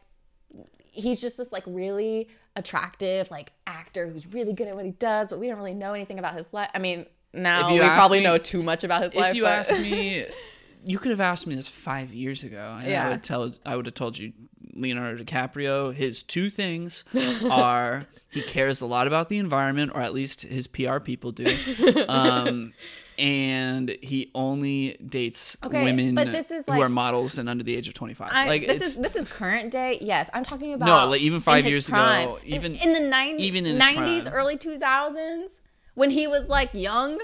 he's 0.80 1.20
just 1.20 1.38
this 1.38 1.52
like 1.52 1.64
really 1.68 2.30
attractive 2.56 3.30
like 3.32 3.52
actor 3.68 4.08
who's 4.08 4.28
really 4.28 4.54
good 4.54 4.68
at 4.68 4.76
what 4.76 4.86
he 4.86 4.92
does, 4.92 5.32
but 5.32 5.40
we 5.40 5.48
don't 5.48 5.58
really 5.58 5.74
know 5.74 5.94
anything 5.94 6.20
about 6.20 6.36
his 6.36 6.54
life. 6.54 6.70
I 6.76 6.80
mean, 6.80 7.08
now 7.34 7.68
If 7.68 7.74
we 7.74 7.80
probably 7.80 8.20
me- 8.20 8.24
know 8.26 8.38
too 8.38 8.62
much 8.64 8.84
about 8.84 9.04
his 9.04 9.16
life. 9.16 9.32
If 9.32 9.36
you 9.36 9.44
but- 9.44 9.52
asked 9.54 9.72
me, 9.74 10.26
you 10.86 11.00
could 11.00 11.12
have 11.12 11.22
asked 11.22 11.48
me 11.48 11.56
this 11.56 11.68
five 11.68 12.14
years 12.14 12.44
ago, 12.44 12.78
and 12.82 12.94
I 12.94 13.10
would 13.10 13.24
tell 13.24 13.52
I 13.66 13.76
would 13.76 13.86
have 13.86 13.96
told 13.96 14.18
you 14.18 14.34
Leonardo 14.76 15.24
DiCaprio. 15.24 15.94
His 15.94 16.22
two 16.24 16.50
things 16.50 17.04
are 17.50 18.06
he 18.30 18.42
cares 18.42 18.82
a 18.82 18.86
lot 18.86 19.08
about 19.08 19.30
the 19.30 19.38
environment, 19.38 19.92
or 19.94 20.02
at 20.02 20.14
least 20.14 20.42
his 20.42 20.68
PR 20.68 21.00
people 21.00 21.32
do, 21.32 21.46
um, 22.10 22.74
and 23.20 23.96
he 24.02 24.32
only 24.34 24.98
dates 25.08 25.56
Okay, 25.64 25.84
women 25.84 26.16
but 26.16 26.32
this 26.32 26.50
is 26.50 26.66
who 26.66 26.82
are 26.82 26.90
models 26.90 27.38
and 27.38 27.48
under 27.48 27.64
the 27.64 27.76
age 27.76 27.88
of 27.88 27.94
twenty 27.94 28.14
five. 28.16 28.30
I, 28.34 28.48
Like 28.48 28.66
this 28.68 28.82
is 28.82 28.98
this 28.98 29.16
is 29.16 29.28
current 29.28 29.72
day. 29.72 30.00
Yes, 30.02 30.30
I'm 30.34 30.44
talking 30.44 30.74
about 30.74 30.86
no 30.88 31.10
like, 31.10 31.22
even 31.22 31.40
five 31.40 31.66
years 31.66 31.88
ago, 31.88 31.96
prime. 31.96 32.30
In- 32.44 32.54
even- 32.54 32.76
in, 32.76 32.94
the 32.94 33.00
90s, 33.16 33.40
even 33.40 33.66
in 33.66 33.76
his 33.76 33.84
90s, 33.84 34.32
early 34.34 34.58
2000s, 34.58 35.60
when 35.96 36.10
he 36.10 36.28
was 36.28 36.50
like 36.50 36.74
young, 36.74 37.20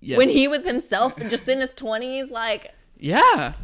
yes. 0.00 0.18
when 0.18 0.28
he 0.28 0.48
was 0.48 0.64
himself, 0.64 1.16
just 1.28 1.48
in 1.48 1.60
his 1.60 1.72
20s, 1.72 2.30
like 2.30 2.72
yeah. 2.98 3.54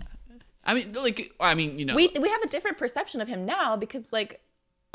I 0.65 0.75
mean, 0.75 0.93
like 0.95 1.33
I 1.41 1.55
mean, 1.55 1.79
you 1.79 1.85
know, 1.85 1.95
we 1.95 2.09
we 2.19 2.29
have 2.29 2.43
a 2.43 2.49
different 2.49 2.79
perception 2.79 3.21
of 3.21 3.29
him 3.29 3.45
now 3.45 3.77
because 3.77 4.13
like 4.13 4.41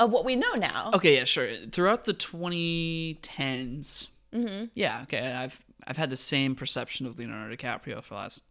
of 0.00 0.10
what 0.12 0.24
we 0.24 0.34
know 0.34 0.52
now. 0.54 0.90
Okay, 0.94 1.16
yeah, 1.16 1.24
sure. 1.24 1.48
Throughout 1.70 2.04
the 2.04 2.14
2010s, 2.14 4.08
Mm-hmm. 4.34 4.66
yeah, 4.74 5.00
okay, 5.02 5.32
I've 5.32 5.60
I've 5.86 5.96
had 5.96 6.10
the 6.10 6.16
same 6.16 6.54
perception 6.54 7.06
of 7.06 7.18
Leonardo 7.18 7.54
DiCaprio 7.54 8.02
for 8.02 8.10
the 8.10 8.20
last, 8.20 8.44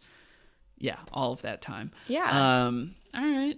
yeah, 0.77 0.97
all 1.13 1.31
of 1.31 1.41
that 1.43 1.61
time. 1.61 1.91
Yeah. 2.07 2.65
Um. 2.65 2.95
All 3.13 3.21
right. 3.21 3.55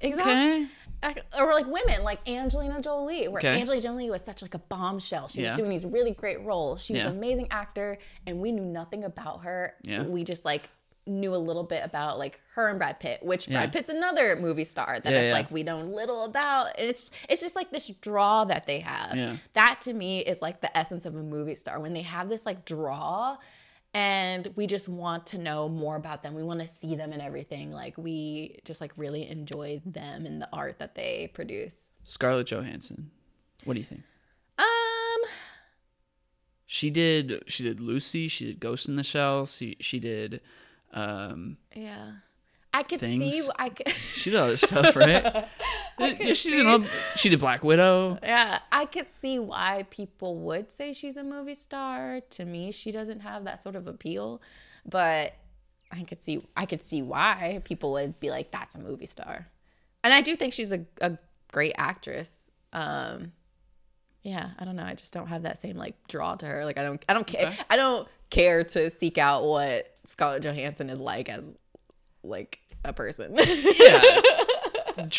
Exactly. 0.00 0.32
Okay. 0.32 0.66
Or 1.02 1.52
like 1.54 1.66
women, 1.66 2.02
like 2.02 2.26
Angelina 2.28 2.80
Jolie, 2.80 3.28
where 3.28 3.38
Okay. 3.40 3.58
Angelina 3.58 3.82
Jolie 3.82 4.10
was 4.10 4.22
such 4.22 4.42
like 4.42 4.54
a 4.54 4.58
bombshell. 4.58 5.28
She 5.28 5.42
Yeah. 5.42 5.52
was 5.52 5.58
doing 5.58 5.70
these 5.70 5.86
really 5.86 6.12
great 6.12 6.40
roles. 6.42 6.82
She 6.84 6.92
was 6.92 7.02
Yeah. 7.02 7.08
an 7.10 7.16
amazing 7.16 7.48
actor, 7.50 7.98
and 8.26 8.40
we 8.40 8.52
knew 8.52 8.64
nothing 8.64 9.04
about 9.04 9.42
her. 9.44 9.74
Yeah. 9.84 10.02
We 10.02 10.24
just 10.24 10.44
like 10.44 10.68
knew 11.06 11.34
a 11.34 11.38
little 11.38 11.64
bit 11.64 11.82
about 11.84 12.18
like 12.18 12.38
her 12.54 12.68
and 12.68 12.78
Brad 12.78 13.00
Pitt, 13.00 13.22
which 13.22 13.48
Yeah. 13.48 13.54
Brad 13.60 13.72
Pitt's 13.72 13.88
another 13.88 14.36
movie 14.36 14.64
star 14.64 15.00
that 15.00 15.12
it's 15.12 15.32
like 15.32 15.50
we 15.50 15.62
know 15.62 15.80
little 15.80 16.24
about. 16.24 16.78
And 16.78 16.88
it's 16.90 17.10
it's 17.28 17.40
just 17.40 17.56
like 17.56 17.70
this 17.70 17.88
draw 17.88 18.44
that 18.44 18.66
they 18.66 18.80
have. 18.80 19.38
That 19.54 19.80
to 19.82 19.92
me 19.94 20.20
is 20.20 20.42
like 20.42 20.60
the 20.60 20.76
essence 20.76 21.06
of 21.06 21.16
a 21.16 21.22
movie 21.22 21.54
star 21.54 21.80
when 21.80 21.94
they 21.94 22.02
have 22.02 22.28
this 22.28 22.44
like 22.44 22.64
draw 22.66 23.38
and 23.94 24.52
we 24.56 24.66
just 24.66 24.88
want 24.88 25.26
to 25.26 25.38
know 25.38 25.68
more 25.68 25.96
about 25.96 26.22
them. 26.22 26.34
We 26.34 26.42
want 26.42 26.60
to 26.60 26.68
see 26.68 26.94
them 26.94 27.12
and 27.12 27.20
everything. 27.20 27.72
Like 27.72 27.96
we 27.98 28.58
just 28.64 28.80
like 28.80 28.92
really 28.96 29.28
enjoy 29.28 29.80
them 29.84 30.26
and 30.26 30.40
the 30.40 30.48
art 30.52 30.78
that 30.78 30.94
they 30.94 31.30
produce. 31.34 31.88
Scarlett 32.04 32.46
Johansson. 32.46 33.10
What 33.64 33.74
do 33.74 33.80
you 33.80 33.86
think? 33.86 34.02
Um, 34.58 35.28
She 36.66 36.90
did. 36.90 37.42
She 37.48 37.64
did 37.64 37.80
Lucy. 37.80 38.28
She 38.28 38.46
did 38.46 38.60
Ghost 38.60 38.88
in 38.88 38.96
the 38.96 39.02
Shell. 39.02 39.46
She 39.46 39.76
she 39.80 39.98
did. 39.98 40.40
Um. 40.92 41.56
yeah. 41.74 42.12
I 42.72 42.82
could 42.84 43.00
Things. 43.00 43.20
see 43.20 43.48
I 43.58 43.68
could 43.70 43.88
She 44.14 44.30
did 44.30 44.38
other 44.38 44.56
stuff, 44.56 44.94
right? 44.94 45.48
yeah, 45.98 46.32
she's 46.34 46.56
in. 46.56 46.66
all- 46.66 46.84
She 47.16 47.28
did 47.28 47.40
Black 47.40 47.64
Widow. 47.64 48.18
Yeah, 48.22 48.60
I 48.70 48.84
could 48.86 49.12
see 49.12 49.38
why 49.40 49.86
people 49.90 50.36
would 50.38 50.70
say 50.70 50.92
she's 50.92 51.16
a 51.16 51.24
movie 51.24 51.54
star. 51.56 52.20
To 52.30 52.44
me, 52.44 52.70
she 52.72 52.92
doesn't 52.92 53.20
have 53.20 53.44
that 53.44 53.60
sort 53.62 53.74
of 53.76 53.86
appeal, 53.88 54.40
but 54.88 55.34
I 55.90 56.04
could 56.04 56.20
see 56.20 56.46
I 56.56 56.64
could 56.66 56.84
see 56.84 57.02
why 57.02 57.60
people 57.64 57.90
would 57.92 58.20
be 58.20 58.30
like, 58.30 58.52
"That's 58.52 58.76
a 58.76 58.78
movie 58.78 59.06
star," 59.06 59.48
and 60.04 60.14
I 60.14 60.20
do 60.20 60.36
think 60.36 60.52
she's 60.52 60.70
a, 60.70 60.84
a 61.00 61.18
great 61.50 61.74
actress. 61.76 62.52
Um, 62.72 63.32
yeah, 64.22 64.50
I 64.60 64.64
don't 64.64 64.76
know. 64.76 64.84
I 64.84 64.94
just 64.94 65.12
don't 65.12 65.26
have 65.26 65.42
that 65.42 65.58
same 65.58 65.76
like 65.76 65.96
draw 66.06 66.36
to 66.36 66.46
her. 66.46 66.64
Like, 66.64 66.78
I 66.78 66.84
don't 66.84 67.04
I 67.08 67.14
don't 67.14 67.26
care. 67.26 67.48
Okay. 67.48 67.58
I 67.68 67.76
don't 67.76 68.06
care 68.30 68.62
to 68.62 68.90
seek 68.90 69.18
out 69.18 69.44
what 69.44 69.92
Scarlett 70.04 70.44
Johansson 70.44 70.88
is 70.88 71.00
like 71.00 71.28
as 71.28 71.58
like 72.22 72.59
a 72.84 72.92
person. 72.92 73.36
Yeah. 73.36 74.20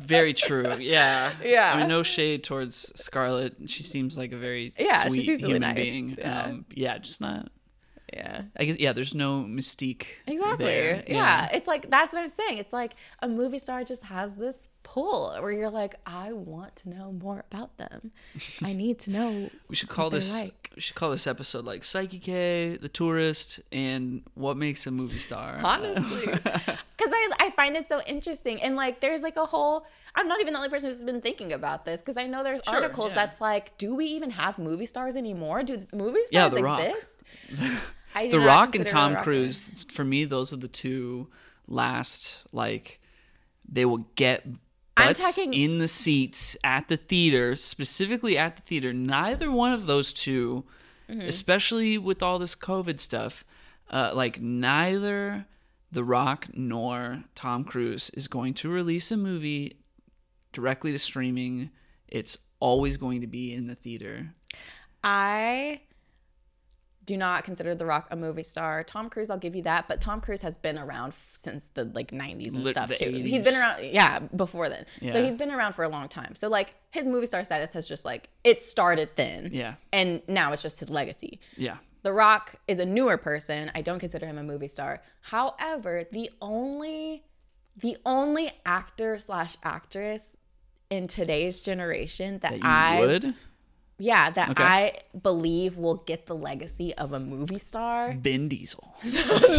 Very 0.00 0.32
true. 0.34 0.76
Yeah. 0.78 1.32
Yeah. 1.42 1.72
I 1.74 1.78
mean, 1.78 1.88
no 1.88 2.02
shade 2.02 2.42
towards 2.44 2.90
Scarlett. 3.00 3.54
She 3.66 3.82
seems 3.82 4.16
like 4.16 4.32
a 4.32 4.36
very 4.36 4.72
Yeah, 4.78 5.02
she 5.04 5.08
sweet 5.10 5.24
seems 5.26 5.42
really 5.42 5.54
human 5.54 5.60
nice. 5.62 5.74
being. 5.76 6.16
Yeah. 6.18 6.42
Um, 6.42 6.64
yeah, 6.74 6.98
just 6.98 7.20
not. 7.20 7.48
Yeah. 8.12 8.42
I 8.58 8.64
guess. 8.64 8.76
Yeah, 8.78 8.92
there's 8.92 9.14
no 9.14 9.42
mystique. 9.44 10.04
Exactly. 10.26 10.64
there. 10.64 11.04
Yeah. 11.06 11.48
It's 11.52 11.66
like 11.68 11.90
that's 11.90 12.12
what 12.12 12.22
I'm 12.22 12.28
saying. 12.28 12.58
It's 12.58 12.72
like 12.72 12.92
a 13.20 13.28
movie 13.28 13.58
star 13.58 13.84
just 13.84 14.02
has 14.04 14.36
this 14.36 14.68
pull 14.82 15.32
where 15.40 15.52
you're 15.52 15.70
like, 15.70 15.94
I 16.06 16.32
want 16.32 16.74
to 16.76 16.88
know 16.88 17.12
more 17.12 17.44
about 17.50 17.76
them. 17.76 18.10
I 18.62 18.72
need 18.72 18.98
to 19.00 19.10
know. 19.10 19.50
We 19.68 19.76
should 19.76 19.88
call 19.88 20.10
this. 20.10 20.32
like. 20.34 20.56
We 20.74 20.80
should 20.80 20.94
call 20.94 21.10
this 21.10 21.26
episode 21.26 21.64
like 21.64 21.82
Saiki 21.82 22.22
K, 22.22 22.76
The 22.80 22.88
Tourist, 22.88 23.58
and 23.72 24.22
what 24.34 24.56
makes 24.56 24.86
a 24.86 24.90
movie 24.90 25.18
star. 25.18 25.60
Honestly. 25.64 26.26
Because 27.00 27.14
I, 27.16 27.30
I 27.46 27.50
find 27.52 27.76
it 27.78 27.88
so 27.88 28.02
interesting. 28.02 28.60
And 28.60 28.76
like, 28.76 29.00
there's 29.00 29.22
like 29.22 29.38
a 29.38 29.46
whole, 29.46 29.86
I'm 30.14 30.28
not 30.28 30.38
even 30.42 30.52
the 30.52 30.58
only 30.58 30.68
person 30.68 30.90
who's 30.90 31.00
been 31.00 31.22
thinking 31.22 31.50
about 31.54 31.86
this 31.86 32.02
because 32.02 32.18
I 32.18 32.26
know 32.26 32.44
there's 32.44 32.60
Sure, 32.66 32.74
articles 32.74 33.08
yeah. 33.12 33.14
that's 33.14 33.40
like, 33.40 33.78
do 33.78 33.94
we 33.94 34.04
even 34.04 34.28
have 34.32 34.58
movie 34.58 34.84
stars 34.84 35.16
anymore? 35.16 35.62
Do 35.62 35.86
movie 35.94 36.20
Yeah, 36.30 36.48
stars 36.50 36.62
Rock. 36.62 36.80
exist? 36.82 37.20
The 38.14 38.40
Rock 38.40 38.74
and 38.74 38.86
Tom 38.86 39.14
Rock 39.14 39.24
Cruise, 39.24 39.84
for 39.90 40.04
me, 40.04 40.24
those 40.24 40.52
are 40.52 40.56
the 40.56 40.68
two 40.68 41.28
last 41.68 42.38
like 42.52 43.00
they 43.68 43.84
will 43.84 44.06
get 44.16 44.44
butts 44.96 45.20
talking- 45.36 45.54
in 45.54 45.78
the 45.78 45.86
seats 45.88 46.56
at 46.64 46.88
the 46.88 46.96
theater, 46.96 47.54
specifically 47.56 48.36
at 48.36 48.56
the 48.56 48.62
theater. 48.62 48.92
Neither 48.92 49.50
one 49.52 49.72
of 49.72 49.86
those 49.86 50.12
2 50.12 50.64
Mm-hmm. 51.08 51.22
especially 51.22 51.98
with 51.98 52.22
all 52.22 52.38
this 52.38 52.54
COVID 52.54 53.00
stuff, 53.00 53.44
uh, 53.90 54.12
like 54.14 54.40
neither 54.40 55.44
The 55.90 56.04
Rock 56.04 56.46
nor 56.54 57.24
Tom 57.34 57.64
Cruise 57.64 58.10
is 58.14 58.28
going 58.28 58.54
to 58.54 58.68
release 58.68 59.10
a 59.10 59.16
movie 59.16 59.76
directly 60.52 60.92
to 60.92 61.00
streaming. 61.00 61.70
It's 62.06 62.38
always 62.60 62.96
going 62.96 63.22
to 63.22 63.26
be 63.26 63.52
in 63.52 63.66
the 63.66 63.74
theater. 63.74 64.30
I 65.02 65.80
do 67.10 67.16
not 67.16 67.44
consider 67.44 67.74
The 67.74 67.84
Rock 67.86 68.06
a 68.10 68.16
movie 68.16 68.42
star. 68.44 68.84
Tom 68.84 69.10
Cruise, 69.10 69.30
I'll 69.30 69.38
give 69.38 69.56
you 69.56 69.62
that, 69.64 69.88
but 69.88 70.00
Tom 70.00 70.20
Cruise 70.20 70.42
has 70.42 70.56
been 70.56 70.78
around 70.78 71.12
since 71.32 71.64
the 71.74 71.84
like 71.84 72.12
90s 72.12 72.54
and 72.54 72.62
Lit- 72.64 72.74
stuff 72.74 72.90
too. 72.94 73.06
80s. 73.06 73.26
He's 73.26 73.44
been 73.44 73.54
around, 73.60 73.84
yeah, 73.84 74.20
before 74.20 74.68
then. 74.68 74.86
Yeah. 75.00 75.12
So 75.12 75.24
he's 75.24 75.34
been 75.36 75.50
around 75.50 75.72
for 75.74 75.82
a 75.84 75.88
long 75.88 76.08
time. 76.08 76.34
So 76.36 76.48
like 76.48 76.74
his 76.90 77.06
movie 77.08 77.26
star 77.26 77.42
status 77.44 77.72
has 77.72 77.88
just 77.88 78.04
like 78.04 78.28
it 78.44 78.60
started 78.60 79.08
then, 79.16 79.50
Yeah. 79.52 79.74
and 79.92 80.22
now 80.28 80.52
it's 80.52 80.62
just 80.62 80.78
his 80.78 80.88
legacy. 80.90 81.40
Yeah. 81.56 81.78
The 82.02 82.12
Rock 82.12 82.54
is 82.68 82.78
a 82.78 82.86
newer 82.86 83.16
person. 83.18 83.70
I 83.74 83.82
don't 83.82 83.98
consider 83.98 84.24
him 84.26 84.38
a 84.38 84.42
movie 84.42 84.68
star. 84.68 85.02
However, 85.22 86.04
the 86.12 86.30
only 86.40 87.24
the 87.76 87.96
only 88.06 88.52
actor 88.64 89.18
slash 89.18 89.56
actress 89.62 90.28
in 90.90 91.06
today's 91.08 91.60
generation 91.60 92.38
that, 92.42 92.50
That 92.50 92.58
you 92.58 92.62
I 92.64 93.00
would? 93.00 93.34
Yeah, 94.02 94.30
that 94.30 94.50
Okay. 94.50 94.62
I 94.64 94.98
believe 95.22 95.76
will 95.76 95.96
get 96.06 96.24
the 96.26 96.34
legacy 96.34 96.94
of 96.94 97.12
a 97.12 97.20
movie 97.20 97.58
star. 97.58 98.14
Vin 98.18 98.48
Diesel. 98.48 98.94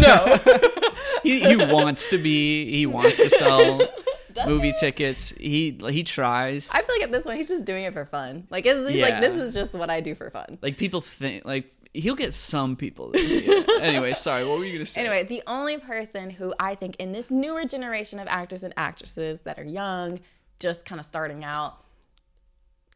No. 0.02 0.40
he, 1.24 1.40
he 1.42 1.56
wants 1.56 2.08
to 2.08 2.18
be 2.18 2.70
he 2.72 2.86
wants 2.86 3.18
to 3.18 3.30
sell 3.30 3.80
movie 4.48 4.72
tickets 4.80 5.30
he 5.38 5.78
he 5.90 6.04
tries 6.04 6.70
I 6.74 6.82
feel 6.82 6.96
like 6.96 7.04
at 7.04 7.12
this 7.12 7.24
point 7.26 7.38
he's 7.38 7.50
just 7.50 7.66
doing 7.66 7.84
it 7.84 7.94
for 7.94 8.06
fun. 8.06 8.48
Like 8.50 8.66
it's, 8.66 8.90
he's 8.90 8.98
Yeah. 9.00 9.10
like 9.10 9.22
this 9.22 9.36
is 9.36 9.54
just 9.54 9.74
what 9.74 9.90
I 9.90 10.02
do 10.02 10.16
for 10.16 10.30
fun. 10.32 10.58
like 10.62 10.78
people 10.78 11.02
think 11.02 11.46
like 11.46 11.72
he'll 11.94 12.16
get 12.16 12.34
some 12.34 12.76
people 12.78 13.12
yeah. 13.16 13.64
anyway 13.82 14.14
sorry 14.14 14.46
what 14.46 14.58
were 14.58 14.66
you 14.66 14.74
gonna 14.74 14.86
say 14.86 15.02
Anyway, 15.02 15.24
the 15.26 15.44
only 15.46 15.78
person 15.78 16.30
who 16.30 16.54
I 16.60 16.74
think 16.76 16.96
in 16.98 17.12
this 17.12 17.30
newer 17.30 17.66
generation 17.66 18.18
of 18.20 18.28
actors 18.30 18.64
and 18.64 18.74
actresses 18.78 19.42
that 19.42 19.60
are 19.60 19.64
young, 19.66 20.20
just 20.60 20.86
kind 20.86 21.00
of 21.00 21.06
starting 21.06 21.44
out. 21.44 21.84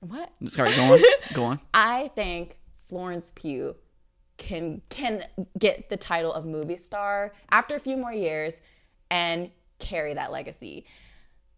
What? 0.02 0.32
sorry 0.48 0.76
go 0.76 0.94
on 0.94 1.00
go 1.34 1.44
on 1.46 1.60
I 1.74 2.12
think 2.16 2.58
Florence 2.90 3.32
Pugh 3.36 3.76
can 4.38 4.82
can 4.90 5.26
get 5.58 5.90
the 5.90 5.98
title 5.98 6.34
of 6.34 6.46
movie 6.46 6.78
star 6.78 7.34
after 7.52 7.76
a 7.76 7.80
few 7.80 7.98
more 7.98 8.14
years 8.14 8.60
and 9.10 9.50
carry 9.80 10.14
that 10.14 10.32
legacy 10.32 10.86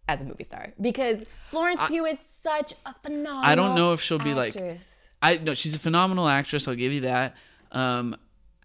as 0.07 0.21
a 0.21 0.25
movie 0.25 0.43
star 0.43 0.73
because 0.79 1.23
Florence 1.49 1.85
Pugh 1.87 2.05
is 2.05 2.19
such 2.19 2.73
a 2.85 2.93
phenomenal. 3.03 3.41
I 3.43 3.55
don't 3.55 3.75
know 3.75 3.93
if 3.93 4.01
she'll 4.01 4.19
be 4.19 4.33
like- 4.33 4.55
actress. 4.55 4.83
I 5.21 5.37
no, 5.37 5.53
she's 5.55 5.73
a 5.73 5.79
phenomenal 5.79 6.27
actress. 6.27 6.67
I'll 6.67 6.75
give 6.75 6.93
you 6.93 7.01
that. 7.01 7.35
Um, 7.71 8.15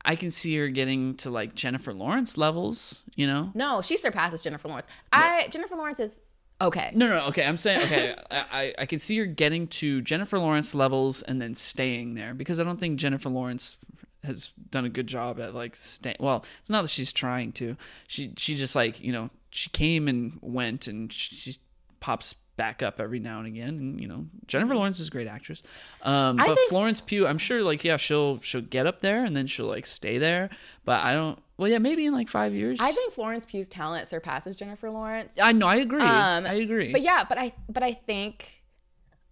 I 0.05 0.17
can 0.17 0.31
see 0.31 0.57
her 0.59 0.69
getting 0.69 1.15
to 1.17 1.31
like 1.31 1.55
Jennifer 1.55 1.95
Lawrence 1.95 2.37
levels. 2.37 3.03
You 3.17 3.27
know? 3.27 3.51
No, 3.55 3.81
she 3.83 3.97
surpasses 3.97 4.43
Jennifer 4.43 4.69
Lawrence. 4.69 4.87
I 5.13 5.49
Jennifer 5.51 5.77
Lawrence 5.77 6.01
is 6.01 6.21
okay. 6.63 6.91
No, 6.95 7.09
no, 7.09 7.27
okay. 7.27 7.45
I'm 7.45 7.57
saying 7.57 7.83
okay. 7.83 8.15
I, 8.31 8.75
I 8.79 8.87
can 8.87 8.99
see 8.99 9.15
you're 9.15 9.27
getting 9.27 9.67
to 9.69 10.01
Jennifer 10.01 10.39
Lawrence 10.39 10.75
levels 10.75 11.23
and 11.23 11.41
then 11.41 11.55
staying 11.55 12.15
there 12.15 12.35
because 12.35 12.61
I 12.61 12.65
don't 12.65 12.81
think 12.81 12.99
Jennifer 12.99 13.29
Lawrence 13.29 13.77
has 14.25 14.53
done 14.71 14.85
a 14.85 14.89
good 14.89 15.07
job 15.07 15.41
at 15.41 15.55
like 15.55 15.77
staying. 15.77 16.17
Well, 16.21 16.45
it's 16.61 16.71
not 16.71 16.83
that 16.83 16.91
she's 16.91 17.13
trying 17.13 17.53
to. 17.53 17.77
She 18.07 18.33
she 18.37 18.57
just 18.57 18.75
like 18.75 19.01
you 19.01 19.13
know 19.13 19.31
she 19.51 19.71
came 19.71 20.09
and 20.09 20.39
went 20.41 20.87
and 20.87 21.13
she, 21.13 21.35
she 21.37 21.57
pops 22.01 22.35
back 22.57 22.83
up 22.83 23.01
every 23.01 23.19
now 23.19 23.39
and 23.39 23.47
again 23.47 23.69
and 23.71 24.01
you 24.01 24.07
know 24.07 24.27
Jennifer 24.47 24.75
Lawrence 24.75 25.01
is 25.01 25.09
a 25.09 25.11
great 25.11 25.27
actress. 25.27 25.63
Um, 26.03 26.37
but 26.37 26.57
think- 26.57 26.69
Florence 26.69 27.01
Pugh, 27.01 27.27
I'm 27.27 27.39
sure 27.39 27.63
like 27.63 27.85
yeah 27.85 27.97
she'll 27.97 28.41
she'll 28.41 28.61
get 28.61 28.87
up 28.87 29.01
there 29.01 29.25
and 29.25 29.37
then 29.37 29.47
she'll 29.47 29.67
like 29.67 29.87
stay 29.87 30.19
there. 30.19 30.51
But 30.85 31.03
I 31.03 31.13
don't. 31.13 31.39
Well, 31.57 31.71
yeah, 31.71 31.79
maybe 31.79 32.07
in 32.07 32.13
like 32.13 32.29
five 32.29 32.55
years. 32.55 32.79
I 32.81 32.93
think 32.93 33.13
Florence 33.13 33.45
Pugh's 33.45 33.69
talent 33.69 34.09
surpasses 34.09 34.57
Jennifer 34.57 34.91
Lawrence. 34.91 35.39
I 35.41 35.53
know. 35.53 35.69
I 35.69 35.77
agree. 35.77 36.03
Um, 36.03 36.45
I 36.45 36.55
agree. 36.55 36.91
But 36.93 37.03
yeah, 37.03 37.25
but 37.29 37.39
I 37.39 37.53
but 37.69 37.83
I 37.83 37.93
think 37.95 38.63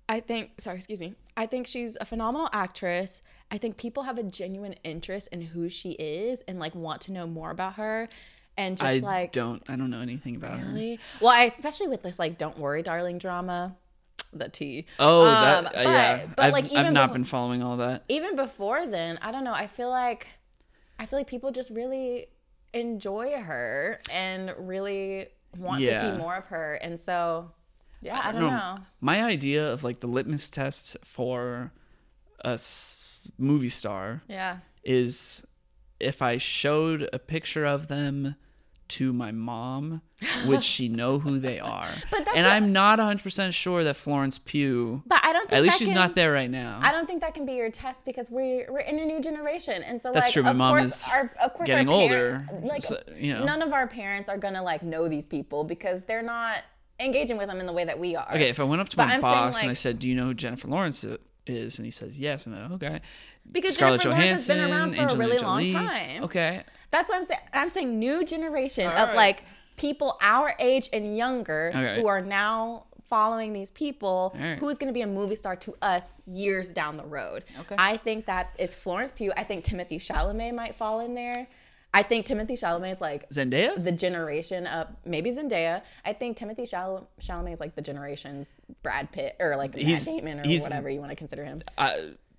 I 0.08 0.20
think 0.20 0.60
sorry, 0.60 0.76
excuse 0.76 1.00
me. 1.00 1.14
I 1.36 1.46
think 1.46 1.66
she's 1.66 1.96
a 2.00 2.04
phenomenal 2.04 2.48
actress. 2.52 3.22
I 3.50 3.58
think 3.58 3.76
people 3.76 4.04
have 4.04 4.18
a 4.18 4.22
genuine 4.22 4.74
interest 4.84 5.28
in 5.32 5.40
who 5.40 5.68
she 5.68 5.92
is 5.92 6.40
and 6.46 6.58
like 6.58 6.74
want 6.74 7.00
to 7.02 7.12
know 7.12 7.26
more 7.26 7.50
about 7.50 7.74
her. 7.74 8.08
And 8.56 8.76
just 8.76 8.88
I 8.88 8.98
like 8.98 9.32
don't. 9.32 9.62
I 9.68 9.76
don't 9.76 9.90
know 9.90 10.00
anything 10.00 10.36
about 10.36 10.58
her. 10.60 10.96
Well, 11.20 11.30
I 11.30 11.44
especially 11.44 11.88
with 11.88 12.02
this 12.02 12.18
like 12.18 12.36
don't 12.36 12.58
worry 12.58 12.82
darling 12.82 13.18
drama, 13.18 13.74
the 14.32 14.48
tea. 14.48 14.86
Oh, 14.98 15.20
Um, 15.22 15.26
that 15.42 15.64
uh, 15.66 15.70
but- 15.72 15.82
yeah. 15.84 16.26
but, 16.36 16.44
I've, 16.44 16.52
like, 16.52 16.72
I've 16.72 16.92
not 16.92 17.12
been 17.12 17.24
following 17.24 17.62
all 17.62 17.78
that. 17.78 18.04
even 18.08 18.36
before 18.36 18.86
then, 18.86 19.18
I 19.22 19.32
don't 19.32 19.44
know. 19.44 19.54
I 19.54 19.66
feel 19.66 19.88
like 19.90 20.26
I 20.98 21.06
feel 21.06 21.18
like 21.18 21.26
people 21.26 21.50
just 21.52 21.70
really 21.70 22.26
enjoy 22.74 23.32
her 23.40 23.98
and 24.12 24.52
really 24.58 25.28
want 25.56 25.80
to 25.82 26.12
see 26.12 26.18
more 26.18 26.36
of 26.36 26.44
her. 26.46 26.74
And 26.82 27.00
so 27.00 27.50
yeah, 28.02 28.20
I 28.22 28.32
don't, 28.32 28.42
know. 28.42 28.78
My 29.00 29.24
idea 29.24 29.72
of 29.72 29.82
like 29.84 30.00
the 30.00 30.06
litmus 30.06 30.48
test 30.48 30.96
for 31.04 31.72
a 32.44 32.50
s- 32.50 33.20
movie 33.38 33.68
star 33.68 34.22
Yeah. 34.28 34.58
is 34.84 35.46
if 36.00 36.22
I 36.22 36.36
showed 36.38 37.08
a 37.12 37.18
picture 37.18 37.64
of 37.64 37.88
them 37.88 38.36
to 38.88 39.12
my 39.12 39.30
mom, 39.30 40.02
would 40.46 40.64
she 40.64 40.88
know 40.88 41.20
who 41.20 41.38
they 41.38 41.60
are? 41.78 41.88
But 42.10 42.24
that's 42.24 42.36
and 42.36 42.44
I'm 42.46 42.72
not 42.72 42.98
100% 42.98 43.52
sure 43.52 43.84
that 43.84 43.94
Florence 43.96 44.40
Pugh, 44.40 45.02
But 45.06 45.20
I 45.22 45.32
don't 45.32 45.48
think 45.48 45.52
at 45.58 45.62
least 45.62 45.78
she's 45.78 45.88
can- 45.88 45.94
not 45.94 46.16
there 46.16 46.32
right 46.32 46.50
now. 46.50 46.80
I 46.82 46.90
don't 46.90 47.06
think 47.06 47.20
that 47.20 47.32
can 47.32 47.46
be 47.46 47.52
your 47.52 47.70
test 47.70 48.04
because 48.04 48.30
we're 48.30 48.66
we're 48.72 48.80
in 48.80 48.98
a 48.98 49.04
new 49.04 49.20
generation, 49.20 49.82
and 49.84 50.00
so 50.02 50.12
That's 50.12 50.26
like 50.26 50.32
true, 50.32 50.42
my 50.42 50.50
of 50.50 50.56
mom 50.56 50.76
course, 50.78 51.06
is 51.06 51.12
our, 51.12 51.32
of 51.40 51.52
course 51.54 51.68
getting 51.68 51.88
older, 51.88 52.44
Like 52.64 52.82
so, 52.82 53.00
you 53.16 53.34
know. 53.34 53.44
none 53.44 53.62
of 53.62 53.72
our 53.72 53.86
parents 53.86 54.28
are 54.28 54.38
gonna 54.38 54.62
like 54.62 54.82
know 54.82 55.08
these 55.08 55.24
people 55.26 55.62
because 55.62 56.02
they're 56.04 56.20
not 56.22 56.64
engaging 56.98 57.38
with 57.38 57.48
them 57.48 57.60
in 57.60 57.66
the 57.66 57.72
way 57.72 57.84
that 57.84 57.98
we 57.98 58.16
are. 58.16 58.28
Okay, 58.34 58.48
if 58.48 58.58
I 58.58 58.64
went 58.64 58.80
up 58.80 58.88
to 58.88 58.96
But 58.96 59.06
my 59.06 59.14
I'm 59.14 59.22
saying, 59.22 59.32
boss 59.34 59.60
and 59.62 59.70
I 59.70 59.74
said, 59.74 60.00
"Do 60.00 60.08
you 60.08 60.16
know 60.16 60.24
who 60.24 60.34
Jennifer 60.34 60.66
Lawrence 60.66 61.04
is?" 61.46 61.78
and 61.78 61.84
he 61.86 61.90
says, 61.92 62.18
"Yes," 62.18 62.46
and 62.46 62.56
I'm 62.56 62.72
like, 62.72 62.82
"Okay." 62.82 63.00
Because 63.52 63.74
Scarlett 63.74 64.00
Jennifer 64.02 64.20
Lawrence 64.20 64.46
has 64.46 64.56
Johansson, 64.56 64.70
been 64.70 64.78
around 64.80 64.94
for 64.94 65.00
Angelina 65.02 65.24
a 65.24 65.26
really 65.28 65.40
Jolie. 65.40 65.72
long 65.72 65.86
time. 65.86 66.24
Okay, 66.24 66.62
That's 66.90 67.08
what 67.10 67.16
I'm 67.18 67.24
saying. 67.24 67.40
I'm 67.52 67.68
saying 67.68 67.98
new 67.98 68.24
generation 68.24 68.86
All 68.86 68.92
of 68.92 69.08
right. 69.10 69.16
like 69.16 69.42
people 69.76 70.18
our 70.20 70.54
age 70.58 70.88
and 70.92 71.16
younger 71.16 71.70
Okay. 71.74 72.00
who 72.00 72.06
are 72.06 72.20
now 72.20 72.86
following 73.08 73.52
these 73.52 73.70
people 73.72 74.32
right. 74.38 74.58
who's 74.58 74.76
going 74.78 74.86
to 74.88 74.92
be 74.94 75.00
a 75.02 75.06
movie 75.06 75.34
star 75.34 75.56
to 75.56 75.74
us 75.82 76.20
years 76.26 76.68
down 76.68 76.96
the 76.96 77.04
road. 77.04 77.44
Okay. 77.60 77.74
I 77.78 77.96
think 77.96 78.26
that 78.26 78.50
is 78.58 78.74
Florence 78.74 79.10
Pugh. 79.10 79.32
I 79.36 79.42
think 79.44 79.64
Timothée 79.64 79.96
Chalamet 79.96 80.54
might 80.54 80.76
fall 80.76 81.00
in 81.00 81.14
there. 81.16 81.48
I 81.92 82.04
think 82.04 82.24
Timothée 82.24 82.52
Chalamet 82.52 82.92
is 82.92 83.00
like 83.00 83.28
Zendaya. 83.30 83.82
the 83.82 83.90
generation 83.90 84.64
of 84.68 84.86
maybe 85.04 85.32
Zendaya. 85.32 85.82
I 86.04 86.12
think 86.12 86.36
Timothy 86.36 86.64
Chal- 86.66 87.08
Chalamet 87.20 87.54
is 87.54 87.58
like 87.58 87.74
the 87.74 87.82
generation's 87.82 88.60
Brad 88.84 89.10
Pitt 89.10 89.34
or 89.40 89.56
like 89.56 89.74
He's- 89.74 90.06
Matt 90.06 90.24
Damon 90.24 90.38
or 90.46 90.62
whatever 90.62 90.88
you 90.88 91.00
want 91.00 91.10
to 91.10 91.16
consider 91.16 91.44
him. 91.44 91.62
Uh, 91.76 91.92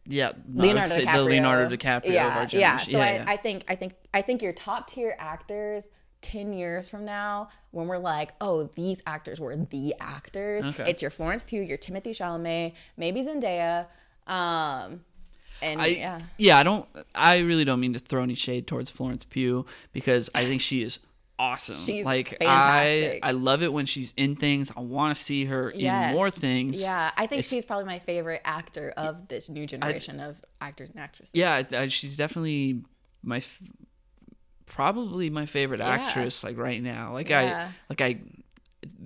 yeah, 0.05 0.31
no, 0.47 0.63
Leonardo 0.63 0.89
say 0.89 1.05
DiCaprio. 1.05 1.13
the 1.13 1.23
Leonardo 1.23 1.75
DiCaprio 1.75 2.11
yeah, 2.11 2.27
of 2.27 2.53
our 2.53 2.59
Yeah, 2.59 2.77
so 2.77 2.91
Yeah, 2.91 2.97
I, 2.99 3.11
yeah. 3.13 3.23
I 3.27 3.37
think 3.37 3.63
I 3.67 3.75
think 3.75 3.93
I 4.13 4.21
think 4.21 4.41
your 4.41 4.53
top 4.53 4.87
tier 4.87 5.15
actors. 5.17 5.87
10 6.21 6.53
years 6.53 6.87
from 6.87 7.03
now 7.03 7.49
when 7.71 7.87
we're 7.87 7.97
like 7.97 8.33
oh 8.41 8.69
these 8.75 9.01
actors 9.07 9.39
were 9.39 9.55
the 9.71 9.95
actors 9.99 10.63
Okay. 10.63 10.87
it's 10.87 11.01
your 11.01 11.09
florence 11.09 11.41
pugh 11.41 11.63
your 11.63 11.79
timothée 11.79 12.11
chalamet 12.11 12.73
maybe 12.95 13.23
zendaya 13.23 13.87
um 14.27 15.01
and 15.63 15.81
I, 15.81 15.87
yeah 15.87 16.21
yeah. 16.37 16.57
I 16.57 16.63
don't. 16.63 16.87
I 17.13 17.39
really 17.39 17.65
don't 17.65 17.79
mean 17.79 17.93
to 17.93 17.99
throw 17.99 18.23
any 18.23 18.35
shade 18.35 18.67
towards 18.67 18.89
Florence 18.89 19.25
Pugh 19.29 19.65
because 19.93 20.29
I 20.33 20.45
think 20.45 20.61
she 20.61 20.81
is 20.81 20.99
awesome. 21.41 21.75
She's 21.77 22.05
like 22.05 22.37
fantastic. 22.39 23.19
I, 23.23 23.29
I 23.29 23.31
love 23.31 23.63
it 23.63 23.73
when 23.73 23.85
she's 23.85 24.13
in 24.15 24.35
things. 24.35 24.71
I 24.75 24.81
want 24.81 25.15
to 25.15 25.21
see 25.21 25.45
her 25.45 25.71
Yes. 25.75 26.11
in 26.11 26.15
more 26.15 26.29
things. 26.29 26.79
yeah 26.81 27.11
i 27.17 27.21
think 27.27 27.39
It's- 27.39 27.49
she's 27.49 27.65
probably 27.65 27.85
my 27.85 27.99
favorite 27.99 28.41
actor 28.45 28.93
of 28.95 29.27
this 29.27 29.49
new 29.49 29.65
generation 29.65 30.19
of 30.19 30.39
actors 30.59 30.89
and 30.91 30.99
actresses 30.99 31.31
Yeah, 31.33 31.63
I- 31.71 31.77
I- 31.77 31.87
she's 31.87 32.15
definitely 32.15 32.83
my, 33.23 33.37
f- 33.37 33.59
probably 34.65 35.29
my 35.29 35.45
favorite 35.45 35.79
Yeah. 35.79 35.89
actress. 35.89 36.43
Like 36.43 36.57
right 36.57 36.81
now, 36.81 37.13
like 37.13 37.29
Yeah. 37.29 37.69
I, 37.69 37.75
like 37.89 38.01
I, 38.01 38.19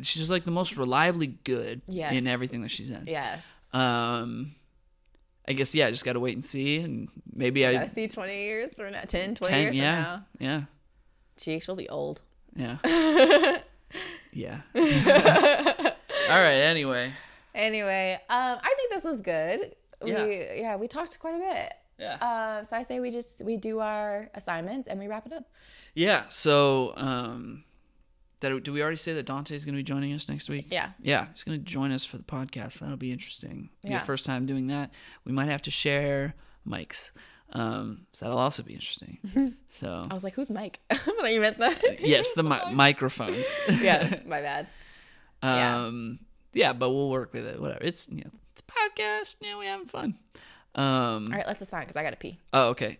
she's 0.02 0.30
like 0.30 0.44
the 0.46 0.52
most 0.52 0.78
reliably 0.78 1.28
good 1.28 1.82
Yes. 1.88 2.14
in 2.14 2.28
everything 2.28 2.62
that 2.62 2.70
she's 2.72 2.92
in. 2.92 3.06
yes 3.08 3.44
Um, 3.74 4.56
I 5.48 5.54
guess 5.54 5.74
yeah, 5.76 5.88
I 5.88 5.92
just 5.92 6.06
got 6.06 6.14
to 6.14 6.20
wait 6.20 6.34
and 6.34 6.44
see, 6.46 6.80
and 6.80 7.08
maybe 7.34 7.66
I 7.66 7.74
gotta 7.74 7.94
see 7.94 8.08
20 8.08 8.36
years 8.44 8.80
or 8.80 8.90
not 8.90 9.10
10 9.10 9.36
20 9.36 9.54
ten, 9.54 9.64
years 9.64 9.76
yeah, 9.76 9.94
from 10.04 10.04
now 10.04 10.26
yeah, 10.40 10.62
Jeez, 11.38 11.64
she'll 11.64 11.76
be 11.76 11.90
old 11.90 12.22
yeah, 12.56 12.78
yeah. 14.34 14.62
All 14.76 16.42
right. 16.42 16.62
Anyway, 16.62 17.12
Anyway, 17.54 18.20
um, 18.30 18.58
I 18.62 18.74
think 18.78 18.92
this 18.92 19.04
was 19.04 19.22
good. 19.22 19.76
Yeah. 20.04 20.26
We, 20.26 20.36
yeah, 20.60 20.76
we 20.76 20.88
talked 20.88 21.20
quite 21.20 21.36
a 21.36 21.40
bit. 21.40 21.74
yeah, 21.98 22.16
Um, 22.60 22.66
so 22.66 22.76
I 22.76 22.84
say 22.84 23.00
we 23.00 23.12
just 23.12 23.42
we 23.44 23.56
do 23.58 23.80
our 23.80 24.30
assignments 24.34 24.88
and 24.88 25.00
we 25.00 25.08
wrap 25.08 25.26
it 25.26 25.34
up. 25.34 25.46
yeah. 25.94 26.24
So, 26.30 26.94
um, 26.98 27.64
that 28.42 28.64
do 28.64 28.74
we 28.74 28.82
already 28.82 28.98
say 28.98 29.14
that 29.14 29.26
Dante's 29.26 29.64
going 29.64 29.74
to 29.76 29.80
be 29.80 29.84
joining 29.84 30.12
us 30.14 30.28
next 30.28 30.50
week? 30.50 30.68
Yeah. 30.70 30.90
Yeah, 31.02 31.28
he's 31.32 31.44
going 31.46 31.58
to 31.58 31.64
join 31.64 31.92
us 31.94 32.04
for 32.04 32.18
the 32.18 32.24
podcast. 32.24 32.80
That'll 32.80 32.98
be 32.98 33.12
interesting. 33.14 33.70
Be 33.84 33.90
Yeah. 33.92 34.00
our 34.00 34.06
first 34.06 34.26
time 34.26 34.46
doing 34.46 34.68
that. 34.68 34.92
We 35.24 35.32
might 35.32 35.48
have 35.48 35.62
to 35.64 35.72
share 35.72 36.36
mics. 36.68 37.12
Um, 37.56 38.06
so 38.12 38.26
that'll 38.26 38.38
also 38.40 38.64
be 38.64 38.74
interesting. 38.74 39.18
So, 39.80 40.04
I 40.10 40.14
was 40.14 40.24
like, 40.24 40.34
"Who's 40.36 40.50
Mike?" 40.50 40.80
I 40.90 40.96
thought 40.96 41.32
you 41.34 41.42
meant 41.42 41.58
that. 41.58 42.00
yes, 42.00 42.32
the 42.32 42.44
mi- 42.44 42.60
microphones. 42.74 43.46
yes, 43.68 44.24
my 44.26 44.40
bad. 44.42 44.68
Yeah. 45.44 45.86
Um, 45.86 46.20
yeah. 46.54 46.72
but 46.72 46.92
we'll 46.92 47.10
work 47.10 47.34
with 47.34 47.46
it. 47.46 47.60
Whatever. 47.60 47.84
It's 47.84 48.08
you 48.08 48.18
know, 48.24 48.30
it's 48.54 48.62
a 48.62 48.72
podcast. 48.72 49.36
You 49.42 49.52
know, 49.52 49.58
we 49.60 49.66
having 49.66 49.88
fun. 49.88 50.16
Um. 50.76 51.30
All 51.32 51.38
right, 51.38 51.46
let's 51.46 51.62
assign 51.62 51.82
because 51.82 51.98
I 51.98 52.04
gotta 52.04 52.16
pee. 52.16 52.40
Oh, 52.54 52.70
okay. 52.70 52.98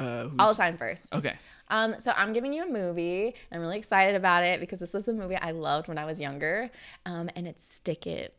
Uh, 0.00 0.28
I'll 0.40 0.50
assign 0.50 0.76
first. 0.76 1.14
okay. 1.14 1.34
Um, 1.68 1.94
so 2.00 2.12
I'm 2.16 2.32
giving 2.32 2.52
you 2.52 2.64
a 2.64 2.68
movie. 2.68 3.34
I'm 3.52 3.60
really 3.60 3.78
excited 3.78 4.16
about 4.16 4.42
it 4.42 4.58
because 4.58 4.80
this 4.80 4.92
was 4.92 5.06
a 5.06 5.12
movie 5.12 5.36
I 5.36 5.52
loved 5.52 5.86
when 5.86 5.98
I 5.98 6.04
was 6.04 6.18
younger. 6.18 6.68
Um, 7.06 7.30
and 7.36 7.46
it's 7.46 7.64
Stick 7.72 8.08
It. 8.08 8.34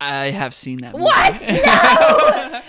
I 0.00 0.26
have 0.26 0.54
seen 0.54 0.82
that. 0.82 0.92
Movie. 0.92 1.04
What? 1.04 1.42
No! 1.42 2.60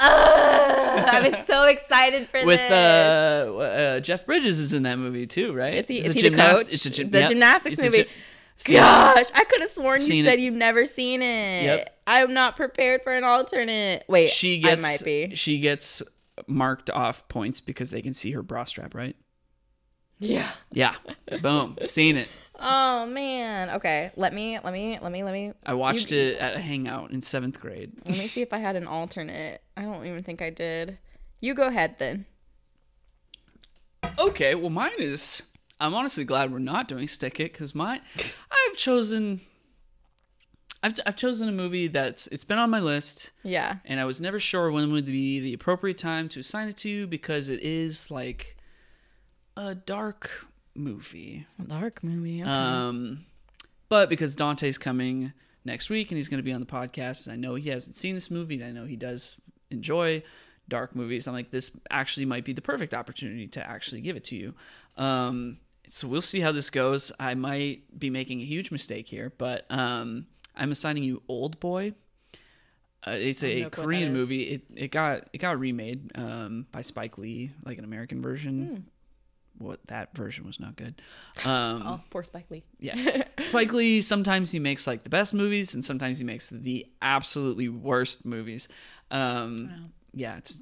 Ugh, 0.00 1.04
I 1.08 1.28
was 1.28 1.46
so 1.46 1.64
excited 1.64 2.28
for 2.28 2.44
With 2.44 2.58
this. 2.58 2.72
uh, 2.72 3.54
uh, 3.56 4.00
Jeff 4.00 4.26
Bridges 4.26 4.58
is 4.60 4.72
in 4.72 4.82
that 4.84 4.98
movie 4.98 5.26
too, 5.26 5.52
right? 5.52 5.74
Is 5.74 5.88
he, 5.88 5.98
It's 5.98 6.08
is 6.08 6.14
he 6.14 6.28
the 6.28 6.36
coach? 6.36 6.66
It's 6.72 6.86
a 6.86 6.90
gym- 6.90 7.10
the 7.10 7.20
yep. 7.20 7.28
gymnastics 7.28 7.78
It's 7.78 7.82
movie. 7.82 8.04
gy- 8.04 8.74
Gosh, 8.74 9.26
I 9.34 9.44
could 9.44 9.62
have 9.62 9.70
sworn 9.70 10.00
you 10.02 10.22
said 10.22 10.34
it. 10.34 10.40
you've 10.40 10.52
never 10.54 10.84
seen 10.84 11.22
it. 11.22 11.62
Yep. 11.64 12.00
I'm 12.06 12.34
not 12.34 12.56
prepared 12.56 13.02
for 13.02 13.12
an 13.14 13.24
alternate. 13.24 14.04
Wait, 14.08 14.28
She 14.30 14.58
gets 14.58 14.84
I 14.84 14.88
might 14.88 15.02
be. 15.04 15.34
she 15.34 15.58
gets 15.60 16.02
marked 16.46 16.90
off 16.90 17.26
points 17.28 17.60
because 17.60 17.90
they 17.90 18.02
can 18.02 18.12
see 18.12 18.32
her 18.32 18.42
bra 18.42 18.64
strap, 18.64 18.94
right? 18.94 19.16
Yeah. 20.18 20.50
Yeah. 20.72 20.94
Boom. 21.40 21.78
Seen 21.84 22.16
it. 22.18 22.28
Oh 22.62 23.06
man. 23.06 23.70
Okay. 23.70 24.10
Let 24.16 24.34
me. 24.34 24.58
Let 24.62 24.72
me. 24.72 24.98
Let 25.00 25.10
me. 25.10 25.22
Let 25.24 25.32
me. 25.32 25.52
I 25.64 25.74
watched 25.74 26.10
you- 26.12 26.18
it 26.20 26.38
at 26.38 26.56
a 26.56 26.60
hangout 26.60 27.10
in 27.10 27.22
seventh 27.22 27.58
grade. 27.60 27.92
Let 28.04 28.18
me 28.18 28.28
see 28.28 28.42
if 28.42 28.52
I 28.52 28.58
had 28.58 28.76
an 28.76 28.86
alternate. 28.86 29.62
I 29.76 29.82
don't 29.82 30.04
even 30.04 30.22
think 30.22 30.42
I 30.42 30.50
did. 30.50 30.98
You 31.40 31.54
go 31.54 31.68
ahead 31.68 31.96
then. 31.98 32.26
Okay, 34.18 34.54
well 34.54 34.70
mine 34.70 34.90
is 34.98 35.42
I'm 35.78 35.94
honestly 35.94 36.24
glad 36.24 36.52
we're 36.52 36.58
not 36.58 36.88
doing 36.88 37.08
stick 37.08 37.40
it 37.40 37.52
because 37.52 37.74
mine 37.74 38.00
I've 38.50 38.76
chosen 38.76 39.40
I've 40.82 40.98
I've 41.06 41.16
chosen 41.16 41.48
a 41.48 41.52
movie 41.52 41.86
that's 41.88 42.26
it's 42.28 42.44
been 42.44 42.58
on 42.58 42.70
my 42.70 42.80
list, 42.80 43.30
Yeah. 43.42 43.76
and 43.84 44.00
I 44.00 44.04
was 44.04 44.20
never 44.20 44.38
sure 44.40 44.70
when 44.70 44.92
would 44.92 45.06
be 45.06 45.40
the 45.40 45.54
appropriate 45.54 45.98
time 45.98 46.28
to 46.30 46.40
assign 46.40 46.68
it 46.68 46.76
to 46.78 47.06
because 47.06 47.48
it 47.48 47.60
is 47.62 48.10
like 48.10 48.56
a 49.56 49.74
dark 49.74 50.46
movie. 50.80 51.46
A 51.58 51.66
dark 51.66 52.02
movie. 52.02 52.42
okay. 52.42 52.50
Um, 52.50 53.24
but 53.88 54.08
because 54.08 54.36
Dante's 54.36 54.78
coming 54.78 55.32
next 55.64 55.90
week 55.90 56.10
and 56.10 56.16
he's 56.16 56.28
going 56.28 56.38
to 56.38 56.44
be 56.44 56.52
on 56.52 56.60
the 56.60 56.66
podcast, 56.66 57.26
and 57.26 57.32
I 57.32 57.36
know 57.36 57.54
he 57.54 57.68
hasn't 57.70 57.96
seen 57.96 58.14
this 58.14 58.30
movie, 58.30 58.54
and 58.60 58.64
I 58.64 58.70
know 58.70 58.86
he 58.86 58.96
does 58.96 59.36
enjoy 59.70 60.22
dark 60.68 60.94
movies. 60.96 61.26
I'm 61.26 61.34
like, 61.34 61.50
this 61.50 61.70
actually 61.90 62.26
might 62.26 62.44
be 62.44 62.52
the 62.52 62.62
perfect 62.62 62.94
opportunity 62.94 63.46
to 63.48 63.68
actually 63.68 64.00
give 64.00 64.16
it 64.16 64.24
to 64.24 64.36
you. 64.36 64.54
Um, 64.96 65.58
so 65.90 66.06
we'll 66.08 66.22
see 66.22 66.40
how 66.40 66.52
this 66.52 66.70
goes. 66.70 67.12
I 67.18 67.34
might 67.34 67.98
be 67.98 68.10
making 68.10 68.40
a 68.40 68.44
huge 68.44 68.70
mistake 68.70 69.08
here, 69.08 69.32
but 69.36 69.66
um, 69.70 70.26
I'm 70.56 70.70
assigning 70.70 71.02
you 71.02 71.22
Old 71.28 71.58
Boy. 71.60 71.94
Uh, 73.06 73.12
it's 73.12 73.42
a 73.42 73.62
no 73.62 73.70
clue 73.70 73.82
what 73.82 73.86
Korean 73.86 74.12
movie. 74.12 74.42
It 74.42 74.62
it 74.76 74.90
got 74.90 75.28
it 75.32 75.38
got 75.38 75.58
remade 75.58 76.12
um, 76.16 76.66
by 76.70 76.82
Spike 76.82 77.16
Lee, 77.18 77.50
like 77.64 77.78
an 77.78 77.84
American 77.84 78.20
version. 78.20 78.86
What 79.60 79.78
that 79.88 80.16
version 80.16 80.46
was 80.46 80.58
not 80.58 80.74
good. 80.74 81.00
Um, 81.44 81.82
oh, 81.86 82.00
poor 82.08 82.22
Spike 82.22 82.50
Lee. 82.50 82.64
yeah. 82.78 83.24
Spike 83.42 83.72
Lee, 83.74 84.00
sometimes 84.00 84.50
he 84.50 84.58
makes 84.58 84.86
like 84.86 85.04
the 85.04 85.10
best 85.10 85.34
movies 85.34 85.74
and 85.74 85.84
sometimes 85.84 86.18
he 86.18 86.24
makes 86.24 86.48
the 86.48 86.86
absolutely 87.02 87.68
worst 87.68 88.24
movies. 88.24 88.68
Um, 89.10 89.68
Wow. 89.68 89.86
Yeah. 90.14 90.36
It's, 90.38 90.58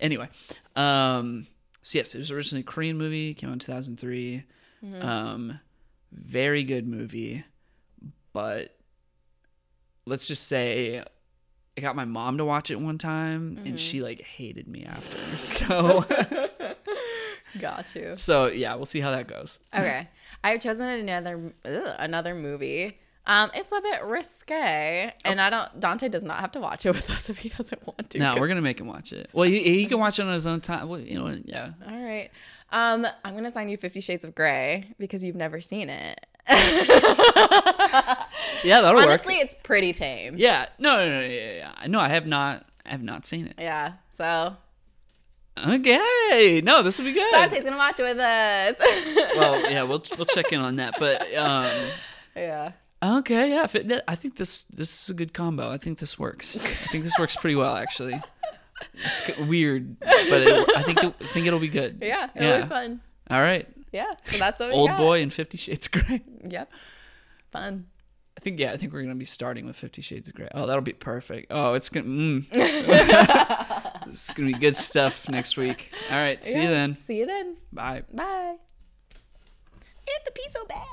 anyway. 0.00 0.28
Um, 0.76 1.46
so, 1.82 1.98
yes, 1.98 2.14
it 2.14 2.18
was 2.18 2.30
originally 2.32 2.60
a 2.62 2.64
Korean 2.64 2.98
movie, 2.98 3.32
came 3.34 3.48
out 3.50 3.54
in 3.54 3.58
2003. 3.60 4.44
Um, 5.00 5.60
very 6.10 6.64
good 6.64 6.86
movie. 6.86 7.44
But 8.32 8.76
let's 10.04 10.26
just 10.26 10.48
say 10.48 11.02
I 11.76 11.80
got 11.80 11.96
my 11.96 12.04
mom 12.04 12.38
to 12.38 12.44
watch 12.44 12.70
it 12.70 12.80
one 12.80 12.98
time 12.98 13.60
and 13.64 13.78
she 13.80 14.02
like 14.02 14.20
hated 14.20 14.66
me 14.68 14.84
after. 14.84 15.16
So, 15.42 16.04
Got 17.58 17.94
you. 17.94 18.14
so 18.16 18.46
yeah, 18.46 18.74
we'll 18.74 18.86
see 18.86 19.00
how 19.00 19.10
that 19.10 19.26
goes. 19.26 19.58
Okay. 19.74 20.08
I've 20.44 20.60
chosen 20.60 20.88
another 20.88 21.52
ugh, 21.64 21.94
another 21.98 22.34
movie. 22.34 22.98
Um, 23.24 23.50
it's 23.54 23.70
a 23.70 23.80
bit 23.80 24.02
risque, 24.02 25.12
and 25.24 25.40
I 25.40 25.48
don't. 25.48 25.78
Dante 25.78 26.08
does 26.08 26.24
not 26.24 26.40
have 26.40 26.50
to 26.52 26.60
watch 26.60 26.84
it 26.86 26.92
with 26.94 27.08
us 27.10 27.30
if 27.30 27.38
he 27.38 27.48
doesn't 27.50 27.86
want 27.86 28.10
to. 28.10 28.18
No, 28.18 28.36
we're 28.36 28.48
gonna 28.48 28.60
make 28.60 28.80
him 28.80 28.88
watch 28.88 29.12
it. 29.12 29.30
Well, 29.32 29.48
he, 29.48 29.62
he 29.62 29.86
can 29.86 30.00
watch 30.00 30.18
it 30.18 30.22
on 30.22 30.32
his 30.34 30.46
own 30.46 30.60
time. 30.60 30.88
Well, 30.88 30.98
you 30.98 31.18
know, 31.18 31.38
yeah. 31.44 31.70
All 31.88 32.02
right. 32.02 32.30
Um, 32.72 33.06
I'm 33.24 33.34
gonna 33.34 33.52
sign 33.52 33.68
you 33.68 33.76
Fifty 33.76 34.00
Shades 34.00 34.24
of 34.24 34.34
Grey 34.34 34.92
because 34.98 35.22
you've 35.22 35.36
never 35.36 35.60
seen 35.60 35.88
it. 35.88 36.26
Yeah, 38.64 38.80
that'll 38.80 38.90
Honestly, 38.98 39.10
work. 39.12 39.20
Honestly, 39.26 39.34
it's 39.40 39.56
pretty 39.64 39.92
tame. 39.92 40.34
Yeah, 40.36 40.66
no, 40.78 40.96
no, 40.96 41.10
no, 41.10 41.26
yeah, 41.26 41.52
yeah. 41.80 41.86
No, 41.88 41.98
I 41.98 42.08
have 42.08 42.26
not. 42.26 42.64
I 42.86 42.90
have 42.90 43.02
not 43.02 43.26
seen 43.26 43.46
it. 43.46 43.54
Yeah. 43.58 43.94
So 44.16 44.56
Okay, 45.58 46.62
no, 46.64 46.82
this 46.82 46.98
will 46.98 47.04
be 47.04 47.12
good. 47.12 47.30
Dante's 47.30 47.64
gonna 47.64 47.76
watch 47.76 48.00
it 48.00 48.02
with 48.02 48.18
us. 48.18 48.76
Well, 49.36 49.70
yeah, 49.70 49.82
we'll 49.82 50.02
we'll 50.16 50.26
check 50.26 50.52
in 50.52 50.60
on 50.60 50.76
that. 50.76 50.94
But 50.98 51.22
um, 51.34 51.88
yeah. 52.36 52.72
okay, 53.02 53.50
yeah, 53.50 53.66
it- 53.72 54.02
I 54.06 54.14
think 54.14 54.36
this 54.36 54.64
this 54.70 55.02
is 55.04 55.10
a 55.10 55.14
good 55.14 55.32
combo. 55.32 55.70
I 55.70 55.78
think 55.78 55.98
this 55.98 56.18
works. 56.18 56.56
I 56.56 56.88
think 56.90 57.04
this 57.04 57.18
works 57.18 57.36
pretty 57.36 57.56
well, 57.56 57.76
actually. 57.76 58.20
It's 59.04 59.22
weird, 59.38 59.98
but 60.00 60.10
it, 60.10 60.76
I 60.76 60.82
think 60.82 61.02
it, 61.02 61.14
I 61.20 61.26
think 61.32 61.46
it'll 61.46 61.58
be 61.58 61.68
good. 61.68 61.98
Yeah. 62.02 62.28
It'll 62.34 62.48
yeah. 62.48 62.62
be 62.62 62.68
fun. 62.68 63.00
All 63.30 63.40
right, 63.40 63.66
Yeah. 63.92 64.12
So 64.30 64.38
that's 64.38 64.60
what 64.60 64.72
Old 64.72 64.88
got. 64.90 64.98
Boy 64.98 65.22
and 65.22 65.32
Fifty 65.32 65.56
Shades 65.56 65.86
of 65.86 65.92
Grey. 65.92 66.22
Yep. 66.48 66.70
Fun. 67.52 67.86
I 68.36 68.40
think 68.40 68.58
yeah, 68.58 68.72
I 68.72 68.76
think 68.76 68.92
we're 68.92 69.02
gonna 69.02 69.14
be 69.14 69.24
starting 69.24 69.66
with 69.66 69.76
Fifty 69.76 70.02
Shades 70.02 70.28
of 70.28 70.34
Grey. 70.34 70.48
Oh, 70.54 70.66
that'll 70.66 70.82
be 70.82 70.92
perfect. 70.92 71.46
Oh, 71.50 71.74
it's 71.74 71.88
gonna. 71.88 72.06
Mm. 72.06 73.88
it's 74.06 74.30
gonna 74.30 74.48
be 74.48 74.58
good 74.58 74.76
stuff 74.76 75.28
next 75.28 75.56
week. 75.56 75.92
All 76.10 76.16
right, 76.16 76.42
see 76.44 76.62
you 76.62 76.68
then. 76.68 76.96
See 76.98 77.18
you 77.18 77.26
then. 77.26 77.56
Bye. 77.72 78.02
Bye. 78.12 78.56
It 80.06 80.24
the 80.24 80.30
pee 80.32 80.48
so 80.50 80.64
bad. 80.66 80.86